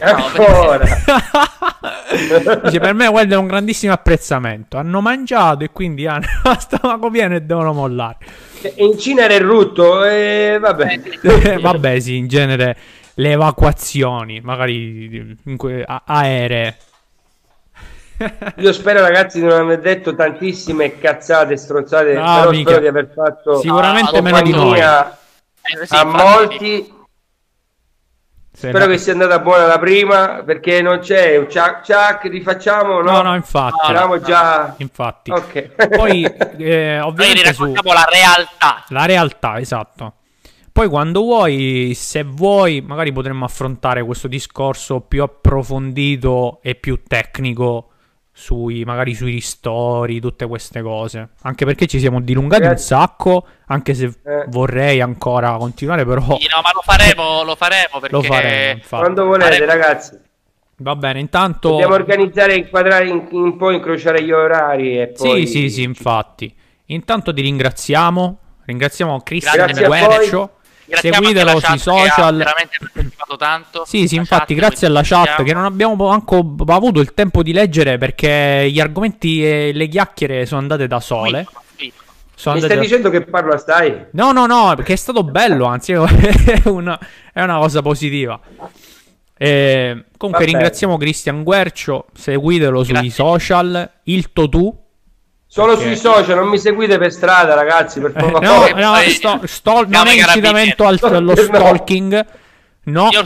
Ancora! 0.00 0.86
Dice, 2.64 2.80
per 2.80 2.94
me 2.94 3.08
quello 3.10 3.34
è 3.34 3.36
un 3.36 3.46
grandissimo 3.46 3.92
apprezzamento. 3.92 4.76
Hanno 4.76 5.00
mangiato 5.00 5.64
e 5.64 5.70
quindi 5.70 6.06
hanno 6.08 6.26
lo 6.42 6.56
stomaco 6.58 7.10
pieno 7.10 7.34
e 7.34 7.42
devono 7.42 7.72
mollare. 7.72 8.18
In 8.76 8.98
Cina 8.98 9.22
era 9.22 9.34
il 9.34 9.40
rutto, 9.40 10.04
e 10.04 10.58
vabbè. 10.60 11.00
vabbè, 11.60 12.00
sì, 12.00 12.16
in 12.16 12.28
genere 12.28 12.76
le 13.14 13.30
evacuazioni, 13.30 14.40
magari 14.40 15.36
que- 15.56 15.84
aeree 16.04 16.76
io 18.56 18.72
spero, 18.74 19.00
ragazzi, 19.00 19.40
di 19.40 19.46
non 19.46 19.60
aver 19.60 19.80
detto 19.80 20.14
tantissime 20.14 20.98
cazzate 20.98 21.56
stronzate. 21.56 22.12
No, 22.12 22.38
però 22.40 22.50
mica. 22.50 22.70
spero 22.70 22.80
di 22.80 22.86
aver 22.86 23.10
fatto 23.14 23.60
sicuramente 23.60 24.20
meno 24.20 24.42
di 24.42 24.50
noi. 24.50 24.80
A, 24.80 25.16
eh, 25.62 25.86
sì, 25.86 26.04
molti. 26.04 26.92
Spero 28.52 28.86
che 28.86 28.98
sia 28.98 29.12
andata 29.12 29.38
buona 29.38 29.66
la 29.66 29.78
prima 29.78 30.42
perché 30.44 30.82
non 30.82 30.98
c'è 30.98 31.36
un 31.38 31.48
ciac 31.48 31.82
ciac, 31.84 32.24
rifacciamo. 32.24 33.00
No, 33.00 33.12
no, 33.12 33.22
no 33.22 33.34
infatti. 33.34 33.90
Eravamo 33.90 34.14
no, 34.16 34.20
già. 34.20 34.74
Infatti. 34.78 35.30
Okay. 35.30 35.70
Poi, 35.88 36.24
eh, 36.58 37.00
ovviamente, 37.00 37.52
su... 37.52 37.64
la 37.64 38.06
realtà. 38.10 38.84
La 38.88 39.06
realtà, 39.06 39.58
esatto. 39.58 40.14
Poi 40.72 40.88
quando 40.88 41.20
vuoi, 41.22 41.92
se 41.94 42.22
vuoi, 42.22 42.80
magari 42.80 43.12
potremmo 43.12 43.44
affrontare 43.44 44.04
questo 44.04 44.28
discorso 44.28 45.00
più 45.00 45.22
approfondito 45.22 46.60
e 46.62 46.74
più 46.74 47.02
tecnico 47.06 47.89
sui, 48.40 48.84
magari 48.84 49.14
sui 49.14 49.32
ristori, 49.32 50.18
tutte 50.18 50.46
queste 50.46 50.80
cose. 50.80 51.28
Anche 51.42 51.66
perché 51.66 51.86
ci 51.86 51.98
siamo 51.98 52.22
dilungati 52.22 52.64
un 52.64 52.78
sacco, 52.78 53.46
anche 53.66 53.92
se 53.92 54.06
eh. 54.06 54.44
vorrei 54.48 55.02
ancora 55.02 55.56
continuare, 55.58 56.06
però... 56.06 56.22
Sì, 56.22 56.48
no, 56.48 56.62
ma 56.62 56.70
lo 56.72 56.80
faremo, 56.82 57.42
lo 57.44 57.54
faremo 57.54 58.00
perché... 58.00 58.16
Lo 58.16 58.22
faremo, 58.22 58.80
Quando 58.88 59.24
volete, 59.26 59.50
faremo. 59.50 59.66
ragazzi. 59.66 60.18
Va 60.78 60.96
bene, 60.96 61.20
intanto... 61.20 61.68
Dobbiamo 61.68 61.94
organizzare, 61.94 62.54
inquadrare, 62.54 63.08
in, 63.08 63.28
un 63.30 63.56
po' 63.58 63.70
incrociare 63.70 64.22
gli 64.24 64.32
orari 64.32 64.98
e 64.98 65.08
poi... 65.08 65.46
Sì, 65.46 65.52
sì, 65.52 65.70
sì, 65.70 65.82
infatti. 65.82 66.52
Intanto 66.86 67.34
ti 67.34 67.42
ringraziamo. 67.42 68.38
Ringraziamo 68.64 69.20
Cristian 69.20 69.70
Guercio 69.84 70.52
seguitelo 70.98 71.60
sui 71.60 71.78
social. 71.78 72.36
veramente 72.36 72.78
partecipato 72.78 73.36
tanto. 73.36 73.84
Sì, 73.86 74.08
sì, 74.08 74.16
infatti, 74.16 74.54
chat, 74.54 74.66
grazie 74.66 74.86
alla 74.86 75.02
chat 75.02 75.24
siamo. 75.24 75.44
che 75.44 75.54
non 75.54 75.64
abbiamo 75.64 75.94
manco 75.94 76.54
avuto 76.66 77.00
il 77.00 77.14
tempo 77.14 77.42
di 77.42 77.52
leggere 77.52 77.98
perché 77.98 78.68
gli 78.70 78.80
argomenti 78.80 79.44
e 79.44 79.72
le 79.72 79.88
chiacchiere 79.88 80.46
sono 80.46 80.60
andate 80.60 80.86
da 80.86 81.00
sole. 81.00 81.46
Sì, 81.76 81.92
Sono 82.34 82.56
Mi 82.56 82.62
stai 82.62 82.76
da... 82.76 82.82
dicendo 82.82 83.10
che 83.10 83.22
parlo 83.22 83.56
stai? 83.56 84.06
No, 84.12 84.32
no, 84.32 84.46
no, 84.46 84.72
perché 84.76 84.94
è 84.94 84.96
stato 84.96 85.22
bello, 85.24 85.66
anzi 85.66 85.92
è 85.94 86.62
una, 86.64 86.98
è 87.32 87.42
una 87.42 87.58
cosa 87.58 87.82
positiva. 87.82 88.38
E, 89.36 90.04
comunque 90.18 90.44
Vabbè. 90.44 90.58
ringraziamo 90.58 90.98
Cristian 90.98 91.42
Guercio, 91.42 92.06
seguitelo 92.12 92.82
grazie. 92.82 92.98
sui 92.98 93.10
social, 93.10 93.90
il 94.04 94.32
Totù 94.32 94.88
Solo 95.52 95.72
okay. 95.72 95.84
sui 95.84 95.96
social, 95.96 96.38
non 96.38 96.46
mi 96.46 96.60
seguite 96.60 96.96
per 96.96 97.10
strada, 97.10 97.54
ragazzi, 97.54 97.98
per 97.98 98.12
favore. 98.16 98.46
no, 98.46 98.68
no, 98.72 98.94
sto, 99.08 99.40
sto, 99.46 99.84
non 99.84 100.06
è 100.06 100.12
incitamento 100.12 100.84
al, 100.84 100.96
allo 101.02 101.34
stalking. 101.34 102.26
No. 102.84 103.08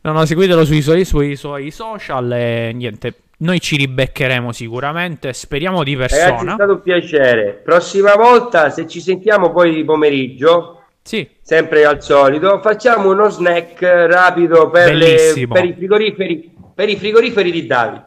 no, 0.00 0.12
no, 0.12 0.24
seguitelo 0.24 0.64
sui, 0.64 0.82
sui, 0.82 1.04
sui 1.04 1.36
suoi 1.36 1.70
social 1.70 2.32
e 2.32 2.72
niente. 2.74 3.14
Noi 3.38 3.60
ci 3.60 3.76
ribeccheremo 3.76 4.50
sicuramente. 4.50 5.32
Speriamo 5.32 5.84
di 5.84 5.94
persona. 5.96 6.24
Ragazzi, 6.24 6.46
è 6.46 6.54
stato 6.54 6.72
un 6.72 6.82
piacere. 6.82 7.60
Prossima 7.64 8.16
volta, 8.16 8.70
se 8.70 8.88
ci 8.88 9.00
sentiamo 9.00 9.52
poi 9.52 9.72
di 9.72 9.84
pomeriggio, 9.84 10.82
sì. 11.00 11.28
sempre 11.40 11.84
al 11.84 12.02
solito, 12.02 12.60
facciamo 12.60 13.08
uno 13.08 13.28
snack 13.28 13.80
rapido 13.82 14.68
per, 14.68 14.96
le, 14.96 15.46
per 15.48 15.64
i 15.64 15.74
frigoriferi 15.74 16.50
per 16.74 16.88
i 16.88 16.96
frigoriferi 16.96 17.50
di 17.50 17.66
Davide. 17.66 18.04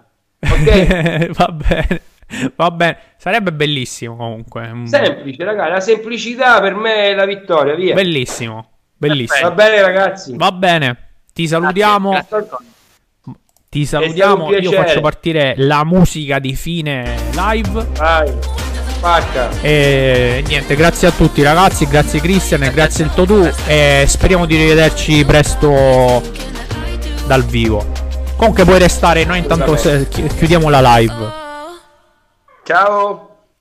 Ok? 0.49 1.29
Va 1.37 1.47
bene. 1.47 2.01
Va 2.55 2.71
bene, 2.71 2.97
sarebbe 3.17 3.53
bellissimo 3.53 4.15
comunque. 4.15 4.71
Semplice, 4.85 5.43
ragazzi. 5.43 5.69
La 5.69 5.79
semplicità 5.79 6.59
per 6.59 6.73
me 6.73 7.09
è 7.09 7.13
la 7.13 7.25
vittoria. 7.25 7.75
Via. 7.75 7.93
Bellissimo, 7.93 8.67
bellissimo. 8.97 9.49
Va 9.49 9.53
bene, 9.53 9.81
ragazzi. 9.81 10.35
Va 10.35 10.51
bene, 10.51 10.97
ti 11.33 11.47
salutiamo. 11.47 12.09
Grazie, 12.09 12.47
Ti 13.69 13.85
salutiamo. 13.85 14.51
Io 14.53 14.71
faccio 14.71 15.01
partire 15.01 15.53
la 15.57 15.83
musica 15.85 16.39
di 16.39 16.55
fine 16.55 17.15
live. 17.33 17.87
Vai. 17.93 18.33
E 19.61 20.43
niente, 20.47 20.75
grazie 20.75 21.07
a 21.07 21.11
tutti, 21.11 21.43
ragazzi. 21.43 21.87
Grazie, 21.87 22.19
Cristian. 22.19 22.63
E 22.63 22.71
grazie 22.71 23.05
il 23.05 23.13
Totù. 23.13 23.47
E 23.67 24.05
speriamo 24.07 24.47
di 24.47 24.55
rivederci 24.55 25.23
presto 25.25 26.23
dal 27.27 27.43
vivo. 27.43 28.04
Comunque 28.37 28.65
puoi 28.65 28.79
restare, 28.79 29.23
noi 29.23 29.39
intanto 29.39 29.73
chiudiamo 29.75 30.69
la 30.69 30.81
live. 30.97 31.31
Ciao. 32.63 33.24